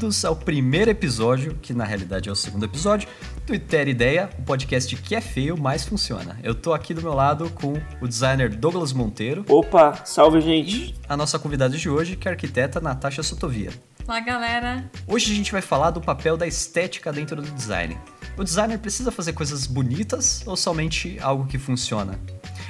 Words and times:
Bem-vindos 0.00 0.24
ao 0.24 0.34
primeiro 0.34 0.90
episódio, 0.90 1.58
que 1.60 1.74
na 1.74 1.84
realidade 1.84 2.30
é 2.30 2.32
o 2.32 2.34
segundo 2.34 2.64
episódio, 2.64 3.06
do 3.46 3.54
Iter 3.54 3.86
Ideia, 3.86 4.30
o 4.38 4.42
podcast 4.44 4.96
que 4.96 5.14
é 5.14 5.20
feio, 5.20 5.58
mas 5.58 5.84
funciona. 5.84 6.40
Eu 6.42 6.54
tô 6.54 6.72
aqui 6.72 6.94
do 6.94 7.02
meu 7.02 7.12
lado 7.12 7.50
com 7.50 7.74
o 8.00 8.08
designer 8.08 8.48
Douglas 8.48 8.94
Monteiro. 8.94 9.44
Opa, 9.46 10.02
salve 10.06 10.40
gente! 10.40 10.74
E 10.74 10.94
a 11.06 11.18
nossa 11.18 11.38
convidada 11.38 11.76
de 11.76 11.90
hoje, 11.90 12.16
que 12.16 12.26
é 12.26 12.30
a 12.30 12.32
arquiteta 12.32 12.80
Natasha 12.80 13.22
Sotovia. 13.22 13.70
Olá, 14.08 14.20
galera! 14.20 14.90
Hoje 15.06 15.32
a 15.32 15.36
gente 15.36 15.52
vai 15.52 15.60
falar 15.60 15.90
do 15.90 16.00
papel 16.00 16.34
da 16.34 16.46
estética 16.46 17.12
dentro 17.12 17.36
do 17.42 17.50
design. 17.50 17.98
O 18.38 18.42
designer 18.42 18.78
precisa 18.78 19.12
fazer 19.12 19.34
coisas 19.34 19.66
bonitas 19.66 20.42
ou 20.46 20.56
somente 20.56 21.18
algo 21.20 21.46
que 21.46 21.58
funciona? 21.58 22.18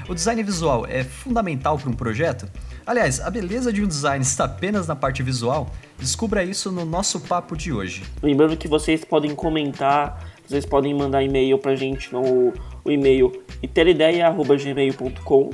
O 0.08 0.14
design 0.16 0.42
visual 0.42 0.84
é 0.84 1.04
fundamental 1.04 1.78
para 1.78 1.90
um 1.90 1.94
projeto? 1.94 2.50
Aliás, 2.84 3.20
a 3.20 3.30
beleza 3.30 3.72
de 3.72 3.84
um 3.84 3.86
design 3.86 4.20
está 4.20 4.46
apenas 4.46 4.88
na 4.88 4.96
parte 4.96 5.22
visual? 5.22 5.72
Descubra 6.00 6.42
isso 6.42 6.72
no 6.72 6.86
nosso 6.86 7.20
papo 7.20 7.54
de 7.54 7.70
hoje. 7.70 8.02
Lembrando 8.22 8.56
que 8.56 8.66
vocês 8.66 9.04
podem 9.04 9.34
comentar, 9.34 10.32
vocês 10.48 10.64
podem 10.64 10.94
mandar 10.94 11.22
e-mail 11.22 11.58
pra 11.58 11.76
gente 11.76 12.10
no 12.10 12.54
o 12.82 12.90
e-mail 12.90 13.30
iterideiagmail.com. 13.62 15.50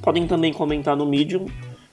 Podem 0.00 0.26
também 0.26 0.50
comentar 0.50 0.96
no 0.96 1.04
Medium, 1.04 1.44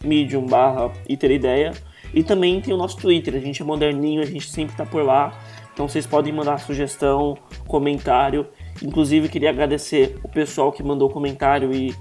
medium 0.01 0.45
barra 0.45 0.93
iterideias. 1.09 1.83
E 2.13 2.23
também 2.23 2.61
tem 2.61 2.73
o 2.73 2.77
nosso 2.77 2.95
Twitter, 2.97 3.35
a 3.35 3.39
gente 3.39 3.61
é 3.61 3.65
moderninho, 3.65 4.21
a 4.21 4.25
gente 4.25 4.49
sempre 4.49 4.77
tá 4.77 4.85
por 4.85 5.03
lá. 5.03 5.37
Então 5.73 5.85
vocês 5.85 6.07
podem 6.07 6.31
mandar 6.31 6.57
sugestão, 6.59 7.37
comentário. 7.67 8.47
Inclusive 8.81 9.27
queria 9.27 9.49
agradecer 9.49 10.17
o 10.23 10.29
pessoal 10.29 10.71
que 10.71 10.81
mandou 10.81 11.09
comentário 11.09 11.73
e 11.73 11.93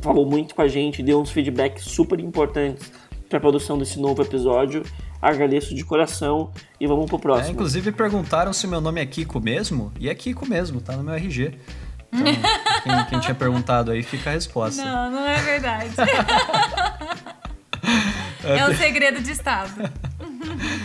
falou 0.00 0.26
muito 0.26 0.54
com 0.54 0.60
a 0.60 0.68
gente, 0.68 1.02
deu 1.02 1.18
uns 1.18 1.30
feedbacks 1.30 1.84
super 1.84 2.20
importantes 2.20 2.92
para 3.28 3.38
a 3.38 3.40
produção 3.40 3.78
desse 3.78 3.98
novo 3.98 4.20
episódio. 4.20 4.82
Agradeço 5.22 5.72
de 5.72 5.84
coração 5.84 6.50
e 6.80 6.86
vamos 6.86 7.06
pro 7.06 7.16
próximo. 7.16 7.48
É, 7.48 7.52
inclusive 7.52 7.92
perguntaram 7.92 8.52
se 8.52 8.66
meu 8.66 8.80
nome 8.80 9.00
é 9.00 9.06
Kiko 9.06 9.40
mesmo, 9.40 9.92
e 10.00 10.08
é 10.08 10.14
Kiko 10.16 10.44
mesmo, 10.48 10.80
tá 10.80 10.96
no 10.96 11.04
meu 11.04 11.14
RG. 11.14 11.56
Então, 12.12 12.24
quem, 12.82 13.04
quem, 13.04 13.20
tinha 13.20 13.34
perguntado 13.34 13.92
aí, 13.92 14.02
fica 14.02 14.30
a 14.30 14.32
resposta. 14.32 14.84
Não, 14.84 15.12
não 15.12 15.24
é 15.24 15.40
verdade. 15.40 15.94
é 18.44 18.68
um 18.68 18.74
segredo 18.74 19.22
de 19.22 19.30
Estado. 19.30 19.88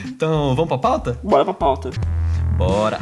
então, 0.05 0.55
vamos 0.55 0.67
pra 0.67 0.77
pauta? 0.77 1.19
Bora 1.23 1.43
pra 1.43 1.55
pauta. 1.55 1.89
Bora! 2.55 2.99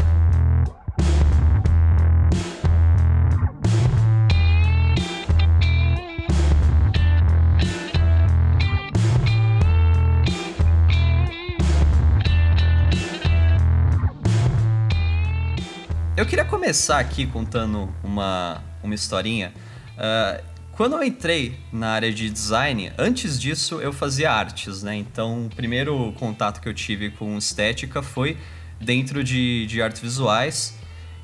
Eu 16.17 16.25
queria 16.25 16.45
começar 16.45 16.99
aqui 16.99 17.27
contando 17.27 17.93
uma, 18.01 18.63
uma 18.81 18.95
historinha. 18.95 19.53
Uh, 19.97 20.41
quando 20.71 20.93
eu 20.95 21.03
entrei 21.03 21.59
na 21.73 21.89
área 21.89 22.09
de 22.09 22.29
design, 22.29 22.89
antes 22.97 23.37
disso 23.37 23.81
eu 23.81 23.91
fazia 23.91 24.31
artes, 24.31 24.81
né? 24.81 24.95
Então, 24.95 25.47
o 25.47 25.49
primeiro 25.49 26.13
contato 26.17 26.61
que 26.61 26.69
eu 26.69 26.73
tive 26.73 27.09
com 27.11 27.37
estética 27.37 28.01
foi 28.01 28.37
dentro 28.79 29.25
de, 29.25 29.65
de 29.65 29.81
artes 29.81 30.01
visuais. 30.01 30.77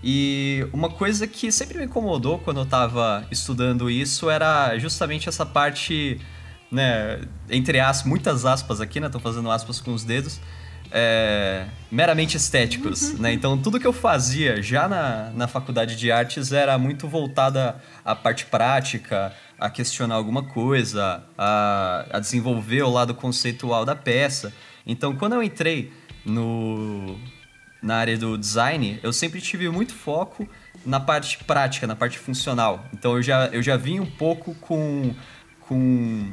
E 0.03 0.68
uma 0.74 0.90
coisa 0.90 1.25
que 1.25 1.53
sempre 1.53 1.78
me 1.78 1.85
incomodou 1.85 2.40
quando 2.40 2.58
eu 2.58 2.63
estava 2.63 3.25
estudando 3.31 3.90
isso 3.90 4.29
era 4.29 4.78
justamente 4.78 5.29
essa 5.29 5.46
parte, 5.46 6.19
né, 6.69 7.22
entre 7.50 7.79
aspas, 7.79 8.09
muitas 8.09 8.44
aspas 8.44 8.81
aqui, 8.81 9.00
né? 9.00 9.08
Tô 9.08 9.22
fazendo 9.22 9.50
aspas 9.50 9.79
com 9.79 9.94
os 9.94 10.03
dedos 10.03 10.41
é, 10.91 11.66
meramente 11.90 12.35
estéticos, 12.35 13.13
né? 13.13 13.31
Então 13.31 13.57
tudo 13.57 13.79
que 13.79 13.88
eu 13.88 13.94
fazia 13.94 14.62
já 14.62 14.88
na, 14.88 15.31
na 15.31 15.47
faculdade 15.47 15.96
de 15.96 16.12
artes 16.12 16.52
era 16.52 16.78
muito 16.78 17.07
voltada 17.07 17.81
à 18.03 18.13
parte 18.13 18.46
prática, 18.46 19.34
a 19.59 19.69
questionar 19.69 20.16
alguma 20.16 20.44
coisa, 20.44 21.24
a, 21.38 22.06
a 22.12 22.19
desenvolver 22.19 22.81
o 22.81 22.90
lado 22.90 23.16
conceitual 23.16 23.85
da 23.85 23.96
peça. 23.96 24.53
Então 24.85 25.16
quando 25.16 25.34
eu 25.34 25.44
entrei 25.44 25.94
no, 26.25 27.18
na 27.81 27.96
área 27.96 28.18
do 28.18 28.38
design, 28.38 29.00
eu 29.02 29.13
sempre 29.13 29.40
tive 29.40 29.69
muito 29.69 29.94
foco 29.94 30.47
na 30.85 31.00
parte 31.00 31.44
prática, 31.44 31.88
na 31.88 31.96
parte 31.96 32.19
funcional. 32.19 32.85
Então 32.94 33.16
eu 33.16 33.23
já, 33.23 33.46
eu 33.47 33.63
já 33.63 33.78
vim 33.78 34.00
um 34.00 34.06
pouco 34.06 34.53
com, 34.56 35.16
com 35.62 36.31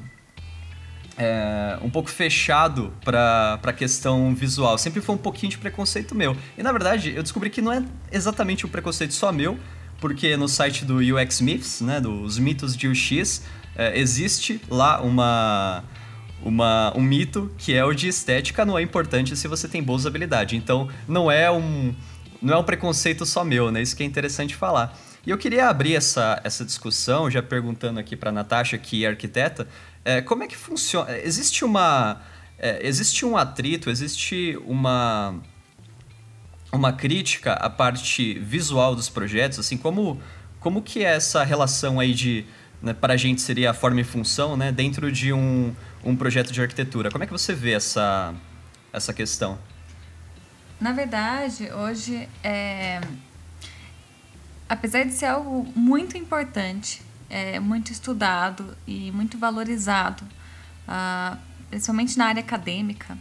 é, 1.18 1.76
um 1.82 1.90
pouco 1.90 2.08
fechado 2.08 2.92
para 3.04 3.58
a 3.60 3.72
questão 3.72 4.34
visual. 4.34 4.78
Sempre 4.78 5.00
foi 5.00 5.16
um 5.16 5.18
pouquinho 5.18 5.50
de 5.50 5.58
preconceito 5.58 6.14
meu. 6.14 6.36
E 6.56 6.62
na 6.62 6.70
verdade, 6.70 7.12
eu 7.14 7.22
descobri 7.22 7.50
que 7.50 7.60
não 7.60 7.72
é 7.72 7.84
exatamente 8.12 8.64
um 8.64 8.68
preconceito 8.68 9.12
só 9.12 9.32
meu, 9.32 9.58
porque 10.00 10.36
no 10.36 10.48
site 10.48 10.84
do 10.84 10.98
UX 10.98 11.40
Myths, 11.40 11.80
né, 11.80 12.00
dos 12.00 12.38
mitos 12.38 12.76
de 12.76 12.86
UX, 12.86 13.42
é, 13.74 13.98
existe 13.98 14.60
lá 14.70 15.00
uma, 15.00 15.82
uma, 16.40 16.92
um 16.96 17.02
mito 17.02 17.50
que 17.58 17.74
é 17.74 17.84
o 17.84 17.92
de 17.92 18.06
estética 18.06 18.64
não 18.64 18.78
é 18.78 18.82
importante 18.82 19.36
se 19.36 19.48
você 19.48 19.66
tem 19.66 19.82
boa 19.82 19.96
usabilidade. 19.96 20.56
Então, 20.56 20.88
não 21.08 21.30
é 21.30 21.50
um, 21.50 21.92
não 22.40 22.54
é 22.54 22.56
um 22.58 22.64
preconceito 22.64 23.26
só 23.26 23.42
meu, 23.42 23.72
né? 23.72 23.82
Isso 23.82 23.96
que 23.96 24.04
é 24.04 24.06
interessante 24.06 24.54
falar. 24.54 24.96
E 25.26 25.30
eu 25.30 25.36
queria 25.36 25.68
abrir 25.68 25.94
essa, 25.94 26.40
essa 26.42 26.64
discussão, 26.64 27.30
já 27.30 27.42
perguntando 27.42 28.00
aqui 28.00 28.16
para 28.16 28.32
Natasha, 28.32 28.78
que 28.78 29.04
é 29.04 29.08
arquiteta, 29.08 29.68
é, 30.08 30.22
como 30.22 30.42
é 30.42 30.46
que 30.46 30.56
funciona? 30.56 31.18
Existe 31.18 31.66
uma. 31.66 32.22
É, 32.58 32.86
existe 32.86 33.26
um 33.26 33.36
atrito, 33.36 33.90
existe 33.90 34.58
uma. 34.64 35.38
Uma 36.72 36.94
crítica 36.94 37.52
à 37.52 37.68
parte 37.68 38.38
visual 38.38 38.94
dos 38.94 39.10
projetos, 39.10 39.58
assim, 39.58 39.76
como, 39.76 40.20
como 40.60 40.80
que 40.80 41.04
é 41.04 41.14
essa 41.14 41.44
relação 41.44 42.00
aí 42.00 42.14
de. 42.14 42.46
Né, 42.80 42.94
para 42.94 43.12
a 43.14 43.16
gente 43.18 43.42
seria 43.42 43.72
a 43.72 43.74
forma 43.74 44.00
e 44.00 44.04
função, 44.04 44.56
né, 44.56 44.72
dentro 44.72 45.12
de 45.12 45.30
um, 45.30 45.74
um 46.02 46.16
projeto 46.16 46.52
de 46.52 46.62
arquitetura. 46.62 47.10
Como 47.10 47.22
é 47.22 47.26
que 47.26 47.32
você 47.32 47.52
vê 47.52 47.72
essa, 47.72 48.34
essa 48.90 49.12
questão? 49.12 49.58
Na 50.80 50.92
verdade, 50.92 51.70
hoje, 51.70 52.26
é... 52.42 53.00
apesar 54.68 55.04
de 55.04 55.12
ser 55.12 55.26
algo 55.26 55.70
muito 55.74 56.16
importante, 56.16 57.02
é 57.28 57.60
muito 57.60 57.92
estudado 57.92 58.76
e 58.86 59.10
muito 59.12 59.38
valorizado, 59.38 60.24
uh, 60.86 61.38
principalmente 61.68 62.16
na 62.16 62.26
área 62.26 62.40
acadêmica. 62.40 63.18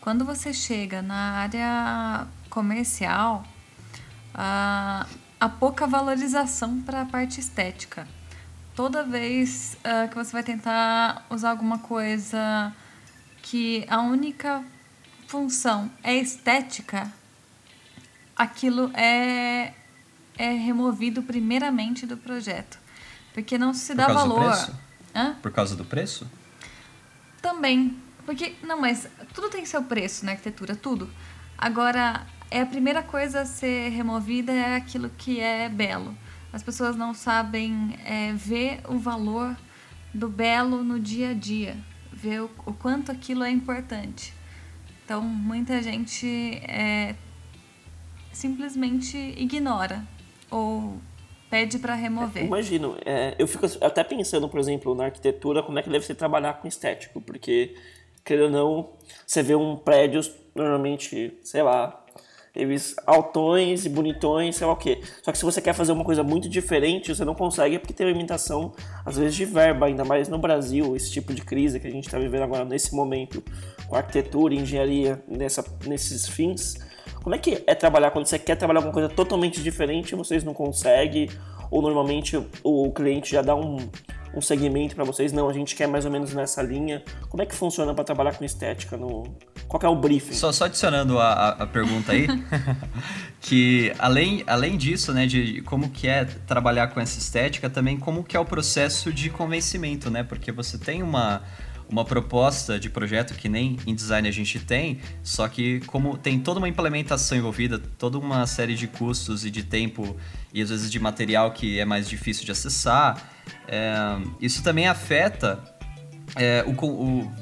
Quando 0.00 0.24
você 0.24 0.52
chega 0.52 1.02
na 1.02 1.32
área 1.32 2.26
comercial, 2.50 3.44
uh, 4.34 5.06
há 5.40 5.48
pouca 5.58 5.86
valorização 5.86 6.80
para 6.82 7.02
a 7.02 7.06
parte 7.06 7.40
estética. 7.40 8.06
Toda 8.74 9.02
vez 9.02 9.76
uh, 9.80 10.08
que 10.08 10.14
você 10.14 10.32
vai 10.32 10.42
tentar 10.42 11.24
usar 11.30 11.50
alguma 11.50 11.78
coisa 11.78 12.72
que 13.42 13.86
a 13.88 14.00
única 14.00 14.62
função 15.26 15.90
é 16.02 16.14
estética, 16.14 17.10
aquilo 18.36 18.90
é, 18.94 19.72
é 20.36 20.50
removido 20.52 21.22
primeiramente 21.22 22.06
do 22.06 22.16
projeto. 22.16 22.85
Porque 23.36 23.58
não 23.58 23.74
se 23.74 23.94
dá 23.94 24.08
valor. 24.08 24.40
Do 24.40 24.46
preço? 24.46 24.74
Hã? 25.14 25.34
Por 25.42 25.52
causa 25.52 25.76
do 25.76 25.84
preço? 25.84 26.26
Também. 27.42 27.94
Porque, 28.24 28.54
não, 28.62 28.80
mas 28.80 29.06
tudo 29.34 29.50
tem 29.50 29.66
seu 29.66 29.82
preço 29.82 30.24
na 30.24 30.32
arquitetura, 30.32 30.74
tudo. 30.74 31.10
Agora, 31.58 32.26
é 32.50 32.62
a 32.62 32.66
primeira 32.66 33.02
coisa 33.02 33.42
a 33.42 33.44
ser 33.44 33.90
removida 33.90 34.52
é 34.52 34.76
aquilo 34.76 35.10
que 35.18 35.38
é 35.38 35.68
belo. 35.68 36.16
As 36.50 36.62
pessoas 36.62 36.96
não 36.96 37.12
sabem 37.12 37.98
é, 38.06 38.32
ver 38.32 38.80
o 38.88 38.96
valor 38.96 39.54
do 40.14 40.30
belo 40.30 40.82
no 40.82 40.98
dia 40.98 41.32
a 41.32 41.34
dia, 41.34 41.76
ver 42.10 42.40
o, 42.40 42.50
o 42.64 42.72
quanto 42.72 43.12
aquilo 43.12 43.44
é 43.44 43.50
importante. 43.50 44.32
Então, 45.04 45.20
muita 45.20 45.82
gente 45.82 46.26
é, 46.62 47.14
simplesmente 48.32 49.18
ignora 49.36 50.02
ou 50.50 50.98
pede 51.50 51.78
para 51.78 51.94
remover. 51.94 52.42
É, 52.42 52.46
imagino. 52.46 52.96
É, 53.04 53.34
eu 53.38 53.46
fico 53.46 53.66
até 53.80 54.02
pensando, 54.04 54.48
por 54.48 54.60
exemplo, 54.60 54.94
na 54.94 55.06
arquitetura, 55.06 55.62
como 55.62 55.78
é 55.78 55.82
que 55.82 55.90
deve 55.90 56.04
ser 56.04 56.14
trabalhar 56.14 56.54
com 56.54 56.68
estético, 56.68 57.20
porque, 57.20 57.74
querendo 58.24 58.44
ou 58.44 58.50
não, 58.50 58.90
você 59.26 59.42
vê 59.42 59.54
um 59.54 59.76
prédio, 59.76 60.20
normalmente, 60.54 61.38
sei 61.42 61.62
lá, 61.62 62.04
eles 62.54 62.96
altões 63.06 63.84
e 63.84 63.88
bonitões, 63.88 64.56
sei 64.56 64.66
lá 64.66 64.72
o 64.72 64.76
quê. 64.76 65.00
Só 65.22 65.30
que 65.30 65.38
se 65.38 65.44
você 65.44 65.60
quer 65.60 65.74
fazer 65.74 65.92
uma 65.92 66.04
coisa 66.04 66.22
muito 66.22 66.48
diferente, 66.48 67.14
você 67.14 67.24
não 67.24 67.34
consegue 67.34 67.78
porque 67.78 67.92
tem 67.92 68.06
uma 68.06 68.12
limitação, 68.12 68.72
às 69.04 69.18
vezes, 69.18 69.34
de 69.34 69.44
verba, 69.44 69.86
ainda 69.86 70.04
mais 70.04 70.28
no 70.28 70.38
Brasil, 70.38 70.96
esse 70.96 71.10
tipo 71.10 71.34
de 71.34 71.42
crise 71.42 71.78
que 71.78 71.86
a 71.86 71.90
gente 71.90 72.06
está 72.06 72.18
vivendo 72.18 72.42
agora 72.42 72.64
nesse 72.64 72.94
momento, 72.94 73.42
com 73.86 73.94
arquitetura 73.94 74.54
engenharia 74.54 75.22
nessa, 75.28 75.62
nesses 75.84 76.26
fins 76.26 76.78
como 77.26 77.34
é 77.34 77.40
que 77.40 77.60
é 77.66 77.74
trabalhar 77.74 78.12
quando 78.12 78.24
você 78.24 78.38
quer 78.38 78.54
trabalhar 78.54 78.78
alguma 78.78 78.94
coisa 78.94 79.08
totalmente 79.08 79.60
diferente 79.60 80.12
e 80.12 80.14
vocês 80.14 80.44
não 80.44 80.54
conseguem? 80.54 81.28
Ou 81.72 81.82
normalmente 81.82 82.40
o 82.62 82.92
cliente 82.92 83.32
já 83.32 83.42
dá 83.42 83.52
um, 83.52 83.78
um 84.32 84.40
segmento 84.40 84.94
para 84.94 85.02
vocês? 85.02 85.32
Não, 85.32 85.48
a 85.48 85.52
gente 85.52 85.74
quer 85.74 85.88
mais 85.88 86.04
ou 86.04 86.12
menos 86.12 86.32
nessa 86.32 86.62
linha. 86.62 87.02
Como 87.28 87.42
é 87.42 87.46
que 87.46 87.52
funciona 87.52 87.92
para 87.92 88.04
trabalhar 88.04 88.32
com 88.36 88.44
estética 88.44 88.96
no, 88.96 89.24
Qual 89.66 89.82
é 89.82 89.88
o 89.88 89.96
briefing? 89.96 90.34
Só, 90.34 90.52
só 90.52 90.66
adicionando 90.66 91.18
a, 91.18 91.48
a, 91.48 91.66
pergunta 91.66 92.12
aí, 92.12 92.28
que 93.42 93.92
além, 93.98 94.44
além 94.46 94.76
disso, 94.76 95.12
né, 95.12 95.26
de 95.26 95.62
como 95.62 95.90
que 95.90 96.06
é 96.06 96.24
trabalhar 96.46 96.86
com 96.94 97.00
essa 97.00 97.18
estética, 97.18 97.68
também 97.68 97.98
como 97.98 98.22
que 98.22 98.36
é 98.36 98.40
o 98.40 98.44
processo 98.44 99.12
de 99.12 99.30
convencimento, 99.30 100.08
né? 100.10 100.22
Porque 100.22 100.52
você 100.52 100.78
tem 100.78 101.02
uma, 101.02 101.42
uma 101.88 102.04
proposta 102.04 102.78
de 102.78 102.90
projeto 102.90 103.34
que 103.34 103.48
nem 103.48 103.76
em 103.86 103.94
design 103.94 104.28
a 104.28 104.30
gente 104.32 104.58
tem, 104.58 105.00
só 105.22 105.48
que 105.48 105.80
como 105.86 106.16
tem 106.16 106.40
toda 106.40 106.58
uma 106.58 106.68
implementação 106.68 107.38
envolvida, 107.38 107.78
toda 107.78 108.18
uma 108.18 108.46
série 108.46 108.74
de 108.74 108.86
custos 108.86 109.44
e 109.44 109.50
de 109.50 109.62
tempo 109.62 110.16
e 110.52 110.60
às 110.60 110.70
vezes 110.70 110.90
de 110.90 110.98
material 110.98 111.52
que 111.52 111.78
é 111.78 111.84
mais 111.84 112.08
difícil 112.08 112.44
de 112.44 112.52
acessar, 112.52 113.30
é, 113.68 113.94
isso 114.40 114.62
também 114.62 114.88
afeta 114.88 115.62
é, 116.34 116.64
o, 116.66 116.72
o 116.84 117.32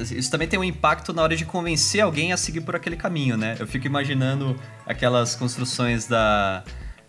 isso 0.00 0.30
também 0.30 0.48
tem 0.48 0.58
um 0.58 0.64
impacto 0.64 1.12
na 1.12 1.22
hora 1.22 1.36
de 1.36 1.44
convencer 1.44 2.00
alguém 2.00 2.32
a 2.32 2.36
seguir 2.36 2.62
por 2.62 2.74
aquele 2.74 2.96
caminho, 2.96 3.36
né? 3.36 3.56
Eu 3.58 3.66
fico 3.66 3.86
imaginando 3.86 4.56
aquelas 4.86 5.34
construções 5.34 6.06
da. 6.06 6.64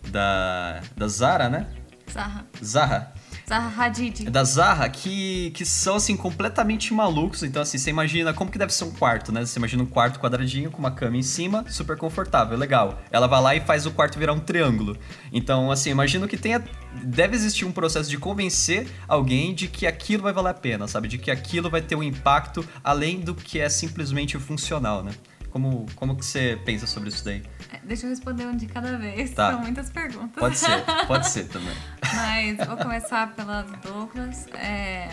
da. 0.10 0.82
da 0.96 1.08
Zara, 1.08 1.50
né? 1.50 1.68
Zaha. 2.12 2.46
Zaha. 2.64 3.14
Zaha 3.48 3.86
Hadid. 3.86 4.30
Da 4.30 4.44
Zaha, 4.44 4.90
que, 4.90 5.52
que 5.52 5.66
são, 5.66 5.96
assim, 5.96 6.18
completamente 6.18 6.94
malucos. 6.94 7.44
Então, 7.44 7.62
assim, 7.62 7.78
você 7.78 7.90
imagina 7.90 8.34
como 8.34 8.52
que 8.52 8.58
deve 8.58 8.74
ser 8.74 8.84
um 8.84 8.92
quarto, 8.92 9.32
né? 9.32 9.46
Você 9.46 9.58
imagina 9.58 9.84
um 9.84 9.86
quarto 9.86 10.20
quadradinho 10.20 10.70
com 10.70 10.80
uma 10.80 10.92
cama 10.92 11.16
em 11.16 11.24
cima, 11.24 11.64
super 11.70 11.96
confortável, 11.96 12.58
legal. 12.58 13.00
Ela 13.10 13.26
vai 13.26 13.42
lá 13.42 13.56
e 13.56 13.62
faz 13.62 13.86
o 13.86 13.92
quarto 13.92 14.20
virar 14.20 14.34
um 14.34 14.40
triângulo. 14.40 14.98
Então, 15.32 15.72
assim, 15.72 15.92
imagino 15.92 16.28
que 16.28 16.36
tenha... 16.36 16.62
Deve 17.02 17.38
existir 17.38 17.64
um 17.64 17.72
processo 17.72 18.10
de 18.10 18.18
convencer 18.18 18.86
alguém 19.08 19.56
de 19.56 19.70
que 19.70 19.88
aquilo 19.88 20.24
vai 20.24 20.34
valer 20.34 20.50
a 20.50 20.54
pena, 20.54 20.86
sabe? 20.86 21.08
De 21.08 21.18
que 21.18 21.32
aquilo 21.32 21.70
vai 21.70 21.82
ter 21.82 21.96
um 21.96 22.04
impacto 22.04 22.68
além 22.84 23.22
do 23.22 23.34
que 23.34 23.60
é 23.60 23.70
simplesmente 23.70 24.38
funcional, 24.38 25.02
né? 25.02 25.12
Como, 25.58 25.88
como 25.96 26.16
que 26.16 26.24
você 26.24 26.56
pensa 26.64 26.86
sobre 26.86 27.10
isso 27.10 27.26
daí? 27.26 27.42
É, 27.74 27.80
deixa 27.84 28.06
eu 28.06 28.12
responder 28.12 28.46
um 28.46 28.56
de 28.56 28.68
cada 28.68 28.96
vez. 28.96 29.32
Tá. 29.32 29.54
São 29.54 29.62
muitas 29.62 29.90
perguntas. 29.90 30.40
Pode 30.40 30.56
ser, 30.56 30.86
pode 31.08 31.28
ser 31.28 31.48
também. 31.48 31.76
Mas 32.14 32.68
vou 32.68 32.78
começar 32.78 33.34
pela 33.34 33.64
Douglas. 33.64 34.46
É, 34.54 35.10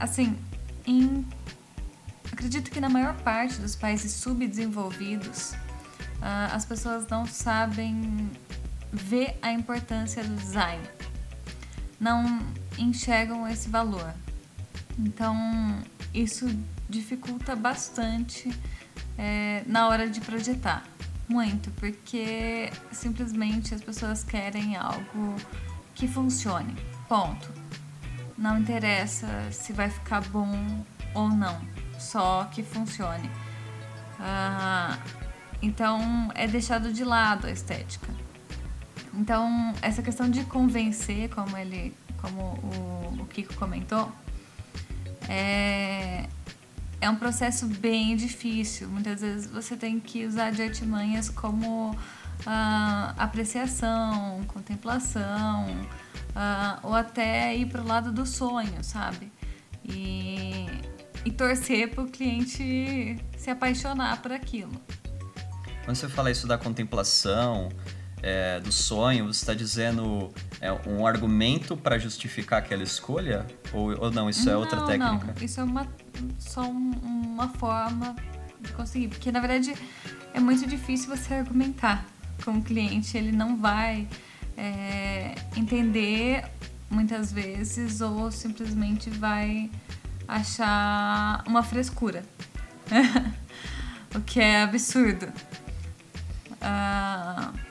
assim, 0.00 0.34
em, 0.86 1.26
acredito 2.32 2.70
que 2.70 2.80
na 2.80 2.88
maior 2.88 3.14
parte 3.16 3.60
dos 3.60 3.76
países 3.76 4.12
subdesenvolvidos, 4.12 5.50
uh, 5.50 6.54
as 6.54 6.64
pessoas 6.64 7.06
não 7.08 7.26
sabem 7.26 8.30
ver 8.90 9.36
a 9.42 9.52
importância 9.52 10.24
do 10.24 10.34
design. 10.36 10.82
Não 12.00 12.40
enxergam 12.78 13.46
esse 13.46 13.68
valor. 13.68 14.14
Então, 14.98 15.36
isso 16.14 16.48
dificulta 16.88 17.54
bastante 17.54 18.50
é, 19.18 19.62
na 19.66 19.88
hora 19.88 20.08
de 20.08 20.20
projetar. 20.20 20.84
Muito, 21.28 21.70
porque 21.72 22.70
simplesmente 22.92 23.74
as 23.74 23.82
pessoas 23.82 24.22
querem 24.22 24.76
algo 24.76 25.36
que 25.94 26.06
funcione. 26.06 26.74
Ponto. 27.08 27.50
Não 28.36 28.58
interessa 28.58 29.26
se 29.50 29.72
vai 29.72 29.88
ficar 29.88 30.20
bom 30.28 30.84
ou 31.14 31.28
não, 31.28 31.60
só 31.98 32.44
que 32.52 32.62
funcione. 32.62 33.30
Ah, 34.18 34.98
então 35.62 36.30
é 36.34 36.46
deixado 36.46 36.92
de 36.92 37.04
lado 37.04 37.46
a 37.46 37.50
estética. 37.50 38.08
Então 39.14 39.72
essa 39.80 40.02
questão 40.02 40.28
de 40.28 40.44
convencer, 40.44 41.30
como 41.30 41.56
ele, 41.56 41.94
como 42.20 42.40
o, 42.42 43.22
o 43.22 43.26
Kiko 43.26 43.54
comentou, 43.54 44.10
é, 45.28 46.26
é 47.04 47.10
um 47.10 47.16
processo 47.16 47.66
bem 47.66 48.16
difícil. 48.16 48.88
Muitas 48.88 49.20
vezes 49.20 49.46
você 49.46 49.76
tem 49.76 50.00
que 50.00 50.24
usar 50.24 50.50
de 50.50 50.62
artimanhas 50.62 51.28
como 51.28 51.94
ah, 52.46 53.14
apreciação, 53.18 54.42
contemplação, 54.48 55.66
ah, 56.34 56.78
ou 56.82 56.94
até 56.94 57.54
ir 57.54 57.66
para 57.66 57.82
o 57.82 57.86
lado 57.86 58.10
do 58.10 58.24
sonho, 58.24 58.82
sabe? 58.82 59.30
E, 59.84 60.66
e 61.26 61.30
torcer 61.30 61.90
para 61.90 62.04
o 62.04 62.06
cliente 62.06 63.18
se 63.36 63.50
apaixonar 63.50 64.22
por 64.22 64.32
aquilo. 64.32 64.72
Quando 65.84 65.96
você 65.96 66.08
fala 66.08 66.30
isso 66.30 66.46
da 66.46 66.56
contemplação, 66.56 67.68
é, 68.24 68.58
do 68.58 68.72
sonho, 68.72 69.26
você 69.26 69.42
está 69.42 69.52
dizendo 69.52 70.32
é, 70.58 70.72
um 70.88 71.06
argumento 71.06 71.76
para 71.76 71.98
justificar 71.98 72.60
aquela 72.60 72.82
escolha? 72.82 73.46
Ou, 73.70 73.94
ou 74.00 74.10
não, 74.10 74.30
isso 74.30 74.48
é 74.48 74.56
outra 74.56 74.80
técnica? 74.86 75.26
Não, 75.26 75.44
isso 75.44 75.60
é 75.60 75.62
uma, 75.62 75.86
só 76.38 76.62
um, 76.62 76.92
uma 77.02 77.50
forma 77.50 78.16
de 78.58 78.72
conseguir. 78.72 79.08
Porque, 79.08 79.30
na 79.30 79.40
verdade, 79.40 79.74
é 80.32 80.40
muito 80.40 80.66
difícil 80.66 81.14
você 81.14 81.34
argumentar 81.34 82.06
com 82.42 82.52
o 82.52 82.62
cliente. 82.62 83.14
Ele 83.18 83.30
não 83.30 83.58
vai 83.58 84.08
é, 84.56 85.34
entender 85.54 86.46
muitas 86.88 87.30
vezes 87.30 88.00
ou 88.00 88.30
simplesmente 88.30 89.10
vai 89.10 89.70
achar 90.26 91.44
uma 91.46 91.62
frescura. 91.62 92.24
o 94.16 94.20
que 94.22 94.40
é 94.40 94.62
absurdo. 94.62 95.26
Uh, 96.62 97.63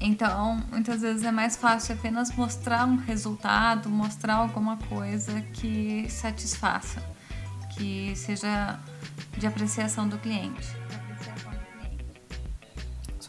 então, 0.00 0.62
muitas 0.70 1.02
vezes 1.02 1.22
é 1.24 1.30
mais 1.30 1.56
fácil 1.56 1.94
apenas 1.94 2.34
mostrar 2.34 2.86
um 2.86 2.96
resultado, 2.96 3.90
mostrar 3.90 4.36
alguma 4.36 4.78
coisa 4.88 5.42
que 5.52 6.08
satisfaça, 6.08 7.02
que 7.76 8.16
seja 8.16 8.78
de 9.36 9.46
apreciação 9.46 10.08
do 10.08 10.16
cliente. 10.16 10.68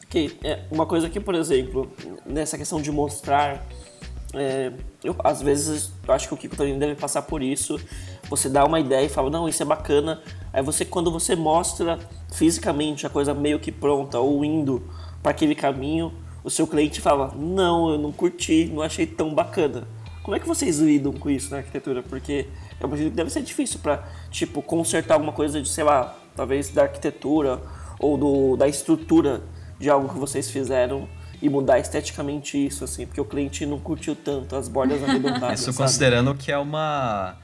Ok, 0.05 0.39
é, 0.43 0.65
uma 0.71 0.85
coisa 0.85 1.09
que, 1.09 1.19
por 1.19 1.35
exemplo, 1.35 1.91
nessa 2.25 2.57
questão 2.57 2.81
de 2.81 2.91
mostrar, 2.91 3.65
é, 4.33 4.71
eu, 5.03 5.13
às 5.23 5.41
vezes 5.41 5.91
eu 6.07 6.13
acho 6.13 6.27
que 6.27 6.33
o 6.33 6.37
Kiko 6.37 6.55
também 6.55 6.77
deve 6.79 6.95
passar 6.95 7.21
por 7.23 7.41
isso. 7.41 7.79
Você 8.29 8.47
dá 8.47 8.65
uma 8.65 8.79
ideia 8.79 9.05
e 9.05 9.09
fala, 9.09 9.29
não, 9.29 9.47
isso 9.47 9.61
é 9.61 9.65
bacana. 9.65 10.21
Aí 10.53 10.63
você, 10.63 10.85
quando 10.85 11.11
você 11.11 11.35
mostra 11.35 11.99
fisicamente 12.31 13.05
a 13.05 13.09
coisa 13.09 13.33
meio 13.33 13.59
que 13.59 13.71
pronta 13.73 14.19
ou 14.19 14.43
indo 14.43 14.89
para 15.21 15.31
aquele 15.31 15.55
caminho, 15.55 16.13
o 16.43 16.49
seu 16.49 16.67
cliente 16.67 17.01
fala: 17.01 17.33
Não, 17.35 17.91
eu 17.91 17.97
não 17.97 18.11
curti, 18.11 18.65
não 18.65 18.81
achei 18.81 19.05
tão 19.05 19.33
bacana. 19.33 19.87
Como 20.23 20.35
é 20.35 20.39
que 20.39 20.47
vocês 20.47 20.77
lidam 20.79 21.13
com 21.13 21.29
isso 21.29 21.49
na 21.51 21.57
arquitetura? 21.57 22.03
Porque 22.03 22.47
eu 22.79 22.87
imagino 22.87 23.09
que 23.09 23.15
deve 23.15 23.29
ser 23.29 23.41
difícil 23.41 23.79
para, 23.79 24.07
tipo, 24.29 24.61
consertar 24.61 25.15
alguma 25.15 25.33
coisa 25.33 25.59
de, 25.61 25.67
sei 25.67 25.83
lá, 25.83 26.15
talvez 26.35 26.69
da 26.69 26.83
arquitetura 26.83 27.59
ou 27.99 28.17
do, 28.17 28.55
da 28.55 28.67
estrutura 28.67 29.41
de 29.79 29.89
algo 29.89 30.09
que 30.09 30.19
vocês 30.19 30.49
fizeram 30.49 31.07
e 31.41 31.49
mudar 31.49 31.79
esteticamente 31.79 32.63
isso, 32.63 32.83
assim, 32.83 33.07
porque 33.07 33.19
o 33.19 33.25
cliente 33.25 33.65
não 33.65 33.79
curtiu 33.79 34.15
tanto 34.15 34.55
as 34.55 34.67
bordas 34.67 35.01
arredondadas. 35.03 35.59
Isso 35.59 35.73
sabe? 35.73 35.87
considerando 35.87 36.35
que 36.35 36.51
é 36.51 36.57
uma 36.57 37.35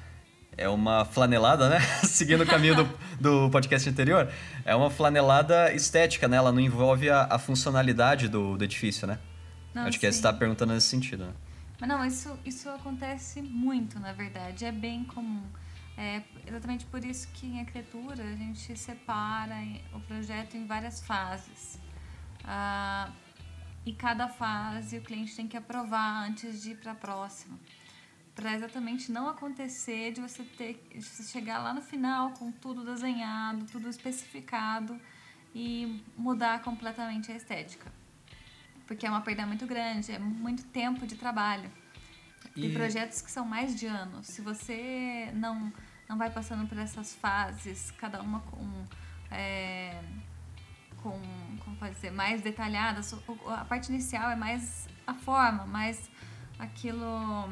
é 0.57 0.67
uma 0.67 1.05
flanelada, 1.05 1.69
né? 1.69 1.79
Seguindo 2.03 2.41
o 2.41 2.45
caminho 2.45 2.75
do, 2.75 2.99
do 3.21 3.49
podcast 3.51 3.87
anterior. 3.87 4.29
É 4.65 4.75
uma 4.75 4.89
flanelada 4.89 5.71
estética, 5.71 6.27
né? 6.27 6.37
Ela 6.37 6.51
não 6.51 6.59
envolve 6.59 7.09
a, 7.09 7.27
a 7.29 7.37
funcionalidade 7.37 8.27
do, 8.27 8.57
do 8.57 8.63
edifício, 8.63 9.07
né? 9.07 9.19
Não, 9.73 9.83
Acho 9.83 9.93
sim. 9.93 9.99
que 9.99 10.11
você 10.11 10.17
está 10.17 10.33
perguntando 10.33 10.73
nesse 10.73 10.87
sentido, 10.87 11.27
né? 11.27 11.33
Mas 11.79 11.87
não, 11.87 12.03
isso, 12.03 12.39
isso 12.43 12.67
acontece 12.69 13.41
muito, 13.41 13.99
na 13.99 14.11
verdade. 14.11 14.65
É 14.65 14.71
bem 14.71 15.03
comum. 15.03 15.43
É 15.95 16.23
exatamente 16.45 16.85
por 16.85 17.03
isso 17.05 17.27
que 17.33 17.45
em 17.45 17.59
arquitetura 17.59 18.23
a 18.23 18.35
gente 18.35 18.75
separa 18.77 19.55
o 19.93 19.99
projeto 19.99 20.57
em 20.57 20.65
várias 20.65 21.01
fases. 21.01 21.79
Ah, 22.43 23.09
e 23.85 23.93
cada 23.93 24.27
fase 24.27 24.97
o 24.97 25.01
cliente 25.01 25.35
tem 25.35 25.47
que 25.47 25.55
aprovar 25.55 26.27
antes 26.27 26.61
de 26.61 26.71
ir 26.71 26.75
para 26.77 26.91
a 26.91 26.95
próxima 26.95 27.57
para 28.37 28.53
exatamente 28.53 29.11
não 29.11 29.27
acontecer 29.27 30.11
de 30.11 30.21
você 30.21 30.43
ter 30.43 30.87
de 30.93 31.03
você 31.03 31.23
chegar 31.23 31.57
lá 31.57 31.73
no 31.73 31.81
final 31.81 32.29
com 32.33 32.51
tudo 32.51 32.85
desenhado, 32.85 33.65
tudo 33.65 33.89
especificado 33.89 35.01
e 35.55 36.03
mudar 36.15 36.61
completamente 36.61 37.31
a 37.31 37.35
estética. 37.35 37.91
Porque 38.85 39.07
é 39.07 39.09
uma 39.09 39.21
perda 39.21 39.43
muito 39.47 39.65
grande, 39.65 40.11
é 40.11 40.19
muito 40.19 40.63
tempo 40.65 41.07
de 41.07 41.15
trabalho. 41.15 41.69
E... 42.55 42.69
projetos 42.73 43.21
que 43.21 43.31
são 43.31 43.43
mais 43.43 43.75
de 43.75 43.87
anos. 43.87 44.27
Se 44.27 44.41
você 44.41 45.31
não 45.33 45.73
não 46.07 46.15
vai 46.15 46.29
passando 46.29 46.67
por 46.69 46.77
essas 46.77 47.15
fases, 47.15 47.89
cada 47.91 48.21
uma 48.21 48.39
com 48.41 48.85
é, 49.31 49.99
com 51.01 51.19
como 51.65 51.75
pode 51.77 52.11
mais 52.11 52.41
detalhada, 52.43 53.01
a 53.47 53.65
parte 53.65 53.89
inicial 53.89 54.29
é 54.29 54.35
mais 54.35 54.87
a 55.07 55.15
forma, 55.15 55.65
mais 55.65 56.07
aquilo 56.59 57.49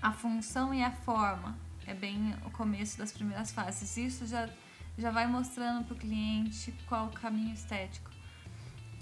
a 0.00 0.12
função 0.12 0.72
e 0.72 0.82
a 0.82 0.90
forma. 0.90 1.56
É 1.86 1.94
bem 1.94 2.34
o 2.44 2.50
começo 2.50 2.98
das 2.98 3.12
primeiras 3.12 3.50
fases. 3.50 3.96
Isso 3.96 4.26
já, 4.26 4.48
já 4.96 5.10
vai 5.10 5.26
mostrando 5.26 5.84
para 5.84 5.94
o 5.94 5.98
cliente 5.98 6.72
qual 6.86 7.06
o 7.06 7.10
caminho 7.10 7.52
estético. 7.52 8.10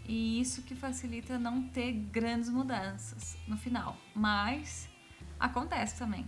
E 0.07 0.41
isso 0.41 0.63
que 0.63 0.75
facilita 0.75 1.39
não 1.39 1.63
ter 1.63 1.93
grandes 1.93 2.49
mudanças 2.49 3.37
no 3.47 3.59
final. 3.59 3.97
Mas 4.15 4.89
acontece 5.39 5.99
também. 5.99 6.27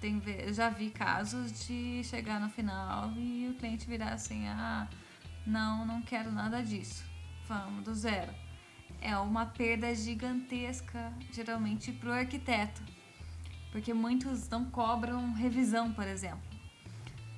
tem, 0.00 0.22
já 0.52 0.68
vi 0.68 0.90
casos 0.90 1.66
de 1.66 2.02
chegar 2.04 2.38
no 2.38 2.50
final 2.50 3.10
e 3.16 3.48
o 3.48 3.54
cliente 3.54 3.86
virar 3.86 4.12
assim, 4.12 4.46
ah, 4.48 4.86
não, 5.46 5.86
não 5.86 6.02
quero 6.02 6.30
nada 6.30 6.62
disso. 6.62 7.04
Vamos 7.48 7.84
do 7.84 7.94
zero. 7.94 8.34
É 9.00 9.16
uma 9.16 9.46
perda 9.46 9.94
gigantesca, 9.94 11.12
geralmente, 11.32 11.92
para 11.92 12.10
o 12.10 12.12
arquiteto. 12.12 12.82
Porque 13.76 13.92
muitos 13.92 14.48
não 14.48 14.64
cobram 14.64 15.34
revisão, 15.34 15.92
por 15.92 16.06
exemplo. 16.08 16.40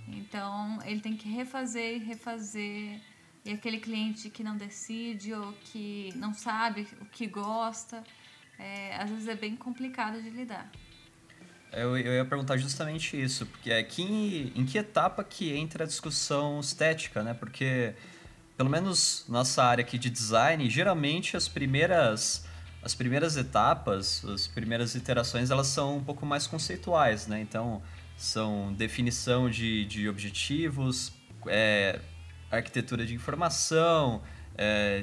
Então, 0.07 0.78
ele 0.85 1.00
tem 1.00 1.16
que 1.16 1.28
refazer 1.28 1.97
e 1.97 1.99
refazer. 1.99 3.00
E 3.45 3.50
aquele 3.50 3.80
cliente 3.80 4.30
que 4.30 4.45
não 4.45 4.57
decide 4.57 5.35
ou 5.35 5.52
que 5.64 6.12
não 6.14 6.33
sabe 6.33 6.87
o 7.00 7.07
que 7.07 7.26
gosta, 7.26 8.04
é, 8.57 8.95
às 8.99 9.11
vezes 9.11 9.26
é 9.26 9.35
bem 9.35 9.57
complicado 9.57 10.23
de 10.23 10.30
lidar. 10.30 10.71
Eu, 11.73 11.99
eu 11.99 12.12
ia 12.12 12.25
perguntar 12.25 12.57
justamente 12.57 13.21
isso, 13.21 13.45
porque 13.45 13.73
é 13.73 13.83
que, 13.83 14.52
em 14.54 14.64
que 14.64 14.78
etapa 14.78 15.25
que 15.25 15.52
entra 15.52 15.83
a 15.83 15.87
discussão 15.88 16.61
estética, 16.61 17.21
né? 17.21 17.35
Porque, 17.35 17.97
pelo 18.57 18.71
menos 18.71 19.25
nossa 19.28 19.64
área 19.64 19.83
aqui 19.83 19.99
de 19.99 20.09
design, 20.09 20.71
geralmente 20.71 21.37
as 21.37 21.49
primeiras, 21.49 22.47
as 22.82 22.94
primeiras 22.94 23.37
etapas, 23.37 24.25
as 24.25 24.47
primeiras 24.47 24.94
iterações, 24.94 25.50
elas 25.50 25.66
são 25.66 25.97
um 25.97 26.04
pouco 26.04 26.25
mais 26.25 26.47
conceituais, 26.47 27.26
né? 27.26 27.40
Então, 27.40 27.82
são 28.16 28.73
definição 28.73 29.50
de, 29.50 29.85
de 29.85 30.08
objetivos, 30.08 31.12
é, 31.47 32.00
arquitetura 32.50 33.04
de 33.04 33.14
informação, 33.14 34.23
é, 34.56 35.00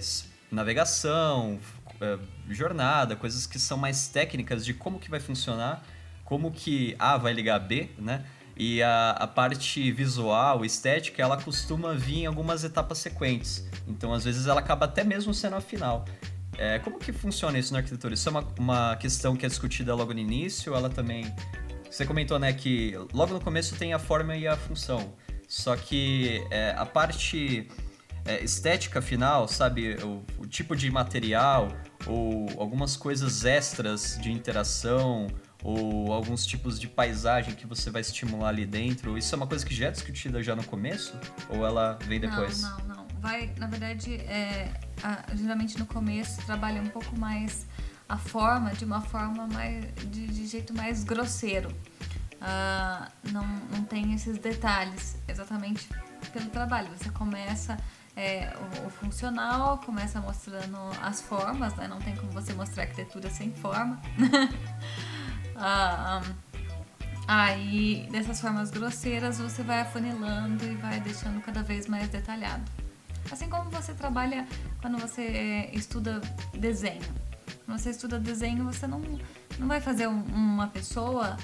navegação, 0.51 1.59
é, 2.01 2.17
jornada, 2.49 3.15
coisas 3.15 3.45
que 3.45 3.59
são 3.59 3.77
mais 3.77 4.07
técnicas 4.07 4.65
de 4.65 4.73
como 4.73 4.99
que 4.99 5.09
vai 5.09 5.19
funcionar 5.19 5.83
como 6.25 6.51
que 6.51 6.95
A 6.97 7.15
vai 7.15 7.31
ligar 7.31 7.55
a 7.55 7.59
B, 7.59 7.89
né? 7.97 8.25
E 8.57 8.81
a, 8.81 9.11
a 9.11 9.27
parte 9.27 9.91
visual, 9.91 10.65
estética, 10.65 11.21
ela 11.21 11.37
costuma 11.37 11.93
vir 11.93 12.19
em 12.19 12.25
algumas 12.25 12.63
etapas 12.63 12.97
sequentes. 12.97 13.65
Então, 13.87 14.13
às 14.13 14.25
vezes, 14.25 14.47
ela 14.47 14.59
acaba 14.59 14.85
até 14.85 15.03
mesmo 15.03 15.33
sendo 15.33 15.55
a 15.55 15.61
final. 15.61 16.05
É, 16.57 16.79
como 16.79 16.97
que 16.97 17.11
funciona 17.11 17.57
isso 17.57 17.73
na 17.73 17.79
arquitetura? 17.79 18.13
Isso 18.13 18.27
é 18.29 18.31
uma, 18.31 18.47
uma 18.59 18.95
questão 18.95 19.35
que 19.35 19.45
é 19.45 19.49
discutida 19.49 19.93
logo 19.93 20.13
no 20.13 20.19
início? 20.19 20.73
Ela 20.73 20.89
também... 20.89 21.33
Você 21.89 22.05
comentou, 22.05 22.37
né, 22.37 22.51
que 22.51 22.93
logo 23.13 23.33
no 23.33 23.39
começo 23.39 23.75
tem 23.75 23.93
a 23.93 23.99
forma 23.99 24.35
e 24.35 24.47
a 24.47 24.57
função. 24.57 25.13
Só 25.47 25.75
que 25.75 26.45
é, 26.51 26.73
a 26.77 26.85
parte 26.85 27.69
é, 28.25 28.43
estética 28.43 29.01
final, 29.01 29.47
sabe? 29.47 29.95
O, 30.03 30.23
o, 30.39 30.47
tipo 30.47 30.75
de 30.75 30.89
material 30.89 31.69
ou 32.07 32.47
algumas 32.59 32.97
coisas 32.97 33.45
extras 33.45 34.17
de 34.21 34.31
interação 34.31 35.27
ou 35.63 36.11
alguns 36.11 36.45
tipos 36.45 36.79
de 36.79 36.87
paisagem 36.87 37.55
que 37.55 37.65
você 37.65 37.89
vai 37.89 38.01
estimular 38.01 38.49
ali 38.49 38.65
dentro. 38.65 39.17
Isso 39.17 39.33
é 39.33 39.37
uma 39.37 39.47
coisa 39.47 39.65
que 39.65 39.73
já 39.73 39.87
é 39.87 39.91
discutida 39.91 40.41
já 40.41 40.55
no 40.55 40.63
começo 40.63 41.17
ou 41.49 41.65
ela 41.65 41.97
vem 42.05 42.19
depois? 42.19 42.61
Não, 42.61 42.77
não, 42.79 42.95
não. 42.95 43.05
Vai, 43.19 43.51
na 43.57 43.67
verdade, 43.67 44.15
é, 44.15 44.71
a, 45.03 45.35
geralmente 45.35 45.77
no 45.77 45.85
começo 45.85 46.45
trabalha 46.45 46.81
um 46.81 46.87
pouco 46.87 47.17
mais 47.17 47.65
a 48.07 48.17
forma 48.17 48.71
de 48.73 48.85
uma 48.85 49.01
forma 49.01 49.47
mais 49.47 49.85
de, 50.09 50.27
de 50.27 50.47
jeito 50.47 50.73
mais 50.73 51.03
grosseiro. 51.03 51.69
Uh, 52.35 53.31
não, 53.31 53.45
não 53.71 53.83
tem 53.83 54.13
esses 54.13 54.37
detalhes 54.37 55.17
exatamente 55.27 55.89
pelo 56.31 56.49
trabalho. 56.49 56.89
Você 56.95 57.09
começa 57.09 57.77
é, 58.15 58.53
o, 58.83 58.87
o, 58.87 58.89
funcional, 58.89 59.79
começa 59.79 60.19
mostrando 60.21 60.77
as 61.01 61.21
formas, 61.21 61.75
né? 61.75 61.87
Não 61.87 61.99
tem 61.99 62.15
como 62.15 62.31
você 62.31 62.53
mostrar 62.53 62.83
arquitetura 62.83 63.29
sem 63.29 63.51
forma. 63.53 63.99
Ah, 65.57 66.21
aí, 67.25 68.09
dessas 68.11 68.41
formas 68.41 68.71
grosseiras, 68.71 69.37
você 69.37 69.63
vai 69.63 69.79
afunilando 69.79 70.65
e 70.65 70.75
vai 70.75 70.99
deixando 70.99 71.41
cada 71.41 71.63
vez 71.63 71.87
mais 71.87 72.09
detalhado. 72.09 72.69
Assim 73.31 73.49
como 73.49 73.69
você 73.69 73.93
trabalha 73.93 74.47
quando 74.81 74.97
você 74.97 75.69
estuda 75.73 76.21
desenho. 76.53 77.01
Quando 77.65 77.79
você 77.79 77.89
estuda 77.89 78.19
desenho, 78.19 78.63
você 78.63 78.85
não, 78.85 79.01
não 79.57 79.67
vai 79.67 79.81
fazer 79.81 80.07
um, 80.07 80.21
uma 80.23 80.67
pessoa 80.67 81.37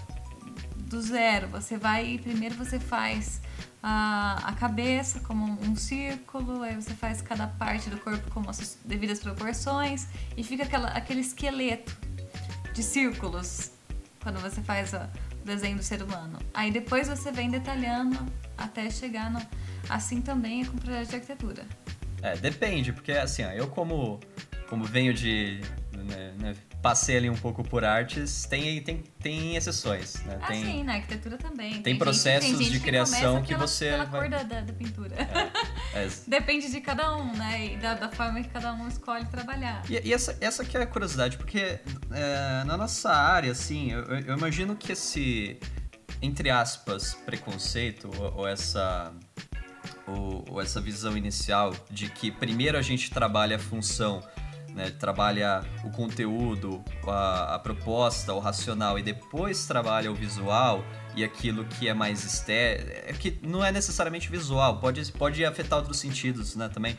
do 0.75 1.01
zero. 1.01 1.47
Você 1.47 1.77
vai, 1.77 2.19
primeiro 2.19 2.55
você 2.55 2.79
faz 2.79 3.41
a, 3.81 4.39
a 4.43 4.53
cabeça 4.53 5.19
como 5.21 5.59
um, 5.63 5.75
círculo, 5.75 6.61
aí 6.61 6.75
você 6.75 6.93
faz 6.93 7.21
cada 7.21 7.47
parte 7.47 7.89
do 7.89 7.97
corpo 7.97 8.29
com 8.31 8.47
as 8.49 8.77
devidas 8.85 9.19
proporções 9.19 10.07
e 10.37 10.43
fica 10.43 10.63
aquela, 10.63 10.89
aquele 10.89 11.21
esqueleto 11.21 11.97
de 12.73 12.83
círculos 12.83 13.71
quando 14.21 14.39
você 14.39 14.61
faz 14.61 14.93
o 14.93 14.99
desenho 15.43 15.77
do 15.77 15.83
ser 15.83 16.03
humano. 16.03 16.37
Aí 16.53 16.71
depois 16.71 17.07
você 17.07 17.31
vem 17.31 17.49
detalhando 17.49 18.19
até 18.57 18.89
chegar 18.89 19.31
no. 19.31 19.41
Assim 19.89 20.21
também 20.21 20.61
é 20.61 20.65
com 20.65 20.77
projeto 20.77 21.09
de 21.09 21.15
arquitetura. 21.15 21.65
É, 22.21 22.35
depende, 22.37 22.93
porque 22.93 23.11
assim, 23.11 23.43
ó, 23.43 23.49
eu 23.49 23.67
como, 23.67 24.19
como 24.69 24.83
venho 24.83 25.13
de. 25.13 25.61
Né, 25.91 26.33
né, 26.39 26.55
passei 26.81 27.17
ali 27.17 27.29
um 27.29 27.35
pouco 27.35 27.63
por 27.63 27.85
artes, 27.85 28.45
tem, 28.45 28.81
tem, 28.81 29.03
tem 29.19 29.55
exceções, 29.55 30.15
né? 30.23 30.39
Ah, 30.41 30.47
tem, 30.47 30.65
sim, 30.65 30.83
na 30.83 30.95
arquitetura 30.95 31.37
também. 31.37 31.73
Tem, 31.73 31.83
tem 31.83 31.97
processos 31.97 32.49
gente, 32.49 32.57
tem 32.57 32.65
gente 32.65 32.79
de 32.79 32.83
criação 32.83 33.41
que, 33.41 33.53
que 33.53 33.55
você. 33.55 33.91
Pela 33.91 34.05
vai... 34.05 34.21
cor 34.21 34.29
da, 34.29 34.43
da, 34.43 34.61
da 34.61 34.73
pintura. 34.73 35.15
É, 35.93 36.01
é. 36.05 36.09
Depende 36.27 36.71
de 36.71 36.81
cada 36.81 37.15
um, 37.15 37.31
né? 37.33 37.73
E 37.73 37.77
da, 37.77 37.93
da 37.93 38.09
forma 38.09 38.41
que 38.41 38.49
cada 38.49 38.73
um 38.73 38.87
escolhe 38.87 39.25
trabalhar. 39.25 39.83
E, 39.89 40.07
e 40.07 40.13
essa, 40.13 40.35
essa 40.41 40.65
que 40.65 40.75
é 40.75 40.81
a 40.81 40.87
curiosidade, 40.87 41.37
porque 41.37 41.79
é, 42.11 42.63
na 42.65 42.75
nossa 42.75 43.11
área, 43.11 43.51
assim, 43.51 43.91
eu, 43.91 44.03
eu 44.03 44.37
imagino 44.37 44.75
que 44.75 44.91
esse, 44.91 45.59
entre 46.21 46.49
aspas, 46.49 47.13
preconceito, 47.13 48.09
ou, 48.17 48.39
ou 48.39 48.47
essa. 48.47 49.13
Essa 50.61 50.79
visão 50.79 51.17
inicial 51.17 51.73
de 51.89 52.09
que 52.09 52.31
primeiro 52.31 52.77
a 52.77 52.81
gente 52.81 53.09
trabalha 53.09 53.55
a 53.55 53.59
função 53.59 54.21
né, 54.73 54.89
trabalha 54.91 55.63
o 55.83 55.89
conteúdo, 55.89 56.83
a, 57.05 57.55
a, 57.55 57.59
proposta, 57.59 58.33
o 58.33 58.39
racional 58.39 58.97
e 58.97 59.03
depois 59.03 59.65
trabalha 59.65 60.11
o 60.11 60.15
visual 60.15 60.83
e 61.15 61.23
aquilo 61.23 61.65
que 61.65 61.87
é 61.89 61.93
mais 61.93 62.23
estético, 62.23 62.89
é 62.89 63.13
que 63.13 63.39
não 63.41 63.63
é 63.63 63.71
necessariamente 63.71 64.29
visual, 64.29 64.79
pode, 64.79 65.11
pode 65.11 65.43
afetar 65.43 65.79
outros 65.79 65.99
sentidos, 65.99 66.55
né, 66.55 66.69
também, 66.69 66.97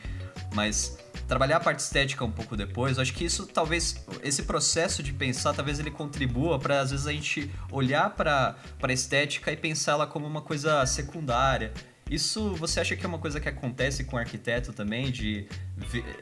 mas 0.53 0.97
trabalhar 1.27 1.57
a 1.57 1.59
parte 1.59 1.79
estética 1.79 2.23
um 2.23 2.31
pouco 2.31 2.55
depois, 2.55 2.99
acho 2.99 3.13
que 3.13 3.25
isso 3.25 3.47
talvez, 3.47 4.05
esse 4.21 4.43
processo 4.43 5.01
de 5.01 5.11
pensar, 5.11 5.53
talvez 5.53 5.79
ele 5.79 5.89
contribua 5.89 6.59
para 6.59 6.79
às 6.79 6.91
vezes 6.91 7.07
a 7.07 7.11
gente 7.11 7.49
olhar 7.71 8.11
para 8.11 8.55
a 8.81 8.93
estética 8.93 9.51
e 9.51 9.57
pensar 9.57 9.93
ela 9.93 10.05
como 10.05 10.27
uma 10.27 10.41
coisa 10.41 10.85
secundária, 10.85 11.73
isso 12.09 12.55
você 12.55 12.79
acha 12.79 12.95
que 12.95 13.05
é 13.05 13.07
uma 13.07 13.19
coisa 13.19 13.39
que 13.39 13.49
acontece 13.49 14.03
com 14.03 14.15
o 14.15 14.19
arquiteto 14.19 14.73
também, 14.73 15.11
de 15.11 15.47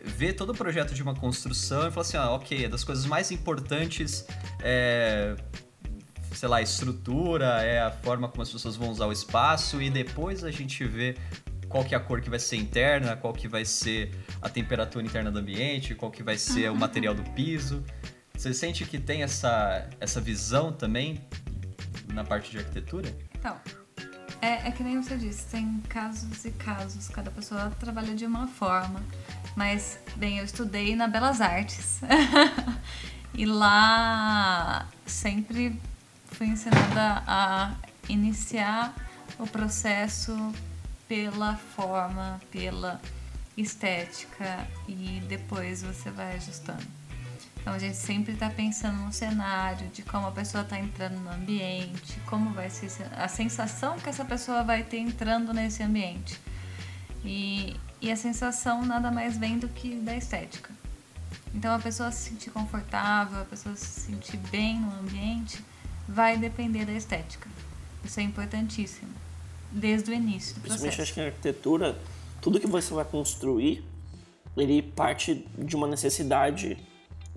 ver, 0.03 0.33
todo 0.33 0.51
o 0.51 0.55
projeto 0.55 0.93
de 0.93 1.01
uma 1.01 1.15
construção 1.15 1.88
e 1.88 1.91
falar 1.91 2.01
assim, 2.01 2.17
ah, 2.17 2.31
ok, 2.31 2.65
é 2.65 2.69
das 2.69 2.83
coisas 2.83 3.05
mais 3.05 3.31
importantes 3.31 4.25
é, 4.61 5.35
sei 6.33 6.47
lá, 6.47 6.57
a 6.57 6.61
estrutura, 6.61 7.61
é 7.61 7.81
a 7.81 7.91
forma 7.91 8.27
como 8.27 8.41
as 8.41 8.50
pessoas 8.50 8.75
vão 8.75 8.89
usar 8.89 9.05
o 9.05 9.11
espaço 9.11 9.81
e 9.81 9.89
depois 9.89 10.43
a 10.43 10.51
gente 10.51 10.83
vê 10.85 11.15
qual 11.67 11.83
que 11.83 11.95
é 11.95 11.97
a 11.97 12.01
cor 12.01 12.21
que 12.21 12.29
vai 12.29 12.39
ser 12.39 12.57
interna, 12.57 13.15
qual 13.15 13.33
que 13.33 13.47
vai 13.47 13.63
ser 13.63 14.11
a 14.41 14.50
temperatura 14.50 15.05
interna 15.05 15.31
do 15.31 15.39
ambiente, 15.39 15.95
qual 15.95 16.11
que 16.11 16.21
vai 16.21 16.38
ser 16.38 16.69
o 16.69 16.75
material 16.75 17.13
do 17.13 17.23
piso. 17.31 17.83
Você 18.35 18.53
sente 18.53 18.85
que 18.85 19.00
tem 19.00 19.23
essa, 19.23 19.88
essa 20.00 20.19
visão 20.19 20.73
também 20.73 21.21
na 22.13 22.23
parte 22.23 22.51
de 22.51 22.57
arquitetura? 22.57 23.15
Então, 23.38 23.57
é, 24.41 24.67
é 24.67 24.71
que 24.71 24.83
nem 24.83 25.01
você 25.01 25.15
disse, 25.17 25.45
tem 25.45 25.79
casos 25.88 26.43
e 26.45 26.51
casos, 26.51 27.07
cada 27.10 27.29
pessoa 27.29 27.71
trabalha 27.79 28.15
de 28.15 28.25
uma 28.25 28.48
forma. 28.48 29.01
Mas, 29.55 30.00
bem, 30.15 30.39
eu 30.39 30.45
estudei 30.45 30.95
na 30.95 31.07
Belas 31.07 31.39
Artes. 31.41 32.01
e 33.33 33.45
lá 33.45 34.88
sempre 35.05 35.79
fui 36.25 36.48
ensinada 36.48 37.24
a 37.27 37.75
iniciar 38.10 38.93
o 39.38 39.45
processo 39.45 40.36
pela 41.07 41.55
forma, 41.55 42.41
pela 42.51 43.00
estética 43.55 44.67
e 44.88 45.21
depois 45.27 45.83
você 45.83 46.10
vai 46.10 46.36
ajustando. 46.36 47.00
Então 47.62 47.74
a 47.74 47.80
gente 47.80 47.96
sempre 47.96 48.34
está 48.34 48.50
pensando 48.50 48.98
no 48.98 49.13
cenário, 49.13 49.88
de 49.89 50.01
como 50.01 50.25
a 50.25 50.32
pessoa 50.32 50.63
está 50.63 50.80
entrando 50.80 51.20
no 51.20 51.30
ambiente, 51.30 52.20
como 52.25 52.51
vai 52.53 52.70
ser 52.72 52.89
a 53.15 53.27
sensação 53.27 53.98
que 54.00 54.10
essa 54.10 54.25
pessoa 54.25 54.63
vai 54.63 54.84
ter 54.84 54.98
entrando 54.98 55.53
nesse 55.53 55.84
ambiente. 55.84 56.39
E, 57.24 57.75
e 58.01 58.12
a 58.12 58.15
sensação 58.15 58.84
nada 58.84 59.12
mais 59.12 59.38
vem 59.38 59.60
do 59.60 59.68
que 59.68 59.96
da 59.96 60.15
estética. 60.15 60.72
Então 61.53 61.74
a 61.74 61.77
pessoa 61.77 62.12
se 62.12 62.30
sentir 62.30 62.50
confortável, 62.50 63.41
a 63.41 63.46
pessoa 63.46 63.75
se 63.75 64.01
sentir 64.01 64.38
bem 64.38 64.80
no 64.80 64.91
ambiente, 65.00 65.63
vai 66.08 66.38
depender 66.38 66.86
da 66.86 66.94
estética. 66.94 67.48
Isso 68.03 68.20
é 68.20 68.24
importantíssimo, 68.24 69.12
desde 69.72 70.10
o 70.10 70.13
início 70.13 70.56
do 70.56 70.62
Principalmente 70.62 71.01
acho 71.01 71.13
que 71.13 71.20
na 71.20 71.27
arquitetura, 71.27 72.00
tudo 72.41 72.60
que 72.60 72.65
você 72.65 72.91
vai 72.91 73.06
construir, 73.06 73.84
ele 74.58 74.82
parte 74.82 75.46
de 75.58 75.75
uma 75.75 75.86
necessidade 75.86 76.75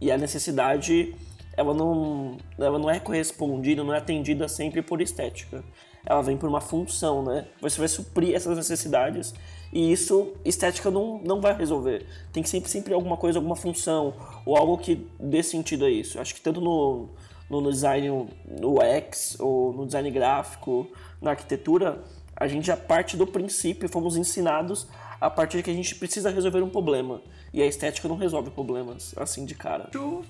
e 0.05 0.13
a 0.13 0.19
necessidade 0.19 1.15
ela 1.57 1.73
não, 1.73 2.37
ela 2.59 2.79
não 2.79 2.91
é 2.91 3.01
correspondida, 3.01 3.83
não 3.83 3.95
é 3.95 3.97
atendida 3.97 4.47
sempre 4.49 4.83
por 4.83 5.01
estética. 5.01 5.65
Ela 6.05 6.21
vem 6.21 6.37
por 6.37 6.47
uma 6.47 6.61
função, 6.61 7.25
né? 7.25 7.47
Você 7.63 7.79
vai 7.79 7.89
suprir 7.89 8.35
essas 8.35 8.55
necessidades 8.55 9.33
e 9.73 9.91
isso 9.91 10.35
estética 10.45 10.91
não, 10.91 11.23
não 11.25 11.41
vai 11.41 11.57
resolver. 11.57 12.05
Tem 12.35 12.43
que 12.43 12.51
sempre, 12.51 12.71
sempre 12.71 12.93
alguma 12.93 13.17
coisa, 13.17 13.39
alguma 13.39 13.57
função 13.57 14.13
ou 14.45 14.59
algo 14.59 14.77
que 14.77 15.09
dê 15.19 15.43
sentido 15.43 15.87
a 15.87 15.91
isso. 15.91 16.21
Acho 16.21 16.35
que 16.35 16.43
tanto 16.43 16.61
no, 16.61 17.09
no 17.49 17.73
design 17.73 18.29
no 18.47 18.75
UX 18.79 19.41
ou 19.41 19.73
no 19.73 19.87
design 19.87 20.11
gráfico, 20.11 20.87
na 21.19 21.31
arquitetura, 21.31 22.05
a 22.37 22.47
gente 22.47 22.67
já 22.67 22.77
parte 22.77 23.17
do 23.17 23.27
princípio, 23.27 23.89
fomos 23.89 24.19
ensinados 24.19 24.87
a 25.25 25.31
partir 25.31 25.57
de 25.57 25.63
que 25.63 25.71
a 25.71 25.75
gente 25.75 25.95
precisa 25.95 26.31
resolver 26.31 26.63
um 26.63 26.69
problema. 26.69 27.23
E 27.53 27.63
a 27.63 27.67
estética 27.67 28.07
não 28.07 28.17
resolve 28.17 28.51
problemas 28.51 29.15
assim 29.17 29.47
de 29.47 29.55
cara. 29.55 29.89
Eu 29.95 30.23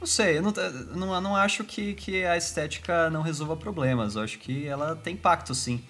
não 0.00 0.06
sei, 0.06 0.38
eu 0.38 0.42
não, 0.42 0.52
não, 0.94 1.20
não 1.20 1.36
acho 1.36 1.64
que, 1.64 1.92
que 1.92 2.24
a 2.24 2.34
estética 2.36 3.10
não 3.10 3.20
resolva 3.20 3.56
problemas. 3.56 4.14
Eu 4.14 4.22
acho 4.22 4.38
que 4.38 4.66
ela 4.66 4.96
tem 4.96 5.14
impacto, 5.14 5.54
sim, 5.54 5.84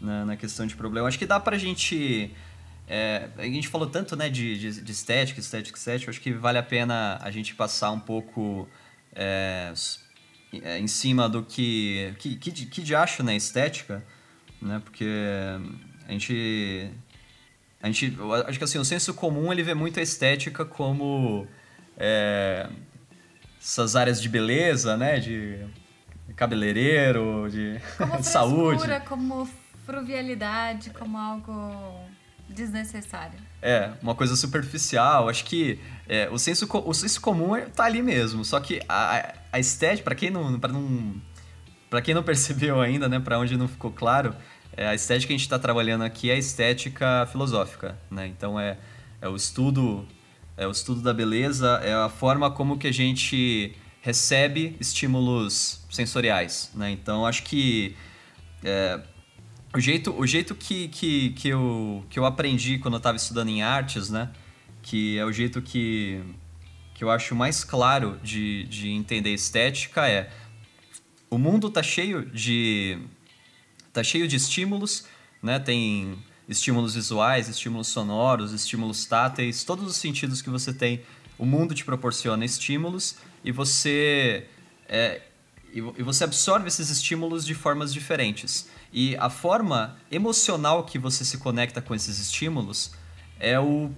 na, 0.00 0.24
na 0.24 0.36
questão 0.36 0.66
de 0.66 0.74
problema. 0.74 1.04
Eu 1.04 1.08
acho 1.08 1.18
que 1.18 1.26
dá 1.26 1.38
pra 1.38 1.56
gente. 1.56 2.32
É, 2.88 3.28
a 3.38 3.44
gente 3.44 3.68
falou 3.68 3.88
tanto 3.88 4.16
né, 4.16 4.28
de, 4.28 4.58
de, 4.58 4.80
de 4.82 4.92
estética, 4.92 5.38
estética, 5.38 5.78
estética. 5.78 6.10
Eu 6.10 6.10
acho 6.10 6.20
que 6.20 6.32
vale 6.32 6.58
a 6.58 6.62
pena 6.64 7.18
a 7.22 7.30
gente 7.30 7.54
passar 7.54 7.92
um 7.92 8.00
pouco. 8.00 8.68
É, 9.14 9.72
é, 10.62 10.78
em 10.78 10.88
cima 10.88 11.28
do 11.28 11.42
que 11.44 12.14
que, 12.18 12.36
que, 12.36 12.50
que 12.50 12.82
de 12.82 12.94
acho 12.94 13.22
né, 13.22 13.36
estética, 13.36 14.04
né? 14.60 14.80
Porque 14.84 15.06
a 16.08 16.12
gente 16.12 16.90
a 17.84 17.86
gente 17.88 18.16
acho 18.48 18.56
que 18.56 18.64
assim 18.64 18.78
o 18.78 18.84
senso 18.84 19.12
comum 19.12 19.52
ele 19.52 19.62
vê 19.62 19.74
muito 19.74 20.00
a 20.00 20.02
estética 20.02 20.64
como 20.64 21.46
é, 21.98 22.66
essas 23.60 23.94
áreas 23.94 24.22
de 24.22 24.26
beleza, 24.26 24.96
né? 24.96 25.20
De 25.20 25.66
cabeleireiro, 26.34 27.46
de 27.50 27.78
como 27.98 28.20
saúde, 28.24 28.88
como 29.06 29.46
fruvialidade, 29.84 30.88
como 30.98 31.18
algo 31.18 32.08
desnecessário. 32.48 33.38
É, 33.60 33.90
uma 34.00 34.14
coisa 34.14 34.34
superficial. 34.34 35.28
Acho 35.28 35.44
que 35.44 35.78
é, 36.08 36.30
o, 36.30 36.38
senso, 36.38 36.66
o 36.72 36.94
senso 36.94 37.20
comum 37.20 37.54
é, 37.54 37.66
tá 37.66 37.84
ali 37.84 38.00
mesmo. 38.00 38.46
Só 38.46 38.60
que 38.60 38.80
a, 38.88 39.34
a 39.52 39.58
estética, 39.58 40.04
para 40.04 40.14
quem 40.14 40.30
não, 40.30 40.58
pra 40.58 40.72
não. 40.72 41.20
Pra 41.90 42.00
quem 42.00 42.14
não 42.14 42.22
percebeu 42.24 42.80
ainda, 42.80 43.10
né? 43.10 43.20
Pra 43.20 43.38
onde 43.38 43.58
não 43.58 43.68
ficou 43.68 43.92
claro, 43.92 44.34
é, 44.76 44.86
a 44.86 44.94
estética 44.94 45.28
que 45.28 45.32
a 45.32 45.36
gente 45.36 45.46
está 45.46 45.58
trabalhando 45.58 46.02
aqui 46.02 46.30
é 46.30 46.34
a 46.34 46.38
estética 46.38 47.26
filosófica, 47.30 47.98
né? 48.10 48.26
Então 48.26 48.58
é, 48.58 48.78
é 49.20 49.28
o 49.28 49.36
estudo. 49.36 50.06
É 50.56 50.68
o 50.68 50.70
estudo 50.70 51.02
da 51.02 51.12
beleza, 51.12 51.80
é 51.82 51.92
a 51.92 52.08
forma 52.08 52.48
como 52.48 52.78
que 52.78 52.86
a 52.86 52.92
gente 52.92 53.74
recebe 54.00 54.76
estímulos 54.78 55.84
sensoriais, 55.90 56.70
né? 56.74 56.92
Então 56.92 57.26
acho 57.26 57.42
que 57.42 57.96
é, 58.62 59.00
o 59.74 59.80
jeito, 59.80 60.14
o 60.16 60.24
jeito 60.24 60.54
que, 60.54 60.86
que, 60.88 61.30
que, 61.30 61.48
eu, 61.48 62.04
que 62.08 62.18
eu 62.18 62.24
aprendi 62.24 62.78
quando 62.78 62.94
eu 62.94 62.98
estava 62.98 63.16
estudando 63.16 63.48
em 63.48 63.62
artes, 63.62 64.10
né? 64.10 64.30
Que 64.80 65.18
é 65.18 65.24
o 65.24 65.32
jeito 65.32 65.60
que, 65.60 66.22
que 66.94 67.02
eu 67.02 67.10
acho 67.10 67.34
mais 67.34 67.64
claro 67.64 68.20
de, 68.22 68.62
de 68.64 68.90
entender 68.90 69.34
estética 69.34 70.08
é 70.08 70.30
o 71.28 71.38
mundo 71.38 71.68
tá 71.68 71.82
cheio 71.82 72.24
de 72.26 72.98
tá 73.94 74.02
cheio 74.02 74.28
de 74.28 74.36
estímulos, 74.36 75.04
né? 75.42 75.58
Tem 75.58 76.18
estímulos 76.48 76.94
visuais, 76.94 77.48
estímulos 77.48 77.88
sonoros, 77.88 78.52
estímulos 78.52 79.06
táteis, 79.06 79.64
todos 79.64 79.86
os 79.86 79.96
sentidos 79.96 80.42
que 80.42 80.50
você 80.50 80.74
tem, 80.74 81.02
o 81.38 81.46
mundo 81.46 81.74
te 81.74 81.84
proporciona 81.84 82.44
estímulos 82.44 83.16
e 83.42 83.50
você 83.50 84.46
é, 84.88 85.22
e 85.72 86.02
você 86.02 86.22
absorve 86.22 86.68
esses 86.68 86.88
estímulos 86.88 87.44
de 87.44 87.54
formas 87.54 87.92
diferentes. 87.92 88.68
E 88.92 89.16
a 89.16 89.28
forma 89.28 89.96
emocional 90.10 90.84
que 90.84 90.98
você 90.98 91.24
se 91.24 91.38
conecta 91.38 91.82
com 91.82 91.94
esses 91.94 92.20
estímulos 92.20 92.92
é 93.40 93.58
o, 93.58 93.90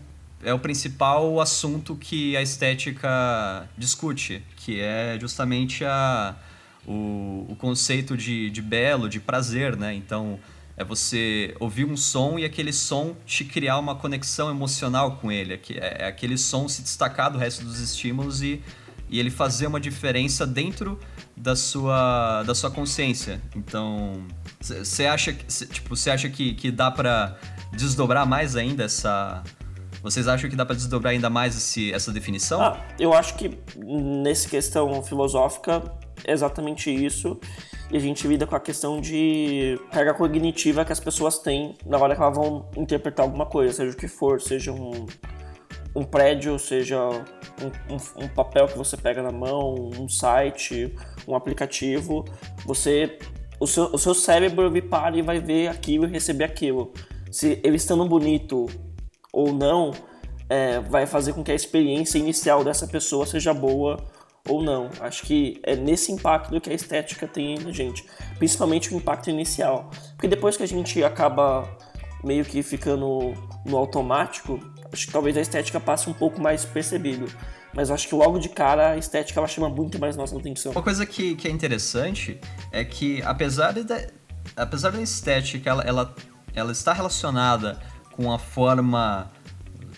é 0.42 0.54
o 0.54 0.58
principal 0.58 1.38
assunto 1.38 1.94
que 1.94 2.34
a 2.34 2.40
estética 2.40 3.68
discute, 3.76 4.42
que 4.56 4.80
é 4.80 5.18
justamente 5.20 5.84
a, 5.84 6.34
o, 6.86 7.46
o 7.48 7.56
conceito 7.56 8.16
de, 8.16 8.50
de 8.50 8.62
belo, 8.62 9.08
de 9.08 9.20
prazer, 9.20 9.76
né? 9.76 9.94
Então, 9.94 10.38
é 10.76 10.84
você 10.84 11.54
ouvir 11.58 11.84
um 11.84 11.96
som 11.96 12.38
e 12.38 12.44
aquele 12.44 12.72
som 12.72 13.16
te 13.24 13.44
criar 13.44 13.78
uma 13.78 13.94
conexão 13.94 14.50
emocional 14.50 15.16
com 15.16 15.32
ele. 15.32 15.54
É, 15.70 16.04
é 16.04 16.06
aquele 16.06 16.36
som 16.36 16.68
se 16.68 16.82
destacar 16.82 17.30
do 17.32 17.38
resto 17.38 17.64
dos 17.64 17.80
estímulos 17.80 18.42
e, 18.42 18.62
e 19.08 19.18
ele 19.18 19.30
fazer 19.30 19.66
uma 19.66 19.80
diferença 19.80 20.46
dentro 20.46 21.00
da 21.36 21.56
sua, 21.56 22.42
da 22.42 22.54
sua 22.54 22.70
consciência. 22.70 23.40
Então, 23.54 24.24
você 24.60 25.06
acha, 25.06 25.32
tipo, 25.32 25.96
você 25.96 26.10
acha 26.10 26.28
que, 26.28 26.54
que 26.54 26.70
dá 26.70 26.90
para 26.90 27.38
desdobrar 27.72 28.26
mais 28.26 28.54
ainda 28.54 28.84
essa 28.84 29.42
vocês 30.02 30.28
acham 30.28 30.48
que 30.48 30.54
dá 30.54 30.64
para 30.64 30.76
desdobrar 30.76 31.12
ainda 31.12 31.28
mais 31.28 31.56
esse, 31.56 31.92
essa 31.92 32.12
definição? 32.12 32.62
Ah, 32.62 32.78
eu 32.96 33.12
acho 33.12 33.34
que 33.34 33.58
nessa 33.76 34.48
questão 34.48 35.02
filosófica 35.02 35.82
é 35.82 36.05
exatamente 36.26 36.90
isso. 36.90 37.38
E 37.90 37.96
a 37.96 38.00
gente 38.00 38.26
lida 38.26 38.46
com 38.46 38.56
a 38.56 38.60
questão 38.60 39.00
de 39.00 39.78
carga 39.92 40.12
cognitiva 40.14 40.84
que 40.84 40.92
as 40.92 41.00
pessoas 41.00 41.38
têm 41.38 41.76
na 41.86 41.98
hora 41.98 42.16
que 42.16 42.22
elas 42.22 42.36
vão 42.36 42.68
interpretar 42.76 43.24
alguma 43.24 43.46
coisa, 43.46 43.72
seja 43.72 43.92
o 43.92 43.96
que 43.96 44.08
for, 44.08 44.40
seja 44.40 44.72
um, 44.72 45.06
um 45.94 46.02
prédio, 46.02 46.58
seja 46.58 46.98
um, 47.08 47.94
um, 47.94 48.24
um, 48.24 48.28
papel 48.28 48.66
que 48.66 48.76
você 48.76 48.96
pega 48.96 49.22
na 49.22 49.30
mão, 49.30 49.90
um 49.98 50.08
site, 50.08 50.94
um 51.28 51.34
aplicativo, 51.36 52.24
você 52.64 53.18
o 53.58 53.66
seu, 53.66 53.84
o 53.86 53.98
seu 53.98 54.14
cérebro 54.14 54.70
para 54.82 55.16
e 55.16 55.22
vai 55.22 55.40
ver 55.40 55.68
aquilo 55.68 56.06
e 56.06 56.08
receber 56.10 56.44
aquilo. 56.44 56.92
Se 57.30 57.60
ele 57.62 57.76
estando 57.76 58.04
bonito 58.06 58.66
ou 59.32 59.52
não, 59.52 59.92
é, 60.48 60.80
vai 60.80 61.06
fazer 61.06 61.32
com 61.32 61.42
que 61.42 61.52
a 61.52 61.54
experiência 61.54 62.18
inicial 62.18 62.62
dessa 62.64 62.86
pessoa 62.86 63.26
seja 63.26 63.52
boa 63.54 64.04
ou 64.48 64.62
não. 64.62 64.90
Acho 65.00 65.22
que 65.22 65.60
é 65.62 65.76
nesse 65.76 66.12
impacto 66.12 66.60
que 66.60 66.70
a 66.70 66.74
estética 66.74 67.26
tem 67.26 67.58
na 67.58 67.72
gente, 67.72 68.04
principalmente 68.38 68.92
o 68.92 68.96
impacto 68.96 69.30
inicial. 69.30 69.90
Porque 70.14 70.28
depois 70.28 70.56
que 70.56 70.62
a 70.62 70.68
gente 70.68 71.02
acaba 71.02 71.68
meio 72.24 72.44
que 72.44 72.62
ficando 72.62 73.34
no 73.64 73.76
automático, 73.76 74.58
acho 74.92 75.06
que 75.06 75.12
talvez 75.12 75.36
a 75.36 75.40
estética 75.40 75.78
passe 75.78 76.08
um 76.08 76.12
pouco 76.12 76.40
mais 76.40 76.64
percebido. 76.64 77.26
Mas 77.74 77.90
acho 77.90 78.08
que 78.08 78.14
logo 78.14 78.38
de 78.38 78.48
cara 78.48 78.92
a 78.92 78.96
estética 78.96 79.38
ela 79.38 79.46
chama 79.46 79.68
muito 79.68 79.98
mais 79.98 80.16
nossa 80.16 80.36
atenção. 80.36 80.72
Uma 80.72 80.82
coisa 80.82 81.04
que, 81.04 81.34
que 81.34 81.46
é 81.46 81.50
interessante 81.50 82.40
é 82.72 82.84
que 82.84 83.22
apesar 83.22 83.72
da, 83.72 84.06
apesar 84.56 84.90
da 84.90 85.02
estética 85.02 85.68
ela, 85.68 85.82
ela, 85.82 86.14
ela 86.54 86.72
está 86.72 86.92
relacionada 86.92 87.78
com 88.12 88.32
a 88.32 88.38
forma 88.38 89.30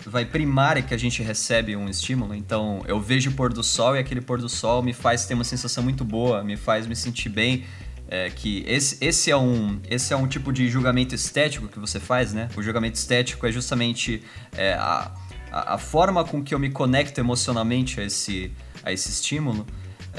vai 0.09 0.25
primária 0.25 0.83
que 0.83 0.95
a 0.95 0.97
gente 0.97 1.23
recebe 1.23 1.77
um 1.77 1.89
estímulo. 1.89 2.35
Então, 2.35 2.83
eu 2.87 3.01
vejo 3.01 3.31
o 3.31 3.35
pôr 3.35 3.53
do 3.53 3.63
sol 3.63 3.97
e 3.97 3.99
aquele 3.99 4.21
pôr 4.21 4.41
do 4.41 4.49
sol 4.49 4.83
me 4.83 4.93
faz 4.93 5.27
ter 5.27 5.35
uma 5.35 5.45
sensação 5.45 5.85
muito 5.85 6.05
boa, 6.05 6.43
me 6.43 6.57
faz 6.57 6.87
me 6.87 6.97
sentir 6.97 7.29
bem. 7.29 7.65
É, 8.11 8.31
que 8.31 8.65
esse, 8.67 8.97
esse, 9.05 9.31
é 9.31 9.37
um, 9.37 9.79
esse 9.89 10.15
é 10.15 10.17
um 10.17 10.27
tipo 10.27 10.51
de 10.51 10.67
julgamento 10.69 11.15
estético 11.15 11.69
que 11.69 11.79
você 11.79 12.01
faz, 12.01 12.33
né? 12.33 12.49
O 12.57 12.63
julgamento 12.63 12.97
estético 12.97 13.47
é 13.47 13.53
justamente 13.53 14.23
é, 14.57 14.73
a, 14.73 15.13
a, 15.53 15.75
a, 15.75 15.79
forma 15.79 16.25
com 16.25 16.43
que 16.43 16.55
eu 16.55 16.59
me 16.59 16.71
conecto 16.71 17.21
emocionalmente 17.21 18.01
a 18.01 18.05
esse, 18.05 18.51
a 18.83 18.91
esse 18.91 19.11
estímulo. 19.11 19.67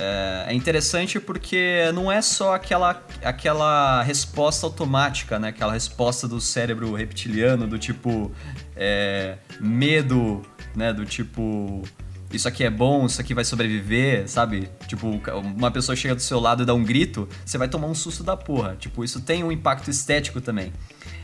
É, 0.01 0.45
é 0.47 0.53
interessante 0.53 1.19
porque 1.19 1.91
não 1.93 2.09
é 2.09 2.21
só 2.21 2.55
aquela, 2.55 3.03
aquela 3.21 4.01
resposta 4.01 4.65
automática, 4.65 5.37
né? 5.37 5.49
Aquela 5.49 5.73
resposta 5.73 6.25
do 6.25 6.39
cérebro 6.39 6.95
reptiliano, 6.95 7.67
do 7.67 7.77
tipo 7.77 8.31
é, 8.77 9.37
medo, 9.59 10.41
né? 10.73 10.93
Do 10.93 11.05
tipo 11.05 11.83
isso 12.31 12.47
aqui 12.47 12.63
é 12.63 12.69
bom, 12.69 13.07
isso 13.07 13.19
aqui 13.19 13.33
vai 13.33 13.43
sobreviver, 13.43 14.29
sabe? 14.29 14.69
Tipo, 14.87 15.19
uma 15.57 15.71
pessoa 15.71 15.95
chega 15.95 16.15
do 16.15 16.21
seu 16.21 16.39
lado 16.39 16.63
e 16.63 16.65
dá 16.65 16.73
um 16.73 16.83
grito, 16.83 17.27
você 17.43 17.57
vai 17.57 17.67
tomar 17.67 17.87
um 17.87 17.95
susto 17.95 18.23
da 18.23 18.37
porra. 18.37 18.75
Tipo, 18.79 19.03
isso 19.03 19.19
tem 19.19 19.43
um 19.43 19.51
impacto 19.51 19.89
estético 19.89 20.39
também. 20.39 20.71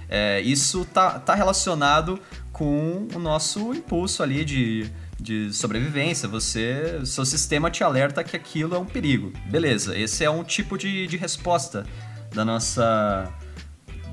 É, 0.09 0.41
isso 0.41 0.83
tá, 0.85 1.19
tá 1.19 1.33
relacionado 1.33 2.19
com 2.51 3.07
o 3.13 3.19
nosso 3.19 3.73
impulso 3.73 4.23
ali 4.23 4.43
de, 4.43 4.89
de 5.19 5.53
sobrevivência. 5.53 6.27
Você, 6.27 7.05
seu 7.05 7.25
sistema 7.25 7.69
te 7.71 7.83
alerta 7.83 8.23
que 8.23 8.35
aquilo 8.35 8.75
é 8.75 8.79
um 8.79 8.85
perigo. 8.85 9.31
Beleza, 9.47 9.97
esse 9.97 10.23
é 10.23 10.29
um 10.29 10.43
tipo 10.43 10.77
de, 10.77 11.07
de 11.07 11.17
resposta 11.17 11.85
da 12.33 12.43
nossa 12.43 13.33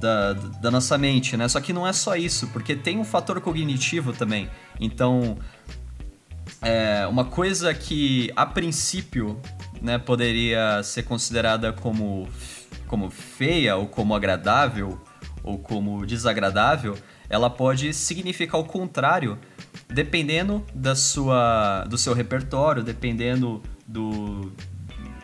da, 0.00 0.32
da 0.32 0.70
nossa 0.70 0.98
mente, 0.98 1.36
né? 1.36 1.46
Só 1.48 1.60
que 1.60 1.72
não 1.72 1.86
é 1.86 1.92
só 1.92 2.16
isso, 2.16 2.48
porque 2.48 2.74
tem 2.74 2.98
um 2.98 3.04
fator 3.04 3.40
cognitivo 3.40 4.12
também. 4.12 4.50
Então, 4.80 5.38
é, 6.60 7.06
uma 7.06 7.24
coisa 7.24 7.72
que 7.72 8.32
a 8.34 8.44
princípio 8.44 9.40
né, 9.80 9.98
poderia 9.98 10.82
ser 10.82 11.04
considerada 11.04 11.72
como, 11.72 12.28
como 12.86 13.10
feia 13.10 13.76
ou 13.76 13.86
como 13.86 14.14
agradável 14.14 15.00
ou 15.42 15.58
como 15.58 16.04
desagradável, 16.04 16.96
ela 17.28 17.48
pode 17.48 17.92
significar 17.92 18.60
o 18.60 18.64
contrário, 18.64 19.38
dependendo 19.92 20.64
da 20.74 20.94
sua, 20.94 21.84
do 21.84 21.98
seu 21.98 22.14
repertório, 22.14 22.82
dependendo 22.82 23.62
do, 23.86 24.52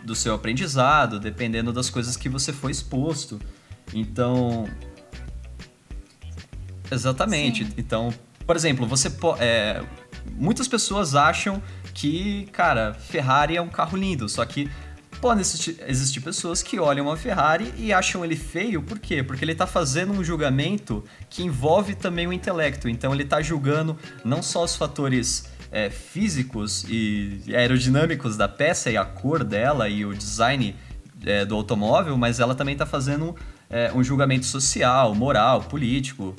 do 0.05 0.15
seu 0.15 0.35
aprendizado, 0.35 1.19
dependendo 1.19 1.73
das 1.73 1.91
coisas 1.91 2.17
que 2.17 2.29
você 2.29 2.53
foi 2.53 2.71
exposto. 2.71 3.41
Então. 3.93 4.69
Exatamente. 6.91 7.65
Sim. 7.65 7.73
Então, 7.77 8.13
por 8.47 8.57
exemplo, 8.57 8.87
você 8.87 9.11
é, 9.39 9.83
muitas 10.37 10.69
pessoas 10.69 11.15
acham 11.15 11.63
que, 11.93 12.47
cara, 12.53 12.95
Ferrari 12.95 13.57
é 13.57 13.63
um 13.63 13.69
carro 13.69 13.97
lindo, 13.97 14.29
só 14.29 14.45
que 14.45 14.71
podem 15.21 15.41
existir, 15.43 16.21
pessoas 16.21 16.63
que 16.63 16.79
olham 16.79 17.07
uma 17.07 17.17
Ferrari 17.17 17.73
e 17.77 17.93
acham 17.93 18.25
ele 18.25 18.37
feio, 18.37 18.83
por 18.83 18.99
quê? 18.99 19.23
Porque 19.23 19.45
ele 19.45 19.53
está 19.53 19.67
fazendo 19.67 20.13
um 20.13 20.23
julgamento 20.25 21.05
que 21.29 21.43
envolve 21.43 21.95
também 21.95 22.27
o 22.27 22.33
intelecto. 22.33 22.89
Então 22.89 23.13
ele 23.13 23.23
está 23.23 23.41
julgando 23.41 23.97
não 24.25 24.43
só 24.43 24.65
os 24.65 24.77
fatores 24.77 25.51
é, 25.71 25.91
físicos 25.91 26.85
e 26.89 27.43
aerodinâmicos 27.55 28.37
da 28.37 28.49
peça 28.49 28.91
e 28.91 28.97
a 28.97 29.05
cor 29.05 29.45
dela 29.45 29.89
e 29.89 30.05
o 30.05 30.15
design 30.15 30.75
é, 31.25 31.45
do 31.45 31.55
automóvel, 31.55 32.17
mas 32.17 32.41
ela 32.41 32.55
também 32.55 32.73
está 32.73 32.87
fazendo 32.87 33.35
é, 33.69 33.93
um 33.93 34.03
julgamento 34.03 34.47
social, 34.47 35.15
moral, 35.15 35.63
político 35.63 36.35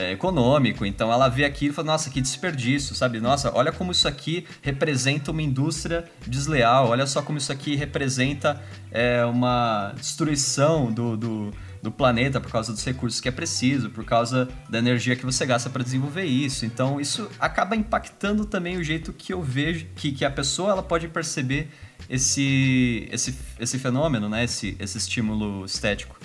é, 0.00 0.12
econômico. 0.12 0.86
Então 0.86 1.12
ela 1.12 1.28
vê 1.28 1.44
aquilo 1.44 1.72
e 1.72 1.74
fala, 1.74 1.92
nossa, 1.92 2.08
que 2.08 2.20
desperdício, 2.20 2.94
sabe? 2.94 3.20
Nossa, 3.20 3.52
olha 3.54 3.70
como 3.70 3.92
isso 3.92 4.08
aqui 4.08 4.46
representa 4.62 5.30
uma 5.30 5.42
indústria 5.42 6.04
desleal, 6.26 6.88
olha 6.88 7.06
só 7.06 7.20
como 7.20 7.36
isso 7.36 7.52
aqui 7.52 7.76
representa 7.76 8.60
é, 8.90 9.24
uma 9.26 9.92
destruição 9.94 10.90
do, 10.90 11.16
do, 11.16 11.50
do, 11.82 11.90
planeta 11.90 12.40
por 12.40 12.50
causa 12.50 12.72
dos 12.72 12.84
recursos 12.84 13.20
que 13.20 13.28
é 13.28 13.32
preciso, 13.32 13.90
por 13.90 14.04
causa 14.04 14.48
da 14.68 14.78
energia 14.78 15.14
que 15.14 15.26
você 15.26 15.44
gasta 15.44 15.68
para 15.68 15.82
desenvolver 15.82 16.24
isso. 16.24 16.64
Então 16.64 16.98
isso 16.98 17.28
acaba 17.38 17.76
impactando 17.76 18.46
também 18.46 18.78
o 18.78 18.82
jeito 18.82 19.12
que 19.12 19.32
eu 19.34 19.42
vejo, 19.42 19.86
que, 19.94 20.12
que 20.12 20.24
a 20.24 20.30
pessoa 20.30 20.70
ela 20.70 20.82
pode 20.82 21.08
perceber 21.08 21.68
esse, 22.08 23.06
esse, 23.12 23.36
esse 23.58 23.78
fenômeno, 23.78 24.28
né? 24.28 24.44
esse, 24.44 24.76
esse 24.80 24.96
estímulo 24.96 25.66
estético. 25.66 26.18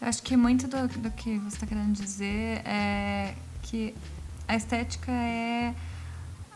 Acho 0.00 0.22
que 0.22 0.36
muito 0.36 0.68
do, 0.68 0.86
do 0.86 1.10
que 1.10 1.38
você 1.38 1.56
está 1.56 1.66
querendo 1.66 1.92
dizer 1.92 2.62
é 2.64 3.34
que 3.62 3.94
a 4.46 4.54
estética 4.54 5.10
é 5.10 5.74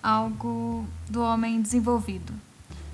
algo 0.03 0.87
do 1.09 1.23
homem 1.23 1.61
desenvolvido, 1.61 2.33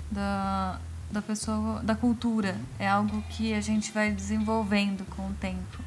da, 0.09 0.79
da 1.11 1.21
pessoa, 1.21 1.81
da 1.83 1.95
cultura. 1.95 2.57
É 2.79 2.87
algo 2.87 3.21
que 3.29 3.53
a 3.53 3.61
gente 3.61 3.91
vai 3.91 4.11
desenvolvendo 4.11 5.05
com 5.15 5.27
o 5.27 5.33
tempo. 5.33 5.83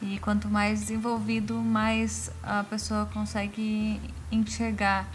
E 0.00 0.18
quanto 0.18 0.48
mais 0.48 0.80
desenvolvido, 0.80 1.54
mais 1.54 2.30
a 2.42 2.64
pessoa 2.64 3.06
consegue 3.06 4.00
enxergar 4.32 5.06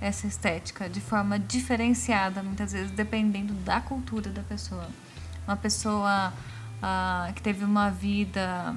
essa 0.00 0.26
estética 0.26 0.88
de 0.88 1.00
forma 1.00 1.38
diferenciada, 1.38 2.42
muitas 2.42 2.72
vezes 2.72 2.90
dependendo 2.90 3.54
da 3.54 3.80
cultura 3.80 4.30
da 4.30 4.42
pessoa. 4.42 4.88
Uma 5.46 5.56
pessoa 5.56 6.32
uh, 6.82 7.32
que 7.32 7.40
teve 7.40 7.64
uma 7.64 7.90
vida 7.90 8.74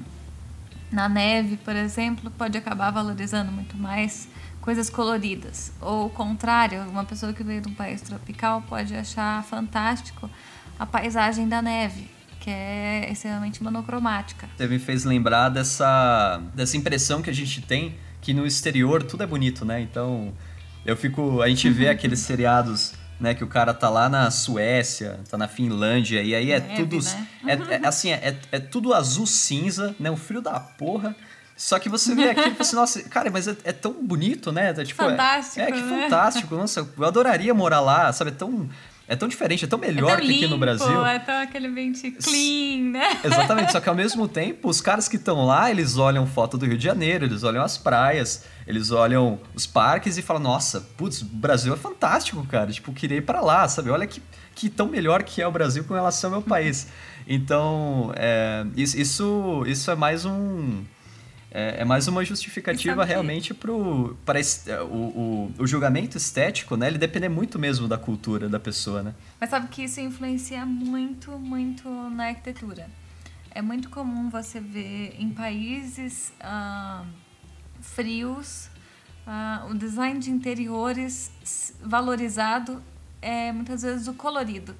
na 0.90 1.08
neve, 1.08 1.56
por 1.56 1.74
exemplo, 1.74 2.30
pode 2.30 2.56
acabar 2.56 2.90
valorizando 2.90 3.50
muito 3.50 3.76
mais 3.76 4.28
coisas 4.60 4.88
coloridas. 4.88 5.72
Ou 5.80 6.06
o 6.06 6.10
contrário, 6.10 6.82
uma 6.88 7.04
pessoa 7.04 7.32
que 7.32 7.42
veio 7.42 7.60
de 7.60 7.68
um 7.68 7.74
país 7.74 8.00
tropical 8.00 8.62
pode 8.62 8.94
achar 8.94 9.42
fantástico 9.44 10.30
a 10.78 10.86
paisagem 10.86 11.48
da 11.48 11.60
neve, 11.60 12.08
que 12.40 12.50
é 12.50 13.08
extremamente 13.10 13.62
monocromática. 13.62 14.48
Você 14.56 14.66
me 14.66 14.78
fez 14.78 15.04
lembrar 15.04 15.48
dessa, 15.48 16.40
dessa 16.54 16.76
impressão 16.76 17.22
que 17.22 17.30
a 17.30 17.34
gente 17.34 17.60
tem 17.62 17.96
que 18.20 18.34
no 18.34 18.44
exterior 18.44 19.04
tudo 19.04 19.22
é 19.22 19.26
bonito, 19.26 19.64
né? 19.64 19.80
Então, 19.80 20.32
eu 20.84 20.96
fico. 20.96 21.40
A 21.40 21.48
gente 21.48 21.70
vê 21.70 21.86
aqueles 21.90 22.18
seriados 22.18 22.92
né? 23.18 23.34
Que 23.34 23.44
o 23.44 23.46
cara 23.46 23.72
tá 23.72 23.88
lá 23.88 24.08
na 24.08 24.30
Suécia, 24.30 25.20
tá 25.28 25.36
na 25.36 25.48
Finlândia, 25.48 26.22
e 26.22 26.34
aí 26.34 26.50
é 26.50 26.60
Neve, 26.60 26.76
tudo. 26.76 26.96
Né? 27.02 27.28
É, 27.46 27.74
é, 27.74 27.86
assim, 27.86 28.10
é, 28.10 28.36
é 28.52 28.60
tudo 28.60 28.94
azul 28.94 29.26
cinza, 29.26 29.94
né? 29.98 30.10
O 30.10 30.16
frio 30.16 30.40
da 30.40 30.58
porra. 30.60 31.14
Só 31.56 31.78
que 31.78 31.88
você 31.88 32.14
vê 32.14 32.28
aqui 32.28 32.40
e 32.40 32.50
fala 32.50 32.60
assim, 32.60 32.76
nossa, 32.76 33.02
cara, 33.04 33.30
mas 33.30 33.48
é, 33.48 33.56
é 33.64 33.72
tão 33.72 33.92
bonito, 33.92 34.52
né? 34.52 34.70
É, 34.70 34.84
tipo, 34.84 35.02
fantástico. 35.02 35.60
É, 35.60 35.64
é 35.64 35.72
que 35.72 35.80
né? 35.80 36.02
fantástico. 36.02 36.54
Nossa, 36.54 36.86
eu 36.96 37.04
adoraria 37.04 37.54
morar 37.54 37.80
lá, 37.80 38.12
sabe? 38.12 38.30
É 38.30 38.34
tão 38.34 38.68
é 39.08 39.14
tão 39.14 39.28
diferente, 39.28 39.64
é 39.64 39.68
tão 39.68 39.78
melhor 39.78 40.14
é 40.14 40.16
tão 40.16 40.26
que 40.26 40.34
aqui 40.34 40.46
no 40.48 40.58
Brasil. 40.58 41.06
É 41.06 41.18
tão 41.18 41.40
aquele 41.40 41.68
ambiente 41.68 42.10
clean, 42.10 42.90
né? 42.90 43.20
Exatamente, 43.22 43.70
só 43.70 43.80
que 43.80 43.88
ao 43.88 43.94
mesmo 43.96 44.26
tempo, 44.26 44.68
os 44.68 44.80
caras 44.80 45.06
que 45.06 45.16
estão 45.16 45.46
lá, 45.46 45.70
eles 45.70 45.96
olham 45.96 46.26
foto 46.26 46.58
do 46.58 46.66
Rio 46.66 46.76
de 46.76 46.84
Janeiro, 46.84 47.24
eles 47.24 47.44
olham 47.44 47.62
as 47.62 47.78
praias, 47.78 48.44
eles 48.66 48.90
olham 48.90 49.38
os 49.54 49.64
parques 49.64 50.18
e 50.18 50.22
falam, 50.22 50.42
nossa, 50.42 50.80
putz, 50.96 51.22
o 51.22 51.26
Brasil 51.26 51.72
é 51.72 51.76
fantástico, 51.76 52.44
cara. 52.46 52.72
Tipo, 52.72 52.92
queria 52.92 53.18
ir 53.18 53.22
para 53.22 53.40
lá, 53.40 53.68
sabe? 53.68 53.90
Olha 53.90 54.06
que, 54.06 54.20
que 54.54 54.68
tão 54.68 54.88
melhor 54.88 55.22
que 55.22 55.40
é 55.40 55.46
o 55.46 55.52
Brasil 55.52 55.84
com 55.84 55.94
relação 55.94 56.30
ao 56.30 56.40
meu 56.40 56.48
país. 56.48 56.88
Então, 57.28 58.12
é, 58.16 58.66
isso, 58.76 59.64
isso 59.66 59.90
é 59.90 59.94
mais 59.94 60.24
um 60.24 60.82
é, 61.56 61.80
é 61.80 61.84
mais 61.86 62.06
uma 62.06 62.22
justificativa 62.22 63.02
realmente 63.02 63.54
para 63.54 63.72
é, 63.72 64.82
o, 64.82 64.84
o, 64.84 65.52
o, 65.58 65.66
julgamento 65.66 66.18
estético, 66.18 66.76
né? 66.76 66.86
Ele 66.88 66.98
depende 66.98 67.30
muito 67.30 67.58
mesmo 67.58 67.88
da 67.88 67.96
cultura 67.96 68.46
da 68.46 68.60
pessoa, 68.60 69.02
né? 69.02 69.14
Mas 69.40 69.48
sabe 69.48 69.68
que 69.68 69.84
isso 69.84 69.98
influencia 69.98 70.66
muito, 70.66 71.30
muito 71.38 71.88
na 72.10 72.26
arquitetura. 72.26 72.90
É 73.50 73.62
muito 73.62 73.88
comum 73.88 74.28
você 74.28 74.60
ver 74.60 75.16
em 75.18 75.30
países 75.30 76.30
ah, 76.42 77.06
frios 77.80 78.68
ah, 79.26 79.66
o 79.70 79.74
design 79.74 80.20
de 80.20 80.30
interiores 80.30 81.32
valorizado 81.80 82.82
é 83.22 83.50
muitas 83.50 83.80
vezes 83.80 84.06
o 84.06 84.12
colorido. 84.12 84.76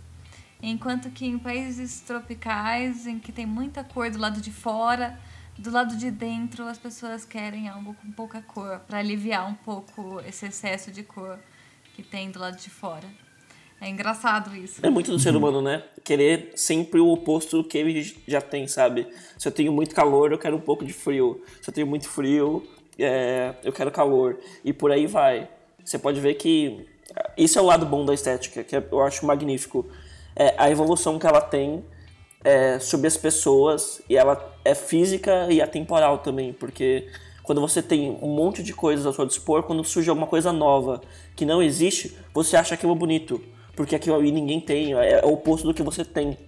Enquanto 0.62 1.09
que 1.09 1.25
em 1.25 1.39
países 1.39 2.01
tropicais, 2.01 3.07
em 3.07 3.19
que 3.19 3.33
tem 3.33 3.47
muita 3.47 3.83
cor 3.83 4.11
do 4.11 4.19
lado 4.19 4.43
de 4.43 4.53
fora, 4.53 5.19
do 5.59 5.71
lado 5.71 5.97
de 5.97 6.11
dentro 6.11 6.64
as 6.64 6.79
pessoas 6.79 7.25
querem 7.25 7.69
algo 7.69 7.95
com 7.95 8.11
pouca 8.12 8.42
cor 8.42 8.81
para 8.81 8.99
aliviar 8.99 9.49
um 9.49 9.55
pouco 9.55 10.21
esse 10.27 10.47
excesso 10.47 10.90
de 10.90 11.03
cor 11.03 11.38
que 11.95 12.03
tem 12.03 12.31
do 12.31 12.38
lado 12.38 12.57
de 12.57 12.71
fora. 12.71 13.07
É 13.81 13.88
engraçado 13.88 14.55
isso. 14.57 14.81
É 14.85 14.88
muito 14.88 15.11
do 15.11 15.19
ser 15.19 15.37
humano, 15.37 15.61
né? 15.61 15.83
Querer 16.03 16.53
sempre 16.57 16.99
o 16.99 17.09
oposto 17.09 17.62
do 17.62 17.69
que 17.69 17.77
ele 17.77 18.03
já 18.27 18.40
tem, 18.40 18.66
sabe? 18.66 19.07
Se 19.37 19.47
eu 19.47 19.53
tenho 19.53 19.71
muito 19.71 19.95
calor, 19.95 20.33
eu 20.33 20.38
quero 20.38 20.57
um 20.57 20.61
pouco 20.61 20.85
de 20.85 20.95
frio. 20.95 21.42
Se 21.61 21.69
eu 21.69 21.75
tenho 21.75 21.87
muito 21.87 22.09
frio, 22.09 22.66
é, 22.99 23.55
eu 23.62 23.73
quero 23.73 23.90
calor. 23.90 24.38
E 24.64 24.73
por 24.73 24.90
aí 24.90 25.07
vai. 25.07 25.49
Você 25.85 25.99
pode 25.99 26.21
ver 26.21 26.35
que 26.35 26.87
isso 27.37 27.59
é 27.59 27.62
o 27.62 27.66
lado 27.66 27.85
bom 27.85 28.05
da 28.05 28.14
estética, 28.14 28.64
que 28.64 28.77
eu 28.77 29.03
acho 29.03 29.27
magnífico. 29.27 29.87
É 30.35 30.55
a 30.59 30.71
evolução 30.71 31.19
que 31.19 31.27
ela 31.27 31.40
tem 31.40 31.85
é, 32.47 32.79
sobre 32.79 33.09
as 33.09 33.17
pessoas 33.17 34.01
e 34.09 34.17
ela 34.17 34.55
é 34.65 34.73
física 34.73 35.49
e 35.51 35.61
atemporal 35.61 36.19
também, 36.19 36.53
porque 36.53 37.09
quando 37.43 37.61
você 37.61 37.83
tem 37.83 38.17
um 38.23 38.29
monte 38.29 38.63
de 38.63 38.73
coisas 38.73 39.05
ao 39.05 39.13
seu 39.13 39.27
dispor, 39.27 39.65
quando 39.65 39.83
surge 39.83 40.09
alguma 40.09 40.29
coisa 40.29 40.53
nova 40.53 41.01
que 41.35 41.45
não 41.45 41.61
existe, 41.61 42.17
você 42.33 42.57
acha 42.57 42.75
aquilo 42.77 42.95
bonito, 42.95 43.43
porque 43.75 43.97
aquilo 43.97 44.15
ali 44.15 44.31
ninguém 44.31 44.61
tem, 44.61 44.95
é, 44.95 45.15
é 45.15 45.27
o 45.27 45.33
oposto 45.33 45.67
do 45.67 45.75
que 45.75 45.83
você 45.83 46.05
tem. 46.05 46.39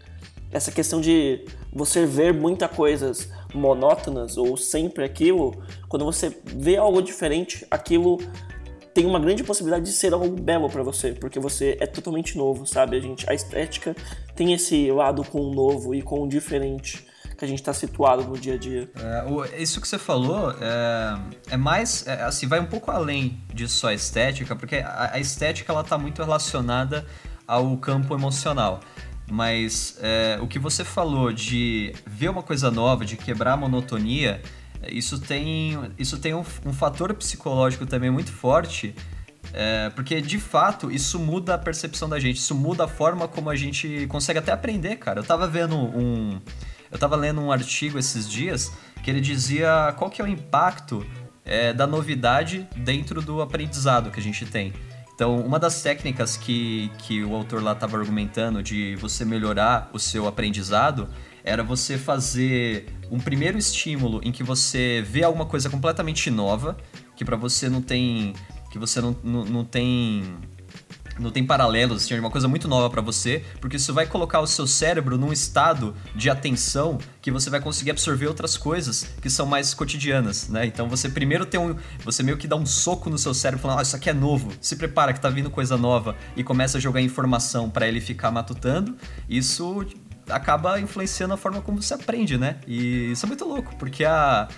Essa 0.53 0.71
questão 0.71 1.01
de 1.01 1.45
você 1.73 2.07
ver 2.07 2.33
muitas 2.33 2.71
coisas 2.71 3.29
monótonas 3.53 4.37
ou 4.37 4.57
sempre 4.57 5.03
aquilo, 5.03 5.53
quando 5.89 6.05
você 6.05 6.33
vê 6.45 6.77
algo 6.77 7.03
diferente, 7.03 7.67
aquilo 7.69 8.19
tem 8.99 9.07
uma 9.07 9.21
grande 9.21 9.45
possibilidade 9.45 9.85
de 9.85 9.93
ser 9.93 10.13
algo 10.13 10.29
belo 10.29 10.69
para 10.69 10.83
você, 10.83 11.13
porque 11.13 11.39
você 11.39 11.77
é 11.79 11.87
totalmente 11.87 12.37
novo, 12.37 12.67
sabe? 12.67 12.97
A 12.97 13.01
gente, 13.01 13.31
a 13.31 13.33
estética 13.33 13.95
tem 14.39 14.53
esse 14.53 14.93
lado 14.93 15.25
com 15.25 15.41
o 15.41 15.53
novo 15.53 15.93
e 15.93 16.01
com 16.01 16.23
o 16.23 16.29
diferente 16.29 17.05
que 17.37 17.45
a 17.45 17.49
gente 17.49 17.59
está 17.59 17.73
situado 17.73 18.23
no 18.23 18.39
dia 18.39 18.55
a 18.55 18.57
dia. 18.57 18.89
É, 18.97 19.61
isso 19.61 19.81
que 19.81 19.89
você 19.89 19.99
falou 19.99 20.53
é, 20.53 21.19
é 21.51 21.57
mais, 21.57 22.07
é, 22.07 22.23
assim, 22.23 22.47
vai 22.47 22.61
um 22.61 22.67
pouco 22.67 22.91
além 22.91 23.41
de 23.53 23.69
só 23.69 23.91
estética, 23.93 24.55
porque 24.55 24.77
a, 24.77 25.11
a 25.15 25.21
estética 25.21 25.73
ela 25.73 25.81
está 25.81 25.99
muito 25.99 26.23
relacionada 26.23 27.05
ao 27.47 27.77
campo 27.79 28.15
emocional. 28.15 28.79
Mas 29.29 29.99
é, 30.01 30.39
o 30.41 30.47
que 30.47 30.59
você 30.59 30.85
falou 30.85 31.33
de 31.33 31.93
ver 32.07 32.29
uma 32.29 32.43
coisa 32.43 32.71
nova, 32.71 33.05
de 33.05 33.17
quebrar 33.17 33.55
a 33.55 33.57
monotonia, 33.57 34.41
isso 34.89 35.19
tem, 35.19 35.79
isso 35.99 36.17
tem 36.19 36.35
um, 36.35 36.45
um 36.65 36.73
fator 36.73 37.13
psicológico 37.15 37.87
também 37.87 38.11
muito 38.11 38.33
forte, 38.33 38.95
é, 39.53 39.91
porque 39.91 40.21
de 40.21 40.39
fato 40.39 40.91
isso 40.91 41.19
muda 41.19 41.55
a 41.55 41.59
percepção 41.59 42.09
da 42.09 42.19
gente, 42.19 42.37
isso 42.37 42.55
muda 42.55 42.85
a 42.85 42.89
forma 42.89 43.27
como 43.27 43.51
a 43.51 43.57
gente 43.57 44.07
consegue 44.09 44.39
até 44.39 44.53
aprender, 44.53 44.97
cara. 44.97 45.21
Eu 45.21 45.25
tava 45.25 45.47
vendo 45.47 45.77
um. 45.77 46.41
Eu 46.91 46.99
tava 46.99 47.17
lendo 47.17 47.41
um 47.41 47.53
artigo 47.53 47.99
esses 47.99 48.29
dias 48.29 48.73
que 49.03 49.11
ele 49.11 49.21
dizia 49.21 49.95
qual 49.97 50.11
que 50.11 50.23
é 50.23 50.25
o 50.25 50.29
impacto 50.29 51.07
é, 51.45 51.73
da 51.73 51.87
novidade 51.87 52.69
dentro 52.77 53.21
do 53.21 53.41
aprendizado 53.41 54.11
que 54.11 54.21
a 54.21 54.23
gente 54.23 54.47
tem. 54.47 54.73
Então, 55.15 55.41
uma 55.41 55.59
das 55.59 55.83
técnicas 55.83 56.37
que, 56.37 56.93
que 56.99 57.25
o 57.25 57.35
autor 57.35 57.61
lá 57.61 57.73
estava 57.73 57.97
argumentando 57.97 58.63
de 58.63 58.95
você 58.97 59.25
melhorar 59.25 59.91
o 59.93 59.99
seu 59.99 60.29
aprendizado 60.29 61.09
era 61.43 61.63
você 61.63 61.99
fazer 61.99 62.87
um 63.11 63.19
primeiro 63.19 63.59
estímulo 63.59 64.21
em 64.23 64.31
que 64.31 64.45
você 64.45 65.03
vê 65.05 65.25
alguma 65.25 65.47
coisa 65.47 65.69
completamente 65.69 66.31
nova, 66.31 66.77
que 67.17 67.25
para 67.25 67.37
você 67.37 67.69
não 67.69 67.83
tem. 67.83 68.33
Que 68.71 68.79
você 68.79 69.01
não, 69.01 69.17
não, 69.23 69.45
não 69.45 69.65
tem 69.65 70.39
não 71.19 71.31
tem 71.31 71.45
paralelos, 71.45 72.03
assim, 72.05 72.15
é 72.15 72.21
uma 72.21 72.31
coisa 72.31 72.47
muito 72.47 72.69
nova 72.69 72.89
para 72.89 73.03
você, 73.03 73.43
porque 73.61 73.77
isso 73.77 73.93
vai 73.93 74.07
colocar 74.07 74.41
o 74.41 74.47
seu 74.47 74.67
cérebro 74.67 75.19
num 75.19 75.33
estado 75.33 75.95
de 76.15 76.31
atenção 76.31 76.99
que 77.21 77.31
você 77.31 77.51
vai 77.51 77.61
conseguir 77.61 77.91
absorver 77.91 78.27
outras 78.27 78.57
coisas 78.57 79.05
que 79.21 79.29
são 79.29 79.45
mais 79.45 79.75
cotidianas, 79.75 80.49
né? 80.49 80.67
Então 80.67 80.89
você 80.89 81.09
primeiro 81.09 81.45
tem 81.45 81.59
um, 81.59 81.77
você 82.05 82.23
meio 82.23 82.37
que 82.37 82.47
dá 82.47 82.57
um 82.57 82.67
soco 82.67 83.11
no 83.11 83.19
seu 83.19 83.35
cérebro 83.35 83.63
falando, 83.63 83.81
ah, 83.81 83.83
isso 83.83 83.97
aqui 83.97 84.09
é 84.09 84.13
novo, 84.13 84.53
se 84.61 84.77
prepara 84.77 85.13
que 85.13 85.21
tá 85.21 85.29
vindo 85.29 85.51
coisa 85.51 85.77
nova 85.77 86.15
e 86.37 86.45
começa 86.45 86.79
a 86.79 86.81
jogar 86.81 87.01
informação 87.01 87.69
para 87.69 87.89
ele 87.89 88.01
ficar 88.01 88.31
matutando. 88.31 88.97
Isso 89.29 89.85
acaba 90.29 90.79
influenciando 90.79 91.35
a 91.35 91.37
forma 91.37 91.61
como 91.61 91.83
você 91.83 91.95
aprende, 91.95 92.37
né? 92.37 92.57
E 92.67 93.13
isso 93.13 93.25
é 93.25 93.29
muito 93.29 93.45
louco, 93.45 93.75
porque 93.77 94.05
a 94.05 94.49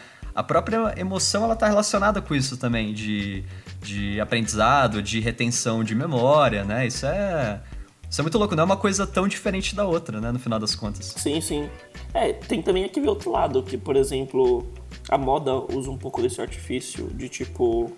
a 0.40 0.42
própria 0.42 0.94
emoção 0.96 1.44
ela 1.44 1.55
tá 1.55 1.68
relacionada 1.68 2.22
com 2.22 2.35
isso 2.35 2.57
também 2.57 2.94
de 2.94 3.44
de 3.83 4.20
aprendizado, 4.20 5.03
de 5.03 5.20
retenção 5.20 5.83
de 5.83 5.94
memória, 5.94 6.64
né? 6.64 6.87
Isso 6.87 7.07
é. 7.07 7.61
Isso 8.09 8.20
é 8.20 8.22
muito 8.22 8.37
louco, 8.38 8.57
não 8.57 8.62
é 8.62 8.66
uma 8.66 8.76
coisa 8.76 9.07
tão 9.07 9.29
diferente 9.29 9.74
da 9.74 9.87
outra, 9.87 10.20
né? 10.20 10.33
No 10.33 10.38
final 10.38 10.59
das 10.59 10.74
contas. 10.74 11.14
Sim, 11.16 11.40
sim. 11.40 11.70
É, 12.12 12.33
tem 12.33 12.61
também 12.61 12.85
aquele 12.85 13.07
outro 13.07 13.31
lado, 13.31 13.62
que, 13.62 13.79
por 13.79 13.94
exemplo, 13.94 14.66
a 15.09 15.16
moda 15.16 15.55
usa 15.55 15.90
um 15.90 15.96
pouco 15.96 16.20
desse 16.20 16.40
artifício 16.40 17.07
de 17.14 17.29
tipo. 17.29 17.92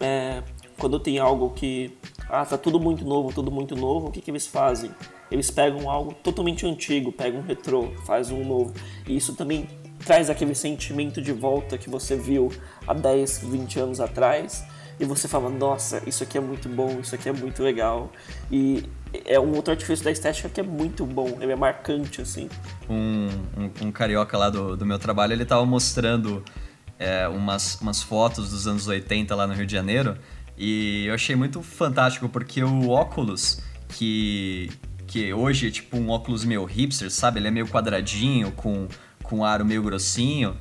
É, 0.00 0.42
quando 0.78 0.98
tem 0.98 1.18
algo 1.18 1.50
que. 1.50 1.96
Ah, 2.28 2.44
tá 2.44 2.56
tudo 2.56 2.80
muito 2.80 3.04
novo, 3.04 3.32
tudo 3.32 3.50
muito 3.50 3.76
novo, 3.76 4.08
o 4.08 4.10
que, 4.10 4.20
que 4.20 4.30
eles 4.30 4.46
fazem? 4.46 4.90
Eles 5.30 5.50
pegam 5.50 5.90
algo 5.90 6.14
totalmente 6.14 6.66
antigo, 6.66 7.12
pegam 7.12 7.40
um 7.40 7.44
retrô, 7.44 7.92
faz 8.06 8.30
um 8.30 8.42
novo. 8.44 8.72
E 9.06 9.16
isso 9.16 9.34
também 9.34 9.68
traz 10.04 10.28
aquele 10.28 10.54
sentimento 10.54 11.20
de 11.22 11.32
volta 11.32 11.78
que 11.78 11.88
você 11.88 12.16
viu 12.16 12.52
há 12.86 12.92
10, 12.92 13.38
20 13.38 13.80
anos 13.80 14.00
atrás 14.00 14.64
e 14.98 15.04
você 15.04 15.26
fala, 15.26 15.50
nossa, 15.50 16.02
isso 16.06 16.22
aqui 16.22 16.38
é 16.38 16.40
muito 16.40 16.68
bom, 16.68 17.00
isso 17.00 17.14
aqui 17.14 17.28
é 17.28 17.32
muito 17.32 17.62
legal. 17.62 18.12
E 18.50 18.88
é 19.24 19.40
um 19.40 19.54
outro 19.54 19.72
artifício 19.72 20.04
da 20.04 20.10
estética 20.10 20.48
que 20.48 20.60
é 20.60 20.62
muito 20.62 21.04
bom, 21.04 21.38
ele 21.40 21.52
é 21.52 21.56
marcante, 21.56 22.20
assim. 22.20 22.48
Um, 22.88 23.28
um, 23.56 23.86
um 23.86 23.92
carioca 23.92 24.38
lá 24.38 24.50
do, 24.50 24.76
do 24.76 24.86
meu 24.86 24.98
trabalho, 24.98 25.32
ele 25.32 25.44
tava 25.44 25.64
mostrando 25.66 26.44
é, 26.98 27.26
umas, 27.28 27.80
umas 27.80 28.02
fotos 28.02 28.50
dos 28.50 28.66
anos 28.66 28.86
80 28.86 29.34
lá 29.34 29.46
no 29.46 29.54
Rio 29.54 29.66
de 29.66 29.72
Janeiro, 29.72 30.16
e 30.56 31.06
eu 31.06 31.14
achei 31.14 31.34
muito 31.34 31.60
fantástico, 31.62 32.28
porque 32.28 32.62
o 32.62 32.90
óculos 32.90 33.60
que, 33.88 34.70
que 35.06 35.32
hoje 35.34 35.68
é 35.68 35.70
tipo 35.70 35.96
um 35.96 36.10
óculos 36.10 36.44
meio 36.44 36.64
hipster, 36.64 37.10
sabe? 37.10 37.40
Ele 37.40 37.48
é 37.48 37.50
meio 37.50 37.66
quadradinho, 37.66 38.52
com, 38.52 38.86
com 39.34 39.44
aro 39.44 39.64
meio 39.64 39.82
grossinho. 39.82 40.56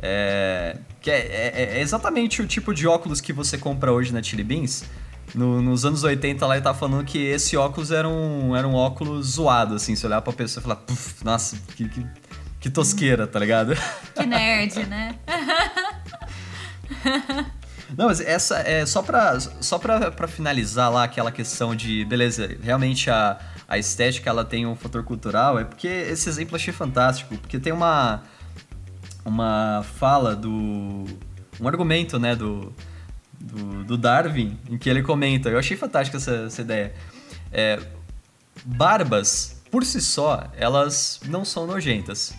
É, 0.00 0.76
que 1.00 1.10
é, 1.10 1.16
é, 1.16 1.76
é, 1.76 1.80
exatamente 1.80 2.42
o 2.42 2.46
tipo 2.46 2.72
de 2.72 2.86
óculos 2.86 3.20
que 3.20 3.32
você 3.32 3.58
compra 3.58 3.92
hoje 3.92 4.12
na 4.12 4.22
Chili 4.22 4.44
Beans. 4.44 4.84
No, 5.34 5.62
nos 5.62 5.84
anos 5.84 6.04
80 6.04 6.46
lá 6.46 6.56
ele 6.56 6.64
tava 6.64 6.78
falando 6.78 7.04
que 7.04 7.18
esse 7.18 7.56
óculos 7.56 7.90
era 7.90 8.08
um, 8.08 8.54
era 8.54 8.66
um 8.66 8.74
óculos 8.74 9.32
zoado, 9.32 9.74
assim. 9.74 9.96
Se 9.96 10.06
olhar 10.06 10.22
pra 10.22 10.32
pessoa 10.32 10.60
e 10.60 10.64
falar, 10.64 10.82
nossa, 11.24 11.56
que, 11.74 11.88
que, 11.88 12.06
que 12.60 12.70
tosqueira, 12.70 13.26
tá 13.26 13.38
ligado? 13.38 13.74
Que 14.14 14.26
nerd, 14.26 14.86
né? 14.86 15.14
Não, 17.96 18.06
mas 18.06 18.20
essa 18.20 18.58
é 18.58 18.86
só 18.86 19.02
pra, 19.02 19.38
só 19.40 19.78
pra, 19.78 20.10
pra 20.10 20.26
finalizar 20.26 20.90
lá 20.90 21.04
aquela 21.04 21.30
questão 21.30 21.74
de, 21.74 22.04
beleza, 22.06 22.56
realmente 22.62 23.10
a, 23.10 23.38
a 23.72 23.78
estética 23.78 24.28
ela 24.28 24.44
tem 24.44 24.66
um 24.66 24.76
fator 24.76 25.02
cultural, 25.02 25.58
é 25.58 25.64
porque 25.64 25.88
esse 25.88 26.28
exemplo 26.28 26.52
eu 26.52 26.56
achei 26.56 26.74
fantástico, 26.74 27.38
porque 27.38 27.58
tem 27.58 27.72
uma 27.72 28.22
uma 29.24 29.82
fala 29.94 30.36
do. 30.36 31.06
um 31.58 31.66
argumento, 31.66 32.18
né, 32.18 32.36
do, 32.36 32.70
do, 33.40 33.82
do 33.84 33.96
Darwin, 33.96 34.58
em 34.68 34.76
que 34.76 34.90
ele 34.90 35.02
comenta. 35.02 35.48
Eu 35.48 35.58
achei 35.58 35.74
fantástica 35.74 36.18
essa, 36.18 36.32
essa 36.46 36.60
ideia. 36.60 36.92
É, 37.50 37.80
barbas, 38.62 39.62
por 39.70 39.86
si 39.86 40.02
só, 40.02 40.50
elas 40.54 41.18
não 41.26 41.42
são 41.42 41.66
nojentas. 41.66 42.34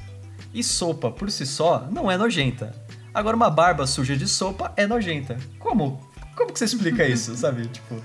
E 0.53 0.63
sopa, 0.63 1.09
por 1.09 1.31
si 1.31 1.47
só, 1.47 1.87
não 1.89 2.11
é 2.11 2.15
nojenta. 2.15 2.75
Agora, 3.11 3.35
uma 3.35 3.49
barba 3.49 3.87
suja 3.87 4.15
de 4.15 4.27
sopa 4.27 4.71
é 4.77 4.85
nojenta. 4.85 5.35
Como? 5.57 5.99
Como 6.35 6.53
que 6.53 6.59
você 6.59 6.65
explica 6.65 7.07
isso, 7.07 7.35
sabe? 7.35 7.65
Tipo, 7.69 7.99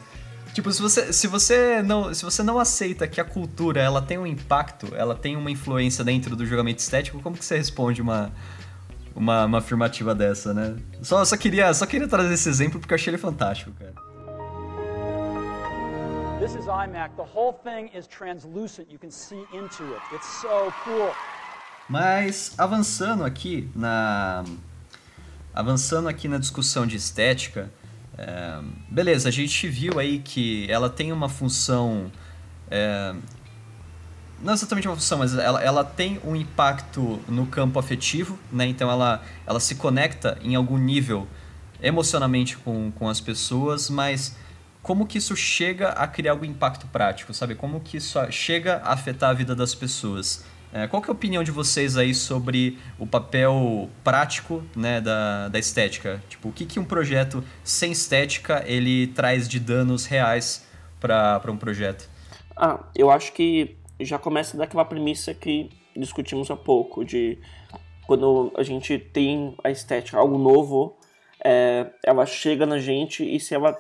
tipo 0.59 0.73
se, 0.73 0.83
você, 0.83 1.13
se, 1.13 1.29
você 1.29 1.83
não, 1.83 2.13
se 2.13 2.25
você 2.25 2.43
não 2.43 2.59
aceita 2.59 3.07
que 3.07 3.21
a 3.21 3.25
cultura 3.25 3.81
ela 3.81 4.03
tem 4.03 4.19
um 4.19 4.27
impacto, 4.27 4.93
ela 4.97 5.15
tem 5.15 5.37
uma 5.37 5.53
influência 5.53 6.03
dentro 6.03 6.35
do 6.35 6.45
julgamento 6.45 6.81
estético, 6.81 7.21
como 7.23 7.37
que 7.37 7.45
você 7.45 7.57
responde 7.57 8.03
uma, 8.03 8.33
uma, 9.15 9.45
uma 9.45 9.59
afirmativa 9.59 10.17
dessa, 10.17 10.53
né? 10.53 10.77
Só, 11.01 11.25
só, 11.25 11.37
queria, 11.37 11.73
só 11.73 11.87
queria 11.87 12.09
trazer 12.09 12.35
esse 12.35 12.49
exemplo 12.49 12.81
porque 12.81 12.93
eu 12.93 12.97
achei 12.97 13.13
ele 13.13 13.19
fantástico, 13.19 13.71
cara. 13.79 13.95
This 16.41 16.55
is 16.57 16.67
iMac. 16.67 17.15
The 17.17 17.23
whole 17.23 17.55
thing 17.63 17.97
is 17.97 18.09
translucent. 18.09 18.91
You 18.91 18.99
can 18.99 19.11
see 19.11 19.45
into 19.53 19.85
it. 19.85 20.03
It's 20.13 20.27
so 20.41 20.73
cool. 20.85 21.13
Mas 21.89 22.53
avançando 22.59 23.25
aqui 23.25 23.71
na 23.77 24.45
avançando 25.55 26.09
aqui 26.09 26.29
na 26.29 26.39
discussão 26.39 26.87
de 26.87 26.97
estética, 26.97 27.71
é, 28.19 28.61
beleza, 28.89 29.29
a 29.29 29.33
gente 29.33 29.69
viu 29.69 29.99
aí 29.99 30.19
que 30.19 30.71
ela 30.71 30.91
tem 30.91 31.13
uma 31.13 31.29
função 31.29 32.11
é, 32.71 33.15
não 34.43 34.53
exatamente 34.53 34.87
uma 34.87 34.95
função, 34.95 35.19
mas 35.19 35.35
ela, 35.35 35.63
ela 35.63 35.85
tem 35.85 36.21
um 36.25 36.37
impacto 36.37 37.21
no 37.29 37.47
campo 37.47 37.79
afetivo, 37.79 38.39
né? 38.53 38.67
Então 38.67 38.91
ela, 38.91 39.23
ela 39.47 39.59
se 39.59 39.75
conecta 39.75 40.39
em 40.43 40.55
algum 40.55 40.79
nível 40.79 41.27
emocionalmente 41.83 42.57
com, 42.57 42.93
com 42.93 43.09
as 43.09 43.21
pessoas, 43.21 43.91
mas 43.91 44.37
como 44.81 45.07
que 45.07 45.19
isso 45.19 45.37
chega 45.37 45.89
a 45.91 46.07
criar 46.07 46.33
algum 46.33 46.45
impacto 46.45 46.87
prático, 46.87 47.35
sabe? 47.35 47.55
Como 47.55 47.81
que 47.81 47.97
isso 47.97 48.19
chega 48.31 48.77
a 48.85 48.93
afetar 48.93 49.31
a 49.31 49.33
vida 49.33 49.55
das 49.55 49.75
pessoas? 49.75 50.45
É, 50.73 50.87
qual 50.87 51.01
que 51.01 51.09
é 51.09 51.13
a 51.13 51.15
opinião 51.15 51.43
de 51.43 51.51
vocês 51.51 51.97
aí 51.97 52.15
sobre 52.15 52.79
o 52.99 53.07
papel 53.07 53.89
prático 54.05 54.63
né, 54.77 55.01
da, 55.01 55.49
da 55.49 55.59
estética? 55.59 56.23
Tipo, 56.29 56.49
o 56.49 56.53
que, 56.53 56.67
que 56.67 56.79
um 56.79 56.85
projeto 56.85 57.43
sem 57.65 57.93
estética 57.93 58.63
ele 58.67 59.07
traz 59.09 59.49
de 59.49 59.59
danos 59.59 60.05
reais 60.05 60.67
para 61.01 61.43
um 61.49 61.57
projeto? 61.57 62.09
Ah, 62.57 62.81
eu 62.95 63.11
acho 63.11 63.33
que 63.33 63.77
já 64.01 64.19
começa 64.19 64.57
daquela 64.57 64.85
premissa 64.85 65.33
que 65.33 65.71
discutimos 65.97 66.51
há 66.51 66.57
pouco, 66.57 67.05
de 67.05 67.39
quando 68.07 68.53
a 68.57 68.63
gente 68.63 68.99
tem 68.99 69.55
a 69.65 69.71
estética, 69.71 70.19
algo 70.19 70.39
novo, 70.39 70.97
é, 71.45 71.87
ela 72.05 72.27
chega 72.27 72.67
na 72.67 72.79
gente 72.79 73.25
e 73.25 73.39
se 73.41 73.55
ela 73.55 73.77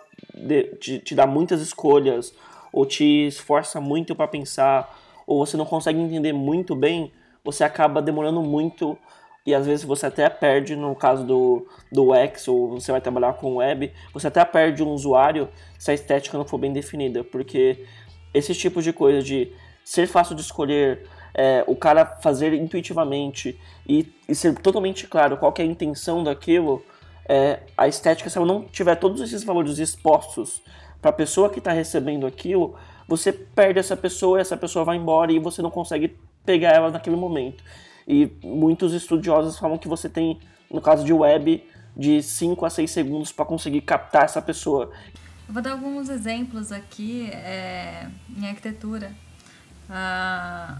te, 0.81 1.01
te 1.01 1.15
dá 1.15 1.27
muitas 1.27 1.61
escolhas 1.61 2.35
ou 2.73 2.87
te 2.87 3.27
esforça 3.27 3.81
muito 3.81 4.15
para 4.15 4.29
pensar 4.29 4.97
ou 5.29 5.45
você 5.45 5.59
não 5.59 5.67
consegue 5.67 6.01
entender 6.01 6.33
muito 6.33 6.75
bem, 6.75 7.13
você 7.45 7.63
acaba 7.63 8.01
demorando 8.01 8.41
muito 8.41 8.97
e 9.45 9.55
às 9.55 9.67
vezes 9.67 9.85
você 9.85 10.07
até 10.07 10.29
perde, 10.29 10.75
no 10.75 10.97
caso 10.97 11.23
do, 11.25 11.69
do 11.93 12.15
X, 12.15 12.49
ou 12.49 12.71
você 12.71 12.91
vai 12.91 13.01
trabalhar 13.01 13.35
com 13.35 13.57
web, 13.57 13.93
você 14.13 14.27
até 14.27 14.43
perde 14.45 14.83
um 14.83 14.89
usuário 14.89 15.49
se 15.79 15.91
a 15.91 15.95
estética 15.95 16.37
não 16.39 16.47
for 16.47 16.57
bem 16.57 16.73
definida, 16.73 17.23
porque 17.23 17.85
esses 18.33 18.57
tipos 18.57 18.83
de 18.83 18.93
coisa 18.93 19.23
de 19.23 19.53
ser 19.85 20.07
fácil 20.07 20.35
de 20.35 20.41
escolher, 20.41 21.07
é, 21.35 21.63
o 21.67 21.77
cara 21.77 22.07
fazer 22.07 22.55
intuitivamente 22.55 23.59
e, 23.87 24.11
e, 24.27 24.35
ser 24.35 24.55
totalmente 24.55 25.07
claro 25.07 25.37
qual 25.37 25.53
é 25.59 25.63
a 25.63 25.65
intenção 25.65 26.25
daquilo, 26.25 26.83
é, 27.29 27.61
a 27.77 27.87
estética, 27.87 28.31
se 28.31 28.39
ela 28.39 28.47
não 28.47 28.65
tiver 28.65 28.97
todos 28.97 29.21
esses 29.21 29.45
valores 29.45 29.79
expostos 29.79 30.63
para 31.03 31.11
a 31.11 31.13
pessoa 31.13 31.51
que 31.51 31.59
está 31.59 31.73
recebendo 31.73 32.27
aquilo, 32.27 32.77
você 33.09 33.33
perde 33.33 33.79
essa 33.79 33.97
pessoa, 33.97 34.39
essa 34.39 34.57
pessoa 34.57 34.85
vai 34.85 34.99
embora 34.99 35.33
e 35.33 35.39
você 35.39 35.63
não 35.63 35.71
consegue 35.71 36.15
pegar 36.45 36.73
ela 36.73 36.91
naquele 36.91 37.17
momento. 37.17 37.65
E 38.07 38.31
muitos 38.45 38.93
estudiosos 38.93 39.59
falam 39.59 39.79
que 39.79 39.89
você 39.89 40.11
tem, 40.11 40.39
no 40.71 40.83
caso 40.83 41.05
de 41.05 41.13
web, 41.13 41.67
de 41.97 42.23
5 42.23 42.67
a 42.67 42.71
6 42.71 42.91
segundos 42.91 43.33
para 43.33 43.47
conseguir 43.47 43.81
captar 43.81 44.25
essa 44.25 44.43
pessoa. 44.43 44.93
Eu 45.49 45.55
vou 45.55 45.63
dar 45.63 45.73
alguns 45.73 46.11
exemplos 46.11 46.71
aqui 46.71 47.31
é, 47.33 48.07
em 48.37 48.47
arquitetura. 48.47 49.11
Ah, 49.89 50.79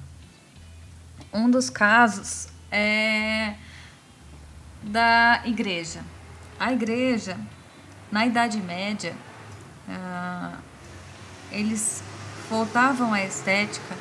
um 1.33 1.51
dos 1.51 1.71
casos 1.71 2.49
é 2.71 3.55
da 4.83 5.43
igreja. 5.47 6.03
A 6.61 6.73
igreja, 6.73 7.39
na 8.13 8.27
Idade 8.27 8.61
Média, 8.61 9.15
ah, 9.89 10.59
eles 11.51 12.03
voltavam 12.49 13.13
à 13.13 13.23
estética 13.23 13.97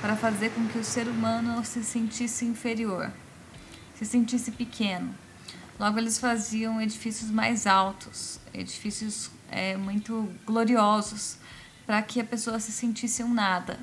para 0.00 0.16
fazer 0.16 0.50
com 0.50 0.66
que 0.68 0.78
o 0.78 0.84
ser 0.84 1.08
humano 1.08 1.64
se 1.64 1.82
sentisse 1.82 2.44
inferior, 2.44 3.10
se 3.96 4.06
sentisse 4.06 4.52
pequeno. 4.52 5.14
Logo, 5.78 5.98
eles 5.98 6.18
faziam 6.18 6.80
edifícios 6.80 7.30
mais 7.30 7.66
altos, 7.66 8.38
edifícios 8.52 9.30
é, 9.50 9.76
muito 9.76 10.30
gloriosos, 10.46 11.38
para 11.86 12.00
que 12.02 12.20
a 12.20 12.24
pessoa 12.24 12.60
se 12.60 12.70
sentisse 12.70 13.22
um 13.22 13.32
nada. 13.32 13.78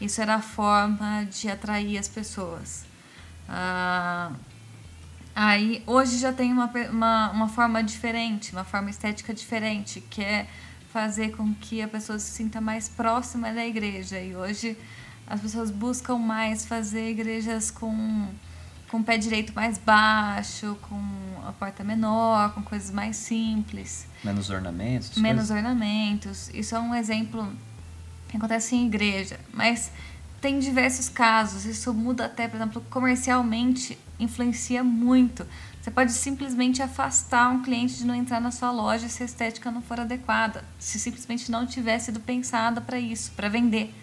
Isso 0.00 0.22
era 0.22 0.36
a 0.36 0.40
forma 0.40 1.24
de 1.24 1.50
atrair 1.50 1.98
as 1.98 2.08
pessoas. 2.08 2.86
Ah, 3.48 4.32
aí 5.34 5.82
hoje 5.86 6.18
já 6.18 6.32
tem 6.32 6.52
uma, 6.52 6.70
uma, 6.90 7.30
uma 7.32 7.48
forma 7.48 7.82
diferente, 7.82 8.52
uma 8.52 8.64
forma 8.64 8.90
estética 8.90 9.34
diferente, 9.34 10.00
que 10.00 10.22
é 10.22 10.48
fazer 10.92 11.36
com 11.36 11.54
que 11.54 11.82
a 11.82 11.88
pessoa 11.88 12.18
se 12.18 12.30
sinta 12.30 12.60
mais 12.60 12.88
próxima 12.88 13.52
da 13.52 13.64
igreja. 13.66 14.20
E 14.20 14.34
hoje 14.34 14.76
as 15.26 15.40
pessoas 15.40 15.70
buscam 15.70 16.18
mais 16.18 16.64
fazer 16.64 17.10
igrejas 17.10 17.70
com, 17.70 18.28
com 18.90 18.98
o 18.98 19.04
pé 19.04 19.18
direito 19.18 19.52
mais 19.54 19.76
baixo, 19.76 20.76
com 20.82 21.00
a 21.46 21.52
porta 21.52 21.84
menor, 21.84 22.54
com 22.54 22.62
coisas 22.62 22.90
mais 22.90 23.16
simples. 23.16 24.06
Menos 24.24 24.48
ornamentos? 24.50 25.16
Menos 25.18 25.48
coisas? 25.48 25.56
ornamentos. 25.56 26.50
Isso 26.54 26.74
é 26.74 26.80
um 26.80 26.94
exemplo 26.94 27.52
que 28.28 28.36
acontece 28.36 28.74
em 28.74 28.86
igreja. 28.86 29.38
Mas 29.52 29.90
tem 30.40 30.58
diversos 30.58 31.08
casos. 31.08 31.64
Isso 31.66 31.92
muda 31.92 32.24
até, 32.24 32.48
por 32.48 32.56
exemplo, 32.56 32.82
comercialmente 32.88 33.98
influencia 34.18 34.82
muito. 34.82 35.46
Você 35.80 35.90
pode 35.90 36.12
simplesmente 36.12 36.82
afastar 36.82 37.50
um 37.50 37.62
cliente 37.62 37.96
de 37.96 38.06
não 38.06 38.14
entrar 38.14 38.40
na 38.40 38.50
sua 38.50 38.70
loja 38.70 39.08
se 39.08 39.22
a 39.22 39.26
estética 39.26 39.70
não 39.70 39.80
for 39.80 40.00
adequada, 40.00 40.64
se 40.78 40.98
simplesmente 40.98 41.50
não 41.50 41.66
tiver 41.66 41.98
sido 41.98 42.20
pensada 42.20 42.80
para 42.80 42.98
isso, 42.98 43.32
para 43.32 43.48
vender. 43.48 43.94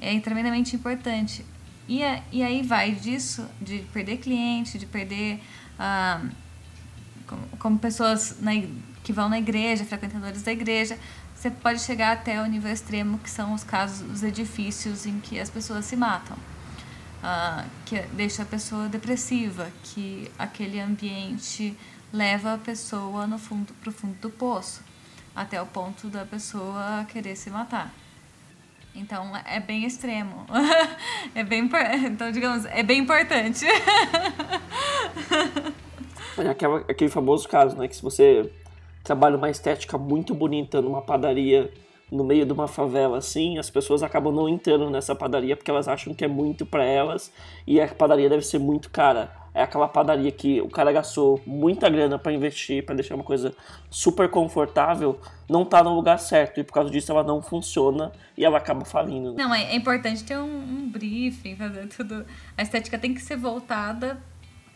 É 0.00 0.18
tremendamente 0.20 0.74
importante. 0.76 1.44
E, 1.88 2.02
é, 2.02 2.22
e 2.30 2.42
aí 2.42 2.62
vai 2.62 2.92
disso, 2.92 3.46
de 3.60 3.80
perder 3.92 4.18
cliente, 4.18 4.78
de 4.78 4.86
perder. 4.86 5.40
Ah, 5.78 6.20
como, 7.58 7.78
pessoas 7.78 8.36
na, 8.40 8.52
que 9.02 9.12
vão 9.12 9.28
na 9.28 9.38
igreja, 9.38 9.84
frequentadores 9.84 10.42
da 10.42 10.52
igreja, 10.52 10.98
você 11.34 11.50
pode 11.50 11.80
chegar 11.80 12.12
até 12.12 12.40
o 12.40 12.46
nível 12.46 12.72
extremo, 12.72 13.18
que 13.18 13.28
são 13.28 13.52
os 13.52 13.64
casos 13.64 14.06
dos 14.06 14.22
edifícios 14.22 15.06
em 15.06 15.18
que 15.18 15.40
as 15.40 15.50
pessoas 15.50 15.84
se 15.84 15.96
matam. 15.96 16.36
Uh, 17.22 17.64
que 17.86 18.00
deixa 18.14 18.42
a 18.42 18.46
pessoa 18.46 18.88
depressiva, 18.88 19.70
que 19.84 20.28
aquele 20.36 20.80
ambiente 20.80 21.76
leva 22.12 22.54
a 22.54 22.58
pessoa 22.58 23.28
no 23.28 23.38
fundo 23.38 23.72
para 23.74 23.90
o 23.90 23.92
fundo 23.92 24.16
do 24.20 24.28
poço, 24.28 24.82
até 25.34 25.62
o 25.62 25.66
ponto 25.66 26.08
da 26.08 26.26
pessoa 26.26 27.06
querer 27.08 27.36
se 27.36 27.48
matar. 27.48 27.94
Então 28.94 29.32
é 29.46 29.58
bem 29.58 29.84
extremo. 29.84 30.46
é 31.34 31.42
bem 31.42 31.70
então 32.04 32.30
digamos, 32.30 32.66
é 32.66 32.82
bem 32.82 33.00
importante. 33.00 33.64
é 36.36 36.48
aquela, 36.48 36.78
aquele 36.80 37.10
famoso 37.10 37.48
caso, 37.48 37.76
né, 37.76 37.88
que 37.88 37.96
se 37.96 38.02
você 38.02 38.52
trabalha 39.02 39.36
uma 39.36 39.48
estética 39.48 39.96
muito 39.96 40.34
bonita 40.34 40.82
numa 40.82 41.02
padaria 41.02 41.72
no 42.12 42.22
meio 42.22 42.44
de 42.44 42.52
uma 42.52 42.68
favela 42.68 43.16
assim, 43.16 43.58
as 43.58 43.70
pessoas 43.70 44.02
acabam 44.02 44.32
não 44.32 44.46
entrando 44.46 44.90
nessa 44.90 45.14
padaria 45.14 45.56
porque 45.56 45.70
elas 45.70 45.88
acham 45.88 46.12
que 46.12 46.22
é 46.22 46.28
muito 46.28 46.66
para 46.66 46.84
elas 46.84 47.32
e 47.66 47.80
a 47.80 47.88
padaria 47.88 48.28
deve 48.28 48.42
ser 48.42 48.58
muito 48.58 48.90
cara. 48.90 49.32
É 49.54 49.62
aquela 49.62 49.88
padaria 49.88 50.30
que 50.30 50.60
o 50.60 50.68
cara 50.68 50.92
gastou 50.92 51.40
muita 51.46 51.88
grana 51.88 52.18
para 52.18 52.32
investir, 52.32 52.84
para 52.84 52.94
deixar 52.94 53.14
uma 53.14 53.24
coisa 53.24 53.54
super 53.90 54.28
confortável, 54.30 55.18
não 55.48 55.64
tá 55.64 55.82
no 55.82 55.94
lugar 55.94 56.18
certo 56.18 56.60
e 56.60 56.64
por 56.64 56.72
causa 56.72 56.90
disso 56.90 57.12
ela 57.12 57.22
não 57.22 57.42
funciona 57.42 58.12
e 58.36 58.44
ela 58.44 58.58
acaba 58.58 58.84
falindo. 58.84 59.32
Né? 59.32 59.42
Não, 59.42 59.54
é, 59.54 59.72
é 59.72 59.74
importante 59.74 60.22
ter 60.24 60.38
um, 60.38 60.44
um 60.44 60.90
briefing, 60.90 61.56
fazer 61.56 61.86
tudo. 61.88 62.24
A 62.56 62.62
estética 62.62 62.98
tem 62.98 63.12
que 63.14 63.20
ser 63.20 63.36
voltada 63.36 64.20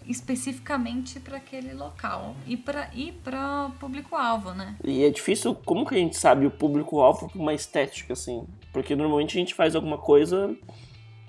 especificamente 0.08 1.18
para 1.20 1.36
aquele 1.36 1.72
local 1.72 2.36
e 2.46 2.56
para 2.56 2.90
e 2.94 3.12
para 3.12 3.70
público-alvo, 3.80 4.52
né? 4.52 4.76
E 4.84 5.04
é 5.04 5.10
difícil, 5.10 5.54
como 5.54 5.86
que 5.86 5.94
a 5.94 5.98
gente 5.98 6.16
sabe 6.16 6.46
o 6.46 6.50
público-alvo 6.50 7.30
com 7.30 7.38
uma 7.38 7.54
estética 7.54 8.12
assim? 8.12 8.46
Porque 8.72 8.94
normalmente 8.94 9.36
a 9.36 9.40
gente 9.40 9.54
faz 9.54 9.74
alguma 9.74 9.98
coisa 9.98 10.56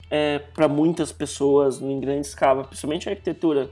é, 0.09 0.39
para 0.39 0.67
muitas 0.67 1.11
pessoas 1.11 1.81
em 1.81 1.99
grande 1.99 2.27
escala, 2.27 2.63
principalmente 2.63 3.09
a 3.09 3.11
arquitetura. 3.11 3.69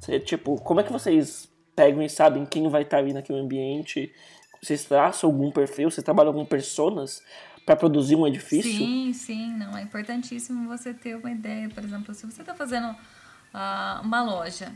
Você, 0.00 0.20
tipo, 0.20 0.56
como 0.60 0.80
é 0.80 0.82
que 0.82 0.92
vocês 0.92 1.48
pegam 1.74 2.02
e 2.02 2.08
sabem 2.08 2.44
quem 2.44 2.68
vai 2.68 2.82
estar 2.82 2.98
ali 2.98 3.12
naquele 3.12 3.40
ambiente? 3.40 4.12
Vocês 4.62 4.84
traçam 4.84 5.30
algum 5.30 5.50
perfil? 5.50 5.90
Vocês 5.90 6.04
trabalham 6.04 6.32
com 6.32 6.44
personas 6.44 7.22
para 7.64 7.76
produzir 7.76 8.16
um 8.16 8.26
edifício? 8.26 8.72
Sim, 8.72 9.12
sim, 9.12 9.52
não 9.52 9.76
é 9.76 9.82
importantíssimo 9.82 10.66
você 10.66 10.94
ter 10.94 11.16
uma 11.16 11.30
ideia, 11.30 11.68
por 11.68 11.84
exemplo, 11.84 12.14
se 12.14 12.24
você 12.24 12.40
está 12.40 12.54
fazendo 12.54 12.96
uh, 13.54 14.02
uma 14.02 14.22
loja. 14.22 14.72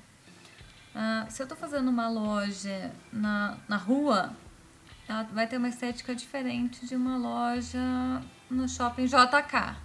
Uh, 0.94 1.30
se 1.30 1.42
eu 1.42 1.44
estou 1.44 1.56
fazendo 1.56 1.88
uma 1.88 2.08
loja 2.08 2.92
na, 3.12 3.56
na 3.68 3.76
rua, 3.76 4.34
ela 5.08 5.22
vai 5.24 5.46
ter 5.46 5.56
uma 5.56 5.68
estética 5.68 6.14
diferente 6.14 6.86
de 6.86 6.94
uma 6.94 7.16
loja 7.16 7.80
no 8.50 8.68
shopping 8.68 9.06
JK, 9.06 9.76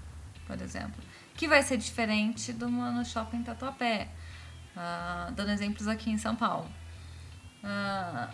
por 0.45 0.61
exemplo. 0.61 1.01
Que 1.35 1.47
vai 1.47 1.61
ser 1.63 1.77
diferente 1.77 2.51
de 2.51 2.65
uma 2.65 2.91
no 2.91 3.05
shopping 3.05 3.43
Tatuapé. 3.43 4.09
Uh, 4.75 5.31
dando 5.31 5.51
exemplos 5.51 5.87
aqui 5.87 6.11
em 6.11 6.17
São 6.17 6.35
Paulo. 6.35 6.69
Uh, 7.63 8.33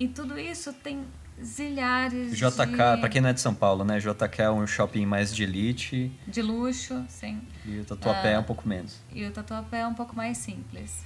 e 0.00 0.08
tudo 0.08 0.38
isso 0.38 0.72
tem 0.72 1.06
zilhares 1.42 2.36
JK, 2.36 2.66
de... 2.66 2.76
para 2.76 3.08
quem 3.08 3.20
não 3.20 3.30
é 3.30 3.32
de 3.32 3.40
São 3.40 3.54
Paulo, 3.54 3.84
né? 3.84 3.98
JK 3.98 4.42
é 4.42 4.50
um 4.50 4.66
shopping 4.66 5.06
mais 5.06 5.34
de 5.34 5.42
elite. 5.42 6.12
De 6.26 6.42
luxo, 6.42 7.04
sim. 7.08 7.40
E 7.64 7.78
o 7.80 7.84
Tatuapé 7.84 8.32
uh, 8.32 8.36
é 8.36 8.38
um 8.38 8.44
pouco 8.44 8.68
menos. 8.68 9.00
E 9.12 9.24
o 9.24 9.30
Tatuapé 9.30 9.80
é 9.80 9.86
um 9.86 9.94
pouco 9.94 10.16
mais 10.16 10.38
simples. 10.38 11.04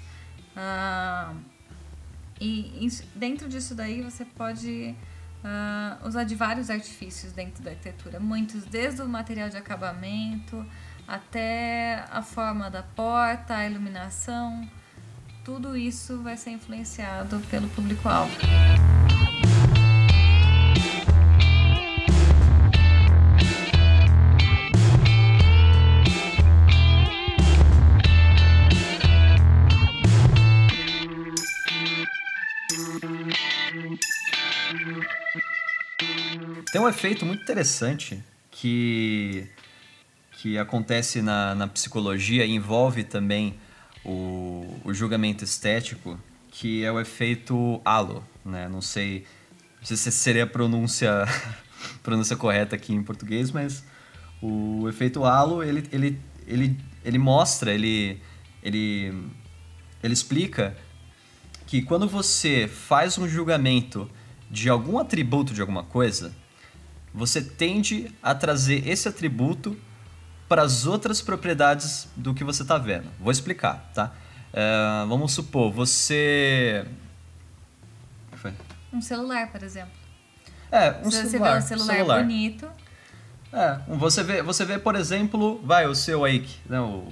Uh, 0.56 1.36
e 2.40 2.88
dentro 3.14 3.48
disso 3.48 3.74
daí 3.74 4.02
você 4.02 4.24
pode 4.24 4.94
uh, 5.44 6.06
usar 6.06 6.24
de 6.24 6.34
vários 6.34 6.70
artifícios 6.70 7.32
dentro 7.32 7.62
da 7.62 7.70
arquitetura. 7.70 8.18
Muitos, 8.18 8.64
desde 8.64 9.02
o 9.02 9.08
material 9.08 9.48
de 9.48 9.56
acabamento 9.56 10.64
até 11.06 12.04
a 12.10 12.22
forma 12.22 12.70
da 12.70 12.82
porta, 12.82 13.56
a 13.56 13.66
iluminação. 13.66 14.68
Tudo 15.44 15.76
isso 15.76 16.22
vai 16.22 16.36
ser 16.36 16.50
influenciado 16.50 17.40
pelo 17.50 17.68
público-alvo. 17.68 18.32
Tem 36.72 36.80
um 36.80 36.88
efeito 36.88 37.26
muito 37.26 37.42
interessante 37.42 38.24
que, 38.50 39.46
que 40.38 40.56
acontece 40.56 41.20
na, 41.20 41.54
na 41.54 41.68
psicologia 41.68 42.46
e 42.46 42.50
envolve 42.50 43.04
também 43.04 43.56
o, 44.02 44.80
o 44.82 44.94
julgamento 44.94 45.44
estético, 45.44 46.18
que 46.50 46.82
é 46.82 46.90
o 46.90 46.98
efeito 46.98 47.78
halo. 47.84 48.24
Né? 48.42 48.70
Não 48.70 48.80
sei, 48.80 49.26
não 49.80 49.84
sei 49.84 49.98
se 49.98 50.10
seria 50.12 50.44
a 50.44 50.46
pronúncia, 50.46 51.26
pronúncia 52.02 52.38
correta 52.38 52.74
aqui 52.74 52.94
em 52.94 53.02
português, 53.02 53.50
mas 53.50 53.84
o 54.40 54.88
efeito 54.88 55.24
halo 55.24 55.62
ele, 55.62 55.86
ele, 55.92 56.18
ele, 56.46 56.80
ele 57.04 57.18
mostra, 57.18 57.74
ele, 57.74 58.18
ele, 58.62 59.12
ele 60.02 60.14
explica 60.14 60.74
que 61.66 61.82
quando 61.82 62.08
você 62.08 62.66
faz 62.66 63.18
um 63.18 63.28
julgamento 63.28 64.10
de 64.50 64.70
algum 64.70 64.98
atributo 64.98 65.52
de 65.52 65.60
alguma 65.60 65.84
coisa, 65.84 66.34
você 67.12 67.42
tende 67.42 68.10
a 68.22 68.34
trazer 68.34 68.88
esse 68.88 69.08
atributo 69.08 69.76
para 70.48 70.62
as 70.62 70.86
outras 70.86 71.20
propriedades 71.20 72.08
do 72.16 72.34
que 72.34 72.44
você 72.44 72.62
está 72.62 72.78
vendo. 72.78 73.08
Vou 73.18 73.30
explicar, 73.32 73.90
tá? 73.94 74.12
Uh, 74.52 75.08
vamos 75.08 75.32
supor, 75.32 75.72
você. 75.72 76.84
Foi? 78.32 78.52
Um 78.92 79.00
celular, 79.00 79.50
por 79.50 79.62
exemplo. 79.62 79.92
É, 80.70 80.96
um 81.04 81.10
Se 81.10 81.28
celular. 81.28 81.60
Você 81.60 81.74
vê 81.74 81.74
um 81.74 81.78
celular, 81.78 81.96
celular. 81.96 82.22
bonito. 82.22 82.68
É, 83.52 83.78
você 83.88 84.22
vê, 84.22 84.42
você 84.42 84.64
vê, 84.64 84.78
por 84.78 84.94
exemplo, 84.96 85.60
vai, 85.62 85.86
o 85.86 85.94
seu 85.94 86.24
aí, 86.24 86.46
né, 86.66 86.80
o, 86.80 87.06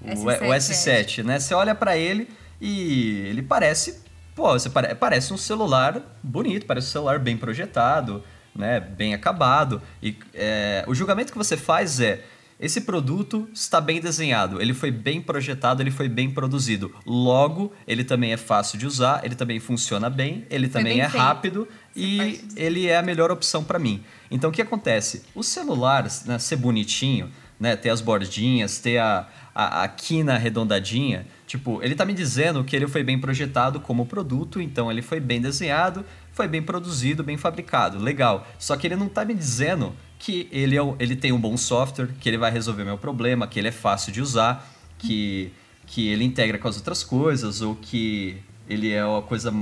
o 0.00 0.06
S7, 0.06 0.40
o 0.40 0.52
S7 0.52 1.24
né? 1.24 1.38
Você 1.38 1.52
olha 1.54 1.74
para 1.74 1.94
ele 1.94 2.30
e 2.58 3.18
ele 3.26 3.42
parece, 3.42 4.02
pô, 4.34 4.52
você 4.52 4.70
pare, 4.70 4.94
parece 4.94 5.34
um 5.34 5.36
celular 5.36 6.00
bonito, 6.22 6.64
parece 6.64 6.88
um 6.88 6.90
celular 6.90 7.18
bem 7.18 7.36
projetado, 7.36 8.24
né, 8.54 8.80
bem 8.80 9.14
acabado. 9.14 9.82
E 10.02 10.16
é, 10.32 10.84
o 10.86 10.94
julgamento 10.94 11.32
que 11.32 11.38
você 11.38 11.56
faz 11.56 12.00
é 12.00 12.24
esse 12.58 12.82
produto 12.82 13.48
está 13.52 13.80
bem 13.80 14.00
desenhado, 14.00 14.62
ele 14.62 14.72
foi 14.72 14.90
bem 14.90 15.20
projetado, 15.20 15.82
ele 15.82 15.90
foi 15.90 16.08
bem 16.08 16.30
produzido. 16.30 16.94
Logo, 17.04 17.72
ele 17.86 18.04
também 18.04 18.32
é 18.32 18.36
fácil 18.36 18.78
de 18.78 18.86
usar, 18.86 19.24
ele 19.24 19.34
também 19.34 19.58
funciona 19.58 20.08
bem, 20.08 20.46
ele 20.48 20.68
foi 20.68 20.80
também 20.80 21.00
é 21.00 21.08
feito. 21.08 21.22
rápido 21.22 21.68
e 21.96 22.40
ele 22.56 22.86
é 22.86 22.96
a 22.96 23.02
melhor 23.02 23.30
opção 23.30 23.64
para 23.64 23.78
mim. 23.78 24.02
Então, 24.30 24.50
o 24.50 24.52
que 24.52 24.62
acontece? 24.62 25.24
O 25.34 25.42
celular, 25.42 26.06
né, 26.26 26.38
ser 26.38 26.56
bonitinho, 26.56 27.28
né, 27.58 27.74
ter 27.76 27.90
as 27.90 28.00
bordinhas, 28.00 28.78
ter 28.78 28.98
a, 28.98 29.28
a, 29.54 29.82
a 29.82 29.88
quina 29.88 30.34
arredondadinha, 30.34 31.26
tipo, 31.46 31.82
ele 31.82 31.92
está 31.92 32.04
me 32.04 32.12
dizendo 32.12 32.62
que 32.62 32.74
ele 32.74 32.86
foi 32.86 33.02
bem 33.02 33.18
projetado 33.18 33.80
como 33.80 34.06
produto, 34.06 34.60
então 34.60 34.90
ele 34.90 35.02
foi 35.02 35.18
bem 35.18 35.40
desenhado, 35.40 36.04
foi 36.34 36.48
bem 36.48 36.62
produzido, 36.62 37.22
bem 37.22 37.36
fabricado, 37.36 37.98
legal. 37.98 38.46
Só 38.58 38.76
que 38.76 38.86
ele 38.86 38.96
não 38.96 39.06
está 39.06 39.24
me 39.24 39.34
dizendo 39.34 39.94
que 40.18 40.48
ele, 40.50 40.76
é, 40.76 40.80
ele 40.98 41.16
tem 41.16 41.32
um 41.32 41.40
bom 41.40 41.56
software, 41.56 42.08
que 42.20 42.28
ele 42.28 42.36
vai 42.36 42.50
resolver 42.50 42.84
meu 42.84 42.98
problema, 42.98 43.46
que 43.46 43.58
ele 43.58 43.68
é 43.68 43.72
fácil 43.72 44.12
de 44.12 44.20
usar, 44.20 44.68
que, 44.98 45.52
que 45.86 46.08
ele 46.08 46.24
integra 46.24 46.58
com 46.58 46.68
as 46.68 46.76
outras 46.76 47.04
coisas, 47.04 47.62
ou 47.62 47.76
que 47.76 48.36
ele 48.68 48.90
é 48.90 49.04
uma 49.04 49.22
coisa 49.22 49.54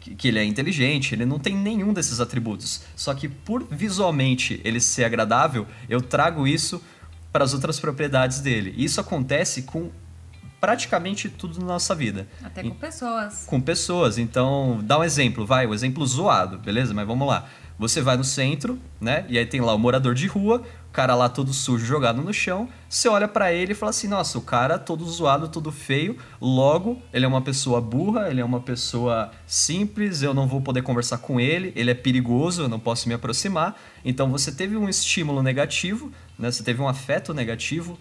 que 0.00 0.28
ele 0.28 0.38
é 0.38 0.44
inteligente, 0.44 1.14
ele 1.14 1.26
não 1.26 1.38
tem 1.38 1.54
nenhum 1.54 1.92
desses 1.92 2.20
atributos. 2.20 2.82
Só 2.96 3.14
que 3.14 3.28
por 3.28 3.66
visualmente 3.70 4.60
ele 4.64 4.80
ser 4.80 5.04
agradável, 5.04 5.66
eu 5.88 6.00
trago 6.00 6.46
isso 6.46 6.82
para 7.32 7.44
as 7.44 7.54
outras 7.54 7.78
propriedades 7.78 8.40
dele. 8.40 8.74
Isso 8.76 9.00
acontece 9.00 9.62
com 9.62 9.90
praticamente 10.60 11.28
tudo 11.28 11.58
na 11.58 11.66
nossa 11.66 11.94
vida. 11.94 12.28
Até 12.42 12.62
com 12.62 12.70
pessoas. 12.70 13.44
Com 13.46 13.60
pessoas. 13.60 14.18
Então, 14.18 14.80
dá 14.82 14.98
um 14.98 15.04
exemplo, 15.04 15.46
vai, 15.46 15.66
o 15.66 15.70
um 15.70 15.74
exemplo 15.74 16.06
zoado, 16.06 16.58
beleza? 16.58 16.92
Mas 16.92 17.06
vamos 17.06 17.26
lá. 17.26 17.48
Você 17.78 18.02
vai 18.02 18.14
no 18.14 18.24
centro, 18.24 18.78
né? 19.00 19.24
E 19.26 19.38
aí 19.38 19.46
tem 19.46 19.62
lá 19.62 19.74
o 19.74 19.78
morador 19.78 20.14
de 20.14 20.26
rua, 20.26 20.62
o 20.86 20.92
cara 20.92 21.14
lá 21.14 21.30
todo 21.30 21.50
sujo, 21.54 21.86
jogado 21.86 22.20
no 22.20 22.30
chão. 22.30 22.68
Você 22.86 23.08
olha 23.08 23.26
para 23.26 23.54
ele 23.54 23.72
e 23.72 23.74
fala 23.74 23.88
assim: 23.88 24.06
"Nossa, 24.06 24.36
o 24.36 24.42
cara 24.42 24.78
todo 24.78 25.02
zoado, 25.06 25.48
todo 25.48 25.72
feio. 25.72 26.18
Logo, 26.38 27.00
ele 27.10 27.24
é 27.24 27.28
uma 27.28 27.40
pessoa 27.40 27.80
burra, 27.80 28.28
ele 28.28 28.42
é 28.42 28.44
uma 28.44 28.60
pessoa 28.60 29.30
simples, 29.46 30.20
eu 30.20 30.34
não 30.34 30.46
vou 30.46 30.60
poder 30.60 30.82
conversar 30.82 31.18
com 31.18 31.40
ele, 31.40 31.72
ele 31.74 31.90
é 31.90 31.94
perigoso, 31.94 32.64
eu 32.64 32.68
não 32.68 32.78
posso 32.78 33.08
me 33.08 33.14
aproximar". 33.14 33.74
Então 34.04 34.30
você 34.30 34.52
teve 34.52 34.76
um 34.76 34.86
estímulo 34.86 35.42
negativo, 35.42 36.12
né? 36.38 36.50
Você 36.50 36.62
teve 36.62 36.82
um 36.82 36.88
afeto 36.88 37.32
negativo 37.32 37.98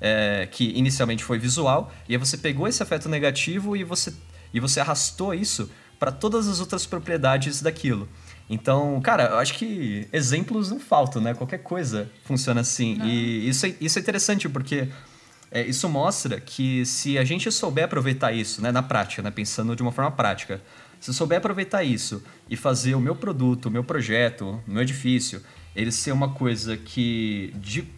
é, 0.00 0.48
que 0.50 0.72
inicialmente 0.76 1.24
foi 1.24 1.38
visual, 1.38 1.92
e 2.08 2.14
aí 2.14 2.18
você 2.18 2.36
pegou 2.36 2.68
esse 2.68 2.82
afeto 2.82 3.08
negativo 3.08 3.76
e 3.76 3.84
você, 3.84 4.12
e 4.52 4.60
você 4.60 4.80
arrastou 4.80 5.32
isso 5.34 5.70
para 5.98 6.12
todas 6.12 6.46
as 6.48 6.60
outras 6.60 6.84
propriedades 6.86 7.62
daquilo. 7.62 8.08
Então, 8.48 9.00
cara, 9.00 9.24
eu 9.24 9.38
acho 9.38 9.54
que 9.54 10.06
exemplos 10.12 10.70
não 10.70 10.78
faltam, 10.78 11.20
né? 11.20 11.34
Qualquer 11.34 11.58
coisa 11.58 12.08
funciona 12.24 12.60
assim. 12.60 12.94
Não. 12.96 13.06
E 13.06 13.48
isso 13.48 13.66
é, 13.66 13.74
isso 13.80 13.98
é 13.98 14.02
interessante 14.02 14.48
porque 14.48 14.88
é, 15.50 15.62
isso 15.62 15.88
mostra 15.88 16.40
que 16.40 16.84
se 16.86 17.18
a 17.18 17.24
gente 17.24 17.50
souber 17.50 17.84
aproveitar 17.84 18.32
isso, 18.32 18.62
né, 18.62 18.70
na 18.70 18.82
prática, 18.82 19.22
né, 19.22 19.30
pensando 19.30 19.74
de 19.74 19.82
uma 19.82 19.92
forma 19.92 20.10
prática, 20.10 20.60
se 21.00 21.10
eu 21.10 21.14
souber 21.14 21.38
aproveitar 21.38 21.82
isso 21.82 22.22
e 22.48 22.56
fazer 22.56 22.94
o 22.94 23.00
meu 23.00 23.14
produto, 23.16 23.66
o 23.66 23.70
meu 23.70 23.84
projeto, 23.84 24.60
o 24.66 24.70
meu 24.70 24.82
edifício, 24.82 25.42
ele 25.74 25.92
ser 25.92 26.12
uma 26.12 26.30
coisa 26.30 26.76
que 26.76 27.52
de, 27.56 27.88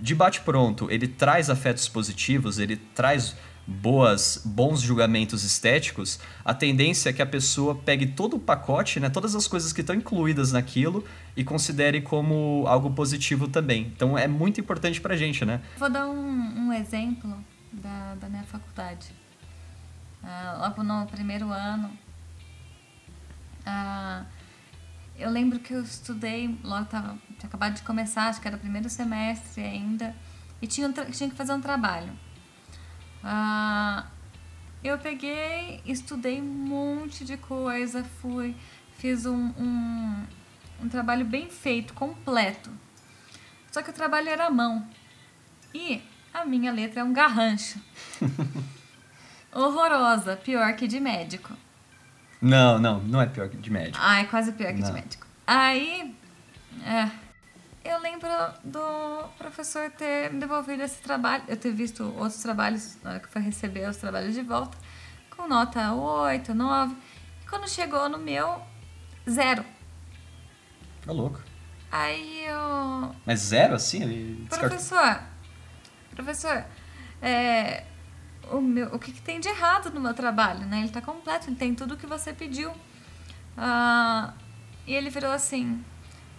de 0.00 0.14
bate 0.14 0.40
pronto, 0.40 0.90
ele 0.90 1.08
traz 1.08 1.50
afetos 1.50 1.88
positivos, 1.88 2.58
ele 2.58 2.76
traz 2.76 3.36
boas, 3.66 4.42
bons 4.44 4.80
julgamentos 4.80 5.42
estéticos, 5.42 6.18
a 6.44 6.52
tendência 6.52 7.10
é 7.10 7.12
que 7.12 7.22
a 7.22 7.26
pessoa 7.26 7.74
pegue 7.74 8.06
todo 8.08 8.36
o 8.36 8.38
pacote, 8.38 9.00
né, 9.00 9.08
todas 9.08 9.34
as 9.34 9.48
coisas 9.48 9.72
que 9.72 9.80
estão 9.80 9.96
incluídas 9.96 10.52
naquilo 10.52 11.04
e 11.36 11.42
considere 11.42 12.00
como 12.00 12.64
algo 12.66 12.90
positivo 12.90 13.48
também. 13.48 13.90
Então 13.94 14.18
é 14.18 14.28
muito 14.28 14.60
importante 14.60 15.00
pra 15.00 15.16
gente, 15.16 15.44
né? 15.44 15.60
Vou 15.78 15.90
dar 15.90 16.06
um, 16.06 16.66
um 16.66 16.72
exemplo 16.72 17.34
da, 17.72 18.14
da 18.16 18.28
minha 18.28 18.44
faculdade. 18.44 19.12
Uh, 20.22 20.58
logo 20.60 20.82
no 20.82 21.06
primeiro 21.06 21.50
ano, 21.50 21.90
uh, 23.66 24.24
eu 25.18 25.30
lembro 25.30 25.58
que 25.58 25.72
eu 25.72 25.82
estudei, 25.82 26.58
logo 26.62 26.86
tava, 26.86 27.18
tinha 27.38 27.48
acabado 27.48 27.74
de 27.74 27.82
começar, 27.82 28.28
acho 28.28 28.40
que 28.40 28.48
era 28.48 28.56
o 28.56 28.60
primeiro 28.60 28.88
semestre 28.90 29.62
ainda, 29.62 30.14
e 30.60 30.66
tinha, 30.66 30.90
tinha 30.90 31.30
que 31.30 31.36
fazer 31.36 31.52
um 31.52 31.60
trabalho. 31.60 32.12
Ah, 33.22 34.06
eu 34.82 34.98
peguei, 34.98 35.80
estudei 35.86 36.40
um 36.40 36.44
monte 36.44 37.24
de 37.24 37.36
coisa, 37.36 38.04
fui, 38.20 38.54
fiz 38.98 39.24
um, 39.24 39.52
um, 39.58 40.24
um 40.82 40.88
trabalho 40.88 41.24
bem 41.24 41.48
feito, 41.48 41.94
completo. 41.94 42.70
Só 43.70 43.82
que 43.82 43.90
o 43.90 43.94
trabalho 43.94 44.28
era 44.28 44.46
à 44.46 44.50
mão. 44.50 44.86
E 45.72 46.02
a 46.32 46.44
minha 46.44 46.70
letra 46.70 47.00
é 47.00 47.04
um 47.04 47.12
garrancho. 47.12 47.80
Horrorosa, 49.52 50.36
pior 50.36 50.74
que 50.74 50.86
de 50.86 51.00
médico. 51.00 51.56
Não, 52.40 52.78
não, 52.78 53.00
não 53.00 53.20
é 53.20 53.26
pior 53.26 53.48
que 53.48 53.56
de 53.56 53.70
médico. 53.70 53.98
Ah, 54.00 54.20
é 54.20 54.24
quase 54.24 54.52
pior 54.52 54.72
que 54.72 54.80
não. 54.80 54.88
de 54.88 54.92
médico. 54.92 55.26
Aí, 55.46 56.14
é, 56.84 57.10
eu 57.84 58.00
lembro 58.00 58.28
do 58.64 59.28
professor 59.36 59.90
ter 59.90 60.32
me 60.32 60.40
devolvido 60.40 60.82
esse 60.82 61.00
trabalho, 61.02 61.44
eu 61.48 61.56
ter 61.56 61.72
visto 61.72 62.02
outros 62.16 62.42
trabalhos, 62.42 62.96
na 63.02 63.10
hora 63.10 63.20
que 63.20 63.28
foi 63.28 63.42
receber 63.42 63.88
os 63.88 63.96
trabalhos 63.98 64.34
de 64.34 64.42
volta, 64.42 64.76
com 65.36 65.46
nota 65.46 65.92
8, 65.92 66.54
9. 66.54 66.96
E 67.42 67.46
quando 67.46 67.68
chegou 67.68 68.08
no 68.08 68.18
meu, 68.18 68.60
zero. 69.28 69.64
Tá 71.04 71.12
louco. 71.12 71.40
Aí 71.92 72.46
eu. 72.46 73.14
Mas 73.26 73.40
zero 73.40 73.74
assim? 73.74 74.02
Ele 74.02 74.46
professor, 74.48 75.20
professor, 76.14 76.64
é, 77.20 77.84
o, 78.50 78.60
meu, 78.60 78.94
o 78.94 78.98
que, 78.98 79.12
que, 79.12 79.22
tem 79.22 79.40
de 79.40 79.48
errado 79.48 79.90
no 79.90 80.00
meu 80.00 80.14
trabalho, 80.14 80.66
né? 80.66 80.80
Ele 80.80 80.88
tá 80.88 81.00
completo, 81.00 81.48
ele 81.48 81.56
tem 81.56 81.74
tudo 81.74 81.94
o 81.94 81.96
que 81.96 82.06
você 82.06 82.32
pediu. 82.32 82.72
Ah, 83.56 84.34
e 84.86 84.94
ele 84.94 85.10
virou 85.10 85.30
assim. 85.30 85.82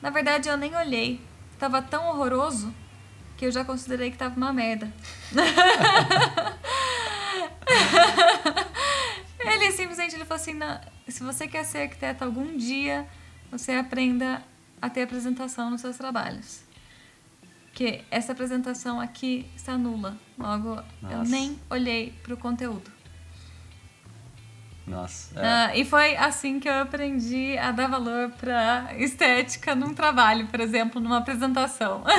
Na 0.01 0.09
verdade, 0.09 0.49
eu 0.49 0.57
nem 0.57 0.75
olhei 0.75 1.21
tava 1.57 1.81
tão 1.81 2.07
horroroso 2.07 2.73
que 3.37 3.45
eu 3.45 3.51
já 3.51 3.63
considerei 3.65 4.11
que 4.11 4.17
tava 4.17 4.35
uma 4.35 4.53
merda. 4.53 4.91
ele 9.39 9.71
simplesmente 9.71 10.15
ele 10.15 10.25
falou 10.25 10.41
assim: 10.41 10.59
se 11.07 11.23
você 11.23 11.47
quer 11.47 11.63
ser 11.63 11.83
arquiteto 11.83 12.23
algum 12.23 12.57
dia, 12.57 13.07
você 13.51 13.73
aprenda 13.73 14.41
a 14.81 14.89
ter 14.89 15.03
apresentação 15.03 15.69
nos 15.69 15.81
seus 15.81 15.97
trabalhos. 15.97 16.64
Que 17.75 18.03
essa 18.09 18.31
apresentação 18.31 18.99
aqui 18.99 19.45
está 19.55 19.77
nula. 19.77 20.17
Logo, 20.39 20.81
Nossa. 21.01 21.13
eu 21.13 21.23
nem 21.25 21.59
olhei 21.69 22.11
para 22.23 22.33
o 22.33 22.37
conteúdo. 22.37 22.89
Nossa. 24.87 25.39
É. 25.39 25.67
Uh, 25.67 25.79
e 25.79 25.85
foi 25.85 26.15
assim 26.15 26.59
que 26.59 26.67
eu 26.67 26.73
aprendi 26.81 27.57
a 27.57 27.71
dar 27.71 27.87
valor 27.87 28.31
para 28.31 28.95
estética 28.97 29.75
num 29.75 29.93
trabalho, 29.93 30.47
por 30.47 30.59
exemplo, 30.59 30.99
numa 30.99 31.17
apresentação. 31.17 32.03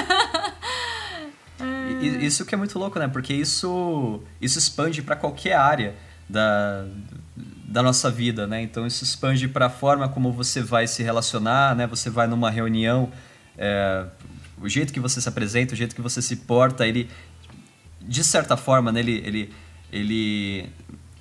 isso 2.20 2.44
que 2.44 2.54
é 2.54 2.58
muito 2.58 2.78
louco, 2.78 2.98
né? 2.98 3.08
Porque 3.08 3.32
isso, 3.32 4.22
isso 4.40 4.58
expande 4.58 5.02
para 5.02 5.16
qualquer 5.16 5.54
área 5.54 5.94
da, 6.28 6.84
da 7.66 7.82
nossa 7.82 8.10
vida, 8.10 8.46
né? 8.46 8.62
Então 8.62 8.86
isso 8.86 9.04
expande 9.04 9.48
para 9.48 9.66
a 9.66 9.70
forma 9.70 10.08
como 10.08 10.32
você 10.32 10.60
vai 10.60 10.86
se 10.86 11.02
relacionar, 11.02 11.74
né? 11.74 11.86
Você 11.86 12.10
vai 12.10 12.26
numa 12.26 12.50
reunião, 12.50 13.10
é, 13.56 14.06
o 14.60 14.68
jeito 14.68 14.92
que 14.92 15.00
você 15.00 15.20
se 15.20 15.28
apresenta, 15.28 15.74
o 15.74 15.76
jeito 15.76 15.94
que 15.94 16.02
você 16.02 16.22
se 16.22 16.36
porta, 16.36 16.86
ele 16.86 17.08
de 18.00 18.22
certa 18.22 18.56
forma, 18.56 18.92
né, 18.92 19.00
ele, 19.00 19.22
ele, 19.24 19.52
ele 19.92 20.68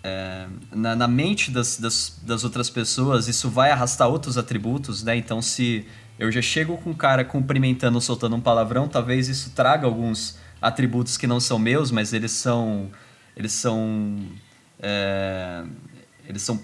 é, 0.04 0.46
na, 0.72 0.96
na, 0.96 1.08
mente 1.08 1.50
das, 1.50 1.78
das, 1.78 2.20
das, 2.22 2.44
outras 2.44 2.70
pessoas, 2.70 3.28
isso 3.28 3.50
vai 3.50 3.72
arrastar 3.72 4.08
outros 4.08 4.38
atributos, 4.38 5.04
né? 5.04 5.16
Então, 5.16 5.42
se 5.42 5.86
eu 6.20 6.32
já 6.32 6.42
chego 6.42 6.78
com 6.78 6.92
um 6.92 6.94
cara 6.94 7.26
cumprimentando, 7.26 8.00
soltando 8.00 8.36
um 8.36 8.42
palavrão, 8.42 8.88
talvez 8.88 9.28
isso 9.28 9.50
traga 9.56 9.88
alguns 9.88 10.38
atributos 10.62 11.18
que 11.18 11.26
não 11.26 11.40
são 11.40 11.58
meus, 11.58 11.90
mas 11.90 12.14
eles 12.14 12.32
são. 12.32 12.92
Eles 13.36 13.52
são. 13.52 14.16
É, 14.80 15.64
eles 16.28 16.44
são. 16.44 16.62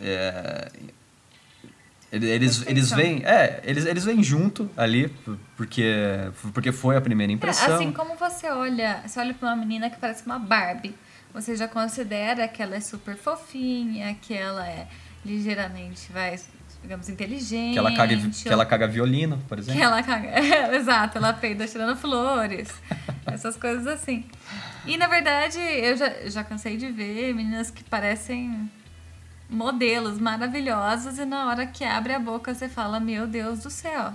É, 0.00 0.70
eles, 2.10 2.64
eles 2.66 2.90
vêm, 2.90 3.22
é, 3.24 3.60
eles, 3.64 3.84
eles 3.84 4.04
vêm 4.04 4.22
junto 4.22 4.70
ali, 4.76 5.12
porque, 5.56 5.92
porque 6.54 6.72
foi 6.72 6.96
a 6.96 7.00
primeira 7.00 7.32
impressão. 7.32 7.72
É, 7.72 7.74
assim 7.74 7.92
como 7.92 8.16
você 8.16 8.50
olha, 8.50 9.02
você 9.06 9.20
olha 9.20 9.34
para 9.34 9.48
uma 9.48 9.56
menina 9.56 9.90
que 9.90 9.96
parece 9.98 10.24
uma 10.24 10.38
Barbie 10.38 10.94
você 11.32 11.56
já 11.56 11.68
considera 11.68 12.48
que 12.48 12.62
ela 12.62 12.76
é 12.76 12.80
super 12.80 13.16
fofinha, 13.16 14.14
que 14.20 14.34
ela 14.34 14.66
é 14.66 14.86
ligeiramente, 15.24 16.10
vai, 16.12 16.38
digamos, 16.82 17.08
inteligente. 17.08 17.74
Que 17.74 17.78
ela 17.78 17.94
caga, 17.94 18.16
que 18.16 18.48
ela 18.48 18.66
caga 18.66 18.86
violino, 18.86 19.38
por 19.48 19.58
exemplo. 19.58 19.78
Que 19.78 19.84
ela 19.84 20.02
caga, 20.02 20.28
é, 20.34 20.76
exato, 20.76 21.18
ela 21.18 21.32
peida 21.32 21.66
tirando 21.66 21.96
flores, 21.96 22.68
essas 23.26 23.56
coisas 23.56 23.86
assim. 23.86 24.24
E 24.86 24.96
na 24.96 25.06
verdade, 25.06 25.58
eu 25.58 25.96
já, 25.96 26.12
já 26.26 26.44
cansei 26.44 26.76
de 26.76 26.90
ver 26.90 27.34
meninas 27.34 27.70
que 27.70 27.84
parecem 27.84 28.70
modelos 29.48 30.18
maravilhosos 30.18 31.18
e 31.18 31.24
na 31.24 31.46
hora 31.46 31.66
que 31.66 31.82
abre 31.82 32.12
a 32.12 32.18
boca 32.18 32.54
você 32.54 32.68
fala, 32.68 33.00
meu 33.00 33.26
Deus 33.26 33.60
do 33.60 33.70
céu. 33.70 34.12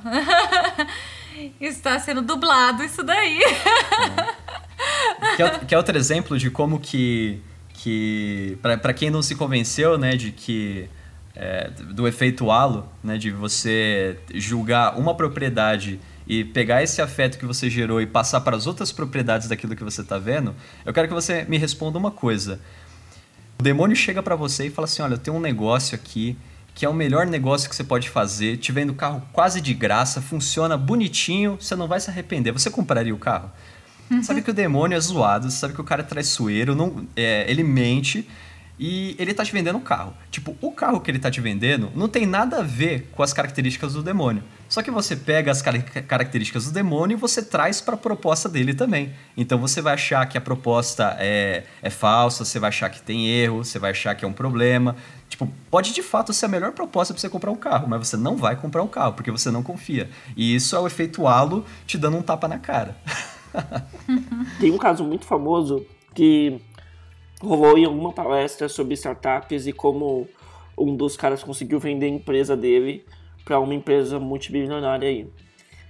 Está 1.60 2.00
sendo 2.00 2.22
dublado 2.22 2.84
isso 2.84 3.02
daí. 3.04 3.40
É. 3.42 5.36
Que, 5.36 5.44
é, 5.44 5.60
que 5.60 5.76
é 5.76 5.78
outro 5.78 5.98
exemplo 5.98 6.38
de 6.38 6.52
como 6.52 6.80
que, 6.80 7.42
que 7.70 8.58
para 8.62 8.94
quem 8.94 9.10
não 9.10 9.22
se 9.22 9.36
convenceu, 9.36 9.98
né, 9.98 10.16
de 10.16 10.32
que 10.32 10.88
é, 11.36 11.70
do 11.70 12.08
efeito 12.08 12.52
halo, 12.52 12.88
né, 13.04 13.18
de 13.18 13.32
você 13.32 14.20
julgar 14.36 14.98
uma 14.98 15.16
propriedade 15.16 16.00
e 16.28 16.44
pegar 16.44 16.84
esse 16.84 17.02
afeto 17.02 17.38
que 17.38 17.46
você 17.46 17.70
gerou 17.70 18.02
e 18.02 18.06
passar 18.06 18.42
para 18.42 18.56
as 18.56 18.68
outras 18.68 18.92
propriedades 18.92 19.48
daquilo 19.48 19.76
que 19.76 19.84
você 19.84 20.02
está 20.02 20.18
vendo, 20.18 20.56
eu 20.86 20.94
quero 20.94 21.08
que 21.08 21.14
você 21.14 21.44
me 21.46 21.58
responda 21.58 21.98
uma 21.98 22.12
coisa. 22.12 22.62
O 23.60 23.64
demônio 23.64 23.96
chega 23.96 24.22
para 24.22 24.36
você 24.36 24.68
e 24.68 24.70
fala 24.70 24.86
assim: 24.86 25.02
olha, 25.02 25.14
eu 25.14 25.18
tenho 25.18 25.38
um 25.38 25.40
negócio 25.40 25.96
aqui 25.96 26.38
que 26.76 26.86
é 26.86 26.90
o 26.90 26.94
melhor 26.94 27.26
negócio 27.28 27.70
que 27.70 27.76
você 27.76 27.84
pode 27.84 28.10
fazer, 28.10 28.58
te 28.58 28.72
vendo 28.72 28.90
o 28.90 28.96
carro 28.96 29.22
quase 29.32 29.62
de 29.62 29.74
graça, 29.74 30.22
funciona 30.22 30.76
bonitinho, 30.76 31.58
você 31.60 31.76
não 31.76 31.88
vai 31.88 32.00
se 32.00 32.10
arrepender. 32.10 32.52
Você 32.52 32.70
compraria 32.70 33.14
o 33.14 33.18
carro? 33.18 33.52
Uhum. 34.10 34.24
Sabe 34.24 34.42
que 34.42 34.50
o 34.50 34.54
demônio 34.54 34.96
é 34.96 35.00
zoado, 35.00 35.50
sabe 35.52 35.74
que 35.74 35.82
o 35.82 35.84
cara 35.84 36.02
é 36.02 36.06
traiçoeiro, 36.06 36.76
não, 36.76 37.08
é, 37.16 37.50
ele 37.50 37.64
mente, 37.64 38.28
e 38.80 39.16
ele 39.20 39.34
tá 39.34 39.46
te 39.46 39.52
vendendo 39.52 39.78
um 39.78 39.82
carro. 39.82 40.14
Tipo, 40.32 40.58
o 40.62 40.72
carro 40.72 41.00
que 41.00 41.10
ele 41.12 41.20
tá 41.20 41.30
te 41.30 41.40
vendendo 41.40 41.92
não 41.96 42.08
tem 42.08 42.26
nada 42.26 42.60
a 42.60 42.64
ver 42.64 43.10
com 43.12 43.22
as 43.22 43.34
características 43.34 43.94
do 43.94 44.02
demônio. 44.02 44.44
Só 44.74 44.82
que 44.82 44.90
você 44.90 45.16
pega 45.16 45.52
as 45.52 45.62
car 45.62 45.80
características 46.08 46.66
do 46.66 46.72
demônio 46.72 47.14
e 47.14 47.20
você 47.20 47.44
traz 47.44 47.80
para 47.80 47.94
a 47.94 47.98
proposta 47.98 48.50
dele 48.50 48.74
também. 48.74 49.14
Então 49.38 49.60
você 49.60 49.84
vai 49.84 49.94
achar 49.94 50.28
que 50.28 50.36
a 50.36 50.42
proposta 50.42 51.16
é, 51.20 51.66
é 51.80 51.92
falsa, 51.92 52.44
você 52.44 52.58
vai 52.58 52.70
achar 52.70 52.90
que 52.90 53.00
tem 53.00 53.30
erro, 53.30 53.64
você 53.64 53.78
vai 53.78 53.92
achar 53.92 54.16
que 54.16 54.26
é 54.26 54.28
um 54.28 54.34
problema. 54.34 54.96
Tipo, 55.30 55.48
pode 55.70 55.94
de 55.94 56.02
fato 56.02 56.34
ser 56.34 56.48
a 56.48 56.50
melhor 56.50 56.72
proposta 56.72 57.14
para 57.14 57.22
você 57.22 57.30
comprar 57.30 57.52
um 57.52 57.56
carro, 57.56 57.88
mas 57.88 58.08
você 58.08 58.18
não 58.18 58.36
vai 58.36 58.56
comprar 58.56 58.82
um 58.82 58.88
carro 58.88 59.14
porque 59.14 59.30
você 59.30 59.52
não 59.52 59.62
confia. 59.62 60.10
E 60.36 60.56
isso 60.56 60.76
é 60.76 60.80
o 60.80 60.88
efeito 60.88 61.28
halo 61.28 61.64
te 61.86 61.96
dando 61.96 62.18
um 62.18 62.24
tapa 62.24 62.48
na 62.48 62.58
cara. 62.58 62.98
tem 64.60 64.72
um 64.72 64.80
caso 64.80 65.04
muito 65.04 65.28
famoso 65.28 65.86
que 66.16 66.60
rolou 67.40 67.78
em 67.78 67.86
alguma 67.86 68.12
palestra 68.12 68.68
sobre 68.68 68.96
startups 68.96 69.68
e 69.68 69.72
como 69.72 70.28
um 70.76 70.96
dos 70.96 71.16
caras 71.16 71.44
conseguiu 71.44 71.80
vender 71.80 72.08
a 72.08 72.10
empresa 72.10 72.58
dele 72.58 73.06
para 73.44 73.60
uma 73.60 73.74
empresa 73.74 74.20
multibilionária 74.20 75.08
aí. 75.08 75.28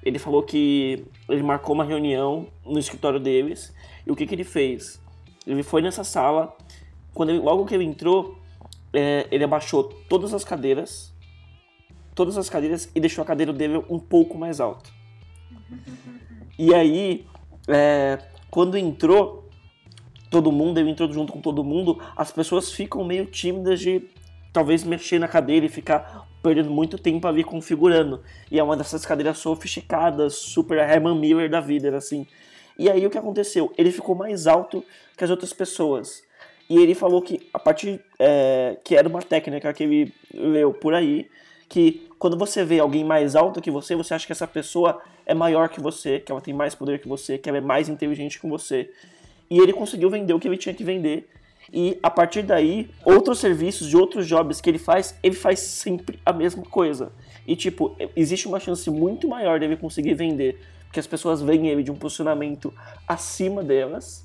Ele 0.03 0.19
falou 0.19 0.43
que 0.43 1.05
ele 1.29 1.43
marcou 1.43 1.73
uma 1.73 1.85
reunião 1.85 2.47
no 2.65 2.77
escritório 2.77 3.19
deles 3.19 3.73
e 4.05 4.11
o 4.11 4.15
que, 4.15 4.25
que 4.25 4.35
ele 4.35 4.43
fez? 4.43 5.01
Ele 5.45 5.63
foi 5.63 5.81
nessa 5.81 6.03
sala, 6.03 6.55
quando 7.13 7.29
ele, 7.29 7.39
logo 7.39 7.65
que 7.65 7.73
ele 7.73 7.83
entrou, 7.83 8.37
é, 8.93 9.27
ele 9.31 9.43
abaixou 9.43 9.83
todas 9.83 10.33
as 10.33 10.43
cadeiras, 10.43 11.13
todas 12.13 12.37
as 12.37 12.49
cadeiras 12.49 12.89
e 12.93 12.99
deixou 12.99 13.21
a 13.21 13.25
cadeira 13.25 13.53
dele 13.53 13.83
um 13.89 13.99
pouco 13.99 14.37
mais 14.37 14.59
alta. 14.59 14.89
E 16.57 16.73
aí, 16.73 17.25
é, 17.67 18.19
quando 18.49 18.77
entrou, 18.77 19.49
todo 20.29 20.51
mundo, 20.51 20.79
eu 20.79 20.87
entrou 20.87 21.11
junto 21.11 21.33
com 21.33 21.41
todo 21.41 21.63
mundo, 21.63 21.99
as 22.15 22.31
pessoas 22.31 22.71
ficam 22.71 23.03
meio 23.03 23.25
tímidas 23.25 23.79
de 23.79 24.07
talvez 24.51 24.83
mexer 24.83 25.19
na 25.19 25.27
cadeira 25.27 25.65
e 25.65 25.69
ficar 25.69 26.27
perdendo 26.43 26.69
muito 26.69 26.97
tempo 26.97 27.25
ali 27.25 27.43
configurando. 27.43 28.21
E 28.51 28.59
é 28.59 28.63
uma 28.63 28.75
dessas 28.75 29.05
cadeiras 29.05 29.37
sofisticadas, 29.37 30.35
super 30.35 30.77
Herman 30.77 31.17
Miller 31.17 31.49
da 31.49 31.61
vida, 31.61 31.95
assim. 31.95 32.27
E 32.77 32.89
aí 32.89 33.05
o 33.05 33.09
que 33.09 33.17
aconteceu? 33.17 33.71
Ele 33.77 33.91
ficou 33.91 34.13
mais 34.13 34.45
alto 34.45 34.83
que 35.17 35.23
as 35.23 35.29
outras 35.29 35.53
pessoas. 35.53 36.21
E 36.69 36.77
ele 36.77 36.93
falou 36.93 37.21
que 37.21 37.47
a 37.53 37.59
partir 37.59 38.01
é, 38.19 38.77
que 38.83 38.95
era 38.95 39.07
uma 39.07 39.21
técnica 39.21 39.73
que 39.73 39.83
ele 39.83 40.13
leu 40.33 40.73
por 40.73 40.93
aí, 40.93 41.29
que 41.69 42.07
quando 42.19 42.37
você 42.37 42.63
vê 42.63 42.79
alguém 42.79 43.03
mais 43.03 43.35
alto 43.35 43.61
que 43.61 43.71
você, 43.71 43.95
você 43.95 44.13
acha 44.13 44.25
que 44.25 44.31
essa 44.31 44.47
pessoa 44.47 45.01
é 45.25 45.33
maior 45.33 45.69
que 45.69 45.79
você, 45.79 46.19
que 46.19 46.31
ela 46.31 46.41
tem 46.41 46.53
mais 46.53 46.75
poder 46.75 46.99
que 46.99 47.07
você, 47.07 47.37
que 47.37 47.47
ela 47.47 47.57
é 47.57 47.61
mais 47.61 47.89
inteligente 47.89 48.39
que 48.39 48.47
você. 48.47 48.89
E 49.49 49.59
ele 49.59 49.71
conseguiu 49.71 50.09
vender 50.09 50.33
o 50.33 50.39
que 50.39 50.47
ele 50.47 50.57
tinha 50.57 50.73
que 50.73 50.83
vender. 50.83 51.29
E 51.73 51.97
a 52.03 52.09
partir 52.11 52.43
daí, 52.43 52.91
outros 53.03 53.39
serviços 53.39 53.89
de 53.89 53.97
outros 53.97 54.27
jobs 54.27 54.61
que 54.61 54.69
ele 54.69 54.77
faz, 54.77 55.17
ele 55.23 55.33
faz 55.33 55.59
sempre 55.59 56.19
a 56.23 56.31
mesma 56.31 56.61
coisa. 56.61 57.11
E 57.47 57.55
tipo, 57.55 57.97
existe 58.15 58.47
uma 58.47 58.59
chance 58.59 58.87
muito 58.91 59.27
maior 59.27 59.59
dele 59.59 59.75
conseguir 59.75 60.13
vender, 60.13 60.61
porque 60.85 60.99
as 60.99 61.07
pessoas 61.07 61.41
veem 61.41 61.69
ele 61.69 61.81
de 61.81 61.89
um 61.89 61.95
posicionamento 61.95 62.71
acima 63.07 63.63
delas 63.63 64.23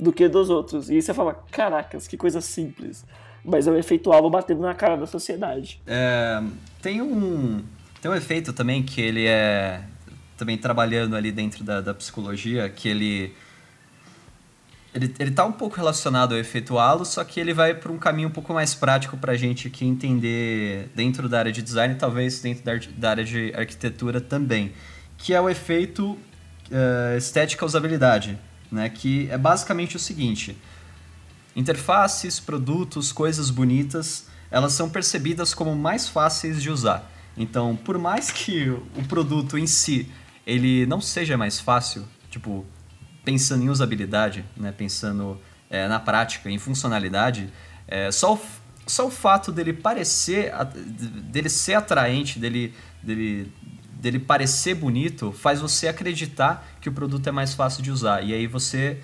do 0.00 0.10
que 0.10 0.26
dos 0.26 0.48
outros. 0.48 0.88
E 0.88 1.02
você 1.02 1.12
fala, 1.12 1.34
caracas, 1.50 2.08
que 2.08 2.16
coisa 2.16 2.40
simples. 2.40 3.04
Mas 3.44 3.66
é 3.66 3.70
um 3.70 3.76
efeito 3.76 4.10
alvo 4.10 4.30
batendo 4.30 4.62
na 4.62 4.74
cara 4.74 4.96
da 4.96 5.06
sociedade. 5.06 5.82
É, 5.86 6.42
tem 6.80 7.02
um 7.02 7.62
tem 8.00 8.10
um 8.10 8.14
efeito 8.14 8.54
também 8.54 8.82
que 8.82 9.02
ele 9.02 9.26
é 9.26 9.82
também 10.36 10.56
trabalhando 10.56 11.14
ali 11.14 11.30
dentro 11.30 11.62
da, 11.62 11.80
da 11.82 11.92
psicologia, 11.92 12.68
que 12.70 12.88
ele 12.88 13.34
ele, 14.96 15.14
ele 15.18 15.30
tá 15.30 15.44
um 15.44 15.52
pouco 15.52 15.76
relacionado 15.76 16.32
ao 16.32 16.38
efeito 16.38 16.78
halo, 16.78 17.04
só 17.04 17.22
que 17.22 17.38
ele 17.38 17.52
vai 17.52 17.74
para 17.74 17.92
um 17.92 17.98
caminho 17.98 18.28
um 18.28 18.32
pouco 18.32 18.54
mais 18.54 18.74
prático 18.74 19.14
para 19.18 19.32
a 19.32 19.36
gente 19.36 19.68
aqui 19.68 19.84
entender 19.84 20.88
dentro 20.94 21.28
da 21.28 21.38
área 21.38 21.52
de 21.52 21.60
design 21.60 21.94
talvez 21.96 22.40
dentro 22.40 22.64
da, 22.64 22.72
da, 22.96 23.10
área 23.10 23.24
de 23.24 23.52
arquitetura 23.54 24.22
também, 24.22 24.72
que 25.18 25.34
é 25.34 25.40
o 25.40 25.50
efeito 25.50 26.12
uh, 26.12 27.16
estética 27.18 27.66
usabilidade, 27.66 28.38
né? 28.72 28.88
que 28.88 29.28
é 29.30 29.36
basicamente 29.36 29.96
o 29.96 29.98
seguinte, 29.98 30.56
interfaces, 31.54 32.40
produtos, 32.40 33.12
coisas 33.12 33.50
bonitas, 33.50 34.28
elas 34.50 34.72
são 34.72 34.88
percebidas 34.88 35.52
como 35.52 35.76
mais 35.76 36.08
fáceis 36.08 36.62
de 36.62 36.70
usar. 36.70 37.12
Então, 37.36 37.76
por 37.76 37.98
mais 37.98 38.30
que 38.30 38.70
o 38.70 39.02
produto 39.06 39.58
em 39.58 39.66
si 39.66 40.10
ele 40.46 40.86
não 40.86 41.02
seja 41.02 41.36
mais 41.36 41.60
fácil, 41.60 42.06
tipo, 42.30 42.64
pensando 43.26 43.64
em 43.64 43.68
usabilidade, 43.68 44.44
né, 44.56 44.70
pensando 44.70 45.38
é, 45.68 45.88
na 45.88 45.98
prática, 45.98 46.48
em 46.48 46.58
funcionalidade, 46.58 47.52
é, 47.88 48.08
só, 48.12 48.34
o, 48.34 48.40
só 48.86 49.08
o 49.08 49.10
fato 49.10 49.50
dele 49.50 49.72
parecer, 49.72 50.52
dele 51.24 51.48
ser 51.48 51.74
atraente, 51.74 52.38
dele, 52.38 52.72
dele, 53.02 53.52
dele 54.00 54.20
parecer 54.20 54.76
bonito, 54.76 55.32
faz 55.32 55.60
você 55.60 55.88
acreditar 55.88 56.64
que 56.80 56.88
o 56.88 56.92
produto 56.92 57.26
é 57.26 57.32
mais 57.32 57.52
fácil 57.52 57.82
de 57.82 57.90
usar. 57.90 58.22
E 58.22 58.32
aí 58.32 58.46
você, 58.46 59.00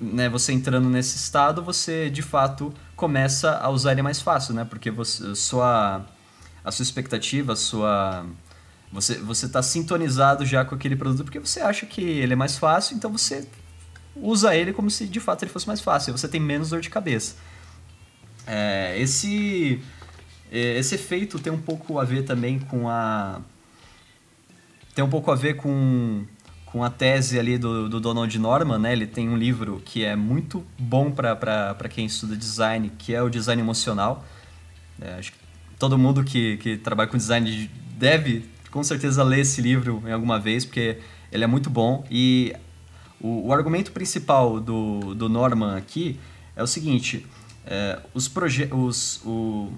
né, 0.00 0.28
você 0.28 0.52
entrando 0.52 0.90
nesse 0.90 1.16
estado, 1.16 1.62
você 1.62 2.10
de 2.10 2.20
fato 2.20 2.74
começa 2.96 3.58
a 3.58 3.70
usar 3.70 3.92
ele 3.92 4.02
mais 4.02 4.20
fácil, 4.20 4.54
né? 4.54 4.64
Porque 4.64 4.90
você, 4.90 5.36
sua, 5.36 6.04
a 6.64 6.72
sua 6.72 6.82
expectativa, 6.82 7.52
a 7.52 7.56
sua 7.56 8.26
você 8.92 9.16
você 9.16 9.46
está 9.46 9.62
sintonizado 9.62 10.44
já 10.44 10.64
com 10.64 10.74
aquele 10.74 10.94
produto 10.94 11.24
porque 11.24 11.38
você 11.38 11.60
acha 11.60 11.86
que 11.86 12.02
ele 12.02 12.34
é 12.34 12.36
mais 12.36 12.58
fácil, 12.58 12.94
então 12.94 13.10
você 13.10 13.48
usa 14.14 14.54
ele 14.54 14.72
como 14.72 14.90
se 14.90 15.06
de 15.06 15.18
fato 15.18 15.42
ele 15.42 15.50
fosse 15.50 15.66
mais 15.66 15.80
fácil. 15.80 16.16
Você 16.16 16.28
tem 16.28 16.40
menos 16.40 16.70
dor 16.70 16.80
de 16.80 16.90
cabeça. 16.90 17.36
É, 18.46 18.94
esse 18.98 19.80
é, 20.50 20.78
esse 20.78 20.94
efeito 20.94 21.38
tem 21.38 21.52
um 21.52 21.60
pouco 21.60 21.98
a 21.98 22.04
ver 22.04 22.24
também 22.24 22.58
com 22.58 22.88
a 22.88 23.40
tem 24.94 25.02
um 25.02 25.08
pouco 25.08 25.30
a 25.30 25.34
ver 25.34 25.54
com 25.54 26.24
com 26.66 26.82
a 26.82 26.90
tese 26.90 27.38
ali 27.38 27.58
do, 27.58 27.88
do 27.88 28.00
Donald 28.00 28.38
Norman, 28.38 28.78
né? 28.78 28.92
Ele 28.92 29.06
tem 29.06 29.28
um 29.28 29.36
livro 29.36 29.82
que 29.84 30.04
é 30.04 30.16
muito 30.16 30.64
bom 30.78 31.10
para 31.10 31.88
quem 31.90 32.06
estuda 32.06 32.34
design, 32.34 32.90
que 32.98 33.14
é 33.14 33.22
o 33.22 33.28
design 33.28 33.60
emocional. 33.60 34.24
É, 34.98 35.14
acho 35.18 35.32
que 35.32 35.38
todo 35.78 35.98
mundo 35.98 36.24
que, 36.24 36.56
que 36.56 36.78
trabalha 36.78 37.10
com 37.10 37.18
design 37.18 37.70
deve 37.98 38.51
com 38.72 38.82
certeza 38.82 39.22
ler 39.22 39.40
esse 39.40 39.60
livro 39.60 40.02
em 40.04 40.10
alguma 40.10 40.40
vez, 40.40 40.64
porque 40.64 40.98
ele 41.30 41.44
é 41.44 41.46
muito 41.46 41.70
bom. 41.70 42.04
E 42.10 42.52
o, 43.20 43.48
o 43.48 43.52
argumento 43.52 43.92
principal 43.92 44.58
do, 44.58 45.14
do 45.14 45.28
Norman 45.28 45.76
aqui 45.76 46.18
é 46.56 46.62
o 46.62 46.66
seguinte: 46.66 47.24
é, 47.64 48.00
os 48.14 48.30
os, 48.72 49.20
o, 49.24 49.70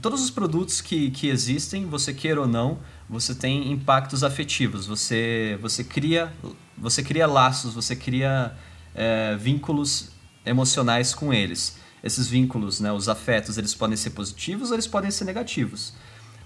todos 0.00 0.24
os 0.24 0.30
produtos 0.30 0.80
que, 0.80 1.10
que 1.10 1.28
existem, 1.28 1.86
você 1.86 2.12
queira 2.12 2.40
ou 2.40 2.48
não, 2.48 2.78
você 3.08 3.34
tem 3.34 3.70
impactos 3.70 4.24
afetivos. 4.24 4.86
Você, 4.86 5.58
você, 5.60 5.84
cria, 5.84 6.32
você 6.76 7.02
cria 7.02 7.26
laços, 7.26 7.74
você 7.74 7.94
cria 7.94 8.56
é, 8.94 9.36
vínculos 9.36 10.10
emocionais 10.46 11.14
com 11.14 11.32
eles. 11.32 11.78
Esses 12.02 12.26
vínculos, 12.26 12.80
né, 12.80 12.90
os 12.90 13.08
afetos, 13.10 13.58
eles 13.58 13.74
podem 13.74 13.96
ser 13.96 14.10
positivos 14.10 14.70
ou 14.70 14.76
eles 14.76 14.86
podem 14.86 15.10
ser 15.10 15.26
negativos. 15.26 15.92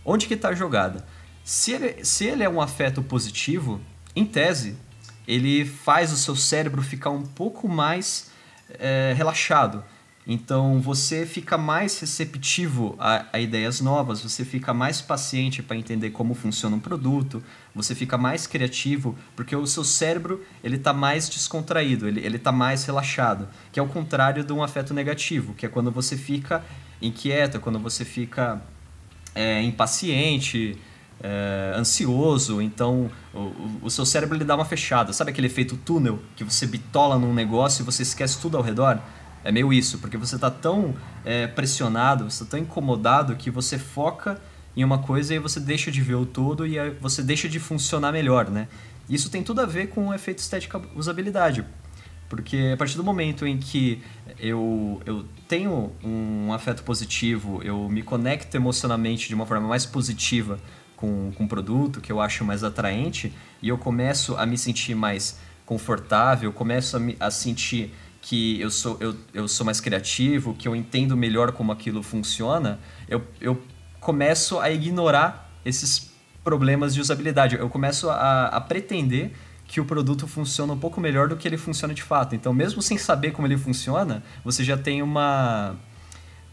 Onde 0.04 0.26
que 0.26 0.34
está 0.34 0.48
a 0.48 0.54
jogada? 0.54 1.06
Se 1.44 1.72
ele, 1.72 2.04
se 2.04 2.24
ele 2.24 2.42
é 2.42 2.48
um 2.48 2.58
afeto 2.58 3.02
positivo, 3.02 3.78
em 4.16 4.24
tese, 4.24 4.76
ele 5.28 5.66
faz 5.66 6.10
o 6.10 6.16
seu 6.16 6.34
cérebro 6.34 6.80
ficar 6.80 7.10
um 7.10 7.22
pouco 7.22 7.68
mais 7.68 8.30
é, 8.78 9.12
relaxado. 9.14 9.84
Então 10.26 10.80
você 10.80 11.26
fica 11.26 11.58
mais 11.58 12.00
receptivo 12.00 12.96
a, 12.98 13.26
a 13.30 13.38
ideias 13.38 13.82
novas, 13.82 14.22
você 14.22 14.42
fica 14.42 14.72
mais 14.72 15.02
paciente 15.02 15.62
para 15.62 15.76
entender 15.76 16.10
como 16.10 16.32
funciona 16.32 16.76
um 16.76 16.80
produto, 16.80 17.44
você 17.74 17.94
fica 17.94 18.16
mais 18.16 18.46
criativo, 18.46 19.14
porque 19.36 19.54
o 19.54 19.66
seu 19.66 19.84
cérebro 19.84 20.42
ele 20.62 20.76
está 20.76 20.94
mais 20.94 21.28
descontraído, 21.28 22.08
ele 22.08 22.36
está 22.36 22.50
mais 22.50 22.86
relaxado, 22.86 23.46
que 23.70 23.78
é 23.78 23.82
o 23.82 23.86
contrário 23.86 24.42
de 24.42 24.52
um 24.54 24.62
afeto 24.62 24.94
negativo, 24.94 25.52
que 25.52 25.66
é 25.66 25.68
quando 25.68 25.90
você 25.90 26.16
fica 26.16 26.64
inquieto, 27.02 27.60
quando 27.60 27.78
você 27.78 28.02
fica 28.02 28.62
é, 29.34 29.60
impaciente, 29.60 30.78
é, 31.24 31.72
ansioso, 31.74 32.60
então 32.60 33.10
o, 33.32 33.80
o, 33.84 33.90
seu 33.90 34.04
cérebro 34.04 34.36
ele 34.36 34.44
dá 34.44 34.54
uma 34.54 34.64
fechada. 34.66 35.10
Sabe 35.10 35.30
aquele 35.30 35.46
efeito 35.46 35.74
túnel 35.74 36.20
que 36.36 36.44
você 36.44 36.66
bitola 36.66 37.18
num 37.18 37.32
negócio 37.32 37.82
e 37.82 37.84
você 37.84 38.02
esquece 38.02 38.38
tudo 38.38 38.58
ao 38.58 38.62
redor? 38.62 39.00
É 39.42 39.50
meio 39.50 39.72
isso, 39.72 39.98
porque 39.98 40.18
você 40.18 40.34
está 40.34 40.50
tão 40.50 40.94
é, 41.24 41.46
pressionado, 41.46 42.24
você 42.24 42.42
está 42.42 42.56
tão 42.56 42.60
incomodado 42.60 43.36
que 43.36 43.50
você 43.50 43.78
foca 43.78 44.38
em 44.76 44.84
uma 44.84 44.98
coisa 44.98 45.34
e 45.34 45.38
você 45.38 45.58
deixa 45.58 45.90
de 45.90 46.02
ver 46.02 46.16
o 46.16 46.26
todo 46.26 46.66
e 46.66 46.78
você 47.00 47.22
deixa 47.22 47.48
de 47.48 47.58
funcionar 47.58 48.12
melhor, 48.12 48.50
né? 48.50 48.68
Isso 49.08 49.30
tem 49.30 49.42
tudo 49.42 49.62
a 49.62 49.66
ver 49.66 49.88
com 49.88 50.08
o 50.08 50.14
efeito 50.14 50.40
estética 50.40 50.80
usabilidade, 50.94 51.64
porque 52.28 52.72
a 52.74 52.76
partir 52.76 52.96
do 52.96 53.04
momento 53.04 53.46
em 53.46 53.56
que 53.56 54.02
eu, 54.38 55.00
eu 55.06 55.24
tenho 55.48 55.92
um 56.02 56.52
afeto 56.52 56.82
positivo, 56.82 57.62
eu 57.62 57.88
me 57.88 58.02
conecto 58.02 58.54
emocionalmente 58.56 59.28
de 59.28 59.34
uma 59.34 59.46
forma 59.46 59.68
mais 59.68 59.86
positiva 59.86 60.58
com, 61.04 61.32
com 61.32 61.44
um 61.44 61.48
produto 61.48 62.00
que 62.00 62.10
eu 62.10 62.20
acho 62.20 62.44
mais 62.44 62.64
atraente 62.64 63.32
e 63.60 63.68
eu 63.68 63.76
começo 63.76 64.36
a 64.36 64.46
me 64.46 64.56
sentir 64.56 64.94
mais 64.94 65.38
confortável, 65.66 66.52
começo 66.52 66.96
a, 66.96 67.00
me, 67.00 67.16
a 67.20 67.30
sentir 67.30 67.92
que 68.22 68.58
eu 68.58 68.70
sou, 68.70 68.96
eu, 69.00 69.14
eu 69.34 69.46
sou 69.46 69.66
mais 69.66 69.80
criativo, 69.80 70.54
que 70.54 70.66
eu 70.66 70.74
entendo 70.74 71.14
melhor 71.16 71.52
como 71.52 71.70
aquilo 71.72 72.02
funciona, 72.02 72.80
eu, 73.06 73.22
eu 73.38 73.62
começo 74.00 74.58
a 74.58 74.70
ignorar 74.70 75.50
esses 75.64 76.10
problemas 76.42 76.94
de 76.94 77.00
usabilidade. 77.00 77.56
Eu 77.56 77.68
começo 77.68 78.08
a, 78.08 78.46
a 78.46 78.60
pretender 78.60 79.32
que 79.66 79.80
o 79.80 79.84
produto 79.84 80.26
funciona 80.26 80.72
um 80.72 80.78
pouco 80.78 81.00
melhor 81.00 81.28
do 81.28 81.36
que 81.36 81.46
ele 81.46 81.56
funciona 81.58 81.92
de 81.92 82.02
fato. 82.02 82.34
Então, 82.34 82.52
mesmo 82.52 82.80
sem 82.80 82.96
saber 82.96 83.32
como 83.32 83.46
ele 83.46 83.56
funciona, 83.56 84.22
você 84.42 84.64
já 84.64 84.76
tem 84.76 85.02
uma 85.02 85.74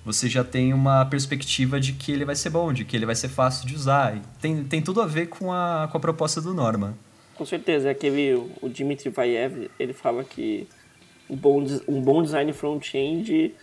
você 0.04 0.28
já 0.28 0.43
tem 0.43 0.74
uma 0.74 1.06
perspectiva 1.06 1.80
de 1.80 1.93
que 1.93 2.12
ele 2.12 2.26
vai 2.26 2.36
ser 2.36 2.49
bom, 2.49 2.74
de 2.74 2.84
que 2.84 2.95
ele 2.95 3.06
vai 3.06 3.16
ser 3.16 3.30
fácil 3.30 3.68
de 3.68 3.76
usar. 3.76 4.20
Tem, 4.39 4.64
tem 4.64 4.82
tudo 4.82 5.02
a 5.02 5.06
ver 5.06 5.28
com 5.28 5.52
a, 5.52 5.88
com 5.91 5.97
a 5.97 5.99
proposta 5.99 6.41
do 6.41 6.54
Norma. 6.54 6.97
Com 7.36 7.45
certeza, 7.45 7.88
é 7.88 7.91
aquele, 7.91 8.34
o 8.62 8.70
Dmitry 8.70 9.10
Vayev, 9.10 9.70
ele 9.80 9.93
fala 9.93 10.24
que 10.24 10.68
um 11.30 11.36
bom, 11.36 11.64
um 11.88 12.02
bom 12.02 12.22
design 12.22 12.52
front-end 12.54 13.54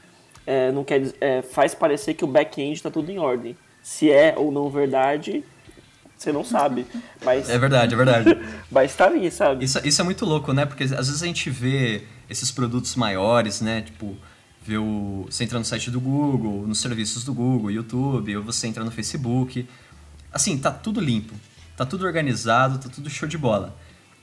é, 0.47 0.73
não 0.73 0.83
quer, 0.83 1.03
é, 1.21 1.43
faz 1.43 1.75
parecer 1.75 2.15
que 2.15 2.25
o 2.25 2.27
back-end 2.27 2.73
está 2.73 2.91
tudo 2.91 3.11
em 3.11 3.19
ordem. 3.19 3.57
Se 3.83 4.11
é 4.11 4.35
ou 4.37 4.51
não 4.51 4.71
verdade, 4.71 5.45
você 6.17 6.33
não 6.33 6.43
sabe. 6.43 6.87
Mas, 7.25 7.51
é 7.51 7.59
verdade, 7.59 7.95
é 7.95 7.97
verdade. 7.97 8.39
mas 8.71 8.95
tá 8.97 9.07
ali, 9.07 9.31
sabe? 9.31 9.65
Isso, 9.65 9.79
isso 9.87 10.01
é 10.01 10.05
muito 10.05 10.25
louco, 10.25 10.53
né? 10.53 10.65
Porque 10.65 10.85
às 10.85 10.91
vezes 10.91 11.23
a 11.23 11.27
gente 11.27 11.51
vê 11.51 12.03
esses 12.29 12.51
produtos 12.51 12.97
maiores, 12.97 13.61
né? 13.61 13.83
Tipo, 13.83 14.17
o, 14.77 15.27
você 15.31 15.45
entra 15.45 15.59
no 15.59 15.65
site 15.65 15.91
do 15.91 16.01
Google, 16.01 16.67
nos 16.67 16.81
serviços 16.81 17.25
do 17.25 17.33
Google, 17.33 17.71
YouTube, 17.71 18.37
ou 18.37 18.43
você 18.43 18.67
entra 18.67 18.85
no 18.85 18.91
Facebook. 18.91 19.67
Assim, 20.33 20.59
tá 20.59 20.71
tudo 20.71 21.01
limpo, 21.01 21.35
tá 21.77 21.87
tudo 21.87 22.05
organizado, 22.05 22.79
tá 22.79 22.89
tudo 22.89 23.09
show 23.09 23.29
de 23.29 23.39
bola. 23.39 23.77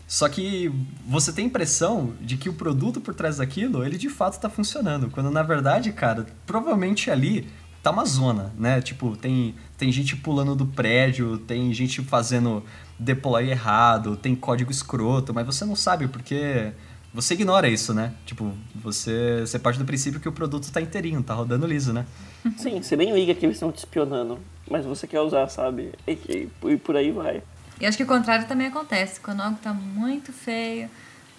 Só 0.07 0.29
que 0.29 0.71
você 1.07 1.33
tem 1.33 1.45
a 1.45 1.47
impressão 1.47 2.13
de 2.21 2.37
que 2.37 2.47
o 2.47 2.53
produto 2.53 3.01
por 3.01 3.15
trás 3.15 3.37
daquilo, 3.37 3.83
ele 3.83 3.97
de 3.97 4.09
fato 4.09 4.33
está 4.33 4.49
funcionando. 4.49 5.09
Quando 5.09 5.31
na 5.31 5.41
verdade, 5.41 5.91
cara, 5.91 6.27
provavelmente 6.45 7.09
ali 7.09 7.47
tá 7.81 7.91
uma 7.91 8.05
zona, 8.05 8.53
né? 8.57 8.81
Tipo, 8.81 9.15
tem, 9.15 9.55
tem 9.77 9.91
gente 9.91 10.15
pulando 10.15 10.55
do 10.55 10.65
prédio, 10.65 11.37
tem 11.39 11.73
gente 11.73 12.03
fazendo 12.03 12.63
deploy 12.99 13.49
errado, 13.49 14.15
tem 14.15 14.35
código 14.35 14.71
escroto, 14.71 15.33
mas 15.33 15.45
você 15.45 15.65
não 15.65 15.75
sabe 15.75 16.07
porque 16.07 16.71
você 17.15 17.33
ignora 17.33 17.69
isso, 17.69 17.93
né? 17.93 18.13
Tipo, 18.25 18.51
você, 18.75 19.39
você 19.41 19.57
parte 19.57 19.79
do 19.79 19.85
princípio 19.85 20.19
que 20.19 20.27
o 20.27 20.33
produto 20.33 20.69
tá 20.69 20.81
inteirinho, 20.81 21.23
tá 21.23 21.33
rodando 21.33 21.65
liso, 21.65 21.93
né? 21.93 22.05
Sim, 22.57 22.81
você 22.81 22.97
nem 22.97 23.13
liga 23.13 23.33
que 23.33 23.45
eles 23.45 23.55
estão 23.55 23.71
te 23.71 23.77
espionando, 23.77 24.37
mas 24.69 24.85
você 24.85 25.07
quer 25.07 25.21
usar, 25.21 25.47
sabe? 25.47 25.93
E, 26.05 26.49
e 26.65 26.77
por 26.77 26.97
aí 26.97 27.11
vai. 27.11 27.41
E 27.79 27.85
acho 27.85 27.95
que 27.95 28.03
o 28.03 28.07
contrário 28.07 28.45
também 28.47 28.67
acontece. 28.67 29.19
Quando 29.21 29.41
algo 29.41 29.55
está 29.55 29.73
muito 29.73 30.33
feio, 30.33 30.89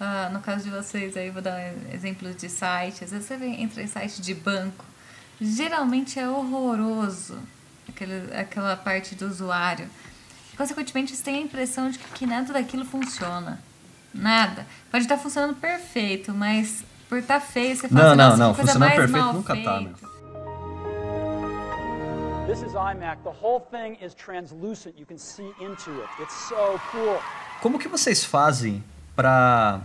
uh, 0.01 0.33
no 0.33 0.39
caso 0.39 0.63
de 0.63 0.71
vocês 0.71 1.15
aí, 1.15 1.29
vou 1.29 1.41
dar 1.41 1.71
exemplos 1.93 2.35
de 2.35 2.49
site. 2.49 3.03
Às 3.03 3.11
vezes 3.11 3.27
você 3.27 3.35
entra 3.35 3.83
em 3.83 3.87
site 3.87 4.19
de 4.19 4.33
banco, 4.33 4.83
geralmente 5.39 6.19
é 6.19 6.27
horroroso 6.27 7.37
aquele, 7.87 8.33
aquela 8.35 8.75
parte 8.75 9.13
do 9.13 9.27
usuário. 9.27 9.87
Consequentemente, 10.57 11.15
você 11.15 11.23
tem 11.23 11.35
a 11.35 11.41
impressão 11.41 11.91
de 11.91 11.99
que, 11.99 12.11
que 12.13 12.25
nada 12.25 12.51
daquilo 12.51 12.83
funciona. 12.83 13.61
Nada. 14.17 14.67
Pode 14.91 15.03
estar 15.05 15.17
funcionando 15.17 15.55
perfeito, 15.55 16.33
mas 16.33 16.83
por 17.07 17.19
estar 17.19 17.39
tá 17.39 17.45
feio, 17.45 17.75
você 17.75 17.87
fala 17.87 18.15
Não, 18.15 18.27
assim, 18.27 18.39
não, 18.39 18.47
não. 18.47 18.55
Funcionando 18.55 18.95
perfeito 18.95 19.33
nunca 19.33 19.53
feito. 19.53 19.65
tá, 19.65 19.81
meu. 19.81 19.95
This 22.47 22.61
is 22.61 22.73
iMac. 22.73 23.21
The 23.23 23.29
whole 23.41 23.61
thing 23.69 23.97
is 24.03 24.13
translucent. 24.13 24.97
You 24.97 25.05
can 25.05 25.17
see 25.17 25.53
into 25.59 25.91
it. 25.91 26.09
It's 26.21 26.33
so 26.47 26.79
cool. 26.91 27.19
Como 27.61 27.77
que 27.77 27.87
vocês 27.87 28.23
fazem 28.23 28.83
para 29.15 29.81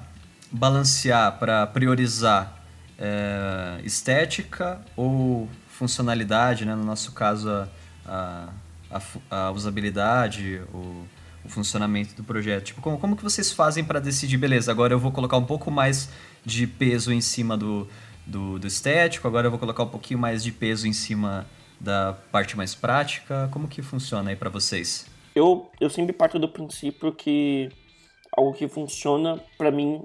balancear, 0.50 1.38
para 1.38 1.66
priorizar 1.66 2.62
é, 2.98 3.80
estética 3.82 4.80
ou 4.96 5.48
funcionalidade, 5.68 6.64
né? 6.64 6.74
no 6.74 6.84
nosso 6.84 7.12
caso 7.12 7.50
a, 8.06 8.48
a, 8.90 9.00
a 9.30 9.50
usabilidade, 9.50 10.62
o, 10.72 10.76
o, 10.76 11.08
funcionamento 11.52 12.14
do 12.14 12.24
projeto. 12.24 12.64
Tipo, 12.64 12.80
como, 12.80 12.98
como 12.98 13.16
que 13.16 13.22
vocês 13.22 13.52
fazem 13.52 13.84
para 13.84 14.00
decidir, 14.00 14.36
beleza, 14.36 14.70
agora 14.70 14.94
eu 14.94 14.98
vou 14.98 15.12
colocar 15.12 15.36
um 15.36 15.44
pouco 15.44 15.70
mais 15.70 16.08
de 16.44 16.66
peso 16.66 17.12
em 17.12 17.20
cima 17.20 17.56
do, 17.56 17.86
do, 18.26 18.58
do 18.58 18.66
estético, 18.66 19.28
agora 19.28 19.46
eu 19.46 19.50
vou 19.50 19.60
colocar 19.60 19.82
um 19.82 19.88
pouquinho 19.88 20.18
mais 20.18 20.42
de 20.42 20.50
peso 20.50 20.88
em 20.88 20.92
cima 20.92 21.46
da 21.78 22.12
parte 22.30 22.56
mais 22.56 22.74
prática? 22.74 23.48
Como 23.52 23.66
que 23.68 23.82
funciona 23.82 24.30
aí 24.30 24.36
para 24.36 24.48
vocês? 24.48 25.06
Eu, 25.34 25.70
eu 25.80 25.90
sempre 25.90 26.12
parto 26.12 26.38
do 26.38 26.48
princípio 26.48 27.12
que 27.12 27.68
algo 28.36 28.52
que 28.52 28.68
funciona, 28.68 29.42
para 29.58 29.70
mim, 29.70 30.02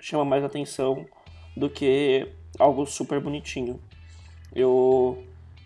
chama 0.00 0.24
mais 0.24 0.44
atenção 0.44 1.06
do 1.56 1.70
que 1.70 2.28
algo 2.58 2.84
super 2.86 3.20
bonitinho. 3.20 3.80
Eu, 4.54 5.22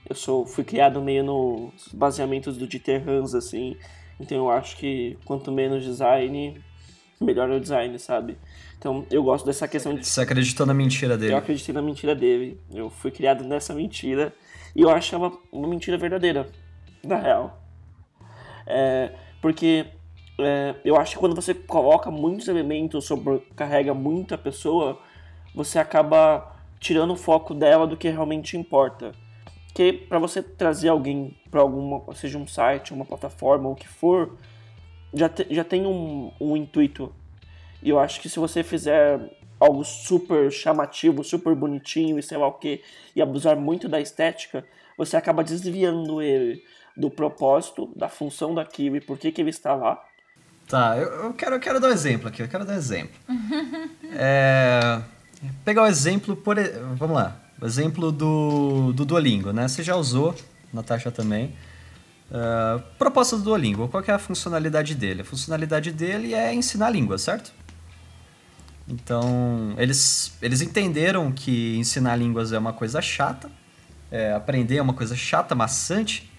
eu 0.09 0.15
sou, 0.15 0.47
fui 0.47 0.65
criado 0.65 1.01
meio 1.01 1.25
nos 1.25 1.89
baseamentos 1.93 2.57
do 2.57 2.67
Dieter 2.67 3.09
Hans, 3.09 3.35
assim, 3.35 3.77
então 4.21 4.37
eu 4.37 4.51
acho 4.51 4.77
que 4.77 5.19
quanto 5.25 5.51
menos 5.51 5.83
design, 5.83 6.61
melhor 7.21 7.51
é 7.51 7.57
o 7.57 7.61
design, 7.61 7.99
sabe? 7.99 8.37
Então 8.79 9.05
eu 9.11 9.23
gosto 9.23 9.47
dessa 9.47 9.67
questão 9.67 9.95
de. 9.95 10.07
Você 10.07 10.21
acreditou 10.21 10.67
na 10.67 10.75
mentira 10.75 11.17
dele? 11.17 11.33
Eu 11.33 11.39
acreditei 11.39 11.75
na 11.75 11.83
mentira 11.83 12.15
dele. 12.15 12.61
Eu 12.73 12.91
fui 12.91 13.11
criado 13.11 13.45
nessa 13.45 13.75
mentira 13.75 14.33
e 14.77 14.83
eu 14.83 14.91
achava 14.91 15.33
uma 15.51 15.67
mentira 15.67 15.97
verdadeira, 15.97 16.49
na 17.03 17.17
real. 17.17 17.63
É, 18.67 19.13
porque 19.41 19.87
é, 20.39 20.75
eu 20.85 20.97
acho 20.97 21.15
que 21.15 21.19
quando 21.19 21.35
você 21.35 21.55
coloca 21.55 22.11
muitos 22.11 22.47
elementos, 22.47 23.07
sobrecarrega 23.07 23.95
muita 23.95 24.39
pessoa, 24.39 25.01
você 25.55 25.79
acaba 25.79 26.57
tirando 26.79 27.13
o 27.13 27.17
foco 27.17 27.55
dela 27.55 27.87
do 27.87 27.97
que 27.97 28.09
realmente 28.09 28.57
importa. 28.57 29.13
Que 29.75 29.93
para 29.93 30.19
você 30.19 30.43
trazer 30.43 30.89
alguém 30.89 31.37
para 31.51 31.61
alguma, 31.61 32.03
seja 32.15 32.39
um 32.39 32.47
site, 32.47 32.93
uma 32.93 33.05
plataforma, 33.05 33.69
ou 33.69 33.73
o 33.75 33.77
que 33.77 33.89
for, 33.89 34.37
já, 35.15 35.29
te, 35.29 35.47
já 35.51 35.65
tem 35.65 35.87
um, 35.87 36.33
um 36.41 36.57
intuito. 36.57 37.13
E 37.83 37.89
eu 37.89 37.99
acho 37.99 38.21
que 38.21 38.29
se 38.29 38.39
você 38.39 38.63
fizer 38.63 39.21
algo 39.59 39.85
super 39.85 40.51
chamativo, 40.51 41.23
super 41.23 41.55
bonitinho 41.55 42.19
e 42.19 42.23
sei 42.23 42.39
lá 42.39 42.47
o 42.47 42.53
que, 42.53 42.83
e 43.15 43.21
abusar 43.21 43.57
muito 43.57 43.89
da 43.89 44.01
estética, 44.01 44.65
você 44.97 45.17
acaba 45.17 45.45
desviando 45.45 46.21
ele 46.23 46.65
do 46.97 47.11
propósito, 47.11 47.91
da 47.95 48.09
função 48.09 48.55
daquilo 48.55 48.97
e 48.97 49.01
por 49.01 49.19
que, 49.19 49.31
que 49.31 49.41
ele 49.41 49.51
está 49.51 49.75
lá. 49.75 50.03
Tá, 50.67 50.97
eu, 50.97 51.25
eu, 51.25 51.33
quero, 51.35 51.57
eu 51.57 51.61
quero 51.61 51.81
dar 51.81 51.89
um 51.89 51.93
exemplo 51.93 52.29
aqui, 52.29 52.43
eu 52.43 52.49
quero 52.49 52.65
dar 52.65 52.75
um 52.75 52.77
exemplo. 52.77 53.15
é, 54.15 55.03
pegar 55.65 55.83
o 55.83 55.87
exemplo, 55.87 56.37
por, 56.37 56.57
vamos 56.97 57.17
lá, 57.17 57.41
o 57.61 57.67
exemplo 57.67 58.11
do, 58.11 58.93
do 58.93 59.05
Duolingo, 59.05 59.53
né? 59.53 59.69
Você 59.69 59.83
já 59.83 59.97
usou, 59.97 60.35
Natasha 60.73 61.11
também. 61.11 61.55
Uh, 62.31 62.81
proposta 62.97 63.37
do 63.37 63.43
Duolingo, 63.43 63.89
qual 63.89 64.03
é 64.07 64.13
a 64.13 64.19
funcionalidade 64.19 64.95
dele? 64.95 65.23
A 65.23 65.25
funcionalidade 65.25 65.91
dele 65.91 66.33
é 66.33 66.55
ensinar 66.55 66.87
a 66.87 66.91
língua, 66.91 67.19
certo? 67.19 67.53
Então, 68.89 69.75
eles, 69.79 70.37
eles 70.41 70.61
entenderam 70.61 71.31
que 71.31 71.77
ensinar 71.77 72.17
línguas 72.17 72.53
é 72.53 72.59
uma 72.59 72.73
coisa 72.73 73.01
chata, 73.01 73.51
é, 74.11 74.33
aprender 74.33 74.77
é 74.77 74.83
uma 74.83 74.95
coisa 74.95 75.15
chata, 75.15 75.55
maçante, 75.55 76.31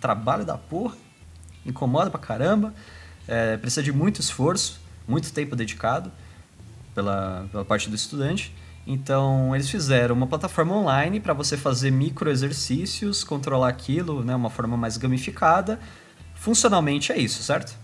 trabalho 0.00 0.44
da 0.44 0.56
porra, 0.56 0.96
incomoda 1.66 2.10
pra 2.10 2.20
caramba, 2.20 2.74
é, 3.28 3.56
precisa 3.56 3.82
de 3.82 3.92
muito 3.92 4.20
esforço, 4.20 4.80
muito 5.06 5.32
tempo 5.32 5.54
dedicado 5.54 6.10
pela, 6.94 7.46
pela 7.50 7.64
parte 7.64 7.88
do 7.88 7.96
estudante. 7.96 8.54
Então, 8.86 9.54
eles 9.54 9.70
fizeram 9.70 10.14
uma 10.14 10.26
plataforma 10.26 10.76
online 10.76 11.20
para 11.20 11.32
você 11.32 11.56
fazer 11.56 11.90
micro 11.90 12.28
exercícios, 12.28 13.22
controlar 13.22 13.68
aquilo, 13.68 14.24
né, 14.24 14.34
uma 14.34 14.50
forma 14.50 14.76
mais 14.76 14.96
gamificada. 14.96 15.78
Funcionalmente 16.34 17.12
é 17.12 17.18
isso, 17.18 17.42
certo? 17.42 17.76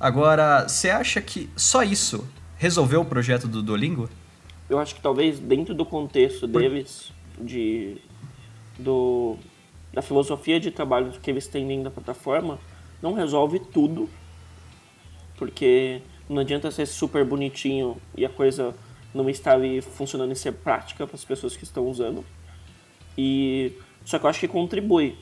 Agora, 0.00 0.66
você 0.66 0.90
acha 0.90 1.20
que 1.20 1.50
só 1.54 1.82
isso 1.82 2.26
resolveu 2.56 3.02
o 3.02 3.04
projeto 3.04 3.46
do 3.46 3.62
Duolingo? 3.62 4.08
Eu 4.70 4.78
acho 4.78 4.94
que 4.94 5.00
talvez 5.00 5.38
dentro 5.38 5.74
do 5.74 5.84
contexto 5.84 6.46
deles, 6.46 7.12
de, 7.38 7.98
do, 8.78 9.36
da 9.92 10.00
filosofia 10.00 10.58
de 10.58 10.70
trabalho 10.70 11.12
que 11.20 11.30
eles 11.30 11.46
têm 11.46 11.66
dentro 11.66 11.84
da 11.84 11.90
plataforma, 11.90 12.58
não 13.02 13.12
resolve 13.12 13.58
tudo, 13.58 14.08
porque 15.36 16.00
não 16.28 16.38
adianta 16.38 16.70
ser 16.70 16.86
super 16.86 17.24
bonitinho 17.24 17.96
e 18.16 18.24
a 18.24 18.28
coisa 18.28 18.74
não 19.14 19.28
estar 19.28 19.52
ali 19.52 19.80
funcionando 19.80 20.32
e 20.32 20.36
ser 20.36 20.52
prática 20.52 21.06
para 21.06 21.16
as 21.16 21.24
pessoas 21.24 21.56
que 21.56 21.64
estão 21.64 21.86
usando. 21.86 22.24
E 23.16 23.72
só 24.04 24.18
que 24.18 24.26
eu 24.26 24.30
acho 24.30 24.40
que 24.40 24.48
contribui. 24.48 25.16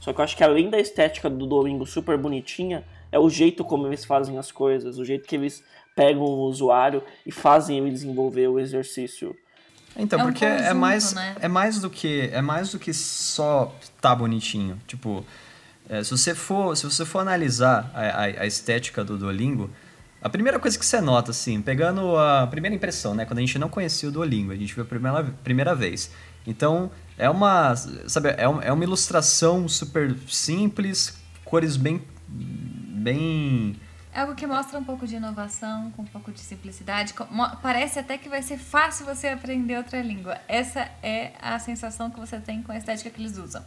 Só 0.00 0.12
que 0.12 0.20
eu 0.20 0.24
acho 0.24 0.36
que 0.36 0.44
além 0.44 0.70
da 0.70 0.78
estética 0.78 1.28
do 1.28 1.46
Duolingo 1.46 1.86
super 1.86 2.16
bonitinha, 2.16 2.84
é 3.10 3.18
o 3.18 3.28
jeito 3.28 3.64
como 3.64 3.86
eles 3.86 4.04
fazem 4.04 4.38
as 4.38 4.52
coisas, 4.52 4.98
o 4.98 5.04
jeito 5.04 5.26
que 5.26 5.34
eles 5.34 5.64
pegam 5.96 6.22
o 6.22 6.42
usuário 6.42 7.02
e 7.26 7.32
fazem 7.32 7.78
ele 7.78 7.90
desenvolver 7.90 8.46
o 8.48 8.60
exercício. 8.60 9.34
Então, 9.96 10.20
é 10.20 10.22
um 10.22 10.26
porque 10.26 10.44
é 10.44 10.50
conjunto, 10.50 10.70
é 10.70 10.74
mais 10.74 11.14
né? 11.14 11.36
é 11.40 11.48
mais 11.48 11.80
do 11.80 11.90
que 11.90 12.30
é 12.32 12.40
mais 12.40 12.70
do 12.70 12.78
que 12.78 12.92
só 12.92 13.74
tá 14.00 14.14
bonitinho. 14.14 14.80
Tipo, 14.86 15.24
é, 15.88 16.04
se 16.04 16.10
você 16.10 16.34
for 16.34 16.76
se 16.76 16.84
você 16.84 17.04
for 17.04 17.18
analisar 17.18 17.90
a, 17.94 18.00
a, 18.00 18.22
a 18.24 18.46
estética 18.46 19.02
do 19.02 19.18
Duolingo, 19.18 19.70
A 20.20 20.28
primeira 20.28 20.58
coisa 20.58 20.78
que 20.78 20.84
você 20.84 21.00
nota, 21.00 21.30
assim, 21.30 21.62
pegando 21.62 22.16
a 22.16 22.46
primeira 22.48 22.74
impressão, 22.74 23.14
né? 23.14 23.24
Quando 23.24 23.38
a 23.38 23.40
gente 23.40 23.58
não 23.58 23.68
conhecia 23.68 24.08
o 24.08 24.12
Duolingo, 24.12 24.50
a 24.50 24.56
gente 24.56 24.74
viu 24.74 24.82
a 24.82 24.86
primeira, 24.86 25.24
primeira 25.44 25.74
vez. 25.74 26.10
Então, 26.46 26.90
é 27.16 27.30
uma, 27.30 27.76
sabe, 27.76 28.34
é 28.36 28.48
uma, 28.48 28.64
é 28.64 28.72
uma 28.72 28.82
ilustração 28.82 29.68
super 29.68 30.16
simples, 30.26 31.16
cores 31.44 31.76
bem, 31.76 32.02
bem 32.28 33.76
é 34.18 34.22
algo 34.22 34.34
que 34.34 34.48
mostra 34.48 34.76
um 34.76 34.82
pouco 34.82 35.06
de 35.06 35.14
inovação, 35.14 35.92
com 35.92 36.02
um 36.02 36.06
pouco 36.06 36.32
de 36.32 36.40
simplicidade. 36.40 37.14
Parece 37.62 38.00
até 38.00 38.18
que 38.18 38.28
vai 38.28 38.42
ser 38.42 38.58
fácil 38.58 39.06
você 39.06 39.28
aprender 39.28 39.76
outra 39.76 40.02
língua. 40.02 40.38
Essa 40.48 40.90
é 41.02 41.34
a 41.40 41.56
sensação 41.60 42.10
que 42.10 42.18
você 42.18 42.40
tem 42.40 42.60
com 42.60 42.72
a 42.72 42.76
estética 42.76 43.10
que 43.10 43.20
eles 43.20 43.38
usam. 43.38 43.64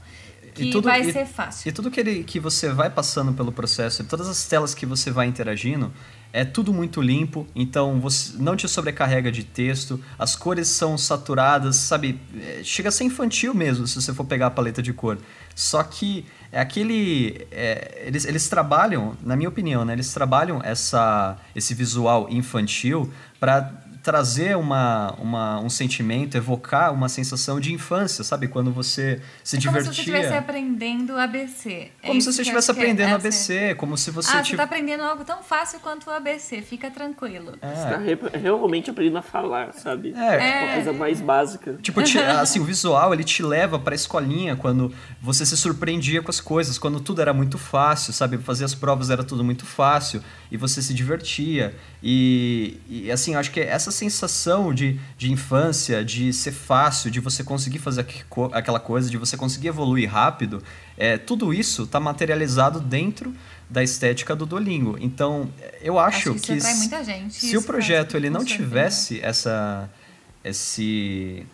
Que 0.54 0.72
tudo, 0.72 0.86
vai 0.86 1.02
e, 1.02 1.12
ser 1.12 1.26
fácil. 1.26 1.70
E 1.70 1.72
tudo 1.72 1.90
que, 1.90 2.00
ele, 2.00 2.24
que 2.24 2.40
você 2.40 2.70
vai 2.70 2.90
passando 2.90 3.34
pelo 3.34 3.52
processo, 3.52 4.04
todas 4.04 4.28
as 4.28 4.46
telas 4.46 4.74
que 4.74 4.86
você 4.86 5.10
vai 5.10 5.28
interagindo, 5.28 5.92
é 6.34 6.46
tudo 6.46 6.74
muito 6.74 7.02
limpo, 7.02 7.46
então 7.54 8.00
você 8.00 8.34
não 8.38 8.56
te 8.56 8.68
sobrecarrega 8.68 9.32
de 9.32 9.44
texto, 9.44 10.02
as 10.18 10.36
cores 10.36 10.68
são 10.68 10.98
saturadas, 10.98 11.76
sabe? 11.76 12.20
É, 12.40 12.62
chega 12.64 12.90
a 12.90 12.92
ser 12.92 13.04
infantil 13.04 13.54
mesmo 13.54 13.86
se 13.86 14.02
você 14.02 14.14
for 14.14 14.24
pegar 14.24 14.48
a 14.48 14.52
paleta 14.52 14.82
de 14.82 14.94
cor. 14.94 15.18
Só 15.54 15.84
que 15.84 16.26
é 16.52 16.60
aquele. 16.60 17.48
É, 17.52 18.04
eles, 18.06 18.26
eles 18.26 18.48
trabalham, 18.48 19.16
na 19.22 19.36
minha 19.36 19.50
opinião, 19.50 19.84
né, 19.84 19.94
eles 19.94 20.14
trabalham 20.14 20.62
essa, 20.64 21.38
esse 21.56 21.74
visual 21.74 22.28
infantil 22.30 23.12
para 23.40 23.72
trazer 24.02 24.58
uma, 24.58 25.14
uma, 25.20 25.60
um 25.60 25.70
sentimento, 25.70 26.36
evocar 26.36 26.94
uma 26.94 27.08
sensação 27.08 27.60
de 27.60 27.74
infância, 27.74 28.24
sabe? 28.24 28.48
Quando 28.48 28.72
você 28.72 29.22
se 29.44 29.58
é 29.58 29.60
divertia. 29.60 29.84
Como 29.84 29.94
se 29.94 30.04
você 30.04 30.12
estivesse 30.12 30.34
aprendendo 30.34 31.18
ABC. 31.18 31.72
É 31.72 32.08
como 32.08 32.18
é 32.18 32.22
se 32.22 32.34
você 32.34 32.42
estivesse 32.42 32.72
aprendendo 32.72 33.14
ABC, 33.14 33.76
como 33.76 33.98
se 33.98 34.12
você... 34.12 34.36
Ah, 34.36 34.44
você 34.44 34.52
está 34.52 34.64
aprendendo 34.64 35.04
algo 35.04 35.24
tão 35.24 35.44
fácil 35.44 35.80
quanto 35.80 36.10
o 36.10 36.14
ABC, 36.14 36.62
fica 36.62 36.90
tranquilo. 36.90 37.54
É. 37.62 37.68
Você 37.68 38.14
está 38.14 38.38
realmente 38.38 38.90
aprendendo 38.90 39.18
a 39.18 39.22
falar, 39.22 39.74
sabe? 39.74 40.14
É. 40.16 40.36
é. 40.36 40.64
Uma 40.64 40.74
coisa 40.74 40.94
mais 40.94 41.22
básica. 41.22 41.78
Tipo, 41.82 42.02
te, 42.02 42.18
assim, 42.20 42.60
o 42.60 42.64
visual, 42.64 43.14
ele 43.14 43.24
te 43.24 43.44
leva 43.44 43.78
para 43.78 43.94
a 43.94 43.96
escolinha 43.96 44.56
quando 44.56 44.92
você 45.22 45.46
se 45.46 45.56
surpreendia 45.56 46.22
com 46.22 46.32
as 46.32 46.42
coisas, 46.42 46.78
quando 46.80 47.00
tudo 47.00 47.22
era 47.22 47.34
muito 47.34 47.58
fácil, 47.58 48.14
sabe? 48.14 48.38
Fazer 48.40 48.66
as 48.66 48.74
provas 48.74 49.10
era 49.10 49.24
tudo 49.24 49.44
muito 49.44 49.66
fácil 49.66 50.24
e 50.52 50.58
você 50.58 50.82
se 50.82 50.94
divertia. 50.94 51.74
E, 52.04 52.78
e 52.90 53.12
assim, 53.12 53.36
acho 53.36 53.50
que 53.52 53.62
essa 53.62 53.90
sensação 53.90 54.74
de, 54.74 55.00
de 55.18 55.32
infância, 55.32 56.04
de 56.04 56.34
ser 56.34 56.52
fácil, 56.52 57.10
de 57.10 57.22
você 57.22 57.44
conseguir 57.44 57.80
fazer 57.80 58.06
aquela 58.52 58.80
coisa, 58.80 59.10
de 59.10 59.18
você 59.18 59.38
conseguir 59.38 59.70
evoluir 59.70 60.12
rápido, 60.12 60.62
é, 60.98 61.18
tudo 61.18 61.54
isso 61.54 61.84
está 61.84 62.00
materializado 62.00 62.82
dentro 62.82 63.34
da 63.70 63.82
estética 63.82 64.36
do 64.36 64.46
Duolingo. 64.46 64.98
Então, 65.00 65.50
eu 65.82 65.98
acho, 65.98 66.32
acho 66.32 66.42
que, 66.42 66.60
gente, 66.60 67.34
se 67.34 67.56
o 67.56 67.64
projeto 67.64 68.18
ele 68.18 68.30
não 68.30 68.44
tivesse 68.44 69.22
essa, 69.22 69.90
esse, 70.44 71.46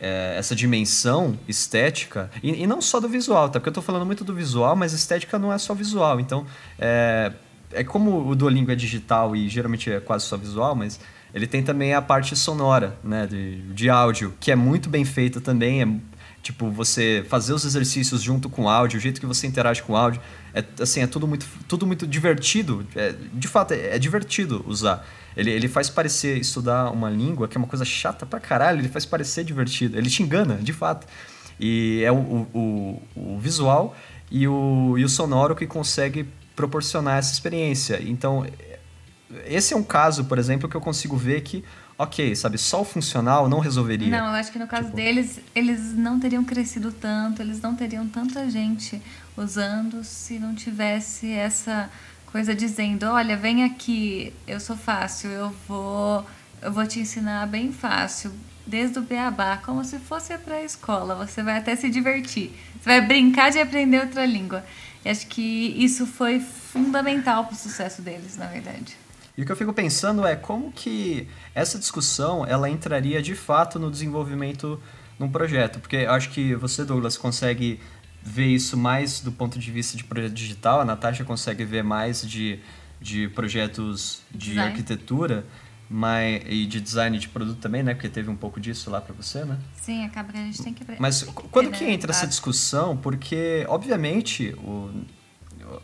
é, 0.00 0.36
essa 0.38 0.54
dimensão 0.54 1.36
estética, 1.48 2.30
e, 2.40 2.62
e, 2.62 2.66
não 2.68 2.80
só 2.80 3.00
do 3.00 3.08
visual, 3.08 3.48
tá? 3.48 3.58
Porque 3.58 3.68
eu 3.68 3.72
estou 3.72 3.82
falando 3.82 4.06
muito 4.06 4.22
do 4.22 4.32
visual, 4.32 4.76
mas 4.76 4.92
estética 4.92 5.36
não 5.40 5.52
é 5.52 5.58
só 5.58 5.74
visual. 5.74 6.20
Então, 6.20 6.46
é, 6.78 7.32
é 7.76 7.84
como 7.84 8.28
o 8.28 8.34
Duolingo 8.34 8.70
é 8.70 8.74
digital 8.74 9.36
e 9.36 9.48
geralmente 9.48 9.90
é 9.90 10.00
quase 10.00 10.24
só 10.24 10.36
visual, 10.36 10.74
mas 10.74 10.98
ele 11.34 11.46
tem 11.46 11.62
também 11.62 11.94
a 11.94 12.00
parte 12.00 12.34
sonora, 12.34 12.98
né, 13.04 13.26
de, 13.26 13.60
de 13.72 13.90
áudio, 13.90 14.34
que 14.40 14.50
é 14.50 14.56
muito 14.56 14.88
bem 14.88 15.04
feita 15.04 15.40
também, 15.40 15.82
é 15.82 15.88
tipo 16.42 16.70
você 16.70 17.24
fazer 17.28 17.52
os 17.52 17.64
exercícios 17.64 18.22
junto 18.22 18.48
com 18.48 18.64
o 18.64 18.68
áudio, 18.68 18.98
o 18.98 19.00
jeito 19.00 19.20
que 19.20 19.26
você 19.26 19.46
interage 19.46 19.82
com 19.82 19.92
o 19.92 19.96
áudio, 19.96 20.20
é 20.54 20.64
assim, 20.80 21.00
é 21.02 21.06
tudo 21.06 21.26
muito 21.26 21.46
tudo 21.68 21.86
muito 21.86 22.06
divertido, 22.06 22.86
é, 22.96 23.14
de 23.32 23.48
fato 23.48 23.74
é, 23.74 23.96
é 23.96 23.98
divertido 23.98 24.64
usar. 24.66 25.06
Ele, 25.36 25.50
ele 25.50 25.68
faz 25.68 25.90
parecer 25.90 26.38
estudar 26.38 26.90
uma 26.90 27.10
língua, 27.10 27.46
que 27.46 27.56
é 27.56 27.58
uma 27.58 27.66
coisa 27.66 27.84
chata 27.84 28.24
pra 28.24 28.40
caralho, 28.40 28.80
ele 28.80 28.88
faz 28.88 29.04
parecer 29.04 29.44
divertido. 29.44 29.98
Ele 29.98 30.08
te 30.08 30.22
engana, 30.22 30.54
de 30.54 30.72
fato. 30.72 31.06
E 31.60 32.02
é 32.02 32.10
o, 32.10 32.16
o, 32.54 33.02
o 33.14 33.38
visual 33.38 33.94
e 34.30 34.48
o, 34.48 34.96
e 34.96 35.04
o 35.04 35.08
sonoro 35.08 35.54
que 35.54 35.66
consegue 35.66 36.26
proporcionar 36.56 37.18
essa 37.18 37.32
experiência. 37.32 38.02
Então, 38.02 38.46
esse 39.44 39.74
é 39.74 39.76
um 39.76 39.82
caso, 39.82 40.24
por 40.24 40.38
exemplo, 40.38 40.68
que 40.68 40.74
eu 40.74 40.80
consigo 40.80 41.16
ver 41.16 41.42
que, 41.42 41.62
ok, 41.98 42.34
sabe, 42.34 42.56
só 42.56 42.80
o 42.80 42.84
funcional 42.84 43.48
não 43.48 43.60
resolveria. 43.60 44.08
Não, 44.08 44.28
eu 44.28 44.34
acho 44.34 44.50
que 44.50 44.58
no 44.58 44.66
caso 44.66 44.84
tipo... 44.84 44.96
deles, 44.96 45.38
eles 45.54 45.94
não 45.94 46.18
teriam 46.18 46.42
crescido 46.42 46.90
tanto, 46.90 47.42
eles 47.42 47.60
não 47.60 47.76
teriam 47.76 48.08
tanta 48.08 48.48
gente 48.48 49.00
usando 49.36 50.02
se 50.02 50.38
não 50.38 50.54
tivesse 50.54 51.30
essa 51.30 51.90
coisa 52.32 52.54
dizendo, 52.54 53.06
olha, 53.06 53.36
vem 53.36 53.64
aqui, 53.64 54.32
eu 54.46 54.58
sou 54.58 54.76
fácil, 54.76 55.30
eu 55.30 55.54
vou, 55.68 56.24
eu 56.62 56.72
vou 56.72 56.86
te 56.86 57.00
ensinar 57.00 57.46
bem 57.46 57.72
fácil, 57.72 58.32
desde 58.66 58.98
o 58.98 59.02
beabá, 59.02 59.58
como 59.58 59.84
se 59.84 59.98
fosse 59.98 60.36
para 60.38 60.56
a 60.56 60.62
escola. 60.62 61.14
Você 61.14 61.42
vai 61.42 61.58
até 61.58 61.76
se 61.76 61.88
divertir. 61.88 62.52
Você 62.74 62.84
vai 62.84 63.00
brincar 63.00 63.50
de 63.50 63.58
aprender 63.58 64.00
outra 64.00 64.26
língua. 64.26 64.64
E 65.06 65.08
acho 65.08 65.28
que 65.28 65.40
isso 65.40 66.04
foi 66.04 66.40
fundamental 66.40 67.44
para 67.44 67.54
o 67.54 67.56
sucesso 67.56 68.02
deles, 68.02 68.36
na 68.36 68.46
verdade. 68.46 68.96
E 69.38 69.42
o 69.42 69.46
que 69.46 69.52
eu 69.52 69.56
fico 69.56 69.72
pensando 69.72 70.26
é 70.26 70.34
como 70.34 70.72
que 70.72 71.28
essa 71.54 71.78
discussão 71.78 72.44
ela 72.44 72.68
entraria 72.68 73.22
de 73.22 73.36
fato 73.36 73.78
no 73.78 73.88
desenvolvimento 73.88 74.82
num 75.16 75.30
projeto, 75.30 75.78
porque 75.78 75.94
eu 75.94 76.10
acho 76.10 76.30
que 76.30 76.56
você, 76.56 76.84
Douglas, 76.84 77.16
consegue 77.16 77.78
ver 78.20 78.46
isso 78.46 78.76
mais 78.76 79.20
do 79.20 79.30
ponto 79.30 79.60
de 79.60 79.70
vista 79.70 79.96
de 79.96 80.02
projeto 80.02 80.32
digital, 80.32 80.80
a 80.80 80.84
Natasha 80.84 81.22
consegue 81.22 81.64
ver 81.64 81.84
mais 81.84 82.28
de, 82.28 82.58
de 83.00 83.28
projetos 83.28 84.22
de 84.32 84.48
Design. 84.50 84.70
arquitetura 84.70 85.46
mas, 85.88 86.42
e 86.46 86.66
de 86.66 86.80
design 86.80 87.18
de 87.18 87.28
produto 87.28 87.58
também, 87.58 87.82
né? 87.82 87.94
Porque 87.94 88.08
teve 88.08 88.28
um 88.28 88.36
pouco 88.36 88.60
disso 88.60 88.90
lá 88.90 89.00
para 89.00 89.14
você, 89.14 89.44
né? 89.44 89.58
Sim, 89.80 90.04
acaba 90.04 90.32
que 90.32 90.38
a 90.38 90.42
gente 90.42 90.62
tem 90.62 90.74
que... 90.74 90.84
Mas 90.98 91.22
quando 91.50 91.70
que 91.70 91.84
entra 91.84 92.10
essa 92.10 92.26
discussão? 92.26 92.96
Porque, 92.96 93.64
obviamente, 93.68 94.54
o, 94.58 94.90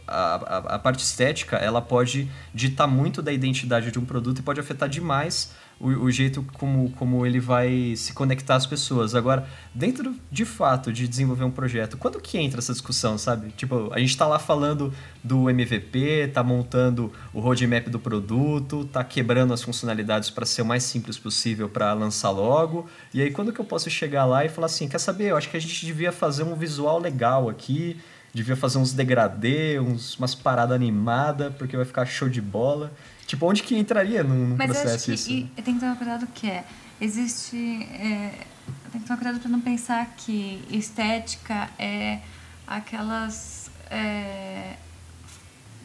a, 0.07 0.35
a, 0.35 0.59
a 0.75 0.79
parte 0.79 1.05
estética, 1.05 1.57
ela 1.57 1.81
pode 1.81 2.29
ditar 2.53 2.87
muito 2.87 3.23
da 3.23 3.33
identidade 3.33 3.91
de 3.91 3.99
um 3.99 4.05
produto 4.05 4.39
e 4.39 4.43
pode 4.43 4.61
afetar 4.61 4.89
demais 4.89 5.53
o, 5.83 6.05
o, 6.05 6.11
jeito 6.13 6.47
como, 6.55 6.91
como 6.93 7.27
ele 7.27 7.41
vai 7.41 7.95
se 7.97 8.13
conectar 8.13 8.55
às 8.55 8.65
pessoas. 8.65 9.17
Agora, 9.17 9.49
dentro 9.75 10.15
de 10.31 10.45
fato 10.45 10.93
de 10.93 11.09
desenvolver 11.09 11.43
um 11.43 11.51
projeto, 11.51 11.97
quando 11.97 12.21
que 12.21 12.39
entra 12.39 12.61
essa 12.61 12.73
discussão, 12.73 13.19
sabe? 13.19 13.51
Tipo, 13.51 13.93
a 13.93 13.99
gente 13.99 14.11
está 14.11 14.25
lá 14.25 14.39
falando 14.39 14.95
do 15.25 15.51
MVP, 15.51 16.31
tá 16.33 16.41
montando 16.45 17.13
o 17.35 17.41
roadmap 17.41 17.89
do 17.89 17.99
produto, 17.99 18.85
tá 18.85 19.03
quebrando 19.03 19.53
as 19.53 19.61
funcionalidades 19.61 20.31
para 20.31 20.47
ser 20.47 20.63
o 20.63 20.65
mais 20.65 20.85
simples 20.85 21.19
possível 21.19 21.69
para 21.69 21.93
lançar 21.95 22.31
logo. 22.31 22.89
E 23.13 23.21
aí, 23.21 23.33
quando 23.33 23.53
que 23.53 23.61
eu 23.61 23.65
posso 23.65 23.91
chegar 23.91 24.25
lá 24.25 24.45
e 24.45 24.49
falar 24.49 24.67
assim, 24.67 24.87
quer 24.87 25.01
saber? 25.01 25.33
Eu 25.33 25.37
acho 25.37 25.51
que 25.51 25.57
a 25.57 25.61
gente 25.61 25.85
devia 25.85 26.13
fazer 26.13 26.45
um 26.45 26.55
visual 26.55 27.01
legal 27.01 27.49
aqui, 27.49 27.97
devia 28.33 28.55
fazer 28.55 28.79
uns 28.79 28.93
degradê, 28.93 29.81
uns, 29.81 30.17
umas 30.17 30.33
paradas 30.33 30.77
animadas, 30.77 31.53
porque 31.57 31.77
vai 31.77 31.85
ficar 31.85 32.07
show 32.07 32.29
de 32.29 32.41
bola. 32.41 32.93
Tipo, 33.33 33.47
onde 33.47 33.63
que 33.63 33.75
entraria 33.75 34.23
num, 34.23 34.49
num 34.49 34.57
Mas 34.57 34.67
processo 34.67 34.89
eu 34.89 34.95
acho 34.95 35.05
que, 35.07 35.13
isso? 35.15 35.51
E 35.57 35.63
tem 35.63 35.73
que 35.73 35.81
tomar 35.81 35.97
cuidado 35.97 36.27
que 36.35 36.51
é, 36.51 36.65
existe... 37.01 37.57
É, 37.57 38.45
tem 38.91 39.01
que 39.01 39.07
tomar 39.07 39.17
cuidado 39.17 39.41
para 39.41 39.51
não 39.51 39.59
pensar 39.59 40.05
que 40.19 40.63
estética 40.69 41.71
é 41.79 42.19
aquelas 42.67 43.71
é, 43.91 44.75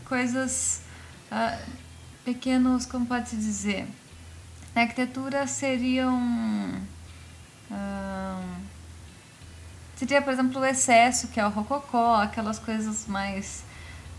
coisas... 0.04 0.82
Uh, 1.32 1.88
pequenos, 2.26 2.86
como 2.86 3.06
pode 3.06 3.30
se 3.30 3.38
dizer? 3.38 3.88
Na 4.76 4.82
arquitetura 4.82 5.48
seriam... 5.48 6.14
Um, 7.72 8.56
seria, 9.96 10.22
por 10.22 10.34
exemplo, 10.34 10.60
o 10.60 10.66
excesso, 10.66 11.30
que 11.30 11.40
é 11.40 11.46
o 11.46 11.50
rococó, 11.50 12.16
aquelas 12.16 12.60
coisas 12.60 13.08
mais 13.08 13.64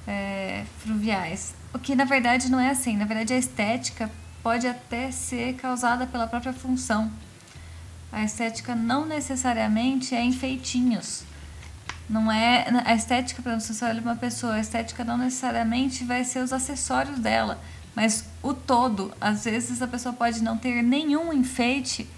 é, 0.07 0.65
fluviais. 0.79 1.58
O 1.73 1.79
que 1.79 1.95
na 1.95 2.05
verdade 2.05 2.51
não 2.51 2.59
é 2.59 2.71
assim. 2.71 2.97
Na 2.97 3.05
verdade, 3.05 3.35
a 3.35 3.39
estética 3.39 4.11
pode 4.43 4.67
até 4.67 5.11
ser 5.11 5.55
causada 5.55 6.07
pela 6.07 6.27
própria 6.27 6.53
função. 6.53 7.11
A 8.11 8.25
estética 8.25 8.75
não 8.75 9.05
necessariamente 9.05 10.15
é 10.15 10.23
enfeitinhos. 10.23 11.25
Não 12.09 12.33
é 12.33 12.67
a 12.87 12.95
estética, 12.95 13.61
se 13.61 13.75
você 13.75 13.85
olha 13.85 14.01
uma 14.01 14.17
pessoa, 14.17 14.55
a 14.55 14.61
estética 14.61 15.05
não 15.05 15.19
necessariamente 15.19 16.05
vai 16.05 16.25
ser 16.25 16.43
os 16.43 16.55
acessórios 16.55 17.19
dela, 17.19 17.61
mas 17.95 18.25
o 18.43 18.55
todo. 18.55 19.13
Às 19.21 19.45
vezes 19.45 19.83
a 19.83 19.87
pessoa 19.87 20.15
pode 20.15 20.43
não 20.43 20.57
ter 20.57 20.83
nenhum 20.83 21.31
enfeite 21.35 22.09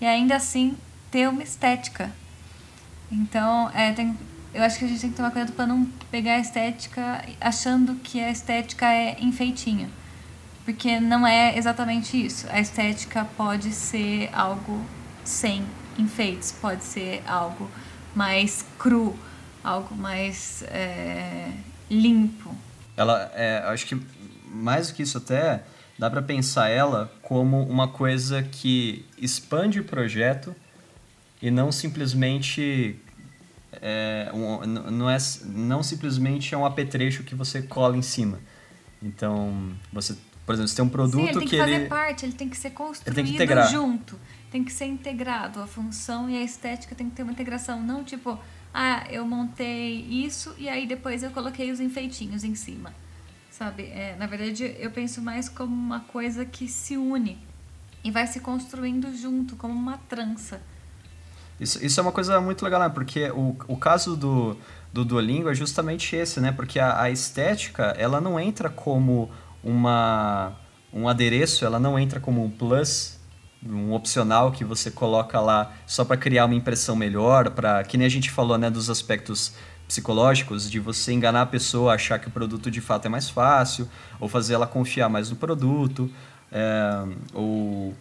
e 0.00 0.04
ainda 0.04 0.34
assim 0.34 0.76
ter 1.12 1.28
uma 1.28 1.44
estética. 1.44 2.10
Então, 3.10 3.70
é, 3.72 3.92
tem, 3.92 4.18
eu 4.56 4.62
acho 4.62 4.78
que 4.78 4.84
a 4.86 4.88
gente 4.88 5.00
tem 5.00 5.10
que 5.10 5.16
tomar 5.16 5.30
cuidado 5.30 5.52
para 5.52 5.66
não 5.66 5.84
pegar 6.10 6.34
a 6.34 6.38
estética 6.38 7.24
achando 7.40 7.94
que 7.96 8.20
a 8.20 8.30
estética 8.30 8.86
é 8.86 9.16
enfeitinho. 9.20 9.90
Porque 10.64 10.98
não 10.98 11.26
é 11.26 11.56
exatamente 11.56 12.26
isso. 12.26 12.46
A 12.50 12.58
estética 12.58 13.26
pode 13.36 13.70
ser 13.70 14.30
algo 14.32 14.84
sem 15.24 15.62
enfeites, 15.98 16.52
pode 16.52 16.82
ser 16.82 17.22
algo 17.26 17.70
mais 18.14 18.64
cru, 18.78 19.16
algo 19.62 19.94
mais 19.94 20.64
é, 20.68 21.50
limpo. 21.90 22.54
Ela, 22.96 23.30
é, 23.34 23.58
acho 23.66 23.86
que 23.86 24.00
mais 24.46 24.88
do 24.88 24.94
que 24.94 25.02
isso 25.02 25.18
até, 25.18 25.62
dá 25.98 26.10
para 26.10 26.22
pensar 26.22 26.68
ela 26.68 27.12
como 27.22 27.62
uma 27.62 27.88
coisa 27.88 28.42
que 28.42 29.04
expande 29.18 29.80
o 29.80 29.84
projeto 29.84 30.56
e 31.42 31.50
não 31.50 31.70
simplesmente 31.70 32.98
é, 33.82 34.30
um, 34.32 34.66
não 34.66 35.08
é 35.08 35.16
não 35.44 35.82
simplesmente 35.82 36.54
é 36.54 36.58
um 36.58 36.64
apetrecho 36.64 37.22
que 37.22 37.34
você 37.34 37.62
cola 37.62 37.96
em 37.96 38.02
cima. 38.02 38.38
Então, 39.02 39.72
você, 39.92 40.16
por 40.44 40.54
exemplo, 40.54 40.68
você 40.68 40.76
tem 40.76 40.84
um 40.84 40.88
produto 40.88 41.20
Sim, 41.20 41.28
ele 41.28 41.38
tem 41.38 41.48
que, 41.48 41.50
que 41.50 41.58
fazer 41.58 41.74
ele, 41.74 41.86
parte, 41.86 42.26
ele 42.26 42.32
tem 42.32 42.48
que 42.48 42.56
ser 42.56 42.70
construído 42.70 43.14
tem 43.14 43.46
que 43.46 43.66
junto, 43.66 44.18
tem 44.50 44.64
que 44.64 44.72
ser 44.72 44.86
integrado. 44.86 45.60
A 45.60 45.66
função 45.66 46.28
e 46.30 46.36
a 46.36 46.42
estética 46.42 46.94
tem 46.94 47.08
que 47.08 47.16
ter 47.16 47.22
uma 47.22 47.32
integração, 47.32 47.82
não 47.82 48.02
tipo, 48.02 48.38
ah, 48.72 49.06
eu 49.10 49.26
montei 49.26 50.00
isso 50.02 50.54
e 50.58 50.68
aí 50.68 50.86
depois 50.86 51.22
eu 51.22 51.30
coloquei 51.30 51.70
os 51.70 51.80
enfeitinhos 51.80 52.44
em 52.44 52.54
cima. 52.54 52.92
Sabe? 53.50 53.84
É, 53.84 54.14
na 54.18 54.26
verdade, 54.26 54.76
eu 54.78 54.90
penso 54.90 55.22
mais 55.22 55.48
como 55.48 55.74
uma 55.74 56.00
coisa 56.00 56.44
que 56.44 56.68
se 56.68 56.96
une 56.96 57.38
e 58.04 58.10
vai 58.10 58.26
se 58.26 58.38
construindo 58.40 59.16
junto, 59.16 59.56
como 59.56 59.72
uma 59.72 59.96
trança. 59.96 60.60
Isso, 61.58 61.84
isso 61.84 61.98
é 61.98 62.02
uma 62.02 62.12
coisa 62.12 62.40
muito 62.40 62.62
legal, 62.64 62.80
né? 62.80 62.88
Porque 62.88 63.30
o, 63.30 63.56
o 63.66 63.76
caso 63.76 64.16
do, 64.16 64.56
do 64.92 65.04
Duolingo 65.04 65.48
é 65.48 65.54
justamente 65.54 66.14
esse, 66.14 66.40
né? 66.40 66.52
Porque 66.52 66.78
a, 66.78 67.02
a 67.02 67.10
estética, 67.10 67.94
ela 67.98 68.20
não 68.20 68.38
entra 68.38 68.68
como 68.68 69.30
uma, 69.62 70.52
um 70.92 71.08
adereço, 71.08 71.64
ela 71.64 71.78
não 71.78 71.98
entra 71.98 72.20
como 72.20 72.44
um 72.44 72.50
plus, 72.50 73.18
um 73.64 73.92
opcional 73.92 74.52
que 74.52 74.64
você 74.64 74.90
coloca 74.90 75.40
lá 75.40 75.72
só 75.86 76.04
para 76.04 76.16
criar 76.16 76.44
uma 76.44 76.54
impressão 76.54 76.94
melhor, 76.94 77.50
para 77.50 77.82
que 77.84 77.96
nem 77.96 78.06
a 78.06 78.10
gente 78.10 78.30
falou, 78.30 78.58
né, 78.58 78.70
dos 78.70 78.88
aspectos 78.90 79.54
psicológicos 79.86 80.70
de 80.70 80.80
você 80.80 81.12
enganar 81.12 81.42
a 81.42 81.46
pessoa, 81.46 81.94
achar 81.94 82.18
que 82.18 82.28
o 82.28 82.30
produto 82.30 82.70
de 82.70 82.80
fato 82.80 83.06
é 83.06 83.08
mais 83.08 83.30
fácil, 83.30 83.88
ou 84.18 84.28
fazer 84.28 84.54
ela 84.54 84.66
confiar 84.66 85.08
mais 85.08 85.30
no 85.30 85.36
produto, 85.36 86.10
é, 86.50 87.04
ou, 87.32 87.94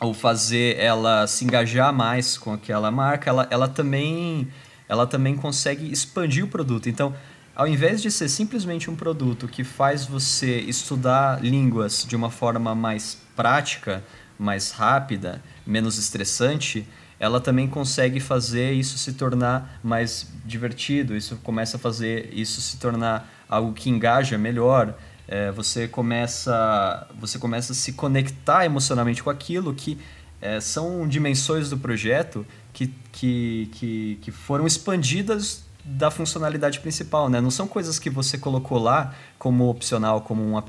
ou 0.00 0.12
fazer 0.12 0.78
ela 0.78 1.26
se 1.26 1.44
engajar 1.44 1.92
mais 1.92 2.36
com 2.36 2.52
aquela 2.52 2.90
marca, 2.90 3.30
ela, 3.30 3.46
ela, 3.50 3.68
também, 3.68 4.48
ela 4.88 5.06
também 5.06 5.36
consegue 5.36 5.90
expandir 5.90 6.44
o 6.44 6.48
produto. 6.48 6.88
Então, 6.88 7.14
ao 7.54 7.66
invés 7.66 8.02
de 8.02 8.10
ser 8.10 8.28
simplesmente 8.28 8.90
um 8.90 8.96
produto 8.96 9.48
que 9.48 9.64
faz 9.64 10.04
você 10.04 10.60
estudar 10.60 11.42
línguas 11.42 12.04
de 12.06 12.14
uma 12.14 12.30
forma 12.30 12.74
mais 12.74 13.18
prática, 13.34 14.04
mais 14.38 14.70
rápida, 14.70 15.42
menos 15.66 15.96
estressante, 15.96 16.86
ela 17.18 17.40
também 17.40 17.66
consegue 17.66 18.20
fazer 18.20 18.72
isso 18.72 18.98
se 18.98 19.14
tornar 19.14 19.80
mais 19.82 20.30
divertido, 20.44 21.16
isso 21.16 21.36
começa 21.42 21.78
a 21.78 21.80
fazer 21.80 22.28
isso 22.32 22.60
se 22.60 22.76
tornar 22.76 23.26
algo 23.48 23.72
que 23.72 23.88
engaja 23.88 24.36
melhor. 24.36 24.94
É, 25.28 25.50
você 25.50 25.88
começa 25.88 27.06
você 27.18 27.38
começa 27.38 27.72
a 27.72 27.74
se 27.74 27.92
conectar 27.92 28.64
emocionalmente 28.64 29.22
com 29.22 29.30
aquilo 29.30 29.74
que 29.74 29.98
é, 30.40 30.60
são 30.60 31.08
dimensões 31.08 31.68
do 31.68 31.78
projeto 31.78 32.46
que, 32.72 32.92
que, 33.10 33.70
que, 33.72 34.18
que 34.22 34.30
foram 34.30 34.66
expandidas 34.66 35.64
da 35.84 36.10
funcionalidade 36.10 36.80
principal, 36.80 37.28
né? 37.28 37.40
Não 37.40 37.50
são 37.50 37.68
coisas 37.68 37.98
que 37.98 38.10
você 38.10 38.36
colocou 38.36 38.78
lá 38.78 39.14
como 39.38 39.68
opcional, 39.68 40.20
como 40.20 40.42
um, 40.42 40.60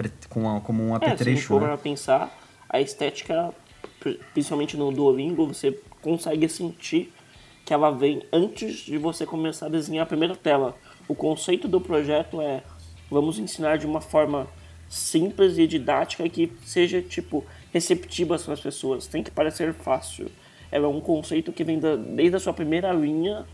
como 0.61 0.83
um 0.83 0.95
apetrecho. 0.95 1.31
É, 1.31 1.41
se 1.41 1.47
for 1.47 1.61
né? 1.61 1.77
pensar, 1.77 2.37
a 2.69 2.79
estética, 2.79 3.51
principalmente 4.33 4.77
no 4.77 4.91
Duolingo, 4.91 5.47
você 5.47 5.79
consegue 6.03 6.47
sentir 6.47 7.11
que 7.65 7.73
ela 7.73 7.89
vem 7.89 8.23
antes 8.31 8.77
de 8.77 8.97
você 8.97 9.25
começar 9.25 9.65
a 9.65 9.69
desenhar 9.69 10.03
a 10.03 10.07
primeira 10.07 10.35
tela. 10.35 10.75
O 11.07 11.15
conceito 11.15 11.67
do 11.67 11.81
projeto 11.81 12.39
é 12.39 12.61
vamos 13.09 13.39
ensinar 13.39 13.77
de 13.77 13.85
uma 13.85 14.01
forma 14.01 14.47
simples 14.89 15.57
e 15.57 15.67
didática 15.67 16.27
que 16.29 16.51
seja 16.63 17.01
tipo 17.01 17.45
receptiva 17.73 18.37
para 18.37 18.53
as 18.53 18.59
pessoas. 18.59 19.07
Tem 19.07 19.23
que 19.23 19.31
parecer 19.31 19.73
fácil. 19.73 20.29
Ela 20.71 20.85
é 20.85 20.89
um 20.89 20.99
conceito 20.99 21.51
que 21.51 21.63
vem 21.63 21.79
da, 21.79 21.95
desde 21.95 22.35
a 22.35 22.39
sua 22.39 22.53
primeira 22.53 22.91
linha, 22.91 23.45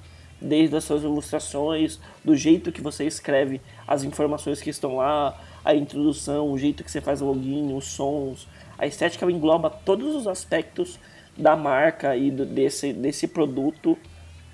desde 0.42 0.76
as 0.76 0.84
suas 0.84 1.04
ilustrações, 1.04 2.00
do 2.24 2.36
jeito 2.36 2.72
que 2.72 2.82
você 2.82 3.06
escreve 3.06 3.62
as 3.88 4.04
informações 4.04 4.62
que 4.62 4.70
estão 4.70 4.98
lá, 4.98 5.40
a 5.64 5.74
introdução, 5.74 6.52
o 6.52 6.58
jeito 6.58 6.84
que 6.84 6.92
você 6.92 7.02
faz 7.02 7.22
o 7.22 7.26
login, 7.26 7.74
os 7.76 7.86
sons. 7.86 8.48
A 8.78 8.86
estética 8.86 9.30
engloba 9.32 9.70
todos 9.70 10.16
os 10.16 10.28
aspectos 10.28 11.00
da 11.38 11.56
marca 11.56 12.16
e 12.16 12.30
do, 12.30 12.46
desse, 12.46 12.94
desse 12.94 13.28
produto 13.28 13.98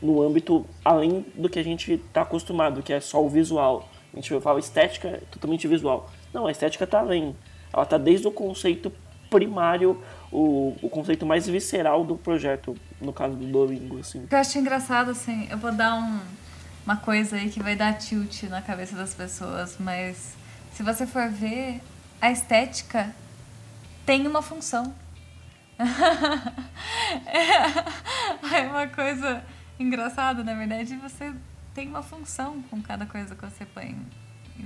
no 0.02 0.22
âmbito 0.22 0.66
além 0.84 1.26
do 1.36 1.50
que 1.50 1.60
a 1.60 1.64
gente 1.64 1.94
está 1.94 2.22
acostumado, 2.22 2.84
que 2.84 2.94
é 2.94 3.00
só 3.00 3.24
o 3.24 3.30
visual. 3.30 3.90
A 4.14 4.16
gente 4.18 4.40
fala 4.42 4.60
estética 4.60 5.08
é 5.08 5.22
totalmente 5.32 5.68
visual. 5.68 6.10
Não, 6.34 6.48
a 6.48 6.52
estética 6.52 6.84
está 6.84 7.00
além. 7.00 7.36
Ela 7.72 7.84
está 7.84 7.98
desde 7.98 8.28
o 8.28 8.32
conceito 8.32 8.92
primário, 9.30 10.04
o, 10.32 10.76
o 10.82 10.90
conceito 10.90 11.26
mais 11.26 11.48
visceral 11.48 12.04
do 12.04 12.16
projeto, 12.16 12.76
no 13.00 13.14
caso 13.14 13.36
do 13.36 13.46
Duolingo. 13.46 14.00
Assim. 14.00 14.28
Eu 14.30 14.38
acho 14.38 14.58
engraçado, 14.58 15.12
assim, 15.12 15.48
eu 15.50 15.58
vou 15.58 15.72
dar 15.72 15.96
um, 15.96 16.20
uma 16.86 16.98
coisa 16.98 17.36
aí 17.36 17.50
que 17.50 17.62
vai 17.62 17.76
dar 17.76 17.94
tilt 17.94 18.44
na 18.44 18.62
cabeça 18.62 18.96
das 18.96 19.14
pessoas, 19.14 19.78
mas 19.80 20.36
se 20.74 20.82
você 20.82 21.06
for 21.06 21.30
ver, 21.30 21.82
a 22.20 22.32
estética 22.32 23.14
tem 24.06 24.26
uma 24.26 24.42
função. 24.42 24.94
é 28.52 28.62
uma 28.68 28.88
coisa 28.88 29.44
engraçada, 29.80 30.44
na 30.44 30.54
verdade, 30.56 30.96
você 30.98 31.32
tem 31.80 31.88
uma 31.88 32.04
função 32.04 32.62
com 32.70 32.82
cada 32.82 33.06
coisa 33.06 33.34
que 33.34 33.42
você 33.42 33.66
põe. 33.66 33.96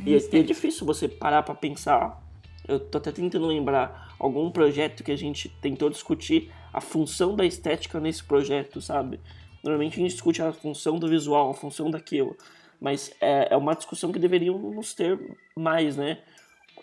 E, 0.03 0.14
e 0.14 0.39
é 0.39 0.41
difícil 0.41 0.84
você 0.84 1.07
parar 1.07 1.43
para 1.43 1.53
pensar. 1.53 2.20
Eu 2.68 2.80
tô 2.80 2.97
até 2.97 3.11
tentando 3.11 3.45
lembrar 3.45 4.16
algum 4.18 4.49
projeto 4.49 5.03
que 5.03 5.11
a 5.11 5.16
gente 5.16 5.47
tentou 5.61 5.91
discutir 5.91 6.51
a 6.74 6.82
função 6.82 7.36
da 7.36 7.45
estética 7.45 7.99
nesse 7.99 8.24
projeto, 8.24 8.82
sabe? 8.82 9.20
Normalmente 9.64 9.99
a 9.99 10.01
gente 10.01 10.14
discute 10.14 10.41
a 10.41 10.51
função 10.51 10.97
do 10.97 11.07
visual, 11.07 11.51
a 11.51 11.53
função 11.53 11.91
daquilo, 11.91 12.36
mas 12.82 13.11
é, 13.22 13.53
é 13.53 13.57
uma 13.57 13.76
discussão 13.76 14.11
que 14.11 14.18
deveríamos 14.18 14.95
ter 14.95 15.20
mais, 15.55 15.95
né? 15.95 16.18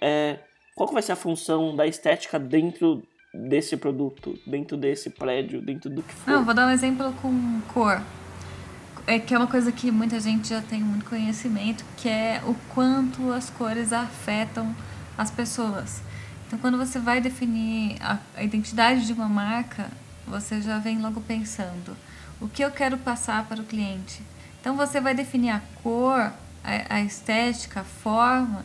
É, 0.01 0.39
qual 0.77 0.87
que 0.87 0.95
vai 0.95 1.03
ser 1.03 1.13
a 1.13 1.17
função 1.17 1.75
da 1.75 1.89
estética 1.89 2.39
dentro 2.39 3.03
desse 3.35 3.77
produto, 3.77 4.39
dentro 4.47 4.77
desse 4.77 5.11
prédio, 5.11 5.61
dentro 5.61 5.91
do 5.91 6.05
que 6.05 6.15
for. 6.15 6.31
Não, 6.31 6.45
vou 6.45 6.55
dar 6.55 6.69
um 6.69 6.71
exemplo 6.71 7.13
com 7.21 7.61
cor. 7.73 8.01
É 9.07 9.19
que 9.19 9.35
é 9.35 9.39
uma 9.39 9.47
coisa 9.47 9.73
que 9.73 9.91
muita 9.91 10.21
gente 10.21 10.49
já 10.49 10.61
tem 10.61 10.81
muito 10.81 11.05
conhecimento, 11.07 11.85
que 11.97 12.09
é 12.09 12.43
o 12.45 12.55
quanto 12.75 13.33
as 13.33 13.51
cores 13.51 13.93
afetam 13.93 14.75
as 15.17 15.31
pessoas. 15.31 16.03
Então, 16.47 16.59
quando 16.59 16.79
você 16.79 16.99
vai 16.99 17.21
definir 17.21 17.97
a, 18.01 18.19
a 18.37 18.43
identidade 18.43 19.07
de 19.07 19.13
uma 19.13 19.29
marca, 19.29 19.89
você 20.27 20.61
já 20.61 20.79
vem 20.79 21.01
logo 21.01 21.21
pensando 21.21 21.97
o 22.41 22.49
que 22.49 22.65
eu 22.65 22.71
quero 22.71 22.99
passar 22.99 23.45
para 23.45 23.61
o 23.61 23.65
cliente. 23.65 24.23
Então, 24.61 24.77
você 24.77 25.01
vai 25.01 25.15
definir 25.15 25.51
a 25.51 25.63
cor, 25.83 26.33
a, 26.65 26.95
a 26.95 27.01
estética, 27.03 27.81
a 27.81 27.85
forma, 27.85 28.65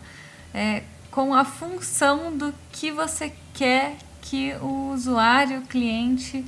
é, 0.54 0.84
com 1.12 1.34
a 1.34 1.46
função 1.46 2.38
do 2.38 2.54
que 2.72 2.92
você 2.92 3.34
quer 3.54 3.98
que 4.22 4.54
o 4.62 4.92
usuário, 4.92 5.60
o 5.60 5.68
cliente, 5.68 6.44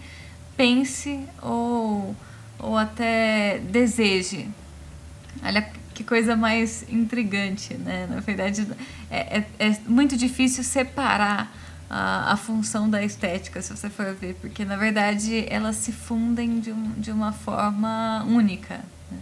pense 0.57 1.23
ou, 1.41 2.15
ou 2.59 2.77
até 2.77 3.59
deseje. 3.59 4.47
Olha 5.43 5.61
que 5.93 6.03
coisa 6.03 6.35
mais 6.35 6.85
intrigante, 6.89 7.73
né? 7.73 8.07
Na 8.09 8.19
verdade, 8.19 8.67
é, 9.09 9.39
é, 9.39 9.45
é 9.59 9.77
muito 9.87 10.15
difícil 10.15 10.63
separar 10.63 11.51
a, 11.89 12.33
a, 12.33 12.37
função 12.37 12.89
da 12.89 13.03
estética, 13.03 13.61
se 13.61 13.75
você 13.75 13.89
for 13.89 14.13
ver, 14.13 14.35
porque 14.35 14.65
na 14.65 14.75
verdade 14.75 15.45
elas 15.49 15.77
se 15.77 15.91
fundem 15.91 16.59
de, 16.59 16.71
um, 16.71 16.91
de 16.97 17.11
uma 17.11 17.31
forma 17.31 18.23
única. 18.27 18.81
Né? 19.11 19.19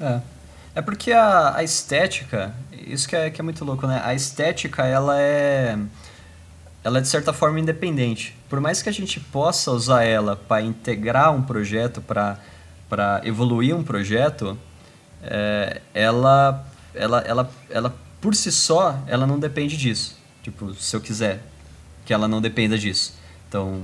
É. 0.00 0.36
É 0.76 0.82
porque 0.82 1.10
a, 1.10 1.56
a 1.56 1.64
estética, 1.64 2.54
isso 2.70 3.08
que 3.08 3.16
é, 3.16 3.30
que 3.30 3.40
é 3.40 3.44
muito 3.44 3.64
louco, 3.64 3.86
né? 3.86 4.02
A 4.04 4.12
estética, 4.14 4.84
ela 4.84 5.18
é 5.18 5.78
ela 6.84 6.98
é 6.98 7.00
de 7.00 7.08
certa 7.08 7.32
forma 7.32 7.58
independente. 7.58 8.36
Por 8.48 8.60
mais 8.60 8.82
que 8.82 8.88
a 8.88 8.92
gente 8.92 9.18
possa 9.18 9.70
usar 9.70 10.04
ela 10.04 10.36
para 10.36 10.62
integrar 10.62 11.34
um 11.34 11.42
projeto, 11.42 12.02
para 12.02 12.38
evoluir 13.24 13.74
um 13.74 13.82
projeto, 13.82 14.58
é, 15.22 15.80
ela, 15.94 16.64
ela, 16.94 17.20
ela, 17.20 17.50
ela 17.70 17.96
por 18.20 18.34
si 18.34 18.50
só, 18.52 19.02
ela 19.06 19.26
não 19.26 19.38
depende 19.38 19.76
disso. 19.76 20.16
Tipo, 20.42 20.74
se 20.74 20.94
eu 20.94 21.00
quiser 21.00 21.42
que 22.04 22.12
ela 22.12 22.28
não 22.28 22.40
dependa 22.40 22.78
disso. 22.78 23.14
Então, 23.48 23.82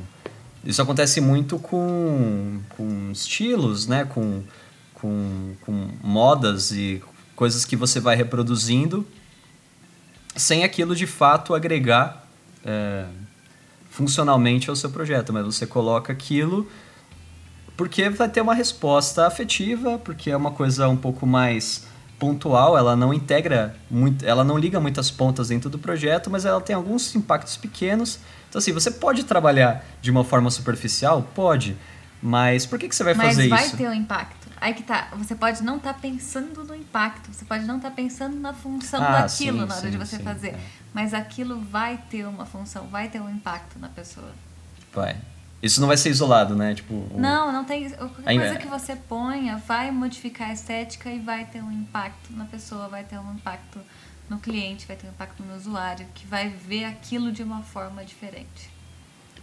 isso 0.65 0.81
acontece 0.81 1.21
muito 1.21 1.59
com, 1.59 2.61
com 2.77 3.11
estilos, 3.11 3.87
né? 3.87 4.05
Com, 4.05 4.43
com, 4.95 5.55
com 5.63 5.89
modas 6.03 6.71
e 6.71 7.03
coisas 7.35 7.65
que 7.65 7.75
você 7.75 7.99
vai 7.99 8.15
reproduzindo 8.15 9.07
sem 10.37 10.65
aquilo 10.65 10.95
de 10.95 11.07
fato 11.07 11.55
agregar 11.55 12.27
é, 12.65 13.07
funcionalmente 13.91 14.71
ao 14.71 14.77
seu 14.77 14.91
projeto, 14.91 15.33
mas 15.33 15.45
você 15.45 15.67
coloca 15.67 16.13
aquilo 16.13 16.69
porque 17.77 18.09
vai 18.11 18.29
ter 18.29 18.41
uma 18.41 18.55
resposta 18.55 19.27
afetiva, 19.27 19.99
porque 19.99 20.31
é 20.31 20.37
uma 20.37 20.51
coisa 20.51 20.89
um 20.89 20.97
pouco 20.97 21.27
mais 21.27 21.87
pontual, 22.19 22.79
ela 22.79 22.95
não 22.95 23.13
integra 23.13 23.75
muito, 23.91 24.25
ela 24.25 24.45
não 24.45 24.57
liga 24.57 24.79
muitas 24.79 25.11
pontas 25.11 25.49
dentro 25.49 25.69
do 25.69 25.79
projeto, 25.79 26.31
mas 26.31 26.45
ela 26.45 26.61
tem 26.61 26.77
alguns 26.77 27.15
impactos 27.17 27.57
pequenos. 27.57 28.21
Então 28.49 28.61
assim, 28.61 28.73
você 28.73 28.93
pode 28.93 29.25
trabalhar 29.25 29.85
de 30.01 30.11
uma 30.11 30.23
forma 30.23 30.49
superficial, 30.51 31.29
pode, 31.35 31.77
mas 32.23 32.65
por 32.65 32.79
que, 32.79 32.89
que 32.89 32.95
você 32.95 33.03
vai 33.03 33.15
mas 33.15 33.29
fazer 33.29 33.49
vai 33.49 33.59
isso? 33.59 33.71
Mas 33.71 33.81
vai 33.81 33.91
ter 33.91 33.97
um 33.97 34.01
impacto. 34.01 34.43
Aí 34.61 34.75
que 34.75 34.85
tá, 34.85 35.09
você 35.17 35.35
pode 35.35 35.61
não 35.65 35.79
estar 35.79 35.95
tá 35.95 35.99
pensando 35.99 36.63
no 36.63 36.77
impacto, 36.77 37.33
você 37.33 37.45
pode 37.45 37.65
não 37.65 37.79
estar 37.79 37.91
tá 37.91 37.97
pensando 37.97 38.39
na 38.39 38.55
função 38.55 39.03
ah, 39.03 39.23
daquilo 39.23 39.63
sim, 39.63 39.67
na 39.67 39.75
hora 39.75 39.85
sim, 39.87 39.91
de 39.91 39.99
você 39.99 40.17
sim, 40.19 40.23
fazer, 40.23 40.51
é. 40.51 40.61
mas 40.95 41.13
aquilo 41.13 41.61
vai 41.61 41.99
ter 42.09 42.25
uma 42.25 42.47
função, 42.47 42.87
vai 42.87 43.09
ter 43.09 43.21
um 43.21 43.29
impacto 43.29 43.77
na 43.81 43.89
pessoa. 43.89 44.31
Vai. 44.95 45.17
Isso 45.63 45.81
não 45.81 45.87
vai 45.87 45.97
ser 45.97 46.11
isolado, 46.11 46.57
né? 46.57 46.75
Tipo. 46.75 47.07
Não, 47.15 47.53
não 47.53 47.65
tem. 47.65 47.89
Qualquer 47.91 48.37
coisa 48.37 48.57
que 48.57 48.67
você 48.67 48.97
ponha 48.97 49.57
vai 49.59 49.93
modificar 49.93 50.51
a 50.51 50.53
estética 50.53 51.09
e 51.09 51.21
vai 51.21 51.45
ter 51.45 51.63
um 51.63 51.71
impacto 51.71 52.33
na 52.33 52.45
pessoa, 52.45 52.89
vai 52.89 53.05
ter 53.05 53.19
um 53.19 53.33
impacto 53.33 53.79
no 54.29 54.39
cliente, 54.39 54.87
vai 54.87 54.97
ter 54.97 55.07
um 55.07 55.11
impacto 55.11 55.43
no 55.45 55.55
usuário, 55.55 56.07
que 56.15 56.27
vai 56.27 56.49
ver 56.49 56.85
aquilo 56.85 57.31
de 57.31 57.45
uma 57.45 57.63
forma 57.63 58.05
diferente. 58.05 58.71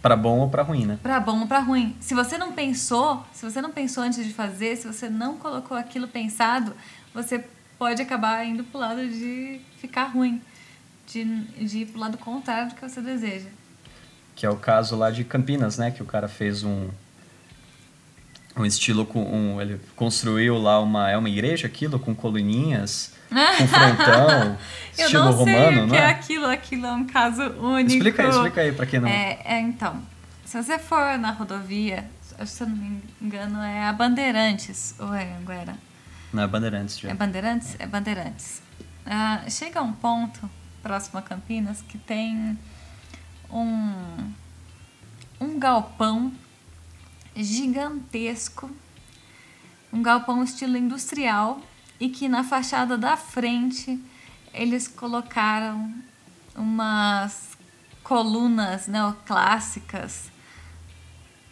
Para 0.02 0.16
bom 0.16 0.38
ou 0.40 0.50
para 0.50 0.62
ruim, 0.62 0.84
né? 0.84 0.98
Pra 1.02 1.20
bom 1.20 1.40
ou 1.40 1.46
pra 1.46 1.60
ruim. 1.60 1.96
Se 2.00 2.14
você 2.14 2.36
não 2.36 2.52
pensou, 2.52 3.24
se 3.32 3.44
você 3.44 3.62
não 3.62 3.70
pensou 3.70 4.02
antes 4.02 4.24
de 4.24 4.32
fazer, 4.32 4.76
se 4.76 4.86
você 4.86 5.08
não 5.08 5.36
colocou 5.36 5.76
aquilo 5.76 6.08
pensado, 6.08 6.74
você 7.14 7.44
pode 7.78 8.00
acabar 8.00 8.44
indo 8.44 8.64
pro 8.64 8.78
lado 8.78 9.08
de 9.08 9.60
ficar 9.78 10.04
ruim. 10.04 10.40
De, 11.06 11.24
de 11.24 11.78
ir 11.78 11.86
pro 11.86 11.98
lado 11.98 12.16
contrário 12.18 12.68
do 12.68 12.74
que 12.74 12.88
você 12.88 13.00
deseja. 13.00 13.48
Que 14.40 14.46
é 14.46 14.50
o 14.50 14.56
caso 14.56 14.96
lá 14.96 15.10
de 15.10 15.22
Campinas, 15.22 15.76
né? 15.76 15.90
Que 15.90 16.02
o 16.02 16.06
cara 16.06 16.26
fez 16.26 16.64
um 16.64 16.88
um 18.56 18.64
estilo 18.64 19.04
com 19.04 19.22
um, 19.22 19.60
ele 19.60 19.78
construiu 19.94 20.56
lá 20.56 20.80
uma 20.80 21.10
é 21.10 21.16
uma 21.16 21.28
igreja 21.28 21.66
aquilo 21.66 21.98
com 21.98 22.14
coluninhas, 22.14 23.12
com 23.28 23.68
frontão, 23.68 24.56
Eu 24.96 25.04
estilo 25.04 25.24
não 25.24 25.32
sei 25.32 25.54
romano, 25.54 25.82
o 25.82 25.84
que 25.84 25.86
não 25.88 25.94
é 25.94 25.98
é? 25.98 26.06
aquilo, 26.06 26.46
aquilo 26.46 26.86
é 26.86 26.92
um 26.92 27.04
caso 27.04 27.42
único. 27.42 27.92
Explica 27.92 28.22
aí, 28.22 28.30
explica 28.30 28.60
aí 28.62 28.72
para 28.72 28.86
quem 28.86 29.00
não. 29.00 29.08
É, 29.08 29.42
é, 29.44 29.60
então, 29.60 30.00
se 30.46 30.56
você 30.60 30.78
for 30.78 31.18
na 31.18 31.32
rodovia, 31.32 32.10
se 32.46 32.62
eu 32.62 32.68
não 32.70 32.76
me 32.76 33.02
engano, 33.20 33.60
é 33.60 33.84
a 33.84 33.92
Bandeirantes, 33.92 34.94
ou 34.98 35.12
é 35.12 35.36
Anguera? 35.36 35.76
Na 36.32 36.46
Bandeirantes 36.46 36.98
já. 36.98 37.10
É 37.10 37.14
Bandeirantes? 37.14 37.76
É 37.78 37.86
Bandeirantes. 37.86 38.62
Ah, 39.04 39.42
chega 39.50 39.82
um 39.82 39.92
ponto, 39.92 40.50
próximo 40.82 41.18
a 41.18 41.22
Campinas, 41.22 41.84
que 41.86 41.98
tem 41.98 42.58
um, 43.52 44.32
um 45.40 45.58
galpão 45.58 46.32
gigantesco, 47.34 48.70
um 49.92 50.02
galpão 50.02 50.42
estilo 50.42 50.76
industrial, 50.76 51.60
e 51.98 52.08
que 52.08 52.28
na 52.28 52.42
fachada 52.44 52.96
da 52.96 53.16
frente 53.16 53.98
eles 54.52 54.88
colocaram 54.88 55.92
umas 56.54 57.56
colunas 58.02 58.86
neoclássicas 58.86 60.30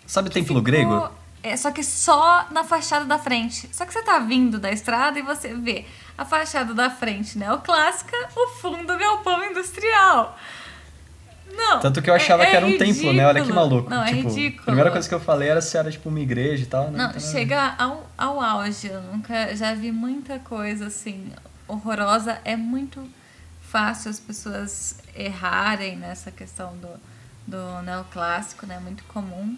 Sabe 0.09 0.31
templo 0.31 0.57
Ficou- 0.57 0.63
grego? 0.63 1.11
É, 1.43 1.55
só 1.57 1.71
que 1.71 1.85
só 1.85 2.47
na 2.51 2.65
fachada 2.65 3.05
da 3.05 3.19
frente. 3.19 3.69
Só 3.73 3.85
que 3.85 3.93
você 3.93 4.03
tá 4.03 4.19
vindo 4.19 4.59
da 4.59 4.73
estrada 4.73 5.19
e 5.19 5.23
você 5.23 5.55
vê 5.55 5.85
a 6.17 6.25
fachada 6.25 6.73
da 6.75 6.89
frente 6.91 7.39
neoclássica, 7.39 8.17
o 8.35 8.49
fundo 8.57 8.97
galpão 8.99 9.45
industrial. 9.45 10.37
Não. 11.57 11.81
Tanto 11.81 12.01
que 12.01 12.09
eu 12.09 12.15
achava 12.15 12.45
é- 12.45 12.51
que 12.51 12.57
era 12.57 12.67
um 12.67 12.71
é 12.71 12.79
templo, 12.79 13.13
né? 13.13 13.27
Olha 13.27 13.35
que 13.35 13.49
ridículo. 13.49 13.55
maluco. 13.69 13.91
Não, 13.91 14.03
é 14.03 14.07
tipo, 14.15 14.29
ridículo. 14.29 14.63
A 14.63 14.65
primeira 14.67 14.91
coisa 14.91 15.09
que 15.09 15.15
eu 15.15 15.21
falei 15.21 15.49
era 15.49 15.61
se 15.61 15.77
era 15.77 15.91
tipo 15.91 16.09
uma 16.09 16.21
igreja 16.21 16.63
e 16.63 16.67
tal, 16.67 16.91
né? 16.91 16.99
Não, 16.99 17.13
ver. 17.13 17.21
chega 17.21 17.75
ao, 17.79 18.09
ao 18.17 18.41
auge. 18.41 18.87
Eu 18.89 19.03
nunca 19.03 19.55
já 19.57 19.75
vi 19.75 19.91
muita 19.93 20.39
coisa 20.39 20.87
assim 20.87 21.31
horrorosa. 21.67 22.39
É 22.45 22.57
muito 22.57 23.07
fácil 23.61 24.11
as 24.11 24.19
pessoas 24.21 24.97
errarem 25.15 25.97
nessa 25.97 26.31
questão 26.31 26.75
do, 26.77 26.89
do 27.47 27.83
neoclássico, 27.83 28.67
né? 28.67 28.79
Muito 28.79 29.05
comum. 29.05 29.57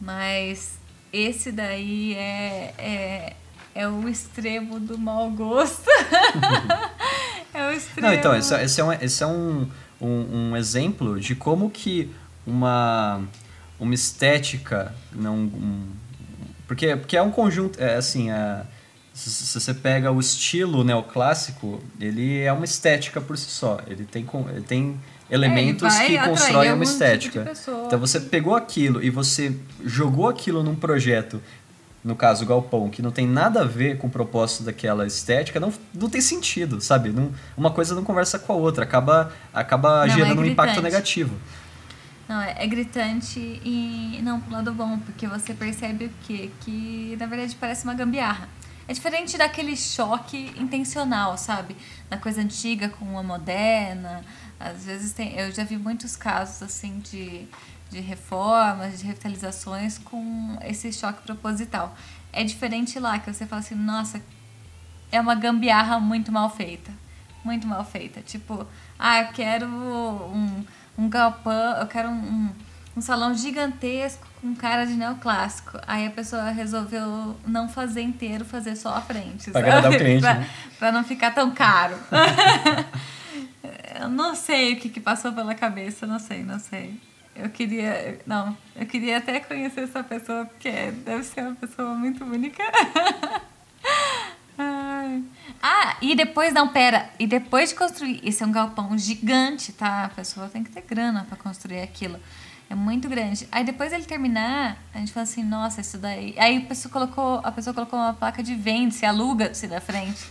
Mas 0.00 0.78
esse 1.12 1.50
daí 1.52 2.14
é, 2.14 2.74
é, 2.76 3.32
é 3.74 3.88
o 3.88 4.06
extremo 4.08 4.78
do 4.78 4.98
mau 4.98 5.30
gosto. 5.30 5.88
é 7.54 7.68
o 7.68 7.72
extremo. 7.72 8.08
Não, 8.08 8.14
então, 8.14 8.36
esse, 8.36 8.54
é- 8.54 8.64
esse 8.64 8.80
é, 8.80 8.84
um, 8.84 8.92
esse 8.92 9.22
é 9.22 9.26
um, 9.26 9.70
um, 10.00 10.50
um 10.50 10.56
exemplo 10.56 11.18
de 11.20 11.34
como 11.34 11.70
que 11.70 12.10
uma, 12.46 13.22
uma 13.78 13.94
estética 13.94 14.94
não... 15.12 15.34
um- 15.36 15.86
porque, 16.66 16.96
porque 16.96 17.16
é 17.16 17.22
um 17.22 17.30
conjunto, 17.30 17.80
é 17.80 17.94
assim, 17.94 18.30
é, 18.30 18.62
se, 19.14 19.58
você 19.58 19.72
pega 19.72 20.12
o 20.12 20.20
estilo 20.20 20.84
neoclássico, 20.84 21.82
ele 22.00 22.40
é 22.40 22.52
uma 22.52 22.64
estética 22.64 23.20
por 23.20 23.38
si 23.38 23.48
só. 23.48 23.80
Ele 23.86 24.04
tem, 24.04 24.26
ele 24.50 24.60
tem 24.62 25.00
elementos 25.30 25.82
vai 25.82 26.06
que 26.06 26.16
atrair 26.16 26.30
constroem 26.30 26.72
uma 26.72 26.84
tipo 26.84 26.92
estética. 26.92 27.40
pessoa. 27.42 27.84
então 27.86 27.98
você 27.98 28.20
pegou 28.20 28.54
aquilo 28.54 29.02
e 29.02 29.08
você 29.08 29.54
jogou 29.84 30.28
aquilo 30.28 30.62
num 30.62 30.74
projeto 30.74 31.40
no 32.06 32.14
caso 32.14 32.44
o 32.44 32.46
galpão, 32.46 32.88
que 32.88 33.02
não 33.02 33.10
tem 33.10 33.26
nada 33.26 33.62
a 33.62 33.64
ver 33.64 33.98
com 33.98 34.06
o 34.06 34.10
propósito 34.10 34.62
daquela 34.62 35.04
estética, 35.04 35.58
não, 35.58 35.72
não 35.92 36.08
tem 36.08 36.20
sentido, 36.20 36.80
sabe? 36.80 37.10
Não, 37.10 37.32
uma 37.56 37.72
coisa 37.72 37.96
não 37.96 38.04
conversa 38.04 38.38
com 38.38 38.52
a 38.52 38.56
outra, 38.56 38.84
acaba, 38.84 39.32
acaba 39.52 39.98
Não, 39.98 40.04
é 40.04 40.10
gerando 40.10 40.40
um 40.40 40.44
impacto 40.44 40.80
negativo. 40.80 41.36
Não, 42.28 42.40
é, 42.40 42.54
é 42.58 42.66
gritante 42.66 43.40
e 43.40 44.20
não 44.22 44.40
pro 44.40 44.52
lado 44.52 44.72
bom, 44.72 44.98
porque 45.00 45.26
você 45.26 45.52
percebe 45.52 46.04
o 46.04 46.10
quê? 46.22 46.50
Que 46.60 47.16
na 47.18 47.26
verdade 47.26 47.56
parece 47.58 47.82
uma 47.82 47.94
gambiarra. 47.94 48.48
É 48.88 48.92
diferente 48.92 49.36
daquele 49.36 49.76
choque 49.76 50.52
intencional, 50.56 51.36
sabe? 51.36 51.76
Da 52.08 52.16
coisa 52.16 52.40
antiga 52.40 52.88
com 52.88 53.04
uma 53.04 53.22
moderna. 53.22 54.22
Às 54.60 54.84
vezes 54.84 55.12
tem. 55.12 55.36
Eu 55.36 55.50
já 55.50 55.64
vi 55.64 55.76
muitos 55.76 56.14
casos 56.14 56.62
assim 56.62 57.00
de, 57.00 57.48
de 57.90 58.00
reformas, 58.00 58.98
de 58.98 59.06
revitalizações 59.06 59.98
com 59.98 60.58
esse 60.62 60.92
choque 60.92 61.22
proposital. 61.22 61.96
É 62.32 62.44
diferente 62.44 62.98
lá, 62.98 63.18
que 63.18 63.32
você 63.32 63.46
fala 63.46 63.60
assim, 63.60 63.74
nossa, 63.74 64.20
é 65.10 65.20
uma 65.20 65.34
gambiarra 65.34 65.98
muito 65.98 66.30
mal 66.32 66.50
feita. 66.50 66.92
Muito 67.44 67.66
mal 67.66 67.84
feita. 67.84 68.20
Tipo, 68.20 68.66
ah, 68.98 69.20
eu 69.20 69.28
quero 69.28 69.66
um, 69.66 70.64
um 70.98 71.08
galpão, 71.08 71.76
eu 71.78 71.86
quero 71.86 72.08
um, 72.08 72.12
um, 72.12 72.50
um 72.96 73.00
salão 73.00 73.34
gigantesco 73.34 74.26
com 74.40 74.54
cara 74.54 74.84
de 74.84 74.94
neoclássico. 74.94 75.78
Aí 75.86 76.06
a 76.06 76.10
pessoa 76.10 76.50
resolveu 76.50 77.36
não 77.46 77.68
fazer 77.68 78.02
inteiro, 78.02 78.44
fazer 78.44 78.76
só 78.76 78.94
a 78.94 79.00
frente. 79.00 79.50
Pra 79.50 79.60
agradar 79.60 79.92
o 79.92 79.96
cliente, 79.96 80.20
pra, 80.20 80.34
né? 80.34 80.50
pra 80.78 80.92
não 80.92 81.04
ficar 81.04 81.30
tão 81.32 81.52
caro. 81.52 81.96
eu 84.00 84.08
não 84.08 84.34
sei 84.34 84.74
o 84.74 84.80
que, 84.80 84.88
que 84.88 85.00
passou 85.00 85.32
pela 85.32 85.54
cabeça, 85.54 86.06
não 86.06 86.18
sei, 86.18 86.42
não 86.42 86.58
sei. 86.58 87.00
Eu 87.38 87.50
queria. 87.50 88.18
Não, 88.26 88.56
eu 88.74 88.86
queria 88.86 89.18
até 89.18 89.40
conhecer 89.40 89.82
essa 89.82 90.02
pessoa, 90.02 90.46
porque 90.46 90.70
deve 90.70 91.22
ser 91.22 91.42
uma 91.42 91.54
pessoa 91.54 91.94
muito 91.94 92.24
única. 92.24 92.62
Ah, 95.62 95.96
e 96.00 96.14
depois, 96.14 96.52
não, 96.52 96.68
pera. 96.68 97.10
E 97.18 97.26
depois 97.26 97.70
de 97.70 97.74
construir, 97.74 98.20
esse 98.24 98.42
é 98.42 98.46
um 98.46 98.52
galpão 98.52 98.96
gigante, 98.96 99.72
tá? 99.72 100.04
A 100.04 100.08
pessoa 100.08 100.48
tem 100.48 100.62
que 100.62 100.70
ter 100.70 100.82
grana 100.82 101.24
pra 101.28 101.36
construir 101.36 101.80
aquilo. 101.80 102.18
É 102.68 102.74
muito 102.74 103.08
grande. 103.08 103.46
Aí 103.52 103.64
depois 103.64 103.92
ele 103.92 104.04
terminar, 104.04 104.76
a 104.92 104.98
gente 104.98 105.12
fala 105.12 105.24
assim, 105.24 105.44
nossa, 105.44 105.80
isso 105.80 105.98
daí. 105.98 106.34
Aí 106.38 106.58
a 106.58 106.60
pessoa 106.62 106.90
colocou, 106.92 107.40
a 107.44 107.52
pessoa 107.52 107.72
colocou 107.74 107.98
uma 107.98 108.14
placa 108.14 108.42
de 108.42 108.54
vende-se, 108.54 109.06
aluga-se 109.06 109.66
da 109.66 109.80
frente. 109.80 110.24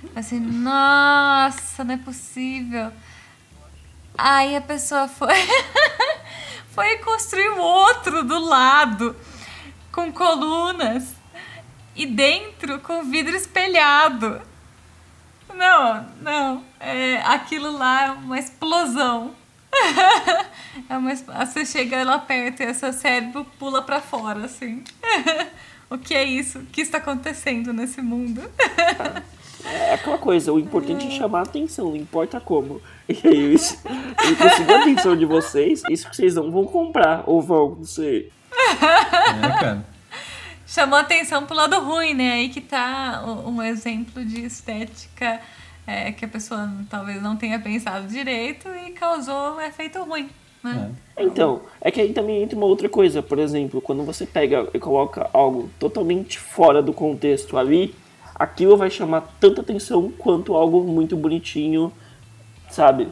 Falei 0.00 0.12
Assim, 0.16 0.40
nossa, 0.40 1.84
não 1.84 1.94
é 1.94 1.98
possível. 1.98 2.92
Aí 4.16 4.56
a 4.56 4.60
pessoa 4.60 5.08
foi. 5.08 5.34
foi 6.74 6.98
construir 6.98 7.48
o 7.50 7.58
outro 7.60 8.22
do 8.24 8.38
lado, 8.38 9.16
com 9.92 10.12
colunas. 10.12 11.14
E 11.96 12.06
dentro 12.06 12.78
com 12.80 13.02
vidro 13.04 13.34
espelhado. 13.36 14.40
Não, 15.54 16.06
não. 16.22 16.64
É, 16.78 17.20
aquilo 17.22 17.70
lá 17.76 18.06
é 18.06 18.10
uma 18.12 18.38
explosão. 18.38 19.34
é 20.88 20.96
uma, 20.96 21.12
es- 21.12 21.22
você 21.26 21.66
chega 21.66 22.02
lá 22.04 22.18
perto 22.18 22.62
e 22.62 22.72
seu 22.74 22.92
cérebro 22.92 23.44
pula 23.58 23.82
pra 23.82 24.00
fora, 24.00 24.46
assim. 24.46 24.82
o 25.90 25.98
que 25.98 26.14
é 26.14 26.24
isso? 26.24 26.60
O 26.60 26.66
que 26.66 26.80
está 26.80 26.98
acontecendo 26.98 27.72
nesse 27.72 28.00
mundo? 28.00 28.40
É 29.64 29.94
aquela 29.94 30.18
coisa, 30.18 30.52
o 30.52 30.58
importante 30.58 31.06
é 31.06 31.10
chamar 31.10 31.40
a 31.40 31.42
atenção, 31.42 31.90
não 31.90 31.96
importa 31.96 32.40
como. 32.40 32.80
E 33.08 33.26
aí, 33.26 33.54
isso, 33.54 33.82
ele 34.24 34.36
conseguiu 34.36 34.76
a 34.76 34.80
atenção 34.80 35.16
de 35.16 35.24
vocês, 35.24 35.82
isso 35.90 36.08
que 36.08 36.16
vocês 36.16 36.34
não 36.34 36.50
vão 36.50 36.64
comprar, 36.64 37.24
ou 37.26 37.42
vão, 37.42 37.76
não 37.76 37.84
sei. 37.84 38.30
É, 38.52 39.60
cara. 39.60 39.84
Chamou 40.66 40.96
atenção 40.96 41.44
pro 41.44 41.56
lado 41.56 41.80
ruim, 41.80 42.14
né? 42.14 42.34
Aí 42.34 42.48
que 42.48 42.60
tá 42.60 43.24
um 43.44 43.60
exemplo 43.60 44.24
de 44.24 44.44
estética 44.44 45.40
é, 45.86 46.12
que 46.12 46.24
a 46.24 46.28
pessoa 46.28 46.70
talvez 46.88 47.20
não 47.20 47.36
tenha 47.36 47.58
pensado 47.58 48.06
direito 48.06 48.68
e 48.68 48.92
causou 48.92 49.56
um 49.56 49.60
efeito 49.60 50.00
ruim. 50.04 50.28
Né? 50.62 50.92
Então, 51.18 51.62
é 51.80 51.90
que 51.90 52.00
aí 52.00 52.12
também 52.12 52.42
entra 52.42 52.56
uma 52.56 52.66
outra 52.66 52.88
coisa, 52.88 53.22
por 53.22 53.38
exemplo, 53.38 53.80
quando 53.80 54.04
você 54.04 54.26
pega 54.26 54.68
e 54.72 54.78
coloca 54.78 55.28
algo 55.32 55.70
totalmente 55.78 56.38
fora 56.38 56.82
do 56.82 56.92
contexto 56.92 57.56
ali, 57.56 57.94
aquilo 58.40 58.74
vai 58.74 58.88
chamar 58.88 59.34
tanta 59.38 59.60
atenção 59.60 60.10
quanto 60.16 60.54
algo 60.54 60.82
muito 60.82 61.14
bonitinho, 61.14 61.92
sabe? 62.70 63.08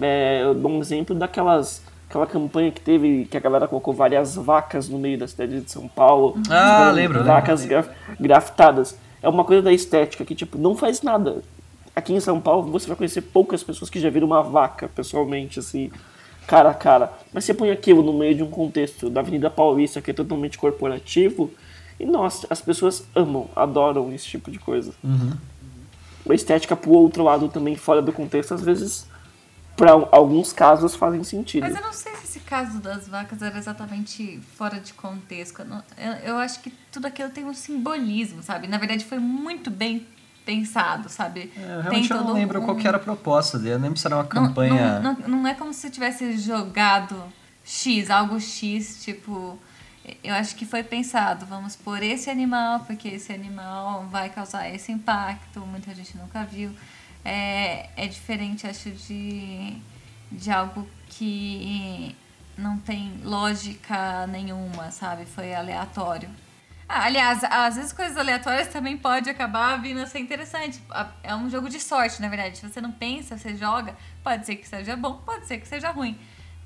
É, 0.00 0.42
eu 0.44 0.54
dou 0.54 0.70
um 0.70 0.78
exemplo 0.78 1.16
daquelas 1.16 1.82
aquela 2.08 2.28
campanha 2.28 2.70
que 2.70 2.80
teve, 2.80 3.26
que 3.26 3.36
a 3.36 3.40
galera 3.40 3.66
colocou 3.66 3.92
várias 3.92 4.36
vacas 4.36 4.88
no 4.88 4.96
meio 4.96 5.18
da 5.18 5.26
cidade 5.26 5.60
de 5.60 5.70
São 5.70 5.88
Paulo. 5.88 6.40
Ah, 6.48 6.92
lembro. 6.94 7.24
Vacas 7.24 7.66
graf, 7.66 7.88
grafitadas. 8.18 8.96
É 9.20 9.28
uma 9.28 9.44
coisa 9.44 9.62
da 9.62 9.72
estética 9.72 10.24
que, 10.24 10.34
tipo, 10.34 10.56
não 10.56 10.76
faz 10.76 11.02
nada. 11.02 11.42
Aqui 11.94 12.14
em 12.14 12.20
São 12.20 12.40
Paulo 12.40 12.70
você 12.70 12.86
vai 12.86 12.96
conhecer 12.96 13.20
poucas 13.20 13.64
pessoas 13.64 13.90
que 13.90 13.98
já 13.98 14.08
viram 14.08 14.28
uma 14.28 14.42
vaca 14.42 14.88
pessoalmente, 14.88 15.58
assim, 15.58 15.90
cara 16.46 16.70
a 16.70 16.74
cara. 16.74 17.12
Mas 17.32 17.44
você 17.44 17.52
põe 17.52 17.70
aquilo 17.70 18.02
no 18.02 18.12
meio 18.12 18.36
de 18.36 18.44
um 18.44 18.48
contexto 18.48 19.10
da 19.10 19.20
Avenida 19.20 19.50
Paulista, 19.50 20.00
que 20.00 20.12
é 20.12 20.14
totalmente 20.14 20.56
corporativo, 20.56 21.50
e 21.98 22.06
nossa, 22.06 22.46
as 22.50 22.60
pessoas 22.60 23.04
amam, 23.14 23.48
adoram 23.54 24.12
esse 24.12 24.26
tipo 24.26 24.50
de 24.50 24.58
coisa. 24.58 24.92
Uhum. 25.02 25.32
A 26.28 26.34
estética 26.34 26.76
pro 26.76 26.90
outro 26.90 27.22
lado 27.24 27.48
também, 27.48 27.74
fora 27.74 28.02
do 28.02 28.12
contexto, 28.12 28.54
às 28.54 28.62
vezes 28.62 29.06
para 29.78 29.92
alguns 30.10 30.52
casos 30.52 30.96
fazem 30.96 31.22
sentido. 31.22 31.62
Mas 31.62 31.76
eu 31.76 31.82
não 31.82 31.92
sei 31.92 32.12
se 32.16 32.24
esse 32.24 32.40
caso 32.40 32.80
das 32.80 33.06
vacas 33.06 33.40
era 33.40 33.56
exatamente 33.56 34.40
fora 34.56 34.80
de 34.80 34.92
contexto. 34.92 35.62
Eu, 35.96 36.12
eu 36.24 36.36
acho 36.36 36.60
que 36.60 36.70
tudo 36.90 37.06
aquilo 37.06 37.30
tem 37.30 37.44
um 37.44 37.54
simbolismo, 37.54 38.42
sabe? 38.42 38.66
Na 38.66 38.76
verdade, 38.76 39.04
foi 39.04 39.20
muito 39.20 39.70
bem 39.70 40.04
pensado, 40.44 41.08
sabe? 41.08 41.52
É, 41.56 41.60
eu 41.60 41.80
realmente 41.82 42.10
eu 42.10 42.16
não 42.16 42.32
lembro 42.32 42.60
um... 42.60 42.64
qual 42.64 42.78
era 42.80 42.96
a 42.96 43.00
proposta 43.00 43.56
dele. 43.56 43.74
Eu 43.74 43.78
lembro 43.78 43.98
se 43.98 44.06
era 44.06 44.16
uma 44.16 44.24
campanha. 44.24 44.98
Não, 44.98 45.14
não, 45.14 45.28
não, 45.28 45.46
é 45.46 45.54
como 45.54 45.72
se 45.72 45.88
tivesse 45.90 46.36
jogado 46.38 47.14
X, 47.64 48.10
algo 48.10 48.40
X, 48.40 49.04
tipo. 49.04 49.58
Eu 50.22 50.34
acho 50.34 50.54
que 50.56 50.64
foi 50.66 50.82
pensado, 50.82 51.46
vamos 51.46 51.76
por 51.76 52.02
esse 52.02 52.30
animal, 52.30 52.80
porque 52.80 53.08
esse 53.08 53.32
animal 53.32 54.06
vai 54.08 54.30
causar 54.30 54.68
esse 54.68 54.92
impacto, 54.92 55.60
muita 55.60 55.94
gente 55.94 56.16
nunca 56.16 56.44
viu 56.44 56.72
é, 57.24 57.90
é 57.96 58.06
diferente, 58.06 58.66
acho, 58.66 58.90
de, 58.90 59.76
de 60.32 60.50
algo 60.50 60.88
que 61.08 62.16
não 62.56 62.78
tem 62.78 63.20
lógica 63.22 64.26
nenhuma, 64.26 64.90
sabe? 64.90 65.26
Foi 65.26 65.54
aleatório. 65.54 66.28
Ah, 66.88 67.04
aliás, 67.04 67.44
às 67.44 67.76
vezes 67.76 67.92
coisas 67.92 68.16
aleatórias 68.16 68.68
também 68.68 68.96
pode 68.96 69.28
acabar 69.28 69.76
vindo 69.80 70.00
a 70.00 70.06
ser 70.06 70.20
interessante. 70.20 70.82
É 71.22 71.34
um 71.34 71.50
jogo 71.50 71.68
de 71.68 71.78
sorte, 71.78 72.20
na 72.22 72.28
verdade. 72.28 72.56
Se 72.56 72.66
você 72.66 72.80
não 72.80 72.92
pensa, 72.92 73.36
você 73.36 73.54
joga, 73.54 73.94
pode 74.24 74.46
ser 74.46 74.56
que 74.56 74.66
seja 74.66 74.96
bom, 74.96 75.18
pode 75.18 75.46
ser 75.46 75.58
que 75.58 75.68
seja 75.68 75.90
ruim. 75.90 76.18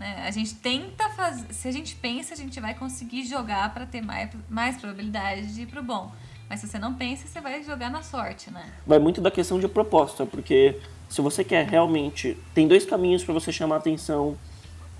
Né? 0.02 0.24
A 0.26 0.32
gente 0.32 0.56
tenta 0.56 1.08
fazer. 1.10 1.54
Se 1.54 1.68
a 1.68 1.70
gente 1.70 1.94
pensa, 1.94 2.34
a 2.34 2.36
gente 2.36 2.58
vai 2.58 2.74
conseguir 2.74 3.24
jogar 3.24 3.72
para 3.72 3.86
ter 3.86 4.02
mais, 4.02 4.30
mais 4.50 4.76
probabilidade 4.76 5.54
de 5.54 5.62
ir 5.62 5.66
pro 5.66 5.80
bom. 5.80 6.10
Mas 6.50 6.58
se 6.58 6.66
você 6.66 6.76
não 6.76 6.94
pensa, 6.94 7.28
você 7.28 7.40
vai 7.40 7.62
jogar 7.62 7.88
na 7.88 8.02
sorte, 8.02 8.50
né? 8.50 8.68
Vai 8.84 8.98
muito 8.98 9.20
da 9.20 9.30
questão 9.30 9.60
de 9.60 9.68
proposta, 9.68 10.26
porque 10.26 10.76
se 11.08 11.20
você 11.20 11.44
quer 11.44 11.68
realmente. 11.68 12.36
Tem 12.52 12.66
dois 12.66 12.84
caminhos 12.84 13.22
para 13.22 13.32
você 13.32 13.52
chamar 13.52 13.76
a 13.76 13.78
atenção 13.78 14.36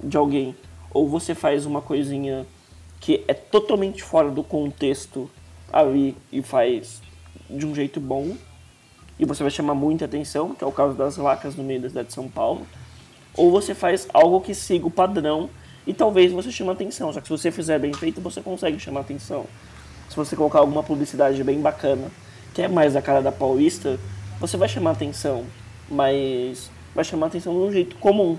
de 0.00 0.16
alguém. 0.16 0.55
Ou 0.92 1.09
você 1.09 1.34
faz 1.34 1.66
uma 1.66 1.82
coisinha 1.82 2.46
que 3.00 3.24
é 3.26 3.34
totalmente 3.34 4.05
fora 4.05 4.30
do 4.30 4.44
contexto 4.44 5.28
ali 5.72 6.16
e 6.30 6.42
faz 6.42 7.03
de 7.50 7.66
um 7.66 7.74
jeito 7.74 7.98
bom. 7.98 8.36
E 9.18 9.24
você 9.24 9.42
vai 9.42 9.50
chamar 9.50 9.74
muita 9.74 10.05
atenção, 10.05 10.55
que 10.55 10.62
é 10.62 10.66
o 10.66 10.70
caso 10.70 10.94
das 10.94 11.16
vacas 11.16 11.57
no 11.57 11.64
meio 11.64 11.80
da 11.80 11.88
cidade 11.88 12.09
de 12.09 12.14
São 12.14 12.28
Paulo. 12.28 12.64
Ou 13.36 13.50
você 13.50 13.74
faz 13.74 14.06
algo 14.12 14.40
que 14.40 14.54
siga 14.54 14.86
o 14.86 14.90
padrão 14.90 15.48
e 15.86 15.94
talvez 15.94 16.32
você 16.32 16.50
chame 16.50 16.70
atenção. 16.70 17.12
Só 17.12 17.20
que 17.20 17.28
se 17.28 17.32
você 17.32 17.50
fizer 17.50 17.78
bem 17.78 17.92
feito, 17.92 18.20
você 18.20 18.40
consegue 18.40 18.78
chamar 18.78 19.00
atenção 19.00 19.46
se 20.12 20.16
você 20.16 20.36
colocar 20.36 20.58
alguma 20.58 20.82
publicidade 20.82 21.42
bem 21.42 21.58
bacana, 21.58 22.10
que 22.52 22.60
é 22.60 22.68
mais 22.68 22.94
a 22.94 23.00
cara 23.00 23.22
da 23.22 23.32
Paulista, 23.32 23.98
você 24.38 24.58
vai 24.58 24.68
chamar 24.68 24.90
atenção, 24.90 25.46
mas 25.90 26.70
vai 26.94 27.02
chamar 27.02 27.28
atenção 27.28 27.54
de 27.54 27.60
um 27.60 27.72
jeito 27.72 27.96
comum. 27.96 28.38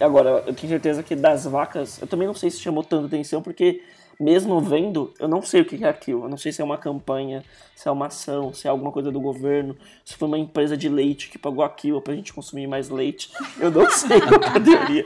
Agora, 0.00 0.42
eu 0.48 0.52
tenho 0.52 0.68
certeza 0.68 1.04
que 1.04 1.14
das 1.14 1.44
vacas, 1.44 2.00
eu 2.00 2.08
também 2.08 2.26
não 2.26 2.34
sei 2.34 2.50
se 2.50 2.58
chamou 2.58 2.82
tanta 2.82 3.06
atenção, 3.06 3.40
porque 3.40 3.82
mesmo 4.18 4.60
vendo, 4.60 5.12
eu 5.18 5.28
não 5.28 5.42
sei 5.42 5.60
o 5.60 5.64
que 5.64 5.84
é 5.84 5.88
aquilo. 5.88 6.24
Eu 6.24 6.28
não 6.28 6.36
sei 6.36 6.52
se 6.52 6.60
é 6.60 6.64
uma 6.64 6.78
campanha, 6.78 7.44
se 7.74 7.88
é 7.88 7.90
uma 7.90 8.06
ação, 8.06 8.52
se 8.52 8.66
é 8.66 8.70
alguma 8.70 8.90
coisa 8.90 9.10
do 9.10 9.20
governo, 9.20 9.76
se 10.04 10.16
foi 10.16 10.28
uma 10.28 10.38
empresa 10.38 10.76
de 10.76 10.88
leite 10.88 11.28
que 11.28 11.38
pagou 11.38 11.64
aquilo 11.64 12.00
pra 12.00 12.14
gente 12.14 12.32
consumir 12.32 12.66
mais 12.66 12.88
leite. 12.88 13.30
Eu 13.58 13.70
não 13.70 13.90
sei 13.90 14.18
a 14.18 14.60
teoria. 14.60 15.04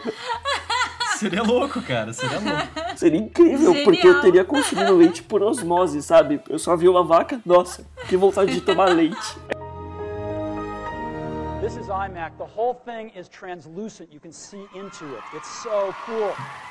Seria 1.16 1.42
louco, 1.42 1.82
cara. 1.82 2.12
Seria 2.12 2.38
louco. 2.38 2.96
Seria 2.96 3.20
incrível, 3.20 3.74
Genial. 3.74 3.84
porque 3.84 4.08
eu 4.08 4.20
teria 4.22 4.44
consumido 4.44 4.96
leite 4.96 5.22
por 5.22 5.42
osmose, 5.42 6.02
sabe? 6.02 6.40
Eu 6.48 6.58
só 6.58 6.74
vi 6.76 6.88
uma 6.88 7.04
vaca, 7.04 7.40
nossa, 7.44 7.84
que 8.08 8.16
vontade 8.16 8.52
de 8.52 8.60
tomar 8.62 8.86
leite. 8.86 9.36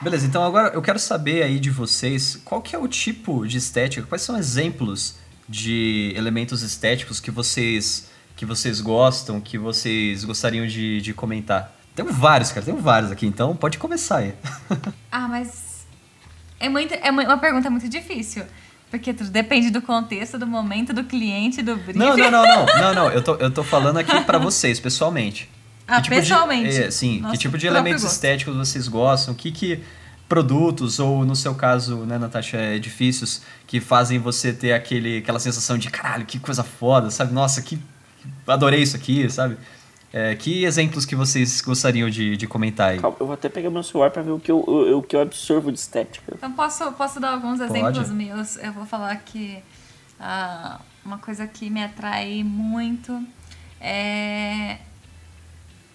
Beleza, 0.02 0.28
então 0.28 0.44
agora 0.44 0.74
eu 0.74 0.82
quero 0.82 1.00
saber 1.00 1.42
aí 1.42 1.58
de 1.58 1.70
vocês 1.70 2.36
qual 2.44 2.62
que 2.62 2.76
é 2.76 2.80
o 2.80 2.86
tipo 2.86 3.48
de 3.48 3.58
estética, 3.58 4.06
quais 4.06 4.22
são 4.22 4.38
exemplos 4.38 5.18
de 5.48 6.14
elementos 6.18 6.64
estéticos 6.64 7.22
que 7.22 7.32
vocês 7.32 8.12
que 8.36 8.46
vocês 8.46 8.82
gostam, 8.82 9.40
que 9.40 9.58
vocês 9.58 10.26
gostariam 10.26 10.68
de, 10.68 11.00
de 11.00 11.14
comentar. 11.14 11.74
Tem 11.96 12.06
vários, 12.06 12.52
cara, 12.52 12.66
tem 12.66 12.76
vários 12.76 13.12
aqui, 13.12 13.26
então 13.26 13.56
pode 13.56 13.78
começar 13.78 14.18
aí. 14.18 14.34
ah, 15.10 15.28
mas. 15.30 15.86
É, 16.60 16.68
muito, 16.68 16.94
é 16.94 17.10
uma 17.10 17.38
pergunta 17.38 17.70
muito 17.70 17.88
difícil. 17.88 18.44
Porque 18.90 19.14
tudo 19.14 19.30
depende 19.30 19.70
do 19.70 19.82
contexto, 19.82 20.38
do 20.38 20.48
momento, 20.48 20.92
do 20.94 21.04
cliente, 21.04 21.62
do 21.62 21.76
briefing. 21.76 22.00
Não, 22.00 22.18
não, 22.18 22.32
não, 22.32 22.46
não. 22.46 22.66
não, 22.82 22.94
não. 22.96 23.12
Eu, 23.12 23.22
tô, 23.22 23.36
eu 23.36 23.52
tô 23.52 23.64
falando 23.64 23.98
aqui 23.98 24.22
para 24.22 24.38
vocês, 24.40 24.80
pessoalmente. 24.80 25.50
Ah, 25.88 26.02
tipo 26.02 26.16
pessoalmente? 26.16 26.70
De, 26.70 26.84
é, 26.84 26.92
sim. 26.92 27.20
Nossa, 27.20 27.34
que 27.34 27.40
tipo 27.40 27.58
de 27.58 27.68
elementos 27.68 28.04
gosto. 28.04 28.14
estéticos 28.14 28.56
vocês 28.56 28.88
gostam? 28.88 29.34
O 29.34 29.38
que 29.38 29.52
que 29.52 29.84
produtos, 30.28 31.00
ou 31.00 31.26
no 31.26 31.36
seu 31.36 31.56
caso, 31.56 31.98
né, 32.06 32.20
Natasha, 32.20 32.76
edifícios 32.76 33.42
que 33.66 33.80
fazem 33.80 34.20
você 34.20 34.54
ter 34.54 34.74
aquele, 34.74 35.18
aquela 35.18 35.40
sensação 35.40 35.76
de 35.76 35.90
caralho, 35.90 36.24
que 36.24 36.38
coisa 36.38 36.64
foda, 36.64 37.10
sabe? 37.10 37.34
Nossa, 37.34 37.64
que 37.64 37.80
adorei 38.46 38.84
isso 38.84 38.96
aqui, 38.96 39.28
sabe? 39.30 39.58
É, 40.12 40.36
que 40.36 40.64
exemplos 40.64 41.06
que 41.06 41.16
vocês 41.16 41.62
gostariam 41.62 42.10
de, 42.10 42.36
de 42.36 42.48
comentar 42.48 42.92
aí? 42.92 43.00
Calma, 43.00 43.18
eu 43.20 43.28
vou 43.28 43.34
até 43.36 43.48
pegar 43.48 43.70
meu 43.70 43.84
celular 43.84 44.10
para 44.10 44.24
ver 44.24 44.32
o 44.32 44.40
que 44.40 44.52
eu, 44.52 44.58
o, 44.58 44.98
o, 44.98 45.04
que 45.04 45.16
eu 45.16 45.22
absorvo 45.22 45.72
de 45.72 45.78
estética. 45.78 46.34
Então 46.36 46.52
posso, 46.52 46.92
posso 46.94 47.20
dar 47.20 47.32
alguns 47.32 47.60
exemplos 47.60 48.08
Pode. 48.08 48.12
meus. 48.14 48.58
Eu 48.58 48.74
vou 48.74 48.86
falar 48.86 49.16
que 49.18 49.62
ah, 50.20 50.80
uma 51.06 51.20
coisa 51.20 51.46
que 51.46 51.70
me 51.70 51.84
atrai 51.84 52.44
muito 52.44 53.24
é 53.80 54.78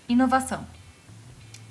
inovação. 0.09 0.65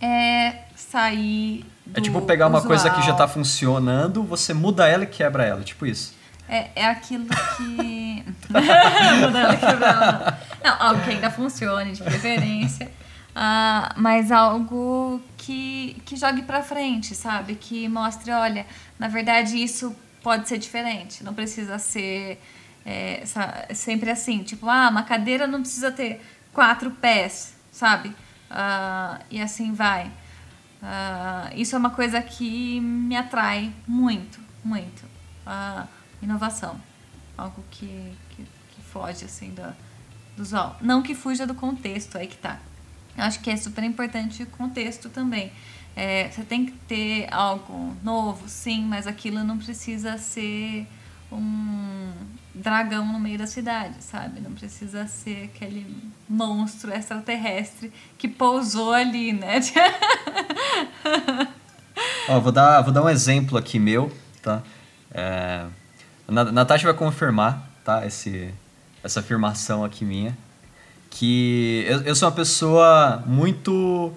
É 0.01 0.63
sair 0.75 1.65
do 1.85 1.97
É 1.97 2.01
tipo 2.01 2.21
pegar 2.23 2.47
uma 2.47 2.57
usual. 2.57 2.67
coisa 2.67 2.89
que 2.89 3.01
já 3.03 3.13
está 3.13 3.27
funcionando, 3.27 4.21
você 4.21 4.53
muda 4.53 4.85
ela 4.87 5.05
e 5.05 5.07
quebra 5.07 5.45
ela, 5.45 5.61
tipo 5.61 5.85
isso. 5.85 6.13
É, 6.47 6.69
é 6.75 6.85
aquilo 6.85 7.25
que. 7.55 8.25
muda 8.51 9.39
ela 9.39 9.53
e 9.53 9.57
quebra 9.57 9.87
ela. 9.87 10.39
Não, 10.63 10.75
algo 10.79 11.03
que 11.03 11.09
ainda 11.09 11.29
funcione, 11.29 11.91
de 11.91 12.01
preferência. 12.01 12.89
Uh, 13.31 13.93
mas 13.99 14.31
algo 14.31 15.21
que, 15.35 16.01
que 16.05 16.15
jogue 16.15 16.43
para 16.43 16.63
frente, 16.63 17.13
sabe? 17.13 17.55
Que 17.55 17.89
mostre, 17.89 18.31
olha, 18.31 18.65
na 18.97 19.09
verdade 19.09 19.61
isso 19.61 19.93
pode 20.21 20.47
ser 20.47 20.57
diferente. 20.57 21.21
Não 21.21 21.33
precisa 21.33 21.77
ser 21.77 22.41
é, 22.85 23.23
sempre 23.73 24.09
assim. 24.09 24.41
Tipo, 24.41 24.69
ah, 24.69 24.87
uma 24.89 25.03
cadeira 25.03 25.45
não 25.45 25.61
precisa 25.61 25.91
ter 25.91 26.21
quatro 26.53 26.89
pés, 26.91 27.55
sabe? 27.69 28.09
Uh, 28.49 29.21
e 29.29 29.41
assim 29.41 29.73
vai. 29.73 30.07
Uh, 30.81 31.55
isso 31.55 31.75
é 31.75 31.79
uma 31.79 31.89
coisa 31.89 32.21
que 32.21 32.79
me 32.79 33.17
atrai 33.17 33.73
muito, 33.85 34.39
muito. 34.63 35.03
inovação. 36.21 36.79
Algo 37.37 37.63
que, 37.71 38.13
que, 38.29 38.43
que 38.43 38.81
foge, 38.81 39.25
assim, 39.25 39.53
da 39.53 39.73
do 40.35 40.43
usual. 40.43 40.77
Não 40.81 41.01
que 41.01 41.15
fuja 41.15 41.45
do 41.45 41.53
contexto, 41.53 42.17
aí 42.17 42.27
que 42.27 42.37
tá. 42.37 42.59
Eu 43.17 43.23
acho 43.23 43.39
que 43.41 43.49
é 43.49 43.57
super 43.57 43.83
importante 43.83 44.43
o 44.43 44.47
contexto 44.47 45.09
também. 45.09 45.51
É, 45.95 46.29
você 46.29 46.41
tem 46.41 46.65
que 46.65 46.71
ter 46.71 47.27
algo 47.31 47.95
novo, 48.03 48.49
sim, 48.49 48.83
mas 48.83 49.05
aquilo 49.05 49.43
não 49.43 49.57
precisa 49.57 50.17
ser 50.17 50.87
um 51.31 52.11
dragão 52.53 53.05
no 53.05 53.19
meio 53.19 53.37
da 53.37 53.47
cidade, 53.47 53.95
sabe? 54.03 54.39
Não 54.39 54.51
precisa 54.53 55.07
ser 55.07 55.51
aquele 55.53 55.85
monstro 56.27 56.91
extraterrestre 56.91 57.91
que 58.17 58.27
pousou 58.27 58.93
ali, 58.93 59.33
né? 59.33 59.59
Ó, 62.27 62.39
vou 62.39 62.51
dar, 62.51 62.81
vou 62.81 62.91
dar 62.91 63.03
um 63.03 63.09
exemplo 63.09 63.57
aqui 63.57 63.77
meu, 63.77 64.11
tá? 64.41 64.63
É, 65.11 65.65
a 66.27 66.31
Natasha 66.31 66.85
vai 66.85 66.93
confirmar, 66.93 67.69
tá? 67.83 68.05
Esse, 68.05 68.53
essa 69.03 69.19
afirmação 69.19 69.83
aqui 69.83 70.05
minha, 70.05 70.37
que 71.09 71.85
eu, 71.87 72.01
eu 72.01 72.15
sou 72.15 72.27
uma 72.27 72.35
pessoa 72.35 73.23
muito 73.25 74.13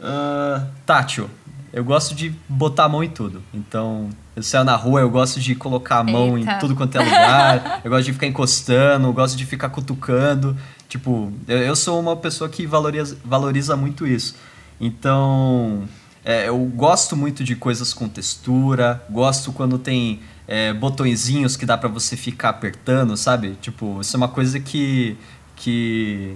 uh, 0.00 0.66
tátil. 0.86 1.28
Eu 1.72 1.84
gosto 1.84 2.14
de 2.14 2.34
botar 2.48 2.84
a 2.84 2.88
mão 2.88 3.04
em 3.04 3.10
tudo. 3.10 3.42
Então, 3.52 4.08
eu 4.34 4.42
saio 4.42 4.64
na 4.64 4.74
rua, 4.74 5.00
eu 5.00 5.10
gosto 5.10 5.38
de 5.38 5.54
colocar 5.54 5.98
a 5.98 6.04
mão 6.04 6.38
Eita. 6.38 6.52
em 6.52 6.58
tudo 6.58 6.74
quanto 6.74 6.96
é 6.96 7.04
lugar, 7.04 7.80
eu 7.84 7.90
gosto 7.90 8.06
de 8.06 8.12
ficar 8.14 8.26
encostando, 8.26 9.06
eu 9.06 9.12
gosto 9.12 9.36
de 9.36 9.44
ficar 9.44 9.68
cutucando. 9.68 10.56
Tipo, 10.88 11.30
eu, 11.46 11.58
eu 11.58 11.76
sou 11.76 12.00
uma 12.00 12.16
pessoa 12.16 12.48
que 12.48 12.66
valoriza, 12.66 13.18
valoriza 13.22 13.76
muito 13.76 14.06
isso. 14.06 14.34
Então, 14.80 15.86
é, 16.24 16.48
eu 16.48 16.58
gosto 16.58 17.16
muito 17.16 17.44
de 17.44 17.54
coisas 17.54 17.92
com 17.92 18.08
textura, 18.08 19.04
gosto 19.10 19.52
quando 19.52 19.78
tem 19.78 20.20
é, 20.48 20.72
botõezinhos 20.72 21.56
que 21.56 21.66
dá 21.66 21.76
pra 21.76 21.90
você 21.90 22.16
ficar 22.16 22.48
apertando, 22.48 23.14
sabe? 23.18 23.56
Tipo, 23.60 24.00
isso 24.00 24.16
é 24.16 24.18
uma 24.18 24.28
coisa 24.28 24.58
que, 24.58 25.14
que, 25.54 26.34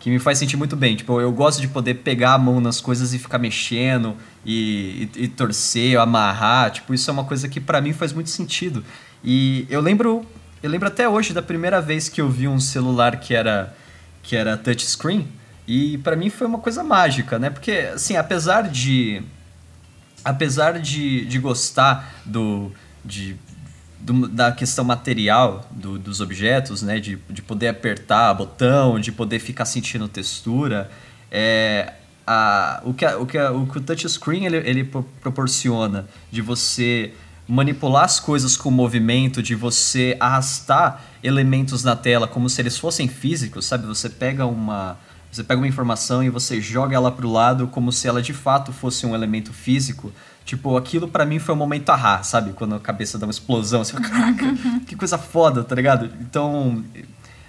que 0.00 0.10
me 0.10 0.18
faz 0.18 0.36
sentir 0.38 0.56
muito 0.56 0.74
bem. 0.74 0.96
Tipo, 0.96 1.20
eu 1.20 1.30
gosto 1.30 1.60
de 1.60 1.68
poder 1.68 1.94
pegar 1.94 2.34
a 2.34 2.38
mão 2.38 2.60
nas 2.60 2.80
coisas 2.80 3.14
e 3.14 3.20
ficar 3.20 3.38
mexendo 3.38 4.16
e, 4.44 5.08
e, 5.16 5.22
e 5.24 5.28
torcer, 5.28 5.96
amarrar. 5.96 6.72
Tipo, 6.72 6.92
isso 6.92 7.08
é 7.08 7.12
uma 7.12 7.24
coisa 7.24 7.48
que 7.48 7.60
pra 7.60 7.80
mim 7.80 7.92
faz 7.92 8.12
muito 8.12 8.30
sentido. 8.30 8.84
E 9.22 9.64
eu 9.70 9.80
lembro, 9.80 10.26
eu 10.60 10.68
lembro 10.68 10.88
até 10.88 11.08
hoje 11.08 11.32
da 11.32 11.40
primeira 11.40 11.80
vez 11.80 12.08
que 12.08 12.20
eu 12.20 12.28
vi 12.28 12.48
um 12.48 12.58
celular 12.58 13.20
que 13.20 13.32
era 13.32 13.76
que 14.24 14.36
era 14.36 14.56
touchscreen 14.56 15.26
e 15.66 15.98
pra 15.98 16.14
mim 16.14 16.30
foi 16.30 16.46
uma 16.46 16.58
coisa 16.58 16.84
mágica, 16.84 17.40
né? 17.40 17.50
Porque 17.50 17.72
assim, 17.94 18.16
apesar 18.16 18.68
de 18.68 19.22
apesar 20.24 20.78
de, 20.78 21.24
de 21.24 21.38
gostar 21.40 22.22
do, 22.24 22.70
de, 23.04 23.36
do- 24.02 24.28
da 24.28 24.50
questão 24.52 24.84
material 24.84 25.64
do- 25.70 25.98
dos 25.98 26.20
objetos, 26.20 26.82
né, 26.82 26.98
de, 26.98 27.18
de 27.30 27.40
poder 27.40 27.68
apertar 27.68 28.34
botão, 28.34 28.98
de 28.98 29.12
poder 29.12 29.38
ficar 29.38 29.64
sentindo 29.64 30.08
textura, 30.08 30.90
é, 31.30 31.92
a, 32.26 32.80
o, 32.84 32.92
que 32.92 33.04
a- 33.04 33.18
o, 33.18 33.26
que 33.26 33.38
a- 33.38 33.52
o 33.52 33.66
que 33.66 33.78
o 33.78 33.80
touchscreen 33.80 34.44
ele, 34.46 34.56
ele 34.58 34.84
pro- 34.84 35.04
proporciona 35.20 36.06
de 36.30 36.42
você 36.42 37.12
manipular 37.48 38.04
as 38.04 38.18
coisas 38.20 38.56
com 38.56 38.70
movimento, 38.70 39.42
de 39.42 39.54
você 39.54 40.16
arrastar 40.20 41.02
elementos 41.22 41.84
na 41.84 41.94
tela 41.96 42.26
como 42.26 42.48
se 42.48 42.60
eles 42.60 42.78
fossem 42.78 43.08
físicos, 43.08 43.66
sabe? 43.66 43.86
Você 43.86 44.08
pega 44.08 44.46
uma 44.46 44.96
você 45.30 45.42
pega 45.42 45.58
uma 45.58 45.66
informação 45.66 46.22
e 46.22 46.28
você 46.28 46.60
joga 46.60 46.94
ela 46.94 47.10
pro 47.10 47.30
lado 47.30 47.66
como 47.68 47.90
se 47.90 48.06
ela 48.06 48.20
de 48.20 48.34
fato 48.34 48.70
fosse 48.70 49.06
um 49.06 49.14
elemento 49.14 49.50
físico. 49.50 50.12
Tipo, 50.44 50.76
aquilo 50.76 51.06
pra 51.08 51.24
mim 51.24 51.38
foi 51.38 51.54
um 51.54 51.58
momento 51.58 51.90
ahá, 51.90 52.22
sabe? 52.22 52.52
Quando 52.52 52.74
a 52.74 52.80
cabeça 52.80 53.18
dá 53.18 53.26
uma 53.26 53.30
explosão, 53.30 53.84
fala, 53.84 54.02
caraca, 54.08 54.56
que 54.86 54.96
coisa 54.96 55.16
foda, 55.16 55.62
tá 55.62 55.74
ligado? 55.74 56.10
Então, 56.20 56.84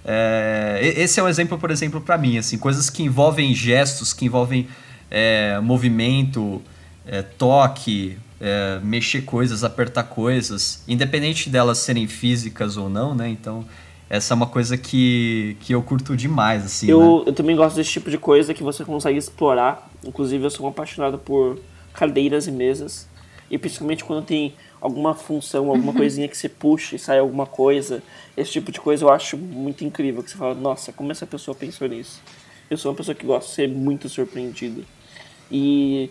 é, 0.05 0.79
esse 0.97 1.19
é 1.19 1.23
um 1.23 1.27
exemplo, 1.27 1.57
por 1.57 1.71
exemplo, 1.71 2.01
pra 2.01 2.17
mim, 2.17 2.37
assim, 2.37 2.57
coisas 2.57 2.89
que 2.89 3.03
envolvem 3.03 3.53
gestos, 3.53 4.13
que 4.13 4.25
envolvem 4.25 4.67
é, 5.09 5.59
movimento, 5.59 6.61
é, 7.05 7.21
toque, 7.21 8.17
é, 8.39 8.79
mexer 8.83 9.21
coisas, 9.21 9.63
apertar 9.63 10.03
coisas, 10.03 10.83
independente 10.87 11.49
delas 11.49 11.79
serem 11.79 12.07
físicas 12.07 12.77
ou 12.77 12.89
não, 12.89 13.15
né? 13.15 13.29
Então, 13.29 13.65
essa 14.09 14.33
é 14.33 14.35
uma 14.35 14.47
coisa 14.47 14.77
que, 14.77 15.57
que 15.61 15.73
eu 15.73 15.81
curto 15.81 16.15
demais, 16.15 16.65
assim, 16.65 16.87
né? 16.87 16.93
Eu, 16.93 17.23
eu 17.25 17.33
também 17.33 17.55
gosto 17.55 17.75
desse 17.75 17.91
tipo 17.91 18.11
de 18.11 18.17
coisa 18.17 18.53
que 18.53 18.61
você 18.61 18.83
consegue 18.83 19.17
explorar. 19.17 19.89
Inclusive, 20.05 20.43
eu 20.43 20.49
sou 20.49 20.65
um 20.65 20.69
apaixonado 20.69 21.17
por 21.17 21.57
cadeiras 21.93 22.47
e 22.47 22.51
mesas. 22.51 23.07
E 23.49 23.57
principalmente 23.57 24.03
quando 24.03 24.25
tem 24.25 24.53
alguma 24.81 25.13
função, 25.13 25.69
alguma 25.69 25.93
coisinha 25.93 26.27
que 26.27 26.35
você 26.35 26.49
puxa 26.49 26.95
e 26.95 26.99
sai 26.99 27.19
alguma 27.19 27.45
coisa. 27.45 28.03
Esse 28.35 28.51
tipo 28.51 28.71
de 28.71 28.81
coisa 28.81 29.05
eu 29.05 29.09
acho 29.09 29.37
muito 29.37 29.85
incrível. 29.85 30.23
Que 30.23 30.31
você 30.31 30.37
fala, 30.37 30.53
nossa, 30.55 30.91
como 30.91 31.11
essa 31.11 31.25
pessoa 31.25 31.55
pensou 31.55 31.87
nisso? 31.87 32.21
Eu 32.69 32.77
sou 32.77 32.91
uma 32.91 32.97
pessoa 32.97 33.13
que 33.15 33.25
gosta 33.25 33.49
de 33.49 33.55
ser 33.55 33.69
muito 33.69 34.09
surpreendido. 34.09 34.83
E 35.51 36.09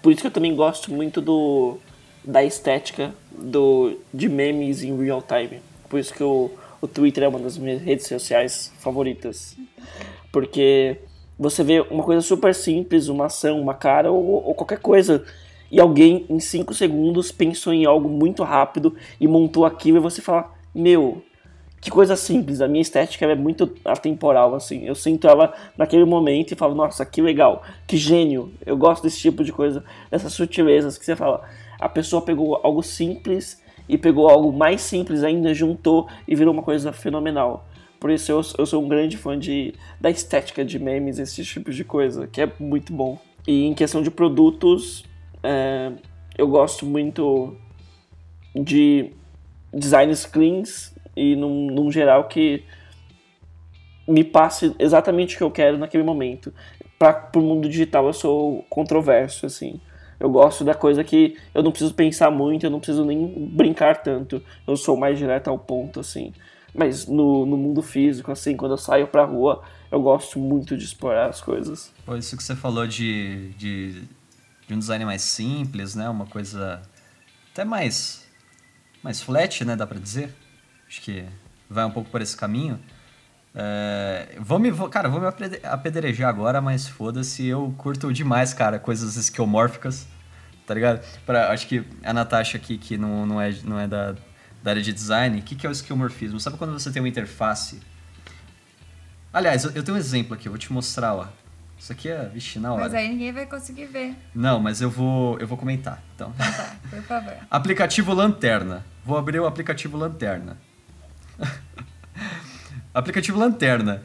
por 0.00 0.12
isso 0.12 0.20
que 0.20 0.26
eu 0.26 0.30
também 0.30 0.54
gosto 0.54 0.92
muito 0.92 1.20
do 1.20 1.78
da 2.24 2.42
estética 2.42 3.14
do 3.30 3.98
de 4.12 4.28
memes 4.28 4.82
em 4.82 4.96
real 4.96 5.22
time. 5.22 5.60
Por 5.88 6.00
isso 6.00 6.14
que 6.14 6.22
o, 6.22 6.50
o 6.80 6.88
Twitter 6.88 7.24
é 7.24 7.28
uma 7.28 7.38
das 7.38 7.58
minhas 7.58 7.82
redes 7.82 8.06
sociais 8.06 8.72
favoritas. 8.78 9.56
Porque 10.32 10.96
você 11.38 11.62
vê 11.62 11.80
uma 11.90 12.02
coisa 12.02 12.20
super 12.20 12.54
simples, 12.54 13.08
uma 13.08 13.26
ação, 13.26 13.60
uma 13.60 13.74
cara 13.74 14.10
ou, 14.10 14.44
ou 14.44 14.54
qualquer 14.54 14.78
coisa. 14.78 15.24
E 15.70 15.80
alguém 15.80 16.24
em 16.28 16.38
5 16.38 16.72
segundos 16.74 17.32
pensou 17.32 17.72
em 17.72 17.84
algo 17.84 18.08
muito 18.08 18.42
rápido 18.42 18.94
e 19.20 19.26
montou 19.26 19.64
aquilo 19.64 19.96
e 19.96 20.00
você 20.00 20.22
fala, 20.22 20.52
meu, 20.74 21.22
que 21.80 21.90
coisa 21.90 22.16
simples. 22.16 22.60
A 22.60 22.68
minha 22.68 22.80
estética 22.80 23.26
é 23.26 23.34
muito 23.34 23.70
atemporal, 23.84 24.54
assim. 24.54 24.84
Eu 24.84 24.94
sinto 24.94 25.28
ela 25.28 25.52
naquele 25.76 26.04
momento 26.04 26.52
e 26.52 26.56
falo, 26.56 26.74
nossa, 26.74 27.04
que 27.04 27.20
legal, 27.20 27.62
que 27.86 27.96
gênio. 27.96 28.52
Eu 28.64 28.76
gosto 28.76 29.02
desse 29.02 29.18
tipo 29.18 29.44
de 29.44 29.52
coisa, 29.52 29.84
dessas 30.10 30.32
sutilezas 30.32 30.96
que 30.96 31.04
você 31.04 31.14
fala. 31.14 31.42
A 31.78 31.88
pessoa 31.88 32.22
pegou 32.22 32.58
algo 32.62 32.82
simples 32.82 33.62
e 33.88 33.98
pegou 33.98 34.28
algo 34.30 34.52
mais 34.52 34.80
simples 34.80 35.22
ainda, 35.22 35.52
juntou 35.52 36.08
e 36.26 36.34
virou 36.34 36.54
uma 36.54 36.62
coisa 36.62 36.92
fenomenal. 36.92 37.66
Por 38.04 38.10
isso 38.10 38.30
eu, 38.30 38.42
eu 38.58 38.66
sou 38.66 38.84
um 38.84 38.86
grande 38.86 39.16
fã 39.16 39.38
de, 39.38 39.72
da 39.98 40.10
estética 40.10 40.62
de 40.62 40.78
memes, 40.78 41.18
esse 41.18 41.42
tipo 41.42 41.70
de 41.70 41.82
coisa, 41.82 42.26
que 42.26 42.42
é 42.42 42.52
muito 42.60 42.92
bom. 42.92 43.18
E 43.48 43.64
em 43.64 43.72
questão 43.72 44.02
de 44.02 44.10
produtos, 44.10 45.06
é, 45.42 45.90
eu 46.36 46.46
gosto 46.46 46.84
muito 46.84 47.56
de 48.54 49.10
designs 49.72 50.26
cleans 50.26 50.94
e 51.16 51.34
num, 51.34 51.68
num 51.68 51.90
geral 51.90 52.28
que 52.28 52.62
me 54.06 54.22
passe 54.22 54.76
exatamente 54.78 55.36
o 55.36 55.38
que 55.38 55.44
eu 55.44 55.50
quero 55.50 55.78
naquele 55.78 56.04
momento. 56.04 56.52
Para 56.98 57.30
o 57.36 57.40
mundo 57.40 57.66
digital 57.70 58.06
eu 58.06 58.12
sou 58.12 58.66
controverso, 58.68 59.46
assim. 59.46 59.80
Eu 60.20 60.28
gosto 60.28 60.62
da 60.62 60.74
coisa 60.74 61.02
que 61.02 61.38
eu 61.54 61.62
não 61.62 61.70
preciso 61.70 61.94
pensar 61.94 62.30
muito, 62.30 62.66
eu 62.66 62.70
não 62.70 62.80
preciso 62.80 63.02
nem 63.02 63.48
brincar 63.50 64.02
tanto. 64.02 64.42
Eu 64.66 64.76
sou 64.76 64.94
mais 64.94 65.16
direto 65.16 65.48
ao 65.48 65.58
ponto, 65.58 66.00
assim. 66.00 66.34
Mas 66.74 67.06
no, 67.06 67.46
no 67.46 67.56
mundo 67.56 67.80
físico, 67.82 68.32
assim, 68.32 68.56
quando 68.56 68.72
eu 68.72 68.78
saio 68.78 69.06
pra 69.06 69.24
rua, 69.24 69.62
eu 69.90 70.02
gosto 70.02 70.38
muito 70.38 70.76
de 70.76 70.84
explorar 70.84 71.30
as 71.30 71.40
coisas. 71.40 71.92
Pô, 72.04 72.16
isso 72.16 72.36
que 72.36 72.42
você 72.42 72.56
falou 72.56 72.86
de, 72.86 73.50
de, 73.52 74.02
de 74.66 74.74
um 74.74 74.78
design 74.78 75.04
mais 75.04 75.22
simples, 75.22 75.94
né? 75.94 76.08
Uma 76.08 76.26
coisa 76.26 76.82
até 77.52 77.64
mais, 77.64 78.26
mais 79.02 79.22
flat, 79.22 79.64
né? 79.64 79.76
Dá 79.76 79.86
pra 79.86 80.00
dizer. 80.00 80.34
Acho 80.88 81.00
que 81.00 81.24
vai 81.70 81.84
um 81.84 81.90
pouco 81.92 82.10
por 82.10 82.20
esse 82.20 82.36
caminho. 82.36 82.80
É, 83.54 84.36
vou 84.40 84.58
me, 84.58 84.70
vou, 84.72 84.88
cara, 84.88 85.08
vou 85.08 85.20
me 85.20 85.28
apedrejar 85.62 86.28
agora, 86.28 86.60
mas 86.60 86.88
foda-se, 86.88 87.46
eu 87.46 87.72
curto 87.78 88.12
demais, 88.12 88.52
cara, 88.52 88.80
coisas 88.80 89.16
esquemórficas, 89.16 90.08
tá 90.66 90.74
ligado? 90.74 91.06
Pra, 91.24 91.52
acho 91.52 91.68
que 91.68 91.84
a 92.02 92.12
Natasha 92.12 92.58
aqui, 92.58 92.76
que 92.76 92.98
não, 92.98 93.24
não 93.24 93.40
é, 93.40 93.52
não 93.62 93.78
é 93.78 93.86
da, 93.86 94.16
da 94.64 94.70
área 94.70 94.82
de 94.82 94.94
design, 94.94 95.38
o 95.38 95.42
que, 95.42 95.54
que 95.54 95.66
é 95.66 95.68
o 95.68 95.72
esquemorfismo? 95.72 96.40
Sabe 96.40 96.56
quando 96.56 96.72
você 96.72 96.90
tem 96.90 97.02
uma 97.02 97.08
interface? 97.08 97.82
Aliás, 99.30 99.62
eu, 99.62 99.82
tenho 99.82 99.94
um 99.94 100.00
exemplo 100.00 100.32
aqui, 100.32 100.48
eu 100.48 100.52
vou 100.52 100.58
te 100.58 100.72
mostrar, 100.72 101.14
ó. 101.14 101.28
Isso 101.78 101.92
aqui 101.92 102.08
é, 102.08 102.24
vixe, 102.30 102.58
na 102.58 102.72
hora. 102.72 102.84
Mas 102.84 102.94
aí 102.94 103.08
ninguém 103.10 103.30
vai 103.30 103.44
conseguir 103.44 103.84
ver. 103.84 104.16
Não, 104.34 104.58
mas 104.58 104.80
eu 104.80 104.88
vou, 104.88 105.38
eu 105.38 105.46
vou 105.46 105.58
comentar, 105.58 106.02
então. 106.14 106.32
Tá, 106.32 106.76
por 106.88 107.02
favor. 107.02 107.34
Aplicativo 107.50 108.14
Lanterna. 108.14 108.86
Vou 109.04 109.18
abrir 109.18 109.38
o 109.38 109.44
aplicativo 109.44 109.98
Lanterna. 109.98 110.56
aplicativo 112.94 113.38
Lanterna. 113.38 114.02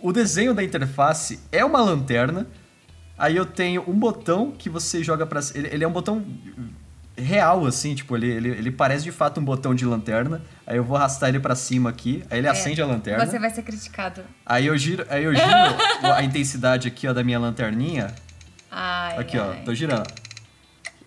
O 0.00 0.12
desenho 0.12 0.54
da 0.54 0.64
interface 0.64 1.40
é 1.52 1.62
uma 1.62 1.82
lanterna. 1.82 2.46
Aí 3.18 3.36
eu 3.36 3.44
tenho 3.44 3.84
um 3.86 3.98
botão 3.98 4.50
que 4.52 4.70
você 4.70 5.04
joga 5.04 5.26
pra. 5.26 5.40
Ele, 5.54 5.68
ele 5.68 5.84
é 5.84 5.88
um 5.88 5.92
botão 5.92 6.24
real, 7.18 7.66
assim, 7.66 7.94
tipo, 7.94 8.16
ele, 8.16 8.26
ele, 8.28 8.48
ele 8.50 8.70
parece 8.70 9.04
de 9.04 9.12
fato 9.12 9.40
um 9.40 9.44
botão 9.44 9.74
de 9.74 9.84
lanterna. 9.84 10.40
Aí 10.66 10.76
eu 10.76 10.84
vou 10.84 10.96
arrastar 10.96 11.28
ele 11.28 11.40
pra 11.40 11.54
cima 11.54 11.90
aqui. 11.90 12.22
Aí 12.30 12.38
ele 12.38 12.48
acende 12.48 12.80
a 12.80 12.86
lanterna. 12.86 13.24
Você 13.26 13.38
vai 13.38 13.50
ser 13.50 13.62
criticado. 13.62 14.22
Aí 14.46 14.66
eu 14.66 14.76
giro, 14.78 15.04
aí 15.10 15.24
eu 15.24 15.34
giro 15.34 15.46
a 16.14 16.22
intensidade 16.22 16.88
aqui, 16.88 17.06
ó, 17.08 17.12
da 17.12 17.22
minha 17.24 17.38
lanterninha. 17.38 18.14
Ai, 18.70 19.18
Aqui, 19.18 19.38
ó, 19.38 19.50
ai. 19.50 19.62
tô 19.64 19.74
girando. 19.74 20.06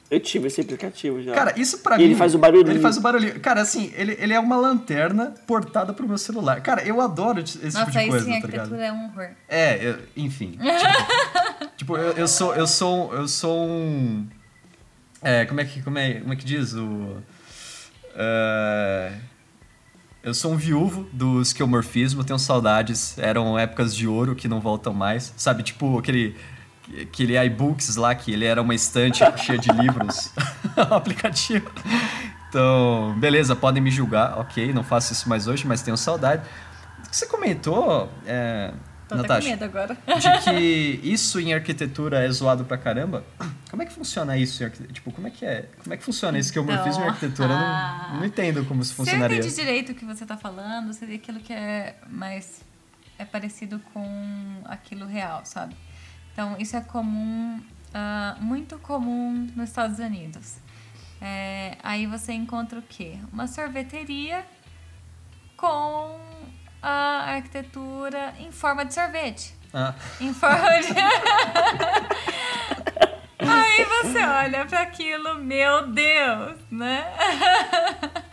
Eu 0.09 0.19
tive 0.19 0.47
esse 0.47 0.59
aplicativo 0.59 1.21
já. 1.23 1.31
Cara, 1.33 1.53
isso 1.57 1.77
pra 1.77 1.95
E 1.95 1.99
mim. 1.99 2.03
ele 2.03 2.15
faz 2.15 2.35
o 2.35 2.37
barulhinho. 2.37 2.69
Ele 2.69 2.79
faz 2.81 2.97
o 2.97 3.01
barulhinho. 3.01 3.39
Cara, 3.39 3.61
assim, 3.61 3.93
ele, 3.95 4.17
ele 4.19 4.33
é 4.33 4.39
uma 4.41 4.57
lanterna 4.57 5.33
portada 5.47 5.93
pro 5.93 6.05
meu 6.05 6.17
celular. 6.17 6.59
Cara, 6.59 6.83
eu 6.83 6.99
adoro 6.99 7.39
esse 7.39 7.53
tipo 7.59 7.71
Nossa, 7.79 7.91
de 7.91 7.97
aí 7.97 8.09
coisa, 8.09 8.25
sim, 8.25 8.37
a 8.37 8.41
tá 8.41 8.47
ligado? 8.47 8.73
arquitetura 8.73 8.85
é 8.87 8.91
um 8.91 9.05
horror. 9.05 9.29
É, 9.47 9.87
eu- 9.89 9.99
enfim. 10.17 10.57
Tipo, 11.81 11.95
tipo, 11.95 11.97
eu, 11.97 12.11
eu 12.13 12.27
sou. 12.27 12.53
Eu 12.55 12.67
sou. 12.67 13.13
Eu 13.13 13.27
sou 13.27 13.67
um. 13.67 14.27
É, 15.21 15.45
como 15.45 15.61
é 15.61 15.65
que. 15.65 15.81
Como 15.81 15.97
é, 15.97 16.15
como 16.15 16.33
é 16.33 16.35
que 16.35 16.45
diz? 16.45 16.73
O. 16.73 17.17
é, 18.15 19.13
eu 20.23 20.33
sou 20.33 20.51
um 20.51 20.57
viúvo 20.57 21.07
do 21.13 21.41
esquemorfismo, 21.41 22.23
tenho 22.23 22.39
saudades. 22.39 23.17
Eram 23.17 23.57
épocas 23.57 23.95
de 23.95 24.07
ouro 24.07 24.35
que 24.35 24.47
não 24.47 24.59
voltam 24.59 24.93
mais. 24.93 25.33
Sabe, 25.37 25.63
tipo 25.63 25.97
aquele. 25.97 26.35
Aquele 27.01 27.37
iBooks 27.45 27.95
lá, 27.95 28.13
que 28.13 28.33
ele 28.33 28.43
era 28.43 28.61
uma 28.61 28.75
estante 28.75 29.23
cheia 29.37 29.57
de 29.57 29.71
livros. 29.71 30.31
o 30.75 30.81
aplicativo. 30.93 31.71
Então, 32.49 33.15
beleza, 33.17 33.55
podem 33.55 33.81
me 33.81 33.89
julgar, 33.89 34.37
ok, 34.37 34.73
não 34.73 34.83
faço 34.83 35.13
isso 35.13 35.29
mais 35.29 35.47
hoje, 35.47 35.65
mas 35.65 35.81
tenho 35.81 35.95
saudade. 35.95 36.43
Você 37.09 37.25
comentou, 37.25 38.11
é, 38.25 38.73
Tô 39.17 39.25
até 39.25 39.41
com 39.41 39.47
medo 39.47 39.65
agora. 39.65 39.97
De 40.19 40.43
que 40.43 40.99
isso 41.03 41.39
em 41.39 41.53
arquitetura 41.53 42.23
é 42.23 42.31
zoado 42.31 42.65
pra 42.65 42.77
caramba. 42.77 43.23
Como 43.69 43.83
é 43.83 43.85
que 43.85 43.93
funciona 43.93 44.37
isso 44.37 44.61
em 44.61 44.65
arquitetura? 44.65 44.93
Tipo, 44.93 45.11
como 45.11 45.27
é 45.27 45.31
que 45.31 45.45
é? 45.45 45.69
Como 45.83 45.93
é 45.93 45.97
que 45.97 46.03
funciona 46.03 46.39
isso 46.39 46.51
que 46.51 46.59
eu 46.59 46.63
então, 46.63 46.83
fiz 46.83 46.97
em 46.97 47.03
arquitetura? 47.03 47.53
Eu 47.53 47.59
não, 47.59 48.17
não 48.19 48.25
entendo 48.25 48.65
como 48.65 48.81
isso 48.81 48.95
funcionaria. 48.95 49.41
Se 49.41 49.47
eu 49.47 49.51
entendi 49.51 49.61
direito 49.61 49.91
o 49.91 49.95
que 49.95 50.05
você 50.05 50.25
tá 50.25 50.37
falando, 50.37 50.93
seria 50.93 51.15
aquilo 51.15 51.39
que 51.39 51.53
é 51.53 51.95
mais... 52.09 52.61
É 53.17 53.25
parecido 53.25 53.79
com 53.93 54.61
aquilo 54.65 55.05
real, 55.05 55.41
sabe? 55.45 55.75
Então, 56.33 56.55
isso 56.57 56.75
é 56.75 56.81
comum, 56.81 57.59
uh, 57.59 58.43
muito 58.43 58.79
comum 58.79 59.47
nos 59.55 59.69
Estados 59.69 59.99
Unidos. 59.99 60.57
É, 61.21 61.77
aí 61.83 62.07
você 62.07 62.33
encontra 62.33 62.79
o 62.79 62.81
quê? 62.81 63.19
Uma 63.31 63.47
sorveteria 63.47 64.43
com 65.55 66.19
a 66.81 67.35
arquitetura 67.35 68.33
em 68.39 68.51
forma 68.51 68.83
de 68.85 68.93
sorvete. 68.93 69.53
Ah. 69.73 69.93
Em 70.19 70.33
forma 70.33 70.69
de. 70.79 70.93
Aí 73.43 73.85
você 73.85 74.19
olha 74.23 74.65
para 74.65 74.81
aquilo, 74.81 75.35
meu 75.35 75.87
Deus, 75.87 76.57
né? 76.69 77.05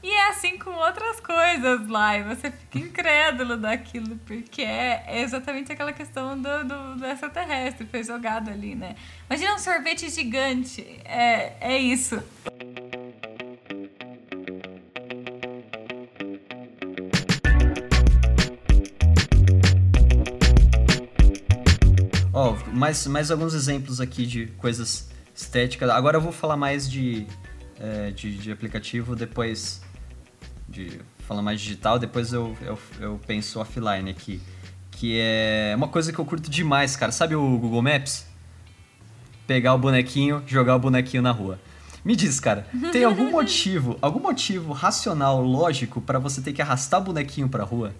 E 0.00 0.10
é 0.10 0.28
assim 0.28 0.56
com 0.56 0.70
outras 0.70 1.18
coisas 1.18 1.88
lá, 1.88 2.16
e 2.16 2.22
você 2.22 2.50
fica 2.52 2.78
incrédulo 2.78 3.56
daquilo, 3.56 4.16
porque 4.24 4.62
é 4.62 5.20
exatamente 5.20 5.72
aquela 5.72 5.92
questão 5.92 6.40
do, 6.40 6.64
do, 6.64 6.96
do 6.96 7.04
extraterrestre, 7.04 7.86
foi 7.86 8.04
jogado 8.04 8.48
ali, 8.48 8.76
né? 8.76 8.94
Imagina 9.28 9.54
um 9.54 9.58
sorvete 9.58 10.08
gigante, 10.08 10.80
é, 11.04 11.52
é 11.60 11.76
isso. 11.76 12.22
Ó, 22.38 22.52
oh, 22.52 22.70
mais, 22.70 23.04
mais 23.08 23.32
alguns 23.32 23.52
exemplos 23.52 24.00
aqui 24.00 24.24
de 24.24 24.46
coisas 24.58 25.08
estéticas. 25.34 25.90
Agora 25.90 26.18
eu 26.18 26.20
vou 26.20 26.30
falar 26.30 26.56
mais 26.56 26.88
de, 26.88 27.26
é, 27.80 28.12
de, 28.12 28.38
de, 28.38 28.52
aplicativo, 28.52 29.16
depois 29.16 29.82
de 30.68 31.00
falar 31.26 31.42
mais 31.42 31.60
digital, 31.60 31.98
depois 31.98 32.32
eu, 32.32 32.56
eu, 32.62 32.78
eu 33.00 33.20
penso 33.26 33.58
offline 33.58 34.08
aqui. 34.08 34.40
Que 34.92 35.18
é 35.20 35.74
uma 35.76 35.88
coisa 35.88 36.12
que 36.12 36.18
eu 36.20 36.24
curto 36.24 36.48
demais, 36.48 36.94
cara. 36.94 37.10
Sabe 37.10 37.34
o 37.34 37.58
Google 37.58 37.82
Maps? 37.82 38.24
Pegar 39.44 39.74
o 39.74 39.78
bonequinho, 39.78 40.40
jogar 40.46 40.76
o 40.76 40.78
bonequinho 40.78 41.24
na 41.24 41.32
rua. 41.32 41.58
Me 42.04 42.14
diz, 42.14 42.38
cara, 42.38 42.68
tem 42.92 43.02
algum 43.02 43.28
motivo, 43.32 43.98
algum 44.00 44.20
motivo 44.20 44.72
racional, 44.72 45.42
lógico, 45.42 46.00
para 46.00 46.20
você 46.20 46.40
ter 46.40 46.52
que 46.52 46.62
arrastar 46.62 47.00
o 47.00 47.02
bonequinho 47.02 47.48
pra 47.48 47.64
rua? 47.64 47.92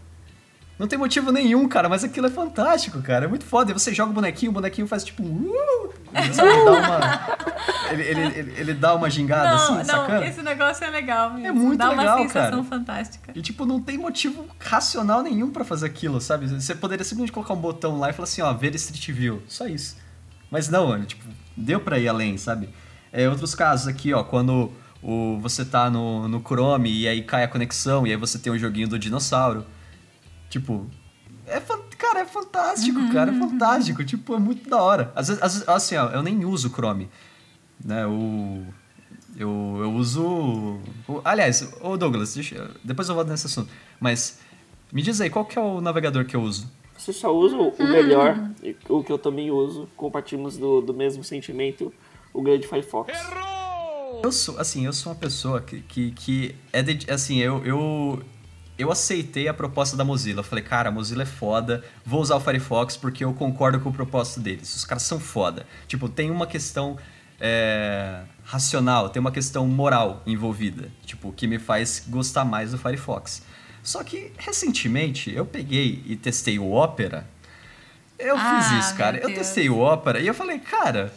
Não 0.79 0.87
tem 0.87 0.97
motivo 0.97 1.33
nenhum, 1.33 1.67
cara, 1.67 1.89
mas 1.89 2.05
aquilo 2.05 2.29
é 2.29 2.31
fantástico, 2.31 3.03
cara. 3.03 3.25
É 3.25 3.29
muito 3.29 3.45
foda. 3.45 3.73
E 3.73 3.75
você 3.75 3.93
joga 3.93 4.11
o 4.11 4.15
bonequinho, 4.15 4.51
o 4.51 4.55
bonequinho 4.55 4.87
faz 4.87 5.03
tipo. 5.03 5.25
Uh, 5.25 5.93
sabe, 6.33 6.51
dá 6.65 6.71
uma, 6.71 7.91
ele, 7.91 8.03
ele, 8.03 8.21
ele, 8.39 8.55
ele, 8.57 8.75
dá 8.75 8.95
uma 8.95 9.11
gingada 9.11 9.51
não, 9.51 9.57
assim, 9.57 9.75
não, 9.75 9.85
sacana? 9.85 10.27
Esse 10.27 10.41
negócio 10.41 10.85
é 10.85 10.91
legal 10.91 11.35
mesmo. 11.35 11.47
É 11.49 11.53
muito 11.53 11.79
dá 11.79 11.89
legal, 11.89 12.05
cara. 12.05 12.17
Dá 12.17 12.23
uma 12.23 12.29
sensação 12.29 12.65
cara. 12.65 12.79
fantástica. 12.79 13.33
E 13.35 13.43
tipo, 13.43 13.67
não 13.67 13.81
tem 13.81 13.99
motivo 13.99 14.47
racional 14.61 15.21
nenhum 15.21 15.51
para 15.51 15.65
fazer 15.65 15.87
aquilo, 15.87 16.21
sabe? 16.21 16.47
Você 16.47 16.77
poderia 16.77 17.05
simplesmente 17.05 17.33
colocar 17.33 17.55
um 17.55 17.61
botão 17.61 17.99
lá 17.99 18.11
e 18.11 18.13
falar 18.13 18.25
assim, 18.25 18.43
ó, 18.43 18.53
ver 18.53 18.73
Street 18.77 19.11
View. 19.11 19.43
Só 19.49 19.67
isso. 19.67 19.97
Mas 20.49 20.69
não, 20.69 20.87
mano, 20.87 21.05
tipo, 21.05 21.25
deu 21.57 21.81
pra 21.81 21.99
ir 21.99 22.07
além, 22.07 22.39
sabe? 22.39 22.69
É, 23.13 23.29
outros 23.29 23.55
casos 23.55 23.89
aqui, 23.89 24.15
ó, 24.15 24.23
quando 24.23 24.71
o, 25.03 25.39
você 25.41 25.65
tá 25.65 25.91
no, 25.91 26.29
no 26.29 26.41
Chrome 26.41 26.91
e 26.91 27.09
aí 27.09 27.23
cai 27.23 27.43
a 27.43 27.49
conexão 27.49 28.07
e 28.07 28.11
aí 28.11 28.17
você 28.17 28.39
tem 28.39 28.53
um 28.53 28.59
joguinho 28.59 28.87
do 28.87 28.97
dinossauro. 28.97 29.67
Tipo, 30.49 30.87
é, 31.47 31.61
cara, 31.97 32.21
é 32.21 32.25
fantástico, 32.25 32.99
uhum, 32.99 33.13
cara, 33.13 33.31
é 33.31 33.39
fantástico. 33.39 34.05
Tipo, 34.05 34.35
é 34.35 34.39
muito 34.39 34.69
da 34.69 34.81
hora. 34.83 35.13
Às 35.15 35.29
vezes, 35.29 35.43
às 35.43 35.53
vezes 35.55 35.69
assim, 35.69 35.97
ó, 35.97 36.09
eu 36.11 36.23
nem 36.23 36.45
uso 36.45 36.71
Chrome. 36.71 37.09
Né, 37.85 38.07
o... 38.07 38.65
Eu, 39.37 39.79
eu 39.81 39.93
uso. 39.93 40.81
O, 41.07 41.21
aliás, 41.25 41.73
ô 41.81 41.97
Douglas, 41.97 42.35
deixa, 42.35 42.71
depois 42.83 43.09
eu 43.09 43.15
volto 43.15 43.29
nesse 43.29 43.47
assunto. 43.47 43.71
Mas 44.01 44.41
me 44.93 45.01
diz 45.01 45.21
aí, 45.21 45.31
qual 45.31 45.45
que 45.45 45.57
é 45.57 45.63
o 45.63 45.81
navegador 45.81 46.25
que 46.25 46.35
eu 46.35 46.43
uso? 46.43 46.69
Você 46.97 47.13
só 47.13 47.33
usa 47.33 47.57
o 47.57 47.73
melhor, 47.79 48.51
o 48.89 49.05
que 49.05 49.13
eu 49.13 49.19
também 49.19 49.53
uso. 49.53 49.89
Compartimos 49.97 50.59
do, 50.59 50.81
do 50.81 50.93
mesmo 50.93 51.23
sentimento, 51.23 51.95
o 52.35 52.43
grande 52.43 52.67
Firefox. 52.67 53.17
Errou! 53.17 54.23
Eu 54.25 54.33
sou, 54.33 54.59
assim, 54.59 54.85
eu 54.85 54.93
sou 54.93 55.13
uma 55.13 55.19
pessoa 55.19 55.61
que, 55.61 55.81
que, 55.83 56.11
que 56.11 56.55
é 56.73 56.83
de, 56.83 57.09
assim, 57.09 57.39
eu, 57.39 57.65
eu, 57.65 58.21
eu 58.79 58.93
aceitei 58.93 59.49
a 59.49 59.55
proposta 59.55 59.97
da 59.97 60.05
Mozilla. 60.05 60.41
Eu 60.41 60.45
falei, 60.45 60.63
cara, 60.63 60.89
a 60.89 60.93
Mozilla 60.93 61.25
é 61.25 61.27
foda, 61.27 61.85
vou 62.07 62.21
usar 62.21 62.37
o 62.37 62.41
Firefox 62.41 62.97
porque 62.97 63.25
eu 63.25 63.35
concordo 63.35 63.81
com 63.81 63.89
o 63.89 63.93
propósito 63.93 64.41
deles. 64.41 64.75
Os 64.75 64.85
caras 64.85 65.03
são 65.03 65.19
foda. 65.19 65.67
Tipo, 65.89 66.09
tem 66.09 66.31
uma 66.31 66.47
questão 66.47 66.97
é, 67.41 68.23
racional, 68.45 69.09
tem 69.09 69.21
uma 69.21 69.33
questão 69.33 69.67
moral 69.67 70.23
envolvida, 70.27 70.91
tipo, 71.05 71.33
que 71.33 71.47
me 71.47 71.59
faz 71.59 72.05
gostar 72.09 72.45
mais 72.45 72.71
do 72.71 72.79
Firefox. 72.79 73.43
Só 73.83 74.05
que, 74.05 74.33
recentemente, 74.39 75.35
eu 75.35 75.45
peguei 75.45 76.03
e 76.07 76.15
testei 76.15 76.59
o 76.59 76.73
Opera. 76.73 77.29
Eu 78.19 78.37
ah, 78.37 78.61
fiz 78.61 78.85
isso, 78.85 78.97
cara. 78.97 79.19
Eu 79.19 79.33
testei 79.35 79.69
o 79.71 79.79
Opera 79.79 80.21
e 80.21 80.27
eu 80.27 80.35
falei, 80.35 80.59
cara, 80.59 81.13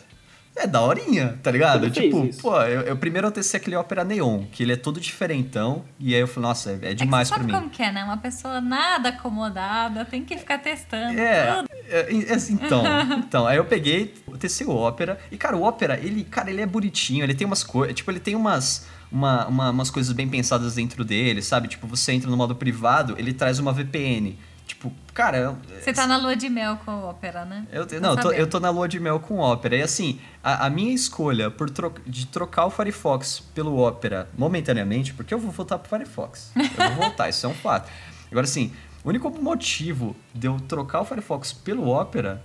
é 0.61 0.67
daorinha, 0.67 1.39
tá 1.41 1.51
ligado? 1.51 1.89
Tipo, 1.89 2.27
pô, 2.41 2.61
eu, 2.61 2.81
eu, 2.81 2.97
primeiro 2.97 3.27
eu 3.27 3.31
testei 3.31 3.59
aquele 3.59 3.75
Opera 3.75 4.03
Neon, 4.03 4.45
que 4.51 4.63
ele 4.63 4.73
é 4.73 4.75
todo 4.75 4.99
diferentão, 4.99 5.83
e 5.99 6.13
aí 6.13 6.21
eu 6.21 6.27
falei, 6.27 6.49
nossa, 6.49 6.71
é, 6.71 6.91
é 6.91 6.93
demais 6.93 7.31
é 7.31 7.35
pra 7.35 7.43
mim. 7.43 7.51
como 7.51 7.69
que 7.69 7.81
é, 7.81 7.91
né? 7.91 8.03
Uma 8.03 8.17
pessoa 8.17 8.61
nada 8.61 9.09
acomodada, 9.09 10.05
tem 10.05 10.23
que 10.23 10.37
ficar 10.37 10.59
testando 10.59 11.19
é, 11.19 11.63
é, 11.89 11.99
é 12.11 12.37
então, 12.49 12.83
então, 13.17 13.47
aí 13.47 13.57
eu 13.57 13.65
peguei, 13.65 14.13
testei 14.39 14.65
o 14.65 14.71
Opera, 14.71 15.19
e 15.31 15.37
cara, 15.37 15.57
o 15.57 15.63
Opera, 15.63 15.99
ele, 16.01 16.23
cara, 16.23 16.49
ele 16.49 16.61
é 16.61 16.65
bonitinho, 16.65 17.23
ele 17.23 17.33
tem 17.33 17.45
umas 17.45 17.63
coisas, 17.63 17.95
tipo, 17.95 18.09
ele 18.11 18.19
tem 18.19 18.35
umas... 18.35 18.87
Uma, 19.11 19.45
uma, 19.47 19.69
umas 19.71 19.89
coisas 19.89 20.13
bem 20.13 20.29
pensadas 20.29 20.75
dentro 20.75 21.03
dele, 21.03 21.41
sabe? 21.41 21.67
Tipo, 21.67 21.85
você 21.85 22.13
entra 22.13 22.31
no 22.31 22.37
modo 22.37 22.55
privado, 22.55 23.13
ele 23.19 23.33
traz 23.33 23.59
uma 23.59 23.73
VPN. 23.73 24.39
Tipo, 24.65 24.91
cara. 25.13 25.57
Você 25.79 25.93
tá 25.93 26.07
na 26.07 26.17
lua 26.17 26.35
de 26.35 26.49
mel 26.49 26.77
com 26.85 26.91
ópera, 27.03 27.45
né? 27.45 27.67
Eu, 27.71 27.85
não, 27.99 28.11
eu 28.11 28.17
tô, 28.17 28.31
eu 28.31 28.47
tô 28.47 28.59
na 28.59 28.69
lua 28.69 28.87
de 28.87 28.99
mel 28.99 29.19
com 29.19 29.37
ópera. 29.39 29.75
E 29.75 29.81
assim, 29.81 30.19
a, 30.43 30.65
a 30.65 30.69
minha 30.69 30.93
escolha 30.93 31.51
por 31.51 31.69
tro, 31.69 31.93
de 32.05 32.25
trocar 32.27 32.65
o 32.65 32.69
Firefox 32.69 33.39
pelo 33.53 33.77
ópera 33.77 34.29
momentaneamente, 34.37 35.13
porque 35.13 35.33
eu 35.33 35.39
vou 35.39 35.51
voltar 35.51 35.77
pro 35.77 35.89
Firefox. 35.89 36.51
Eu 36.55 36.95
vou 36.95 37.03
voltar, 37.03 37.29
isso 37.29 37.45
é 37.45 37.49
um 37.49 37.53
fato. 37.53 37.91
Agora, 38.31 38.45
assim, 38.45 38.71
o 39.03 39.09
único 39.09 39.29
motivo 39.29 40.15
de 40.33 40.47
eu 40.47 40.59
trocar 40.59 41.01
o 41.01 41.05
Firefox 41.05 41.51
pelo 41.51 41.87
ópera 41.89 42.43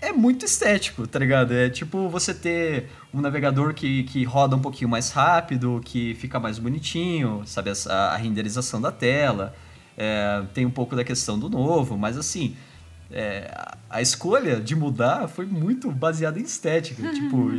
é, 0.00 0.08
é 0.08 0.12
muito 0.12 0.44
estético, 0.44 1.06
tá 1.06 1.18
ligado? 1.18 1.52
É 1.52 1.68
tipo 1.68 2.08
você 2.08 2.32
ter 2.32 2.90
um 3.12 3.20
navegador 3.20 3.74
que, 3.74 4.04
que 4.04 4.24
roda 4.24 4.54
um 4.54 4.60
pouquinho 4.60 4.88
mais 4.88 5.10
rápido, 5.10 5.80
que 5.84 6.14
fica 6.14 6.38
mais 6.38 6.58
bonitinho, 6.58 7.42
sabe? 7.44 7.70
A, 7.88 7.94
a 7.94 8.16
renderização 8.16 8.80
da 8.80 8.92
tela. 8.92 9.54
É, 10.00 10.44
tem 10.54 10.64
um 10.64 10.70
pouco 10.70 10.94
da 10.94 11.02
questão 11.02 11.36
do 11.36 11.48
novo, 11.50 11.98
mas 11.98 12.16
assim, 12.16 12.56
é, 13.10 13.50
a 13.90 14.00
escolha 14.00 14.60
de 14.60 14.76
mudar 14.76 15.26
foi 15.26 15.44
muito 15.44 15.90
baseada 15.90 16.38
em 16.38 16.44
estética. 16.44 17.02
tipo, 17.10 17.50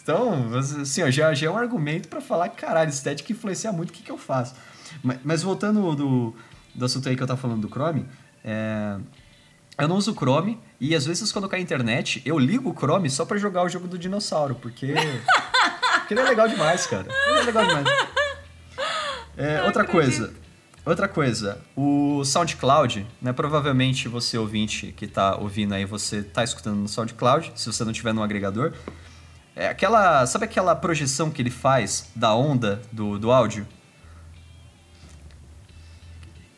então, 0.00 0.56
assim, 0.56 1.02
ó, 1.02 1.10
já, 1.10 1.34
já 1.34 1.48
é 1.48 1.50
um 1.50 1.56
argumento 1.56 2.08
para 2.08 2.20
falar 2.20 2.48
que, 2.50 2.56
caralho, 2.56 2.88
estética 2.88 3.32
influencia 3.32 3.72
muito 3.72 3.90
o 3.90 3.92
que, 3.92 4.02
que 4.02 4.10
eu 4.12 4.18
faço. 4.18 4.54
Mas, 5.02 5.18
mas 5.24 5.42
voltando 5.42 5.94
do, 5.96 6.34
do 6.74 6.84
assunto 6.84 7.08
aí 7.08 7.16
que 7.16 7.22
eu 7.22 7.26
tava 7.26 7.40
falando 7.40 7.62
do 7.62 7.68
Chrome, 7.68 8.06
é, 8.44 8.96
eu 9.78 9.88
não 9.88 9.96
uso 9.96 10.14
Chrome 10.14 10.58
e 10.80 10.94
às 10.94 11.06
vezes 11.06 11.32
quando 11.32 11.48
cai 11.48 11.60
a 11.60 11.62
internet, 11.62 12.22
eu 12.24 12.38
ligo 12.38 12.70
o 12.70 12.74
Chrome 12.74 13.10
só 13.10 13.24
para 13.24 13.38
jogar 13.38 13.64
o 13.64 13.68
jogo 13.68 13.88
do 13.88 13.98
dinossauro, 13.98 14.54
porque, 14.54 14.94
porque 15.98 16.14
ele 16.14 16.20
é 16.20 16.24
legal 16.24 16.48
demais, 16.48 16.86
cara. 16.86 17.06
Ele 17.28 17.40
é 17.40 17.42
legal 17.42 17.66
demais. 17.66 17.86
É, 19.36 19.62
outra 19.62 19.82
acredito. 19.82 19.90
coisa, 19.92 20.34
Outra 20.84 21.06
coisa, 21.06 21.60
o 21.76 22.24
SoundCloud, 22.24 23.06
né? 23.20 23.32
Provavelmente 23.32 24.08
você 24.08 24.38
ouvinte 24.38 24.92
que 24.96 25.04
está 25.04 25.36
ouvindo 25.36 25.74
aí, 25.74 25.84
você 25.84 26.18
está 26.18 26.42
escutando 26.42 26.76
no 26.76 26.88
SoundCloud, 26.88 27.52
se 27.54 27.66
você 27.66 27.84
não 27.84 27.92
tiver 27.92 28.14
no 28.14 28.22
agregador. 28.22 28.72
É 29.54 29.68
aquela, 29.68 30.24
sabe 30.26 30.46
aquela 30.46 30.74
projeção 30.74 31.30
que 31.30 31.42
ele 31.42 31.50
faz 31.50 32.10
da 32.16 32.34
onda 32.34 32.80
do, 32.90 33.18
do 33.18 33.30
áudio? 33.30 33.66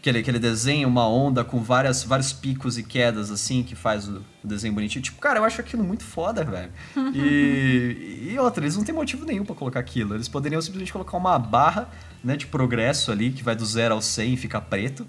Que 0.02 0.10
ele, 0.10 0.22
que 0.22 0.28
ele 0.28 0.40
desenha 0.40 0.86
uma 0.86 1.08
onda 1.08 1.44
com 1.44 1.62
várias, 1.62 2.02
vários 2.02 2.32
picos 2.32 2.76
e 2.76 2.82
quedas, 2.82 3.30
assim, 3.30 3.62
que 3.62 3.76
faz 3.76 4.08
o, 4.08 4.20
o 4.42 4.46
desenho 4.46 4.74
bonitinho. 4.74 5.00
Tipo, 5.00 5.20
cara, 5.20 5.38
eu 5.38 5.44
acho 5.44 5.60
aquilo 5.60 5.84
muito 5.84 6.04
foda, 6.04 6.44
velho. 6.44 6.72
E, 7.14 8.30
e 8.32 8.38
outra, 8.38 8.64
eles 8.64 8.76
não 8.76 8.82
tem 8.84 8.94
motivo 8.94 9.24
nenhum 9.24 9.44
para 9.44 9.54
colocar 9.54 9.78
aquilo. 9.78 10.14
Eles 10.14 10.28
poderiam 10.28 10.60
simplesmente 10.60 10.92
colocar 10.92 11.16
uma 11.16 11.38
barra 11.38 11.88
né, 12.22 12.36
de 12.36 12.48
progresso 12.48 13.12
ali, 13.12 13.30
que 13.30 13.44
vai 13.44 13.54
do 13.54 13.64
zero 13.64 13.94
ao 13.94 14.02
100 14.02 14.34
e 14.34 14.36
fica 14.36 14.60
preto. 14.60 15.06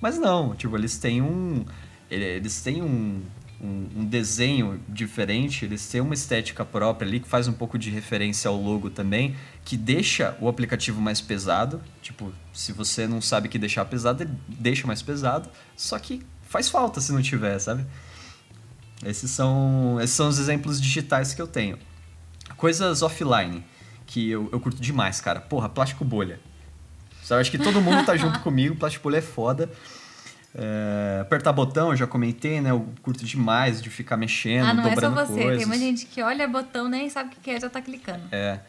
Mas 0.00 0.18
não, 0.18 0.54
tipo, 0.54 0.76
eles 0.76 0.98
têm 0.98 1.22
um. 1.22 1.64
Eles 2.10 2.60
têm 2.60 2.82
um, 2.82 3.22
um, 3.64 4.00
um, 4.00 4.04
desenho 4.04 4.80
diferente, 4.88 5.64
eles 5.64 5.88
têm 5.88 6.00
uma 6.00 6.12
estética 6.12 6.64
própria 6.64 7.08
ali, 7.08 7.18
que 7.18 7.28
faz 7.28 7.48
um 7.48 7.52
pouco 7.52 7.78
de 7.78 7.88
referência 7.88 8.48
ao 8.48 8.56
logo 8.56 8.90
também, 8.90 9.34
que 9.64 9.76
deixa 9.76 10.36
o 10.40 10.48
aplicativo 10.48 11.00
mais 11.00 11.20
pesado. 11.20 11.80
Tipo, 12.02 12.32
se 12.52 12.72
você 12.72 13.06
não 13.06 13.22
sabe 13.22 13.48
que 13.48 13.58
deixar 13.58 13.84
pesado, 13.86 14.22
ele 14.22 14.32
deixa 14.46 14.86
mais 14.86 15.00
pesado. 15.00 15.48
Só 15.74 15.98
que 15.98 16.22
faz 16.42 16.68
falta 16.68 17.00
se 17.00 17.12
não 17.12 17.22
tiver, 17.22 17.58
sabe? 17.58 17.86
Esses 19.04 19.30
são, 19.30 19.98
esses 20.00 20.14
são 20.14 20.28
os 20.28 20.38
exemplos 20.38 20.80
digitais 20.80 21.32
que 21.32 21.40
eu 21.40 21.46
tenho. 21.46 21.78
Coisas 22.56 23.02
offline, 23.02 23.64
que 24.06 24.30
eu, 24.30 24.48
eu 24.52 24.60
curto 24.60 24.80
demais, 24.80 25.20
cara. 25.20 25.40
Porra, 25.40 25.68
plástico 25.68 26.04
bolha. 26.04 26.38
Eu 27.30 27.38
acho 27.38 27.50
que 27.50 27.58
todo 27.58 27.80
mundo 27.80 28.04
tá 28.04 28.16
junto 28.16 28.40
comigo, 28.44 28.76
plástico 28.76 29.04
bolha 29.04 29.18
é 29.18 29.22
foda. 29.22 29.70
É, 30.56 31.18
apertar 31.20 31.52
botão, 31.52 31.90
eu 31.90 31.96
já 31.96 32.06
comentei, 32.06 32.60
né? 32.60 32.70
Eu 32.70 32.86
curto 33.02 33.24
demais 33.24 33.82
de 33.82 33.90
ficar 33.90 34.16
mexendo, 34.16 34.66
ah, 34.66 34.74
não 34.74 34.84
dobrando 34.84 35.20
é 35.20 35.26
só 35.26 35.32
você. 35.32 35.42
coisas. 35.42 35.58
Tem 35.58 35.66
uma 35.66 35.78
gente 35.78 36.06
que 36.06 36.22
olha 36.22 36.46
botão 36.46 36.88
nem 36.88 37.10
sabe 37.10 37.34
o 37.34 37.40
que 37.40 37.50
é, 37.50 37.58
já 37.58 37.68
tá 37.68 37.82
clicando. 37.82 38.22
É. 38.30 38.60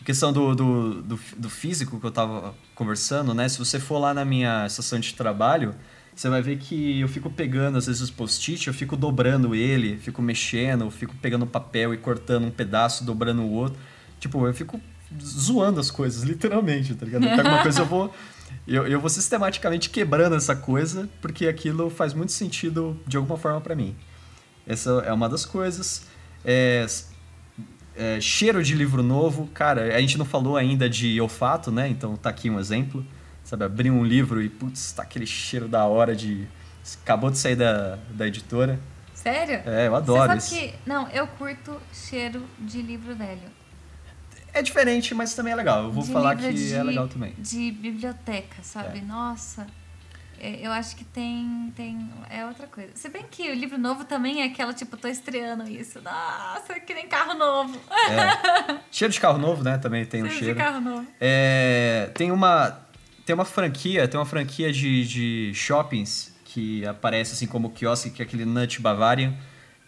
A 0.00 0.04
questão 0.04 0.32
do, 0.32 0.54
do, 0.54 1.02
do, 1.02 1.20
do, 1.36 1.50
físico 1.50 1.98
que 1.98 2.06
eu 2.06 2.10
tava 2.10 2.54
conversando, 2.74 3.34
né? 3.34 3.48
Se 3.48 3.58
você 3.58 3.80
for 3.80 3.98
lá 3.98 4.14
na 4.14 4.24
minha 4.24 4.64
estação 4.66 5.00
de 5.00 5.12
trabalho, 5.14 5.74
você 6.14 6.28
vai 6.28 6.40
ver 6.40 6.58
que 6.58 7.00
eu 7.00 7.08
fico 7.08 7.28
pegando, 7.28 7.78
às 7.78 7.86
vezes, 7.86 8.00
os 8.02 8.10
post-it, 8.10 8.68
eu 8.68 8.74
fico 8.74 8.96
dobrando 8.96 9.54
ele, 9.54 9.96
fico 9.96 10.22
mexendo, 10.22 10.88
fico 10.90 11.16
pegando 11.16 11.46
papel 11.46 11.92
e 11.92 11.96
cortando 11.96 12.44
um 12.44 12.50
pedaço, 12.50 13.02
dobrando 13.02 13.42
o 13.42 13.50
outro. 13.50 13.78
Tipo, 14.20 14.46
eu 14.46 14.54
fico 14.54 14.80
zoando 15.20 15.80
as 15.80 15.90
coisas, 15.90 16.22
literalmente, 16.24 16.94
tá 16.94 17.04
ligado? 17.04 17.24
Eu 17.24 17.36
pego 17.36 17.48
uma 17.48 17.62
coisa, 17.62 17.80
eu 17.80 17.86
vou 17.86 18.14
eu, 18.66 18.86
eu 18.86 19.00
vou 19.00 19.10
sistematicamente 19.10 19.90
quebrando 19.90 20.36
essa 20.36 20.56
coisa, 20.56 21.08
porque 21.20 21.46
aquilo 21.46 21.90
faz 21.90 22.14
muito 22.14 22.32
sentido 22.32 22.98
de 23.06 23.16
alguma 23.16 23.38
forma 23.38 23.60
para 23.60 23.74
mim. 23.74 23.94
Essa 24.66 24.90
é 25.06 25.12
uma 25.12 25.28
das 25.28 25.44
coisas. 25.44 26.06
É, 26.44 26.86
é, 27.96 28.20
cheiro 28.20 28.62
de 28.62 28.74
livro 28.74 29.02
novo, 29.02 29.46
cara, 29.48 29.94
a 29.94 30.00
gente 30.00 30.18
não 30.18 30.24
falou 30.24 30.56
ainda 30.56 30.88
de 30.88 31.20
olfato, 31.20 31.70
né? 31.70 31.88
Então 31.88 32.16
tá 32.16 32.30
aqui 32.30 32.50
um 32.50 32.58
exemplo. 32.58 33.04
Sabe, 33.44 33.64
abrir 33.64 33.90
um 33.90 34.02
livro 34.02 34.42
e, 34.42 34.48
putz, 34.48 34.92
tá 34.92 35.02
aquele 35.02 35.26
cheiro 35.26 35.68
da 35.68 35.84
hora 35.84 36.16
de. 36.16 36.48
Acabou 37.02 37.30
de 37.30 37.38
sair 37.38 37.56
da, 37.56 37.98
da 38.10 38.26
editora. 38.26 38.80
Sério? 39.12 39.60
É, 39.66 39.86
eu 39.86 39.94
adoro 39.94 40.32
Você 40.32 40.48
sabe 40.48 40.66
isso. 40.66 40.72
Que, 40.72 40.88
não, 40.88 41.08
eu 41.10 41.26
curto 41.26 41.78
cheiro 41.92 42.42
de 42.58 42.80
livro 42.80 43.14
velho. 43.14 43.63
É 44.54 44.62
diferente, 44.62 45.12
mas 45.14 45.34
também 45.34 45.52
é 45.52 45.56
legal. 45.56 45.84
Eu 45.84 45.90
vou 45.90 46.04
de 46.04 46.12
falar 46.12 46.36
que 46.36 46.52
de, 46.52 46.72
é 46.72 46.82
legal 46.82 47.08
também. 47.08 47.34
De 47.36 47.72
biblioteca, 47.72 48.62
sabe? 48.62 49.00
É. 49.00 49.02
Nossa. 49.02 49.66
É, 50.38 50.64
eu 50.64 50.70
acho 50.70 50.94
que 50.94 51.04
tem, 51.04 51.72
tem. 51.74 52.08
É 52.30 52.44
outra 52.44 52.68
coisa. 52.68 52.90
Se 52.94 53.08
bem 53.08 53.24
que 53.28 53.50
o 53.50 53.54
livro 53.54 53.76
novo 53.78 54.04
também 54.04 54.42
é 54.42 54.44
aquela, 54.44 54.72
tipo, 54.72 54.96
tô 54.96 55.08
estreando 55.08 55.68
isso. 55.68 56.00
Nossa, 56.00 56.78
que 56.78 56.94
nem 56.94 57.08
carro 57.08 57.34
novo. 57.34 57.80
É. 57.90 58.78
cheiro 58.92 59.12
de 59.12 59.20
carro 59.20 59.38
novo, 59.38 59.64
né? 59.64 59.76
Também 59.78 60.04
tem 60.04 60.20
cheiro 60.20 60.34
um 60.34 60.38
cheiro. 60.38 60.54
de 60.54 60.60
carro 60.60 60.80
novo. 60.80 61.06
É, 61.20 62.10
tem 62.14 62.30
uma. 62.30 62.80
Tem 63.26 63.34
uma 63.34 63.46
franquia, 63.46 64.06
tem 64.06 64.20
uma 64.20 64.26
franquia 64.26 64.70
de, 64.70 65.06
de 65.06 65.52
shoppings 65.54 66.34
que 66.44 66.86
aparece 66.86 67.32
assim 67.32 67.46
como 67.46 67.70
quiosque, 67.70 68.10
que 68.10 68.22
é 68.22 68.24
aquele 68.24 68.44
Nut 68.44 68.80
Bavarian. 68.80 69.34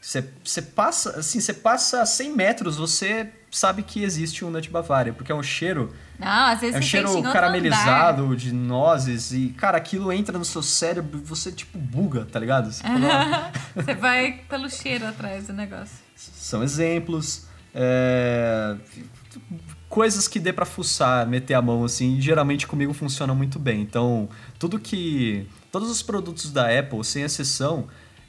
Você 0.01 0.63
passa, 0.63 1.19
assim, 1.19 1.39
você 1.39 1.53
passa 1.53 2.07
100 2.07 2.33
metros, 2.33 2.77
você 2.77 3.31
sabe 3.57 3.83
que 3.83 4.03
existe 4.03 4.45
um 4.45 4.51
Nut 4.51 4.69
Bavária, 4.69 5.13
porque 5.13 5.33
é 5.33 5.35
um 5.35 5.43
cheiro. 5.43 5.93
Não, 6.19 6.47
às 6.47 6.61
vezes 6.61 6.77
é 6.77 6.79
um 6.79 6.83
cheiro 6.83 7.23
caramelizado 7.23 8.37
de 8.37 8.53
nozes 8.53 9.33
e, 9.33 9.49
cara, 9.49 9.79
aquilo 9.79 10.13
entra 10.13 10.39
no 10.39 10.45
seu 10.45 10.63
cérebro 10.63 11.19
e 11.19 11.25
você, 11.25 11.51
tipo, 11.51 11.79
buga, 11.79 12.27
tá 12.27 12.39
ligado? 12.39 12.71
Você, 12.71 12.83
fala, 12.83 13.53
você 13.75 13.95
vai 13.95 14.41
pelo 14.49 14.69
cheiro 14.69 15.07
atrás 15.07 15.47
do 15.47 15.55
negócio. 15.55 15.97
São 16.15 16.63
exemplos. 16.63 17.47
É... 17.75 18.77
Coisas 19.89 20.29
que 20.29 20.39
dê 20.39 20.53
para 20.53 20.67
fuçar, 20.67 21.27
meter 21.27 21.55
a 21.55 21.63
mão, 21.63 21.85
assim, 21.85 22.21
geralmente 22.21 22.67
comigo 22.67 22.93
funciona 22.93 23.35
muito 23.35 23.59
bem. 23.59 23.81
Então, 23.81 24.29
tudo 24.59 24.79
que. 24.79 25.47
Todos 25.73 25.91
os 25.91 26.03
produtos 26.03 26.51
da 26.51 26.79
Apple, 26.79 27.03
sem 27.05 27.23
exceção, 27.23 27.87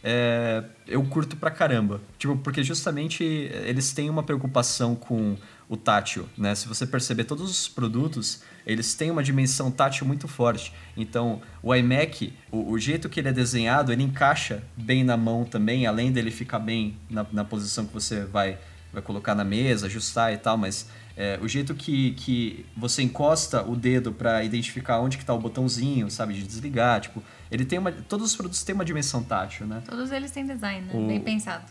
é, 0.10 0.64
eu 0.88 1.04
curto 1.04 1.36
pra 1.36 1.52
caramba. 1.52 2.00
Tipo, 2.18 2.38
porque 2.38 2.64
justamente 2.64 3.26
eles 3.26 3.92
têm 3.92 4.10
uma 4.10 4.24
preocupação 4.24 4.96
com 4.96 5.36
o 5.68 5.76
tátil, 5.76 6.30
né? 6.38 6.56
Se 6.56 6.66
você 6.66 6.88
perceber, 6.88 7.26
todos 7.26 7.52
os 7.52 7.68
produtos, 7.68 8.42
eles 8.66 8.96
têm 8.96 9.12
uma 9.12 9.22
dimensão 9.22 9.70
tátil 9.70 10.08
muito 10.08 10.26
forte. 10.26 10.72
Então, 10.96 11.42
o 11.62 11.76
iMac, 11.76 12.34
o, 12.50 12.72
o 12.72 12.80
jeito 12.80 13.10
que 13.10 13.20
ele 13.20 13.28
é 13.28 13.34
desenhado, 13.34 13.92
ele 13.92 14.02
encaixa 14.02 14.64
bem 14.78 15.04
na 15.04 15.18
mão 15.18 15.44
também, 15.44 15.86
além 15.86 16.10
dele 16.10 16.32
ficar 16.32 16.60
bem 16.60 16.96
na, 17.10 17.26
na 17.34 17.44
posição 17.44 17.86
que 17.86 17.94
você 17.94 18.24
vai, 18.24 18.58
vai 18.94 19.02
colocar 19.02 19.36
na 19.36 19.44
mesa, 19.44 19.88
ajustar 19.88 20.34
e 20.34 20.38
tal, 20.38 20.58
mas 20.58 20.88
é, 21.18 21.38
o 21.42 21.50
jeito 21.50 21.76
que, 21.76 22.12
que 22.12 22.66
você 22.78 23.02
encosta 23.02 23.62
o 23.62 23.76
dedo 23.76 24.14
para 24.14 24.42
identificar 24.42 25.00
onde 25.02 25.18
que 25.18 25.26
tá 25.26 25.34
o 25.34 25.40
botãozinho, 25.40 26.10
sabe, 26.10 26.34
de 26.34 26.44
desligar, 26.44 27.02
tipo, 27.02 27.22
ele 27.52 27.66
tem 27.66 27.80
uma, 27.80 27.92
todos 27.92 28.28
os 28.28 28.36
produtos 28.36 28.64
têm 28.64 28.76
uma 28.76 28.86
dimensão 28.86 29.24
tátil, 29.24 29.66
né? 29.66 29.82
Todos 29.88 30.12
eles 30.12 30.32
têm 30.32 30.46
design, 30.46 30.86
né? 30.86 30.94
O... 30.94 31.08
Bem 31.08 31.20
pensado. 31.20 31.64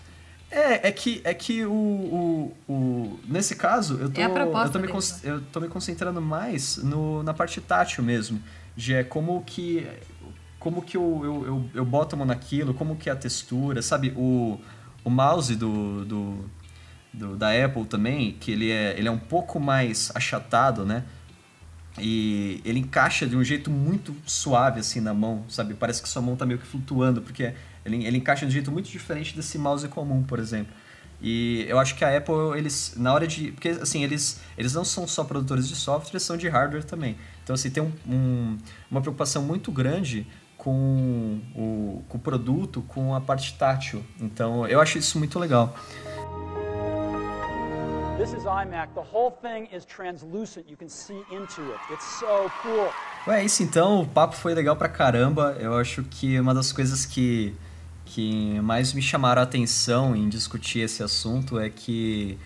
É, 0.51 0.89
é 0.89 0.93
que, 0.93 1.21
é 1.25 1.35
que 1.35 1.65
o, 1.65 1.73
o, 1.73 2.57
o 2.69 3.21
nesse 3.27 3.57
caso 3.57 3.99
eu 4.01 4.09
tô, 4.09 4.21
é 4.21 4.25
eu, 4.25 4.71
tô 4.71 4.79
me 4.79 4.89
eu 5.25 5.41
tô 5.53 5.61
me 5.61 5.69
concentrando 5.69 6.23
mais 6.23 6.77
no, 6.77 7.23
na 7.25 7.35
parte 7.35 7.61
tátil 7.61 8.05
mesmo, 8.05 8.41
de 8.77 8.95
é 8.95 9.03
como 9.03 9.43
que 9.45 9.87
como 10.67 10.83
que 10.83 10.97
eu, 10.97 11.21
eu, 11.25 11.47
eu, 11.47 11.71
eu 11.75 11.85
boto 11.85 12.17
a 12.17 12.19
mão 12.19 12.27
naquilo, 12.27 12.75
como 12.75 12.97
que 12.97 13.09
é 13.09 13.13
a 13.13 13.17
textura, 13.17 13.83
sabe? 13.83 14.13
O, 14.17 14.61
o 15.05 15.11
mouse 15.11 15.55
do, 15.55 16.05
do, 16.05 16.51
do, 17.15 17.37
da 17.37 17.53
Apple 17.65 17.85
também, 17.85 18.33
que 18.33 18.51
ele 18.51 18.73
é, 18.73 18.99
ele 18.99 19.07
é 19.07 19.11
um 19.11 19.19
pouco 19.19 19.61
mais 19.61 20.11
achatado, 20.13 20.85
né? 20.85 21.05
E 21.99 22.61
ele 22.65 22.79
encaixa 22.81 23.27
de 23.27 23.37
um 23.37 23.43
jeito 23.43 23.71
muito 23.71 24.15
suave 24.27 24.81
assim 24.81 25.01
na 25.01 25.15
mão, 25.15 25.45
sabe? 25.49 25.75
Parece 25.75 26.03
que 26.03 26.09
sua 26.09 26.21
mão 26.21 26.37
tá 26.37 26.45
meio 26.45 26.59
que 26.59 26.67
flutuando, 26.67 27.23
porque 27.23 27.55
ele, 27.85 28.05
ele 28.05 28.19
encaixa 28.19 28.45
de 28.45 28.51
um 28.51 28.53
jeito 28.53 28.71
muito 28.71 28.91
diferente 28.91 29.35
desse 29.35 29.57
mouse 29.59 29.87
comum, 29.89 30.23
por 30.23 30.39
exemplo. 30.39 30.75
E 31.21 31.65
eu 31.69 31.79
acho 31.79 31.95
que 31.95 32.05
a 32.05 32.17
Apple, 32.17 32.59
eles, 32.59 32.95
na 32.97 33.13
hora 33.13 33.27
de. 33.27 33.53
Porque, 33.53 33.69
assim, 33.69 34.05
eles, 34.05 34.41
eles 34.59 34.75
não 34.75 34.85
são 34.85 35.09
só 35.09 35.25
produtores 35.25 35.67
de 35.67 35.75
software, 35.75 36.21
são 36.21 36.37
de 36.37 36.49
hardware 36.49 36.85
também. 36.85 37.17
Então, 37.43 37.55
assim, 37.55 37.71
tem 37.71 37.83
um, 37.83 37.93
um, 38.07 38.59
uma 38.91 39.01
preocupação 39.01 39.43
muito 39.43 39.73
grande 39.73 40.27
com 40.59 41.41
o, 41.55 42.03
com 42.09 42.19
o 42.19 42.21
produto, 42.21 42.83
com 42.89 43.15
a 43.15 43.21
parte 43.21 43.55
tátil. 43.55 44.05
Então, 44.21 44.67
eu 44.67 44.81
acho 44.81 44.99
isso 44.99 45.19
muito 45.19 45.39
legal. 45.39 45.75
This 48.17 48.33
is 48.33 48.47
iMac. 48.47 48.95
The 48.95 49.03
whole 49.03 49.31
thing 49.43 49.69
is 49.71 49.85
translucent. 49.85 50.67
You 50.71 50.77
can 50.79 50.89
see 50.89 51.23
into 51.31 51.61
it. 51.61 51.79
It's 51.93 52.19
so 52.19 52.51
cool. 52.63 52.91
Ué, 53.27 53.43
é 53.43 53.45
isso 53.45 53.63
então. 53.63 54.01
O 54.01 54.07
papo 54.07 54.35
foi 54.35 54.55
legal 54.55 54.75
pra 54.75 54.89
caramba. 54.89 55.55
Eu 55.61 55.77
acho 55.77 56.03
que 56.03 56.41
uma 56.41 56.55
das 56.55 56.73
coisas 56.73 57.05
que, 57.05 57.55
que 58.07 58.59
mais 58.61 58.95
me 58.95 59.03
chamaram 59.03 59.43
a 59.43 59.45
atenção 59.45 60.17
em 60.17 60.31
discutir 60.31 60.79
esse 60.79 61.03
assunto 61.03 61.59
é 61.59 61.69
que 61.69 62.39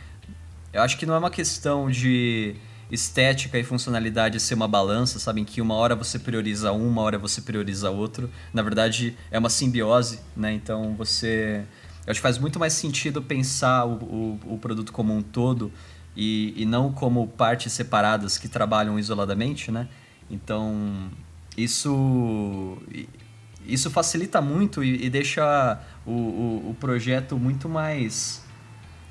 eu 0.72 0.82
acho 0.82 0.98
que 0.98 1.06
não 1.06 1.14
é 1.14 1.18
uma 1.18 1.30
questão 1.30 1.88
de 1.88 2.56
estética 2.90 3.56
e 3.56 3.62
funcionalidade 3.62 4.40
ser 4.40 4.55
uma 4.55 4.66
balança, 4.66 5.20
sabe? 5.20 5.40
Em 5.40 5.44
que 5.44 5.60
uma 5.60 5.74
hora 5.74 5.94
você 5.94 6.18
prioriza 6.18 6.72
um, 6.72 6.88
uma 6.88 7.02
hora 7.02 7.16
você 7.16 7.40
prioriza 7.40 7.90
outro. 7.90 8.28
Na 8.52 8.62
verdade, 8.62 9.16
é 9.30 9.38
uma 9.38 9.48
simbiose, 9.48 10.18
né? 10.36 10.52
Então 10.52 10.97
você 10.97 11.64
acho 12.06 12.18
que 12.18 12.22
faz 12.22 12.39
muito 12.39 12.59
mais 12.59 12.72
sentido 12.72 13.22
pensar 13.22 13.85
o, 13.85 13.93
o, 13.93 14.55
o 14.55 14.59
produto 14.59 14.93
como 14.93 15.14
um 15.14 15.22
todo 15.22 15.72
e, 16.16 16.55
e 16.56 16.64
não 16.64 16.93
como 16.93 17.27
partes 17.27 17.72
separadas 17.72 18.39
que 18.39 18.48
trabalham 18.48 18.98
isoladamente, 18.98 19.70
né? 19.70 19.89
Então, 20.31 21.10
isso, 21.56 22.78
isso 23.66 23.90
facilita 23.90 24.40
muito 24.40 24.82
e, 24.82 25.06
e 25.06 25.10
deixa 25.10 25.81
o, 26.06 26.10
o, 26.10 26.70
o, 26.70 26.77
projeto 26.78 27.39
muito 27.39 27.68
mais, 27.68 28.44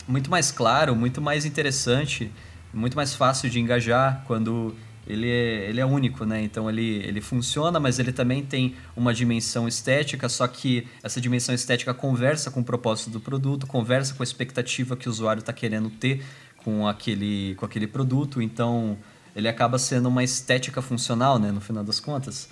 muito 0.08 0.30
mais 0.30 0.52
claro, 0.52 0.96
muito 0.96 1.22
mais 1.22 1.46
interessante, 1.46 2.32
muito 2.74 2.96
mais 2.96 3.14
fácil 3.14 3.50
de 3.50 3.60
engajar 3.60 4.24
quando 4.26 4.76
ele 5.10 5.28
é, 5.28 5.70
ele 5.70 5.82
é 5.82 5.86
único, 5.86 6.24
né? 6.24 6.42
Então 6.44 6.70
ele, 6.70 6.98
ele 7.04 7.20
funciona, 7.20 7.80
mas 7.80 7.98
ele 7.98 8.14
também 8.14 8.46
tem 8.46 8.76
uma 8.96 9.12
dimensão 9.12 9.68
estética, 9.68 10.30
só 10.30 10.48
que 10.48 10.88
essa 11.02 11.20
dimensão 11.20 11.54
estética 11.56 11.94
conversa 11.96 12.52
com 12.52 12.60
o 12.60 12.64
propósito 12.64 13.10
do 13.10 13.20
produto, 13.20 13.66
conversa 13.66 14.14
com 14.14 14.22
a 14.22 14.26
expectativa 14.26 14.96
que 14.96 15.10
o 15.10 15.12
usuário 15.12 15.40
está 15.40 15.52
querendo 15.52 15.90
ter 15.90 16.24
com 16.58 16.88
aquele, 16.88 17.56
com 17.56 17.66
aquele 17.66 17.88
produto, 17.88 18.40
então 18.40 18.98
ele 19.36 19.48
acaba 19.48 19.80
sendo 19.80 20.10
uma 20.10 20.24
estética 20.24 20.80
funcional, 20.80 21.40
né? 21.40 21.52
No 21.52 21.60
final 21.60 21.84
das 21.84 22.00
contas. 22.00 22.48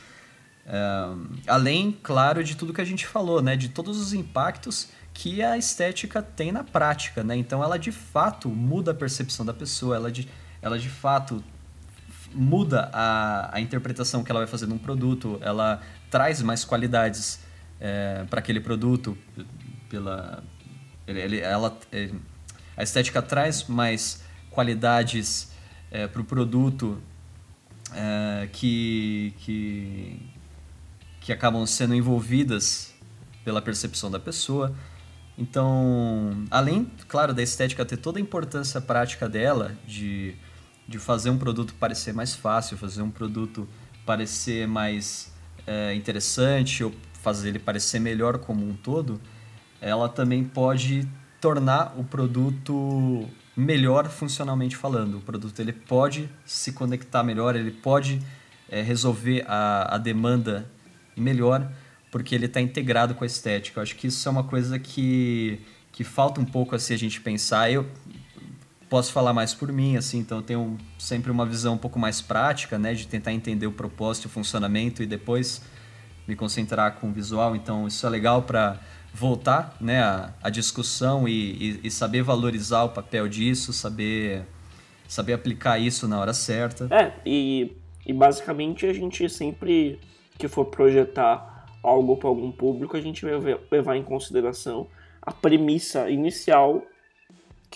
É, 0.66 1.10
além, 1.46 1.96
claro, 2.02 2.44
de 2.44 2.58
tudo 2.58 2.74
que 2.74 2.82
a 2.82 2.86
gente 2.86 3.06
falou, 3.06 3.40
né? 3.40 3.56
De 3.56 3.70
todos 3.70 4.00
os 4.00 4.14
impactos 4.14 4.90
que 5.14 5.44
a 5.44 5.58
estética 5.58 6.24
tem 6.24 6.52
na 6.52 6.64
prática, 6.64 7.24
né? 7.24 7.36
Então 7.36 7.64
ela 7.64 7.78
de 7.78 7.92
fato 7.92 8.50
muda 8.50 8.92
a 8.92 8.96
percepção 8.96 9.46
da 9.46 9.54
pessoa, 9.54 9.96
ela 9.96 10.12
de, 10.12 10.28
ela 10.60 10.80
de 10.80 10.90
fato 10.90 11.44
muda 12.34 12.90
a, 12.94 13.56
a 13.56 13.62
interpretação 13.62 14.24
que 14.24 14.32
ela 14.32 14.42
vai 14.42 14.48
fazer 14.48 14.68
num 14.68 14.78
produto, 14.78 15.40
ela 15.42 15.82
traz 16.10 16.42
mais 16.42 16.64
qualidades 16.64 17.40
é, 17.80 18.26
para 18.30 18.40
aquele 18.40 18.60
produto, 18.60 19.18
pela, 19.90 20.44
ele, 21.08 21.40
ela, 21.40 21.78
é, 21.92 22.12
a 22.76 22.84
estética 22.84 23.22
traz 23.22 23.66
mais 23.68 24.24
qualidades 24.50 25.52
é, 25.92 26.08
para 26.08 26.22
o 26.22 26.26
produto 26.26 27.02
é, 27.94 28.50
que, 28.52 29.34
que, 29.40 30.20
que 31.22 31.32
acabam 31.32 31.66
sendo 31.66 31.96
envolvidas 31.96 32.94
pela 33.44 33.62
percepção 33.62 34.12
da 34.12 34.20
pessoa. 34.20 34.76
Então, 35.38 36.46
além, 36.50 36.92
claro, 37.08 37.34
da 37.34 37.44
estética 37.44 37.86
ter 37.86 37.98
toda 37.98 38.18
a 38.18 38.22
importância 38.22 38.82
prática 38.82 39.30
dela, 39.30 39.78
de, 39.86 40.36
de 40.88 41.00
fazer 41.00 41.30
um 41.30 41.38
produto 41.38 41.74
parecer 41.76 42.14
mais 42.14 42.36
fácil, 42.36 42.78
fazer 42.78 43.02
um 43.02 43.10
produto 43.10 43.68
parecer 44.06 44.68
mais 44.68 45.34
é, 45.66 45.94
interessante, 45.94 46.84
ou 46.84 46.94
fazer 47.14 47.50
ele 47.50 47.60
parecer 47.60 48.00
melhor 48.00 48.38
como 48.38 48.66
um 48.66 48.74
todo, 48.74 49.20
ela 49.82 50.08
também 50.08 50.44
pode 50.44 51.08
tornar 51.42 51.94
o 51.98 52.04
produto 52.04 53.28
melhor 53.56 54.08
funcionalmente 54.08 54.76
falando. 54.76 55.18
O 55.18 55.22
produto 55.22 55.60
ele 55.60 55.74
pode 55.74 56.30
se 56.46 56.72
conectar 56.72 57.24
melhor, 57.24 57.56
ele 57.56 57.72
pode 57.72 58.22
é, 58.70 58.82
resolver 58.82 59.44
a, 59.48 59.96
a 59.96 59.98
demanda 59.98 60.70
melhor 61.16 61.70
porque 62.12 62.34
ele 62.34 62.46
está 62.46 62.62
integrado 62.62 63.14
com 63.16 63.24
a 63.24 63.28
estética. 63.28 63.80
Eu 63.80 63.84
acho 63.84 63.96
que 63.96 64.08
isso 64.08 64.28
é 64.28 64.32
uma 64.32 64.44
coisa 64.44 64.80
que, 64.80 65.60
que 65.92 66.04
falta 66.04 66.40
um 66.40 66.46
pouco 66.46 66.76
assim 66.76 66.94
a 66.94 66.98
gente 66.98 67.20
pensar. 67.20 67.72
Eu 67.72 67.86
posso 68.90 69.12
falar 69.12 69.34
mais 69.34 69.54
por 69.54 69.72
mim, 69.72 69.98
assim, 69.98 70.20
então 70.20 70.38
eu 70.40 70.44
tenho 70.44 70.78
sempre 70.98 71.32
uma 71.32 71.46
visão 71.46 71.74
um 71.76 71.78
pouco 71.78 72.00
mais 72.00 72.22
prática, 72.22 72.78
né, 72.80 72.94
de 72.94 73.08
tentar 73.08 73.34
entender 73.34 73.68
o 73.68 73.72
propósito, 73.72 74.26
o 74.26 74.30
funcionamento 74.30 75.04
e 75.04 75.06
depois 75.06 75.62
me 76.28 76.36
concentrar 76.36 76.96
com 76.96 77.10
o 77.10 77.12
visual. 77.12 77.56
Então 77.56 77.88
isso 77.88 78.06
é 78.06 78.10
legal 78.10 78.44
para 78.44 78.80
voltar, 79.14 79.76
né, 79.80 80.02
a, 80.02 80.34
a 80.44 80.50
discussão 80.50 81.28
e, 81.28 81.80
e, 81.82 81.88
e 81.88 81.92
saber 81.92 82.22
valorizar 82.22 82.84
o 82.84 82.90
papel 82.90 83.28
disso, 83.28 83.74
saber 83.74 84.46
saber 85.08 85.34
aplicar 85.34 85.80
isso 85.80 86.08
na 86.08 86.20
hora 86.20 86.34
certa. 86.34 86.88
É, 86.94 87.14
e, 87.26 87.78
e 88.06 88.12
basicamente 88.12 88.86
a 88.86 88.94
gente 88.94 89.30
sempre 89.30 90.00
que 90.38 90.48
for 90.48 90.66
projetar 90.66 91.66
algo 91.82 92.18
para 92.18 92.28
algum 92.28 92.52
público, 92.52 92.98
a 92.98 93.02
gente 93.02 93.26
vai 93.26 93.58
levar 93.72 93.96
em 93.96 94.04
consideração 94.04 94.88
a 95.22 95.32
premissa 95.32 96.10
inicial 96.10 96.84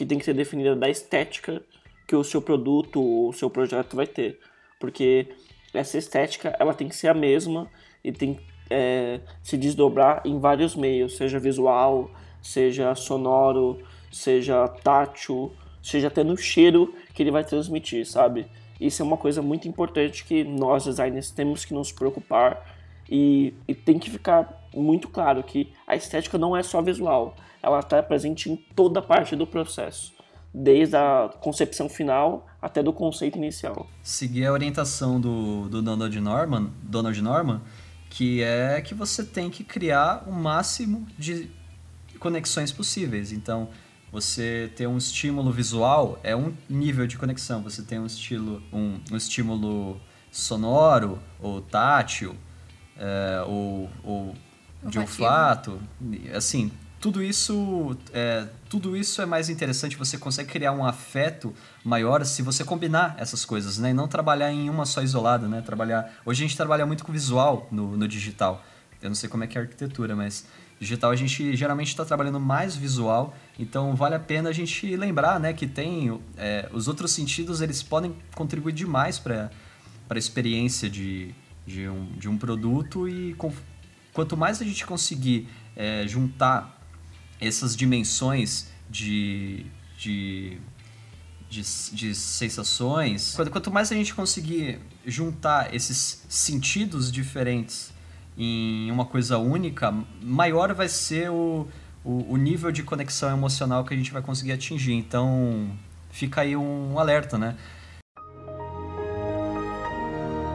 que 0.02 0.06
tem 0.08 0.18
que 0.18 0.26
ser 0.26 0.34
definida 0.34 0.76
da 0.76 0.90
estética 0.90 1.62
que 2.08 2.16
o 2.16 2.24
seu 2.24 2.42
produto 2.42 3.00
ou 3.00 3.30
o 3.30 3.34
seu 3.34 3.52
projeto 3.52 3.96
vai 3.96 4.08
ter. 4.08 4.40
Porque 4.80 5.28
essa 5.72 5.96
estética 5.96 6.56
ela 6.60 6.74
tem 6.74 6.90
que 6.90 6.96
ser 6.96 7.10
a 7.10 7.14
mesma 7.14 7.70
e 8.04 8.12
tem 8.12 8.34
que 8.34 8.42
é, 8.72 9.20
se 9.44 9.56
desdobrar 9.56 10.24
em 10.26 10.40
vários 10.40 10.76
meios, 10.76 11.18
seja 11.18 11.38
visual, 11.38 12.10
seja 12.42 12.96
sonoro, 12.96 13.80
seja 14.12 14.68
tátil, 14.68 15.52
seja 15.84 16.08
até 16.08 16.24
no 16.24 16.36
cheiro 16.36 16.96
que 17.14 17.22
ele 17.22 17.30
vai 17.30 17.44
transmitir, 17.44 18.04
sabe? 18.08 18.48
Isso 18.80 19.04
é 19.04 19.06
uma 19.06 19.18
coisa 19.18 19.44
muito 19.44 19.68
importante 19.68 20.26
que 20.26 20.44
nós 20.44 20.86
designers 20.86 21.30
temos 21.30 21.64
que 21.64 21.76
nos 21.76 21.92
preocupar 21.92 22.66
e, 23.08 23.54
e 23.68 23.76
tem 23.76 24.00
que 24.00 24.10
ficar 24.10 24.68
muito 24.74 25.08
claro 25.10 25.44
que 25.44 25.72
a 25.86 25.96
estética 25.96 26.40
não 26.40 26.58
é 26.58 26.64
só 26.64 26.82
visual, 26.82 27.36
ela 27.62 27.80
está 27.80 28.02
presente 28.02 28.50
em 28.50 28.56
toda 28.56 29.02
parte 29.02 29.36
do 29.36 29.46
processo, 29.46 30.14
desde 30.54 30.96
a 30.96 31.30
concepção 31.40 31.88
final 31.88 32.48
até 32.62 32.82
do 32.82 32.94
conceito 32.94 33.38
inicial. 33.38 33.88
Seguir 34.04 34.46
a 34.46 34.52
orientação 34.52 35.20
do, 35.20 35.68
do 35.70 35.82
Donald 35.82 36.20
Norman, 36.20 36.72
Donald 36.84 37.22
Norman, 37.22 37.62
que 38.10 38.44
é 38.44 38.82
que 38.82 38.94
você 38.94 39.24
tem 39.24 39.50
que 39.50 39.64
criar 39.64 40.24
o 40.28 40.32
máximo 40.32 41.08
de 41.18 41.50
conexões 42.20 42.72
possíveis. 42.72 43.32
Então, 43.32 43.70
você 44.12 44.70
ter 44.76 44.88
um 44.88 44.98
estímulo 44.98 45.52
visual 45.52 46.20
é 46.22 46.36
um 46.36 46.54
nível 46.70 47.08
de 47.08 47.18
conexão. 47.18 47.64
Você 47.64 47.82
tem 47.82 47.98
um 48.00 48.06
estilo, 48.06 48.62
um, 48.72 49.00
um 49.12 49.16
estímulo 49.16 50.00
sonoro 50.30 51.20
ou 51.40 51.62
tátil 51.62 52.36
é, 52.98 53.44
ou, 53.48 53.90
ou 54.04 54.36
de 54.84 55.00
olfato, 55.00 55.82
assim, 56.36 56.72
tudo 57.02 57.24
isso 57.24 57.98
é, 58.14 58.48
tudo 58.70 58.96
isso 58.96 59.22
é 59.24 59.26
mais 59.26 59.50
interessante. 59.50 59.98
Você 59.98 60.20
consegue 60.20 60.50
criar 60.50 60.72
um 60.72 60.86
afeto 60.86 61.52
maior 61.84 62.24
se 62.24 62.44
você 62.44 62.64
combinar 62.64 63.16
essas 63.18 63.44
coisas, 63.44 63.80
né? 63.80 63.90
E 63.90 63.94
não 63.94 64.08
trabalhar 64.08 64.52
em 64.52 64.70
uma 64.70 64.86
só 64.86 65.02
isolada, 65.02 65.48
né? 65.48 65.62
Trabalhar. 65.62 66.14
Hoje 66.24 66.44
a 66.44 66.48
gente 66.48 66.56
trabalha 66.56 66.86
muito 66.86 67.04
com 67.04 67.12
visual 67.12 67.68
no, 67.72 67.98
no 67.98 68.08
digital. 68.08 68.64
Eu 69.02 69.10
não 69.10 69.16
sei 69.16 69.28
como 69.28 69.44
é 69.44 69.48
que 69.48 69.58
é 69.58 69.62
a 69.62 69.64
arquitetura, 69.64 70.16
mas 70.16 70.46
digital 70.80 71.10
a 71.10 71.16
gente 71.16 71.56
geralmente 71.56 71.88
está 71.88 72.06
trabalhando 72.06 72.40
mais 72.40 72.76
visual. 72.76 73.36
Então 73.58 73.96
vale 73.96 74.14
a 74.14 74.20
pena 74.20 74.50
a 74.50 74.54
gente 74.54 74.96
lembrar, 74.96 75.40
né? 75.40 75.54
Que 75.54 75.66
tem 75.66 76.22
é, 76.38 76.70
os 76.72 76.88
outros 76.88 77.12
sentidos 77.12 77.62
eles 77.62 77.82
podem 77.82 78.16
contribuir 78.36 78.74
demais 78.74 79.18
para 79.18 79.50
para 80.08 80.18
a 80.18 80.20
experiência 80.20 80.88
de 80.88 81.34
de 81.66 81.88
um, 81.88 82.06
de 82.18 82.28
um 82.28 82.38
produto 82.38 83.08
e 83.08 83.34
com, 83.36 83.52
quanto 84.14 84.36
mais 84.36 84.62
a 84.62 84.66
gente 84.66 84.86
conseguir 84.86 85.48
é, 85.76 86.06
juntar 86.08 86.81
essas 87.42 87.76
dimensões 87.76 88.68
de, 88.90 89.66
de, 89.98 90.60
de, 91.50 91.62
de, 91.94 92.16
sensações, 92.16 93.36
quanto 93.52 93.72
mais 93.72 93.92
a 93.92 93.96
gente 93.96 94.14
conseguir 94.14 94.80
juntar 95.06 95.74
esses 95.74 96.24
sentidos 96.30 97.12
diferentes 97.12 97.92
em 98.38 98.90
uma 98.92 99.06
coisa 99.06 99.38
única, 99.38 99.94
maior 100.22 100.74
vai 100.74 100.88
ser 100.88 101.30
o, 101.32 101.68
o, 102.04 102.34
o 102.34 102.38
nível 102.38 102.72
de 102.72 102.84
conexão 102.84 103.32
emocional 103.32 103.84
que 103.84 103.94
a 103.94 103.98
gente 103.98 104.12
vai 104.12 104.22
conseguir 104.22 104.54
atingir. 104.54 104.94
Então, 104.94 105.70
fica 106.12 106.42
aí 106.42 106.56
um 106.56 106.98
alerta, 107.00 107.38
né? 107.38 107.58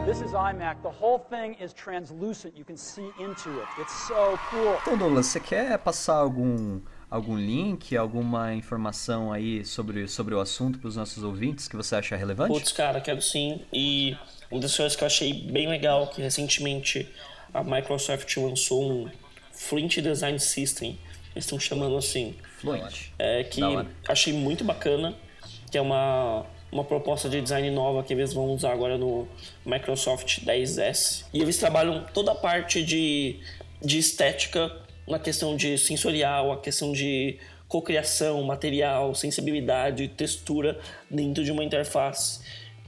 This 0.07 0.21
is 0.21 0.31
iMac. 0.31 0.81
The 0.83 0.89
whole 0.89 1.19
thing 1.19 1.57
is 1.61 1.73
translucent. 1.73 2.57
You 2.57 2.63
can 2.63 2.77
see 2.77 3.11
into 3.19 3.49
it. 3.59 3.67
It's 3.77 4.07
so 4.07 4.39
cool. 4.49 4.77
Então, 4.81 4.97
Douglas, 4.97 5.25
você 5.25 5.37
quer 5.37 5.77
passar 5.79 6.15
algum 6.15 6.79
algum 7.11 7.35
link, 7.35 7.97
alguma 7.97 8.53
informação 8.53 9.33
aí 9.33 9.65
sobre, 9.65 10.07
sobre 10.07 10.33
o 10.33 10.39
assunto 10.39 10.79
para 10.79 10.87
os 10.87 10.95
nossos 10.95 11.25
ouvintes 11.25 11.67
que 11.67 11.75
você 11.75 11.97
acha 11.97 12.15
relevante? 12.15 12.53
Putz, 12.53 12.71
cara, 12.71 13.01
quero 13.01 13.21
sim. 13.21 13.65
E 13.73 14.15
uma 14.49 14.61
das 14.61 14.77
coisas 14.77 14.95
que 14.95 15.03
eu 15.03 15.07
achei 15.07 15.33
bem 15.33 15.67
legal 15.67 16.07
que 16.07 16.21
recentemente 16.21 17.13
a 17.53 17.61
Microsoft 17.61 18.33
lançou 18.37 18.89
um 18.89 19.11
Flint 19.51 19.97
Design 19.97 20.39
System. 20.39 20.97
Eles 21.35 21.43
estão 21.43 21.59
chamando 21.59 21.97
assim. 21.97 22.33
Fluent. 22.59 23.11
É 23.19 23.43
que 23.43 23.59
achei 24.07 24.31
muito 24.31 24.63
bacana, 24.63 25.13
que 25.69 25.77
é 25.77 25.81
uma 25.81 26.45
uma 26.71 26.83
proposta 26.83 27.29
de 27.29 27.41
design 27.41 27.69
nova 27.71 28.03
que 28.03 28.13
eles 28.13 28.33
vão 28.33 28.53
usar 28.53 28.73
agora 28.73 28.97
no 28.97 29.27
Microsoft 29.65 30.39
10S. 30.43 31.25
E 31.33 31.41
eles 31.41 31.57
trabalham 31.57 32.05
toda 32.13 32.31
a 32.31 32.35
parte 32.35 32.83
de, 32.83 33.39
de 33.81 33.97
estética 33.97 34.71
na 35.07 35.17
questão 35.17 35.55
de 35.55 35.77
sensorial, 35.77 36.51
a 36.51 36.57
questão 36.57 36.91
de 36.91 37.37
cocriação, 37.67 38.43
material, 38.43 39.13
sensibilidade, 39.15 40.07
textura 40.09 40.79
dentro 41.09 41.43
de 41.43 41.51
uma 41.51 41.63
interface. 41.63 42.41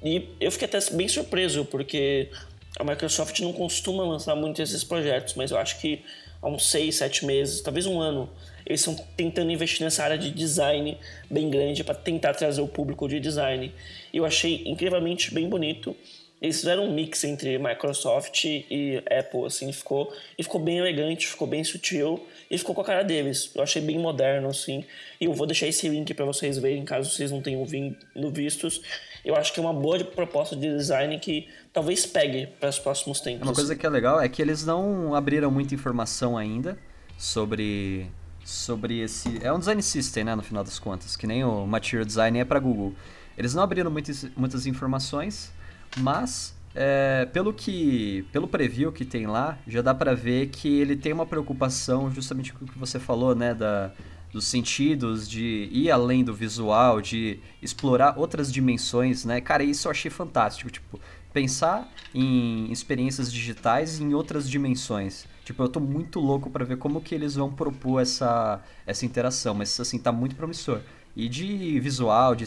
E 0.04 0.30
eu 0.40 0.52
fiquei 0.52 0.68
até 0.68 0.80
bem 0.92 1.08
surpreso, 1.08 1.66
porque 1.66 2.30
a 2.78 2.84
Microsoft 2.84 3.40
não 3.42 3.52
costuma 3.52 4.04
lançar 4.04 4.36
muito 4.36 4.62
esses 4.62 4.84
projetos, 4.84 5.34
mas 5.36 5.52
eu 5.52 5.58
acho 5.58 5.80
que 5.80 6.04
há 6.42 6.48
uns 6.48 6.70
6, 6.70 6.96
7 6.96 7.26
meses, 7.26 7.62
talvez 7.62 7.86
um 7.86 8.00
ano, 8.00 8.30
eles 8.70 8.82
estão 8.82 8.96
tentando 9.18 9.52
investir 9.52 9.84
nessa 9.84 10.04
área 10.04 10.18
de 10.18 10.30
design 10.30 10.96
bem 11.30 11.50
grande 11.50 11.84
para 11.84 11.96
tentar 11.96 12.36
trazer 12.36 12.62
o 12.62 12.68
público 12.68 13.08
de 13.10 13.20
design. 13.20 13.74
E 14.14 14.18
eu 14.18 14.26
achei 14.26 14.62
incrivelmente 14.68 15.34
bem 15.34 15.50
bonito. 15.50 15.96
Eles 16.40 16.60
fizeram 16.60 16.86
um 16.86 16.94
mix 16.94 17.24
entre 17.26 17.58
Microsoft 17.58 18.46
e 18.46 19.04
Apple, 19.12 19.46
assim, 19.46 19.74
ficou, 19.74 20.14
e 20.38 20.44
ficou 20.44 20.62
bem 20.62 20.78
elegante, 20.78 21.28
ficou 21.28 21.46
bem 21.48 21.64
sutil 21.66 22.26
e 22.50 22.58
ficou 22.58 22.74
com 22.74 22.82
a 22.82 22.86
cara 22.86 23.04
deles. 23.04 23.52
Eu 23.54 23.64
achei 23.64 23.82
bem 23.82 24.00
moderno, 24.00 24.48
assim. 24.48 24.86
E 25.20 25.26
eu 25.26 25.34
vou 25.34 25.46
deixar 25.46 25.68
esse 25.68 25.90
link 25.90 26.14
para 26.14 26.24
vocês 26.24 26.58
verem, 26.58 26.86
caso 26.86 27.10
vocês 27.10 27.32
não 27.32 27.42
tenham 27.42 27.66
vindo 27.66 27.98
vistos. 28.32 28.82
Eu 29.26 29.36
acho 29.36 29.52
que 29.52 29.60
é 29.60 29.64
uma 29.64 29.74
boa 29.74 30.02
proposta 30.06 30.56
de 30.56 30.70
design 30.70 31.20
que 31.20 31.50
talvez 31.74 32.06
pegue 32.06 32.48
para 32.60 32.70
os 32.70 32.80
próximos 32.80 33.20
tempos. 33.20 33.42
Uma 33.42 33.54
coisa 33.54 33.76
que 33.76 33.86
é 33.86 33.90
legal 33.90 34.22
é 34.22 34.30
que 34.30 34.42
eles 34.42 34.64
não 34.64 35.14
abriram 35.14 35.52
muita 35.52 35.74
informação 35.74 36.38
ainda 36.38 36.78
sobre 37.18 38.10
sobre 38.50 39.00
esse. 39.00 39.40
É 39.42 39.52
um 39.54 39.60
design 39.60 39.82
system, 39.82 40.24
né, 40.24 40.36
no 40.36 40.42
final 40.42 40.64
das 40.64 40.80
contas, 40.80 41.16
que 41.16 41.28
nem 41.28 41.44
o 41.44 41.66
Material 41.66 42.06
Design 42.06 42.40
é 42.40 42.46
para 42.46 42.60
Google. 42.60 42.94
Eles 43.38 43.54
não 43.54 43.64
abriram 43.64 43.90
muitas, 43.90 44.26
muitas 44.36 44.66
informações, 44.66 45.52
mas 45.98 46.54
é, 46.76 47.28
pelo 47.32 47.54
que 47.54 48.26
pelo 48.32 48.48
preview 48.48 48.92
que 48.92 49.06
tem 49.06 49.28
lá, 49.28 49.58
já 49.68 49.82
dá 49.82 49.94
para 49.94 50.14
ver 50.16 50.48
que 50.48 50.68
ele 50.68 50.96
tem 50.96 51.14
uma 51.14 51.26
preocupação 51.26 52.12
justamente 52.12 52.54
com 52.54 52.66
o 52.66 52.68
que 52.68 52.78
você 52.78 53.00
falou, 53.00 53.34
né, 53.34 53.54
da, 53.54 53.92
dos 54.32 54.46
sentidos, 54.46 55.30
de 55.30 55.70
ir 55.72 55.90
além 55.90 56.24
do 56.24 56.34
visual, 56.34 57.02
de 57.02 57.40
explorar 57.62 58.18
outras 58.18 58.52
dimensões, 58.52 59.26
né? 59.26 59.42
Cara, 59.42 59.64
isso 59.64 59.88
eu 59.88 59.92
achei 59.92 60.12
fantástico, 60.12 60.70
tipo, 60.70 61.00
pensar 61.34 61.90
em 62.14 62.72
experiências 62.72 63.32
digitais 63.32 64.00
em 64.00 64.14
outras 64.14 64.50
dimensões. 64.50 65.26
Tipo, 65.50 65.64
eu 65.64 65.70
tô 65.70 65.80
muito 65.80 66.20
louco 66.20 66.48
para 66.52 66.64
ver 66.64 66.78
como 66.78 67.02
que 67.02 67.16
eles 67.16 67.34
vão 67.34 67.52
propor 67.52 68.04
essa, 68.04 68.62
essa 68.86 69.04
interação, 69.04 69.56
mas 69.56 69.80
assim, 69.80 69.98
tá 69.98 70.12
muito 70.12 70.36
promissor. 70.36 70.82
E 71.16 71.28
de 71.28 71.80
visual, 71.80 72.36
de 72.36 72.46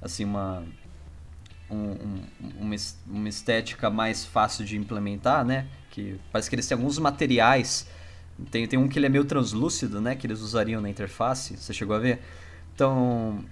assim, 0.00 0.24
uma, 0.24 0.62
um, 1.68 1.76
um, 1.76 2.76
uma, 3.08 3.28
estética 3.28 3.90
mais 3.90 4.24
fácil 4.24 4.64
de 4.64 4.76
implementar, 4.76 5.44
né? 5.44 5.66
Que 5.90 6.16
parece 6.30 6.48
que 6.48 6.54
eles 6.54 6.68
têm 6.68 6.76
alguns 6.76 7.00
materiais 7.00 7.88
Tem, 8.48 8.64
tem 8.68 8.78
um 8.78 8.86
que 8.86 8.96
ele 8.96 9.06
é 9.06 9.08
meio 9.08 9.24
translúcido, 9.24 10.00
né? 10.00 10.14
Que 10.14 10.28
eles 10.28 10.40
usariam 10.40 10.80
na 10.80 10.88
interface. 10.88 11.56
Você 11.56 11.72
chegou 11.72 11.96
a 11.96 11.98
ver? 11.98 12.20
Então, 12.76 13.44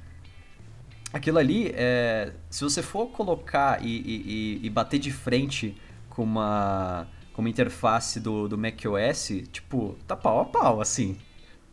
aquilo 1.12 1.38
ali, 1.38 1.72
é, 1.74 2.32
se 2.48 2.62
você 2.62 2.80
for 2.80 3.08
colocar 3.08 3.84
e, 3.84 3.88
e, 3.88 4.60
e, 4.62 4.70
bater 4.70 5.00
de 5.00 5.10
frente 5.10 5.76
com 6.08 6.22
uma, 6.22 7.08
com 7.32 7.40
uma 7.40 7.48
interface 7.48 8.20
do, 8.20 8.48
do 8.48 8.58
macOS, 8.58 9.42
tipo, 9.50 9.96
tá 10.06 10.16
pau 10.16 10.40
a 10.40 10.44
pau, 10.44 10.80
assim. 10.80 11.16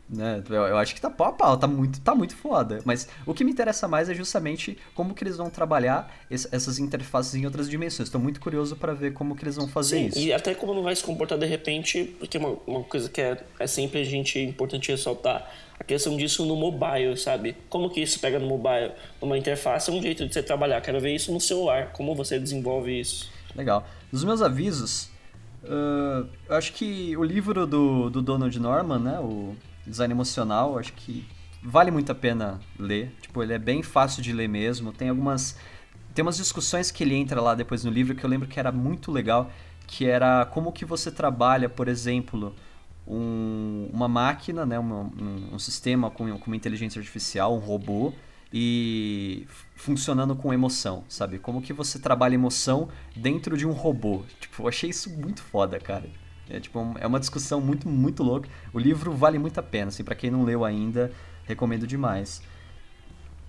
Né? 0.09 0.43
Eu, 0.49 0.55
eu, 0.55 0.77
acho 0.77 0.95
que 0.95 1.01
tá 1.01 1.09
pau 1.09 1.27
a 1.27 1.31
pau, 1.31 1.55
tá 1.55 1.67
muito, 1.67 2.01
tá 2.01 2.15
muito 2.15 2.35
foda. 2.35 2.79
Mas 2.83 3.07
o 3.25 3.33
que 3.33 3.43
me 3.43 3.51
interessa 3.51 3.87
mais 3.87 4.09
é 4.09 4.15
justamente 4.15 4.77
como 4.95 5.13
que 5.13 5.23
eles 5.23 5.37
vão 5.37 5.49
trabalhar 5.49 6.11
esse, 6.31 6.47
essas 6.51 6.79
interfaces 6.79 7.35
em 7.35 7.45
outras 7.45 7.69
dimensões. 7.69 8.07
Estou 8.07 8.19
muito 8.19 8.39
curioso 8.39 8.75
para 8.75 8.93
ver 8.93 9.13
como 9.13 9.35
que 9.35 9.43
eles 9.43 9.55
vão 9.55 9.67
fazer 9.67 9.97
Sim, 9.97 10.05
isso. 10.07 10.19
E 10.19 10.33
até 10.33 10.55
como 10.55 10.73
não 10.73 10.81
vai 10.81 10.95
se 10.95 11.03
comportar 11.03 11.37
de 11.37 11.45
repente, 11.45 12.15
porque 12.17 12.39
uma, 12.39 12.57
uma 12.65 12.83
coisa 12.83 13.07
que 13.07 13.21
é, 13.21 13.43
é 13.59 13.67
sempre 13.67 14.01
a 14.01 14.03
gente 14.03 14.39
importante 14.39 14.89
ressaltar, 14.89 15.47
a 15.79 15.83
questão 15.83 16.17
disso 16.17 16.45
no 16.45 16.55
mobile, 16.55 17.15
sabe? 17.15 17.55
Como 17.69 17.89
que 17.89 18.01
isso 18.01 18.19
pega 18.19 18.39
no 18.39 18.47
mobile? 18.47 18.91
Numa 19.21 19.37
interface 19.37 19.89
é 19.89 19.93
um 19.93 20.01
jeito 20.01 20.25
de 20.25 20.33
você 20.33 20.43
trabalhar. 20.43 20.81
Quero 20.81 20.99
ver 20.99 21.15
isso 21.15 21.31
no 21.31 21.39
celular. 21.39 21.91
Como 21.93 22.15
você 22.15 22.37
desenvolve 22.37 22.99
isso? 22.99 23.31
Legal. 23.55 23.87
Dos 24.11 24.23
meus 24.23 24.41
avisos, 24.41 25.09
uh, 25.63 26.29
acho 26.49 26.73
que 26.73 27.15
o 27.17 27.23
livro 27.23 27.65
do, 27.65 28.09
do 28.09 28.21
Donald 28.21 28.57
Norman, 28.59 28.99
né? 28.99 29.19
O 29.19 29.55
design 29.85 30.13
emocional, 30.13 30.77
acho 30.77 30.93
que 30.93 31.25
vale 31.63 31.91
muito 31.91 32.11
a 32.11 32.15
pena 32.15 32.59
ler. 32.77 33.15
Tipo, 33.21 33.43
ele 33.43 33.53
é 33.53 33.59
bem 33.59 33.83
fácil 33.83 34.21
de 34.21 34.31
ler 34.33 34.47
mesmo. 34.47 34.91
Tem 34.91 35.09
algumas 35.09 35.57
tem 36.13 36.23
umas 36.23 36.37
discussões 36.37 36.91
que 36.91 37.03
ele 37.03 37.15
entra 37.15 37.39
lá 37.39 37.55
depois 37.55 37.83
no 37.83 37.91
livro 37.91 38.15
que 38.15 38.23
eu 38.23 38.29
lembro 38.29 38.47
que 38.47 38.59
era 38.59 38.71
muito 38.71 39.11
legal, 39.11 39.51
que 39.87 40.05
era 40.05 40.45
como 40.45 40.71
que 40.71 40.83
você 40.83 41.11
trabalha, 41.11 41.69
por 41.69 41.87
exemplo, 41.87 42.53
um, 43.07 43.89
uma 43.93 44.07
máquina, 44.07 44.65
né, 44.65 44.79
um, 44.79 45.53
um, 45.53 45.59
sistema 45.59 46.11
com, 46.11 46.37
com 46.37 46.47
uma 46.47 46.55
inteligência 46.55 46.99
artificial, 46.99 47.55
um 47.55 47.59
robô, 47.59 48.13
e 48.51 49.45
funcionando 49.75 50.35
com 50.35 50.53
emoção, 50.53 51.03
sabe? 51.07 51.39
Como 51.39 51.61
que 51.61 51.71
você 51.71 51.99
trabalha 51.99 52.35
emoção 52.35 52.89
dentro 53.15 53.57
de 53.57 53.65
um 53.65 53.71
robô. 53.71 54.23
Tipo, 54.39 54.63
eu 54.63 54.67
achei 54.67 54.89
isso 54.89 55.09
muito 55.09 55.41
foda, 55.41 55.79
cara. 55.79 56.09
É, 56.49 56.59
tipo, 56.59 56.79
é 56.99 57.05
uma 57.05 57.19
discussão 57.19 57.61
muito, 57.61 57.87
muito 57.87 58.23
louca. 58.23 58.49
O 58.73 58.79
livro 58.79 59.13
vale 59.13 59.37
muito 59.37 59.59
a 59.59 59.63
pena, 59.63 59.89
assim, 59.89 60.03
para 60.03 60.15
quem 60.15 60.31
não 60.31 60.43
leu 60.43 60.65
ainda, 60.65 61.11
recomendo 61.45 61.85
demais. 61.85 62.41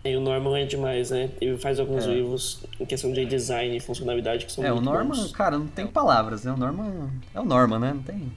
E 0.05 0.17
o 0.17 0.21
Norman 0.21 0.59
é 0.59 0.65
demais, 0.65 1.11
né? 1.11 1.31
Ele 1.41 1.59
faz 1.59 1.79
alguns 1.79 2.07
é. 2.07 2.15
livros 2.15 2.65
em 2.79 2.87
questão 2.87 3.13
de 3.13 3.25
design 3.27 3.77
e 3.77 3.81
funcionalidade 3.81 4.47
que 4.47 4.53
são 4.53 4.65
é, 4.65 4.71
muito 4.71 4.83
o 4.83 4.85
Norman, 4.85 5.17
bons. 5.17 5.33
cara, 5.33 5.59
não 5.59 5.67
tem 5.67 5.87
palavras, 5.87 6.45
né? 6.45 6.53
O 6.53 6.57
Norman 6.57 7.11
é 7.35 7.41
o 7.41 7.45
Norman, 7.45 7.79
né? 7.79 7.93
Não 7.95 8.03
tem... 8.03 8.33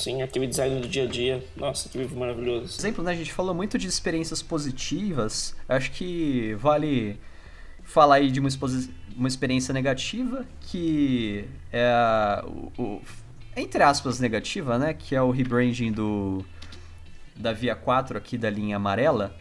Sim, 0.00 0.22
aquele 0.22 0.46
design 0.46 0.80
do 0.80 0.88
dia 0.88 1.04
a 1.04 1.06
dia. 1.06 1.44
Nossa, 1.54 1.86
que 1.88 1.98
livro 1.98 2.18
maravilhoso. 2.18 2.80
Exemplo, 2.80 3.04
né, 3.04 3.12
a 3.12 3.14
gente 3.14 3.32
falou 3.32 3.54
muito 3.54 3.76
de 3.76 3.86
experiências 3.86 4.40
positivas. 4.42 5.54
Acho 5.68 5.92
que 5.92 6.54
vale 6.54 7.20
falar 7.84 8.14
aí 8.16 8.30
de 8.30 8.40
uma, 8.40 8.48
uma 9.14 9.28
experiência 9.28 9.74
negativa, 9.74 10.46
que 10.62 11.44
é 11.70 12.42
o, 12.46 12.82
o, 12.82 13.02
entre 13.54 13.82
aspas 13.82 14.18
negativa, 14.18 14.78
né, 14.78 14.94
que 14.94 15.14
é 15.14 15.20
o 15.20 15.30
rebranding 15.30 15.92
do 15.92 16.42
da 17.36 17.52
Via 17.52 17.74
4 17.74 18.16
aqui 18.16 18.38
da 18.38 18.48
linha 18.48 18.76
amarela 18.76 19.36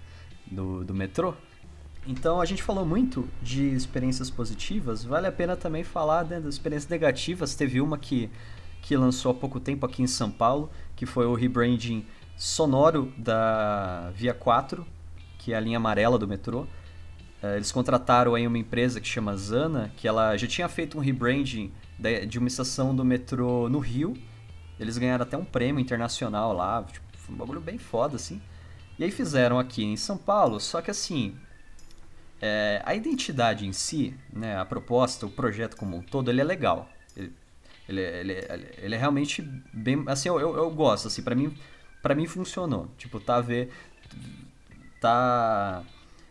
do, 0.46 0.84
do 0.84 0.94
metrô. 0.94 1.34
Então 2.06 2.42
a 2.42 2.46
gente 2.46 2.64
falou 2.64 2.86
muito 2.86 3.30
de 3.42 3.68
experiências 3.76 4.30
positivas, 4.30 5.06
vale 5.06 5.28
a 5.28 5.32
pena 5.32 5.56
também 5.56 5.84
falar 5.84 6.26
né, 6.26 6.40
das 6.40 6.56
experiências 6.56 6.90
negativas. 6.90 7.56
Teve 7.56 7.80
uma 7.80 7.98
que, 7.98 8.30
que 8.82 8.96
lançou 8.96 9.32
há 9.32 9.36
pouco 9.36 9.60
tempo 9.60 9.86
aqui 9.86 10.02
em 10.02 10.08
São 10.08 10.32
Paulo, 10.32 10.70
que 10.96 11.06
foi 11.06 11.26
o 11.26 11.34
rebranding 11.34 12.06
sonoro 12.36 13.14
da 13.18 14.12
Via 14.16 14.34
4, 14.34 14.86
que 15.38 15.54
é 15.54 15.58
a 15.58 15.60
linha 15.60 15.78
amarela 15.78 16.18
do 16.18 16.28
metrô. 16.28 16.66
É, 17.42 17.56
eles 17.56 17.72
contrataram 17.72 18.36
aí 18.36 18.46
uma 18.46 18.58
empresa 18.58 19.00
que 19.00 19.08
chama 19.08 19.36
Zana, 19.36 19.92
que 19.96 20.08
ela 20.08 20.36
já 20.38 20.48
tinha 20.48 20.68
feito 20.68 20.98
um 20.98 21.02
rebranding 21.02 21.72
de 22.28 22.40
uma 22.40 22.48
estação 22.48 22.96
do 22.96 23.04
metrô 23.04 23.70
no 23.70 23.80
Rio. 23.80 24.16
Eles 24.80 24.98
ganharam 24.98 25.24
até 25.24 25.38
um 25.38 25.46
prêmio 25.46 25.82
internacional 25.82 26.54
lá, 26.54 26.84
tipo, 26.84 27.06
foi 27.18 27.36
um 27.36 27.38
bagulho 27.38 27.62
bem 27.62 27.78
foda, 27.78 28.16
assim. 28.16 28.42
E 28.98 29.04
aí 29.04 29.12
fizeram 29.12 29.60
aqui 29.60 29.84
em 29.84 29.96
São 29.96 30.18
Paulo, 30.18 30.60
só 30.60 30.82
que 30.82 30.92
assim, 30.92 31.38
é, 32.42 32.82
a 32.86 32.96
identidade 32.96 33.66
em 33.66 33.74
si, 33.74 34.14
né, 34.32 34.58
a 34.58 34.66
proposta, 34.66 35.26
o 35.26 35.30
projeto 35.30 35.76
como 35.76 35.98
um 35.98 36.02
todo, 36.02 36.30
ele 36.30 36.42
é 36.42 36.44
legal. 36.44 36.90
Ele, 37.90 38.02
ele, 38.02 38.34
ele, 38.34 38.68
ele 38.78 38.96
é 38.96 38.98
realmente 38.98 39.42
bem, 39.74 40.04
assim, 40.06 40.30
eu, 40.30 40.40
eu, 40.40 40.56
eu 40.56 40.70
gosto, 40.70 41.08
assim, 41.08 41.24
para 41.24 41.34
mim, 41.34 41.52
para 42.04 42.14
mim 42.14 42.28
funcionou. 42.28 42.88
Tipo, 43.00 43.20
tá 43.20 43.38
a 43.38 43.42
ver, 43.42 43.72
tá, 45.02 45.82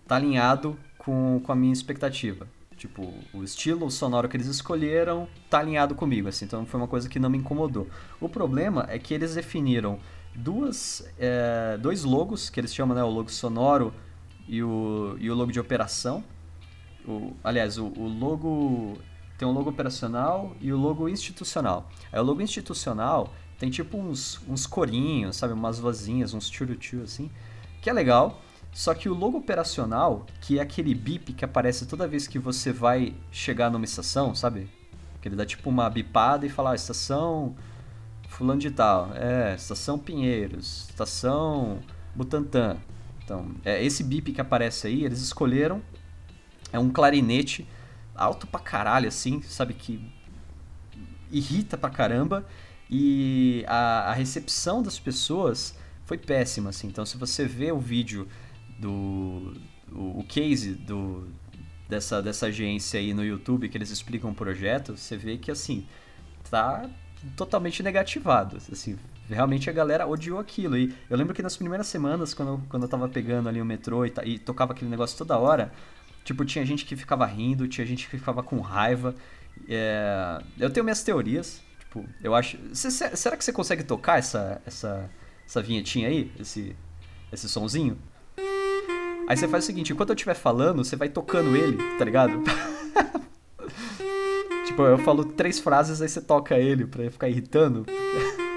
tá 0.07 0.15
alinhado 0.15 0.79
com, 0.97 1.41
com 1.45 1.51
a 1.51 1.57
minha 1.57 1.73
expectativa. 1.73 2.47
Tipo, 2.77 3.13
o 3.35 3.43
estilo 3.43 3.91
sonoro 3.91 4.29
que 4.29 4.37
eles 4.37 4.47
escolheram 4.47 5.29
tá 5.51 5.59
alinhado 5.59 5.97
comigo, 5.97 6.29
assim, 6.29 6.45
então 6.45 6.65
foi 6.65 6.79
uma 6.79 6.87
coisa 6.87 7.09
que 7.09 7.19
não 7.19 7.29
me 7.29 7.39
incomodou. 7.39 7.89
O 8.21 8.29
problema 8.29 8.87
é 8.89 8.97
que 8.97 9.13
eles 9.13 9.35
definiram 9.35 9.99
duas, 10.33 11.05
é, 11.19 11.77
dois 11.79 12.05
logos, 12.05 12.49
que 12.49 12.61
eles 12.61 12.73
chamam, 12.73 12.95
né, 12.95 13.03
o 13.03 13.11
logo 13.11 13.33
sonoro 13.33 13.93
e 14.47 14.63
o, 14.63 15.17
e 15.19 15.29
o 15.29 15.35
logo 15.35 15.51
de 15.51 15.59
operação. 15.59 16.23
O, 17.05 17.33
aliás, 17.43 17.79
o, 17.79 17.87
o 17.87 18.07
logo 18.07 18.97
tem 19.39 19.47
um 19.47 19.53
logo 19.53 19.71
operacional 19.71 20.53
e 20.61 20.73
o 20.73 20.77
logo 20.77 21.09
institucional. 21.09 21.89
Aí 22.13 22.19
o 22.19 22.25
logo 22.25 22.43
institucional 22.43 23.33
tem 23.57 23.71
tipo 23.71 23.97
uns, 23.97 24.41
uns 24.49 24.67
corinhos, 24.67 25.37
sabe, 25.37 25.55
umas 25.55 25.79
vozinhas, 25.79 26.35
uns 26.35 26.51
tchuru 26.51 26.77
assim, 27.05 27.31
que 27.81 27.89
é 27.89 27.93
legal. 27.93 28.43
Só 28.73 28.93
que 28.95 29.09
o 29.09 29.15
logo 29.15 29.39
operacional, 29.39 30.27
que 30.41 30.59
é 30.59 30.63
aquele 30.63 30.95
bip 30.95 31.33
que 31.33 31.45
aparece 31.45 31.87
toda 31.87 32.07
vez 32.07 32.27
que 32.27 32.39
você 32.39 32.73
vai 32.73 33.15
chegar 33.31 33.71
numa 33.71 33.85
estação, 33.85 34.35
sabe? 34.35 34.69
Que 35.23 35.29
ele 35.29 35.37
dá 35.37 35.47
tipo 35.47 35.71
uma 35.71 35.89
bipada 35.89 36.45
e 36.45 36.49
fala, 36.49 36.73
ah, 36.73 36.75
estação 36.75 37.57
fulano 38.29 38.61
de 38.61 38.71
tal, 38.71 39.11
é, 39.15 39.55
estação 39.55 39.99
Pinheiros, 39.99 40.87
estação 40.91 41.79
Butantã. 42.15 42.77
Então, 43.25 43.51
é, 43.65 43.83
esse 43.85 44.05
bip 44.05 44.33
que 44.33 44.41
aparece 44.41 44.87
aí, 44.87 45.05
eles 45.05 45.21
escolheram, 45.21 45.83
é 46.73 46.79
um 46.79 46.91
clarinete 46.91 47.67
alto 48.19 48.47
pra 48.47 48.61
caralho, 48.61 49.09
assim, 49.09 49.41
sabe, 49.43 49.75
que 49.75 50.01
irrita 51.31 51.77
pra 51.77 51.91
caramba, 51.91 52.47
e 52.91 53.65
a, 53.67 54.11
a 54.11 54.13
recepção 54.13 54.83
das 54.83 54.99
pessoas 54.99 55.77
foi 56.05 56.17
péssima, 56.17 56.71
assim. 56.71 56.87
Então, 56.87 57.05
se 57.05 57.17
você 57.17 57.45
vê 57.45 57.71
o 57.71 57.79
vídeo 57.79 58.27
do 58.79 59.55
o, 59.93 60.21
o 60.21 60.25
case 60.25 60.75
do, 60.75 61.29
dessa, 61.89 62.23
dessa 62.23 62.47
agência 62.47 63.01
aí 63.01 63.15
no 63.15 63.25
YouTube 63.25 63.69
que 63.69 63.77
eles 63.77 63.91
explicam 63.91 64.31
o 64.31 64.35
projeto, 64.35 64.97
você 64.97 65.17
vê 65.17 65.37
que 65.37 65.51
assim, 65.51 65.87
tá 66.51 66.89
totalmente 67.37 67.83
negativado. 67.83 68.57
Assim, 68.57 68.97
realmente 69.29 69.69
a 69.69 69.73
galera 69.73 70.07
odiou 70.07 70.39
aquilo. 70.39 70.77
E 70.77 70.95
eu 71.09 71.17
lembro 71.17 71.35
que 71.35 71.43
nas 71.43 71.57
primeiras 71.57 71.87
semanas, 71.87 72.35
quando 72.35 72.49
eu, 72.49 72.61
quando 72.69 72.83
eu 72.85 72.89
tava 72.89 73.09
pegando 73.09 73.49
ali 73.49 73.61
o 73.61 73.65
metrô 73.65 74.05
e, 74.05 74.13
e 74.25 74.39
tocava 74.39 74.73
aquele 74.73 74.91
negócio 74.91 75.17
toda 75.17 75.39
hora, 75.39 75.73
tipo, 76.25 76.45
tinha 76.45 76.65
gente 76.65 76.85
que 76.85 76.97
ficava 76.97 77.27
rindo, 77.27 77.69
tinha 77.69 77.87
gente 77.87 78.09
que 78.09 78.19
ficava 78.19 78.43
com 78.43 78.61
raiva. 78.61 79.15
É... 79.69 80.41
Eu 80.59 80.71
tenho 80.71 80.85
minhas 80.85 81.03
teorias. 81.03 81.63
Tipo, 81.81 82.05
eu 82.23 82.35
acho. 82.35 82.59
será 82.75 83.37
que 83.37 83.45
você 83.45 83.53
consegue 83.53 83.83
tocar 83.83 84.19
essa, 84.19 84.61
essa, 84.67 85.11
essa 85.47 85.63
vinhetinha 85.63 86.09
aí? 86.09 86.31
Esse, 86.39 86.77
esse 87.33 87.49
sonzinho? 87.49 87.99
Aí 89.29 89.37
você 89.37 89.47
faz 89.47 89.65
o 89.65 89.67
seguinte, 89.67 89.93
enquanto 89.93 90.11
eu 90.11 90.15
estiver 90.15 90.35
falando, 90.35 90.83
você 90.83 90.97
vai 90.97 91.09
tocando 91.09 91.55
ele, 91.55 91.77
tá 91.99 92.05
ligado? 92.05 92.43
tipo, 94.65 94.83
eu 94.83 94.97
falo 94.99 95.23
três 95.23 95.59
frases, 95.59 96.01
aí 96.01 96.09
você 96.09 96.23
toca 96.23 96.59
ele 96.59 96.87
pra 96.87 97.11
ficar 97.11 97.29
irritando. 97.29 97.85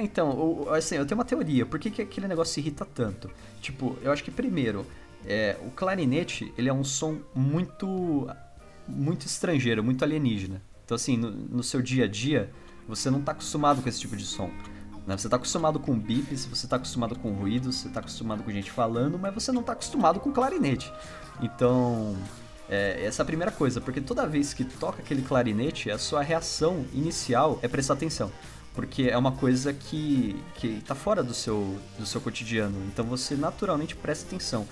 é, 0.00 0.04
então, 0.04 0.66
assim, 0.72 0.96
eu 0.96 1.06
tenho 1.06 1.18
uma 1.18 1.24
teoria. 1.24 1.66
Por 1.66 1.78
que, 1.78 1.90
que 1.90 2.02
aquele 2.02 2.26
negócio 2.26 2.54
se 2.54 2.60
irrita 2.60 2.84
tanto? 2.84 3.30
Tipo, 3.60 3.96
eu 4.02 4.10
acho 4.10 4.24
que 4.24 4.30
primeiro, 4.30 4.86
é, 5.26 5.56
o 5.66 5.70
clarinete, 5.70 6.52
ele 6.56 6.68
é 6.68 6.72
um 6.72 6.84
som 6.84 7.18
muito 7.34 8.26
muito 8.88 9.26
estrangeiro, 9.26 9.84
muito 9.84 10.02
alienígena. 10.04 10.60
Então, 10.84 10.96
assim, 10.96 11.16
no, 11.16 11.30
no 11.30 11.62
seu 11.62 11.80
dia 11.80 12.04
a 12.04 12.08
dia, 12.08 12.50
você 12.88 13.08
não 13.08 13.20
tá 13.20 13.32
acostumado 13.32 13.80
com 13.82 13.88
esse 13.88 14.00
tipo 14.00 14.16
de 14.16 14.24
som. 14.24 14.50
Né? 15.06 15.16
Você 15.16 15.28
está 15.28 15.36
acostumado 15.36 15.78
com 15.78 15.96
bips, 15.96 16.46
você 16.46 16.66
está 16.66 16.76
acostumado 16.76 17.16
com 17.16 17.30
ruídos, 17.32 17.76
você 17.76 17.88
está 17.88 18.00
acostumado 18.00 18.42
com 18.42 18.50
gente 18.50 18.70
falando, 18.70 19.18
mas 19.18 19.32
você 19.32 19.52
não 19.52 19.60
está 19.60 19.74
acostumado 19.74 20.18
com 20.18 20.32
clarinete. 20.32 20.92
Então, 21.40 22.16
é, 22.68 23.04
essa 23.04 23.22
é 23.22 23.24
a 23.24 23.26
primeira 23.26 23.52
coisa, 23.52 23.80
porque 23.80 24.00
toda 24.00 24.26
vez 24.26 24.52
que 24.52 24.64
toca 24.64 25.02
aquele 25.02 25.22
clarinete, 25.22 25.90
a 25.90 25.98
sua 25.98 26.22
reação 26.22 26.84
inicial 26.92 27.58
é 27.62 27.68
prestar 27.68 27.94
atenção. 27.94 28.32
Porque 28.74 29.04
é 29.04 29.18
uma 29.18 29.32
coisa 29.32 29.72
que, 29.72 30.40
que 30.54 30.80
tá 30.86 30.94
fora 30.94 31.22
do 31.22 31.34
seu, 31.34 31.78
do 31.98 32.06
seu 32.06 32.20
cotidiano, 32.20 32.76
então 32.86 33.04
você 33.04 33.34
naturalmente 33.34 33.96
presta 33.96 34.26
atenção. 34.26 34.66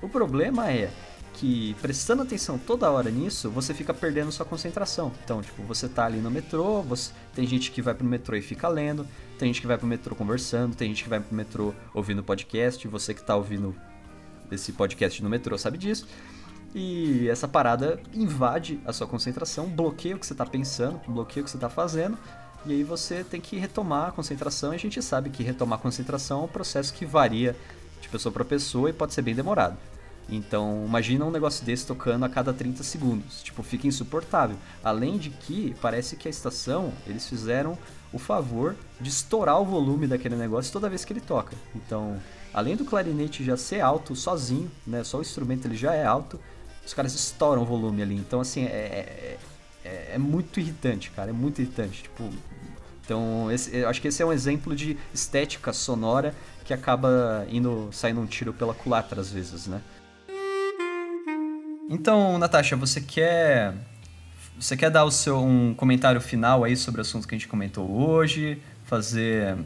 O 0.00 0.08
problema 0.08 0.70
é 0.70 0.90
que 1.34 1.74
prestando 1.80 2.22
atenção 2.22 2.58
toda 2.58 2.90
hora 2.90 3.10
nisso, 3.10 3.50
você 3.50 3.72
fica 3.72 3.94
perdendo 3.94 4.30
sua 4.30 4.44
concentração. 4.44 5.12
Então, 5.24 5.40
tipo, 5.42 5.62
você 5.62 5.88
tá 5.88 6.04
ali 6.04 6.18
no 6.18 6.30
metrô, 6.30 6.82
você... 6.82 7.12
tem 7.34 7.46
gente 7.46 7.70
que 7.70 7.80
vai 7.80 7.94
pro 7.94 8.04
metrô 8.04 8.36
e 8.36 8.42
fica 8.42 8.68
lendo, 8.68 9.06
tem 9.38 9.48
gente 9.48 9.60
que 9.60 9.66
vai 9.66 9.78
pro 9.78 9.86
metrô 9.86 10.14
conversando, 10.14 10.74
tem 10.74 10.88
gente 10.88 11.02
que 11.04 11.08
vai 11.08 11.20
pro 11.20 11.34
metrô 11.34 11.74
ouvindo 11.94 12.22
podcast, 12.22 12.86
você 12.86 13.14
que 13.14 13.22
tá 13.22 13.34
ouvindo 13.36 13.74
esse 14.50 14.72
podcast 14.72 15.22
no 15.22 15.28
metrô 15.28 15.56
sabe 15.56 15.78
disso. 15.78 16.06
E 16.74 17.28
essa 17.28 17.46
parada 17.46 18.00
invade 18.14 18.80
a 18.86 18.92
sua 18.92 19.06
concentração, 19.06 19.68
bloqueia 19.68 20.16
o 20.16 20.18
que 20.18 20.26
você 20.26 20.34
tá 20.34 20.46
pensando, 20.46 21.00
bloqueia 21.06 21.42
o 21.42 21.44
que 21.44 21.50
você 21.50 21.58
tá 21.58 21.68
fazendo, 21.68 22.16
e 22.66 22.72
aí 22.72 22.84
você 22.84 23.24
tem 23.24 23.40
que 23.40 23.58
retomar 23.58 24.08
a 24.08 24.12
concentração, 24.12 24.72
e 24.72 24.76
a 24.76 24.78
gente 24.78 25.02
sabe 25.02 25.30
que 25.30 25.42
retomar 25.42 25.78
a 25.78 25.82
concentração 25.82 26.42
é 26.42 26.44
um 26.44 26.48
processo 26.48 26.92
que 26.94 27.04
varia 27.04 27.56
de 28.00 28.08
pessoa 28.08 28.32
para 28.32 28.44
pessoa 28.44 28.90
e 28.90 28.92
pode 28.92 29.14
ser 29.14 29.22
bem 29.22 29.34
demorado. 29.34 29.76
Então, 30.28 30.84
imagina 30.86 31.24
um 31.24 31.30
negócio 31.30 31.64
desse 31.64 31.86
tocando 31.86 32.24
a 32.24 32.28
cada 32.28 32.52
30 32.52 32.82
segundos. 32.82 33.42
Tipo, 33.42 33.62
fica 33.62 33.86
insuportável. 33.86 34.56
Além 34.82 35.18
de 35.18 35.30
que 35.30 35.74
parece 35.80 36.16
que 36.16 36.28
a 36.28 36.30
estação, 36.30 36.92
eles 37.06 37.28
fizeram 37.28 37.76
o 38.12 38.18
favor 38.18 38.76
de 39.00 39.08
estourar 39.08 39.60
o 39.60 39.64
volume 39.64 40.06
daquele 40.06 40.36
negócio 40.36 40.72
toda 40.72 40.88
vez 40.88 41.04
que 41.04 41.12
ele 41.12 41.20
toca. 41.20 41.56
Então, 41.74 42.20
além 42.52 42.76
do 42.76 42.84
clarinete 42.84 43.44
já 43.44 43.56
ser 43.56 43.80
alto 43.80 44.14
sozinho, 44.14 44.70
né, 44.86 45.02
só 45.02 45.18
o 45.18 45.22
instrumento 45.22 45.66
ele 45.66 45.76
já 45.76 45.94
é 45.94 46.04
alto, 46.04 46.38
os 46.84 46.94
caras 46.94 47.14
estouram 47.14 47.62
o 47.62 47.66
volume 47.66 48.02
ali. 48.02 48.16
Então, 48.16 48.40
assim, 48.40 48.64
é, 48.64 49.38
é, 49.84 50.12
é, 50.14 50.18
muito 50.18 50.60
irritante, 50.60 51.10
cara, 51.10 51.30
é 51.30 51.32
muito 51.32 51.60
irritante. 51.60 52.04
Tipo, 52.04 52.28
então, 53.04 53.50
esse, 53.50 53.76
eu 53.76 53.88
acho 53.88 54.00
que 54.00 54.08
esse 54.08 54.22
é 54.22 54.26
um 54.26 54.32
exemplo 54.32 54.74
de 54.74 54.96
estética 55.12 55.72
sonora 55.72 56.34
que 56.64 56.72
acaba 56.72 57.46
indo 57.50 57.88
saindo 57.92 58.20
um 58.20 58.26
tiro 58.26 58.52
pela 58.52 58.74
culatra 58.74 59.20
às 59.20 59.30
vezes, 59.30 59.66
né? 59.66 59.80
Então, 61.90 62.38
Natasha, 62.38 62.76
você 62.76 63.00
quer 63.00 63.74
você 64.58 64.76
quer 64.76 64.90
dar 64.90 65.04
o 65.04 65.10
seu 65.10 65.42
um 65.42 65.74
comentário 65.74 66.20
final 66.20 66.62
aí 66.62 66.76
sobre 66.76 67.00
o 67.00 67.02
assunto 67.02 67.26
que 67.26 67.34
a 67.34 67.38
gente 67.38 67.48
comentou 67.48 67.90
hoje, 67.90 68.62
fazer 68.84 69.58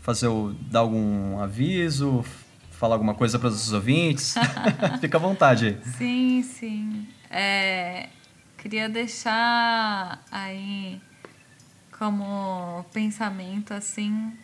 fazer 0.00 0.28
o, 0.28 0.54
dar 0.70 0.80
algum 0.80 1.40
aviso, 1.40 2.24
falar 2.70 2.94
alguma 2.94 3.14
coisa 3.14 3.38
para 3.38 3.48
os 3.48 3.72
ouvintes? 3.72 4.34
Fica 5.00 5.18
à 5.18 5.20
vontade. 5.20 5.78
Sim, 5.96 6.42
sim. 6.42 7.06
É, 7.30 8.08
queria 8.58 8.88
deixar 8.88 10.22
aí 10.30 11.00
como 11.96 12.84
pensamento 12.92 13.72
assim 13.72 14.36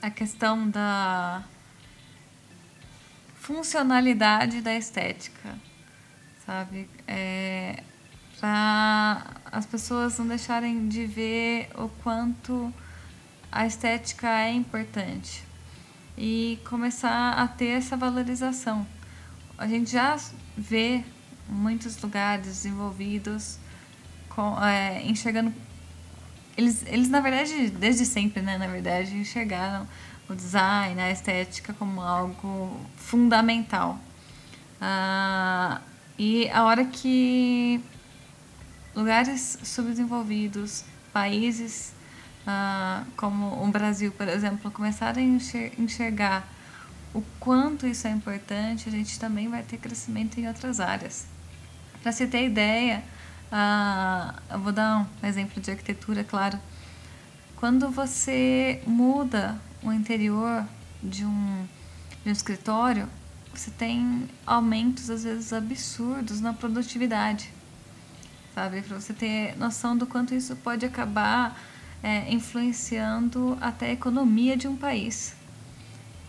a 0.00 0.08
questão 0.08 0.70
da 0.70 1.44
funcionalidade 3.34 4.60
da 4.60 4.74
estética, 4.74 5.58
sabe? 6.44 6.88
É, 7.06 7.82
para 8.38 9.24
as 9.50 9.66
pessoas 9.66 10.18
não 10.18 10.28
deixarem 10.28 10.88
de 10.88 11.06
ver 11.06 11.68
o 11.74 11.88
quanto 12.02 12.72
a 13.50 13.66
estética 13.66 14.28
é 14.28 14.52
importante 14.52 15.44
e 16.16 16.58
começar 16.68 17.32
a 17.32 17.48
ter 17.48 17.78
essa 17.78 17.96
valorização. 17.96 18.86
A 19.58 19.66
gente 19.66 19.90
já 19.90 20.16
vê 20.56 21.04
muitos 21.48 22.00
lugares 22.00 22.46
desenvolvidos 22.46 23.58
com, 24.28 24.62
é, 24.62 25.02
enxergando 25.04 25.52
eles, 26.56 26.84
eles 26.86 27.08
na 27.08 27.20
verdade 27.20 27.70
desde 27.70 28.04
sempre 28.06 28.42
né 28.42 28.56
na 28.56 28.66
verdade 28.66 29.16
enxergaram 29.16 29.86
o 30.28 30.34
design, 30.34 31.00
a 31.00 31.10
estética 31.10 31.72
como 31.72 32.00
algo 32.00 32.80
fundamental. 32.96 33.98
Ah, 34.80 35.80
e 36.18 36.48
a 36.50 36.64
hora 36.64 36.84
que 36.84 37.80
lugares 38.94 39.58
subdesenvolvidos, 39.62 40.84
países 41.12 41.92
ah, 42.46 43.04
como 43.16 43.62
o 43.62 43.68
Brasil, 43.68 44.12
por 44.12 44.28
exemplo, 44.28 44.70
começarem 44.70 45.38
a 45.54 45.80
enxergar 45.80 46.48
o 47.14 47.22
quanto 47.40 47.86
isso 47.86 48.06
é 48.06 48.10
importante, 48.10 48.88
a 48.88 48.92
gente 48.92 49.18
também 49.18 49.48
vai 49.48 49.62
ter 49.62 49.78
crescimento 49.78 50.38
em 50.38 50.48
outras 50.48 50.80
áreas. 50.80 51.26
Para 52.02 52.12
você 52.12 52.26
ter 52.26 52.44
ideia, 52.44 53.02
ah, 53.50 54.34
eu 54.50 54.58
vou 54.58 54.72
dar 54.72 55.06
um 55.22 55.26
exemplo 55.26 55.60
de 55.60 55.70
arquitetura, 55.70 56.24
claro. 56.24 56.58
Quando 57.56 57.90
você 57.90 58.82
muda 58.86 59.58
o 59.82 59.92
interior 59.92 60.64
de 61.02 61.24
um, 61.24 61.66
de 62.22 62.28
um 62.28 62.32
escritório, 62.32 63.08
você 63.54 63.70
tem 63.70 64.28
aumentos 64.44 65.08
às 65.08 65.24
vezes 65.24 65.52
absurdos 65.52 66.40
na 66.40 66.52
produtividade, 66.52 67.50
sabe? 68.54 68.82
Para 68.82 69.00
você 69.00 69.14
ter 69.14 69.56
noção 69.56 69.96
do 69.96 70.06
quanto 70.06 70.34
isso 70.34 70.54
pode 70.56 70.84
acabar 70.84 71.58
é, 72.02 72.30
influenciando 72.32 73.56
até 73.60 73.86
a 73.86 73.92
economia 73.92 74.56
de 74.56 74.68
um 74.68 74.76
país, 74.76 75.34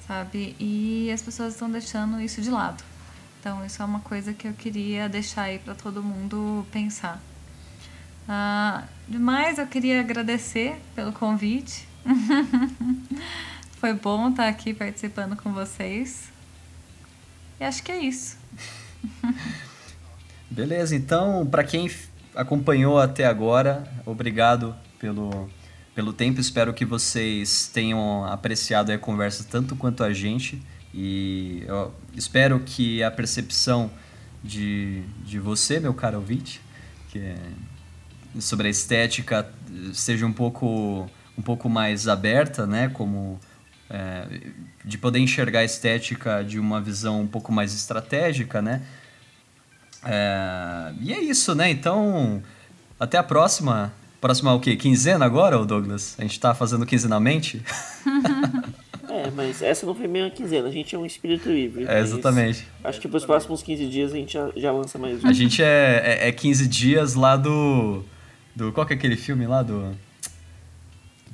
sabe? 0.08 0.56
E 0.60 1.12
as 1.12 1.22
pessoas 1.22 1.54
estão 1.54 1.70
deixando 1.70 2.22
isso 2.22 2.42
de 2.42 2.50
lado. 2.50 2.84
Então, 3.48 3.66
isso 3.66 3.82
é 3.82 3.86
uma 3.86 4.02
coisa 4.02 4.34
que 4.34 4.46
eu 4.46 4.52
queria 4.52 5.08
deixar 5.08 5.44
aí 5.44 5.58
para 5.58 5.74
todo 5.74 6.04
mundo 6.04 6.68
pensar. 6.70 7.24
Ah, 8.28 8.84
demais, 9.08 9.58
eu 9.58 9.66
queria 9.66 10.02
agradecer 10.02 10.76
pelo 10.94 11.14
convite. 11.14 11.88
Foi 13.80 13.94
bom 13.94 14.32
estar 14.32 14.50
aqui 14.50 14.74
participando 14.74 15.38
com 15.38 15.54
vocês. 15.54 16.28
E 17.58 17.64
acho 17.64 17.82
que 17.84 17.90
é 17.90 18.00
isso. 18.00 18.36
Beleza, 20.52 20.94
então, 20.94 21.48
para 21.48 21.64
quem 21.64 21.90
acompanhou 22.36 23.00
até 23.00 23.26
agora, 23.26 23.90
obrigado 24.06 24.76
pelo, 25.00 25.50
pelo 25.96 26.12
tempo. 26.12 26.42
Espero 26.42 26.74
que 26.74 26.84
vocês 26.84 27.72
tenham 27.74 28.26
apreciado 28.26 28.92
a 28.92 28.98
conversa 28.98 29.46
tanto 29.50 29.74
quanto 29.74 30.04
a 30.04 30.12
gente. 30.12 30.62
E 31.00 31.64
eu 31.68 31.94
espero 32.16 32.60
que 32.60 33.04
a 33.04 33.12
percepção 33.12 33.92
de, 34.44 35.04
de 35.24 35.38
você, 35.38 35.80
meu 35.80 35.94
caro 35.94 36.18
ouvinte, 36.18 36.60
que 37.12 37.20
é 37.20 37.38
sobre 38.40 38.68
a 38.68 38.72
estética 38.72 39.48
seja 39.94 40.26
um 40.26 40.34
pouco 40.34 41.08
um 41.38 41.42
pouco 41.44 41.70
mais 41.70 42.08
aberta, 42.08 42.66
né? 42.66 42.90
Como 42.90 43.40
é, 43.92 44.42
de 44.84 44.98
poder 44.98 45.20
enxergar 45.20 45.60
a 45.60 45.64
estética 45.64 46.44
de 46.44 46.60
uma 46.60 46.82
visão 46.82 47.22
um 47.22 47.28
pouco 47.28 47.52
mais 47.52 47.76
estratégica, 47.76 48.60
né? 48.60 48.82
É, 50.04 50.94
e 51.00 51.14
é 51.14 51.22
isso, 51.22 51.54
né? 51.54 51.70
Então, 51.70 52.42
até 53.00 53.20
a 53.20 53.24
próxima. 53.24 53.94
Próxima 54.20 54.52
o 54.52 54.60
quê? 54.60 54.76
Quinzena 54.76 55.24
agora, 55.26 55.64
Douglas? 55.64 56.16
A 56.18 56.24
gente 56.24 56.40
tá 56.40 56.56
fazendo 56.56 56.88
quinzenalmente? 56.88 57.62
é, 59.28 59.32
mas 59.32 59.62
essa 59.62 59.86
não 59.86 59.94
foi 59.94 60.08
meio 60.08 60.26
uma 60.26 60.32
quinzena, 60.32 60.68
a 60.68 60.72
gente 60.72 60.96
é 60.96 60.98
um 60.98 61.06
espírito 61.06 61.50
livre. 61.50 61.86
É, 61.88 62.00
exatamente. 62.00 62.66
Acho 62.84 63.00
que 63.00 63.08
pros 63.08 63.26
próximos 63.26 63.62
15 63.62 63.88
dias 63.88 64.14
a 64.14 64.16
gente 64.16 64.34
já, 64.34 64.50
já 64.56 64.72
lança 64.72 64.98
mais 64.98 65.24
um. 65.24 65.28
A 65.28 65.34
gente 65.34 65.62
é, 65.62 66.20
é, 66.22 66.30
é 66.30 66.32
15 66.32 66.68
dias 66.68 67.14
lá 67.14 67.36
do, 67.36 68.04
do. 68.56 68.72
Qual 68.72 68.86
que 68.86 68.94
é 68.94 68.96
aquele 68.96 69.18
filme 69.18 69.46
lá 69.46 69.62
do. 69.62 69.94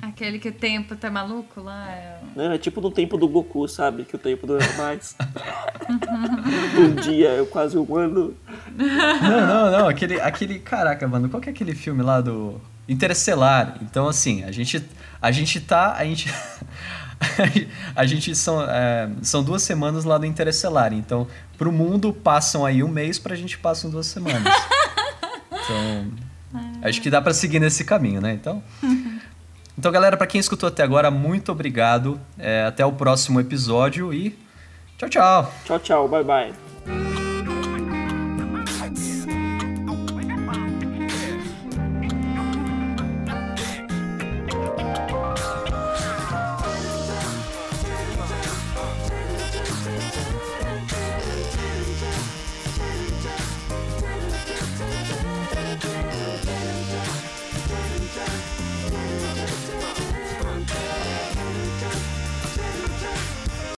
Aquele 0.02 0.38
que 0.38 0.48
o 0.48 0.52
tempo 0.52 0.96
tá 0.96 1.10
maluco 1.10 1.60
lá. 1.60 1.88
É... 1.88 2.18
Não, 2.34 2.52
é 2.52 2.58
tipo 2.58 2.80
no 2.80 2.90
tempo 2.90 3.16
do 3.16 3.28
Goku, 3.28 3.66
sabe? 3.68 4.04
Que 4.04 4.16
o 4.16 4.18
tempo 4.18 4.46
dura 4.46 4.66
mais. 4.76 5.16
um 6.76 6.94
dia 6.96 7.40
é 7.40 7.44
quase 7.44 7.78
um 7.78 7.96
ano. 7.96 8.34
Não, 8.76 9.46
não, 9.46 9.70
não. 9.70 9.88
Aquele, 9.88 10.20
aquele. 10.20 10.58
Caraca, 10.58 11.06
mano, 11.06 11.28
qual 11.28 11.40
que 11.40 11.48
é 11.48 11.52
aquele 11.52 11.74
filme 11.74 12.02
lá 12.02 12.20
do. 12.20 12.60
Interestelar. 12.88 13.78
Então, 13.80 14.08
assim, 14.08 14.44
a 14.44 14.50
gente, 14.50 14.84
a 15.22 15.30
gente 15.30 15.60
tá. 15.60 15.94
A 15.94 16.04
gente. 16.04 16.28
a 17.94 18.06
gente 18.06 18.34
são, 18.34 18.62
é, 18.62 19.08
são 19.22 19.42
duas 19.42 19.62
semanas 19.62 20.04
lá 20.04 20.18
do 20.18 20.26
Interestelar. 20.26 20.92
Então, 20.92 21.26
pro 21.56 21.72
mundo 21.72 22.12
passam 22.12 22.64
aí 22.64 22.82
um 22.82 22.88
mês, 22.88 23.18
pra 23.18 23.34
gente 23.34 23.58
passam 23.58 23.90
duas 23.90 24.06
semanas. 24.06 24.42
Então, 25.66 26.12
acho 26.82 27.00
que 27.00 27.08
dá 27.08 27.22
para 27.22 27.32
seguir 27.32 27.58
nesse 27.58 27.84
caminho, 27.84 28.20
né? 28.20 28.34
Então. 28.34 28.62
Então, 29.76 29.90
galera, 29.90 30.16
para 30.16 30.28
quem 30.28 30.38
escutou 30.40 30.68
até 30.68 30.84
agora, 30.84 31.10
muito 31.10 31.50
obrigado. 31.50 32.20
É, 32.38 32.64
até 32.64 32.86
o 32.86 32.92
próximo 32.92 33.40
episódio 33.40 34.14
e 34.14 34.38
tchau, 34.96 35.08
tchau. 35.08 35.54
Tchau, 35.64 35.78
tchau. 35.80 36.08
Bye, 36.08 36.22
bye. 36.22 37.23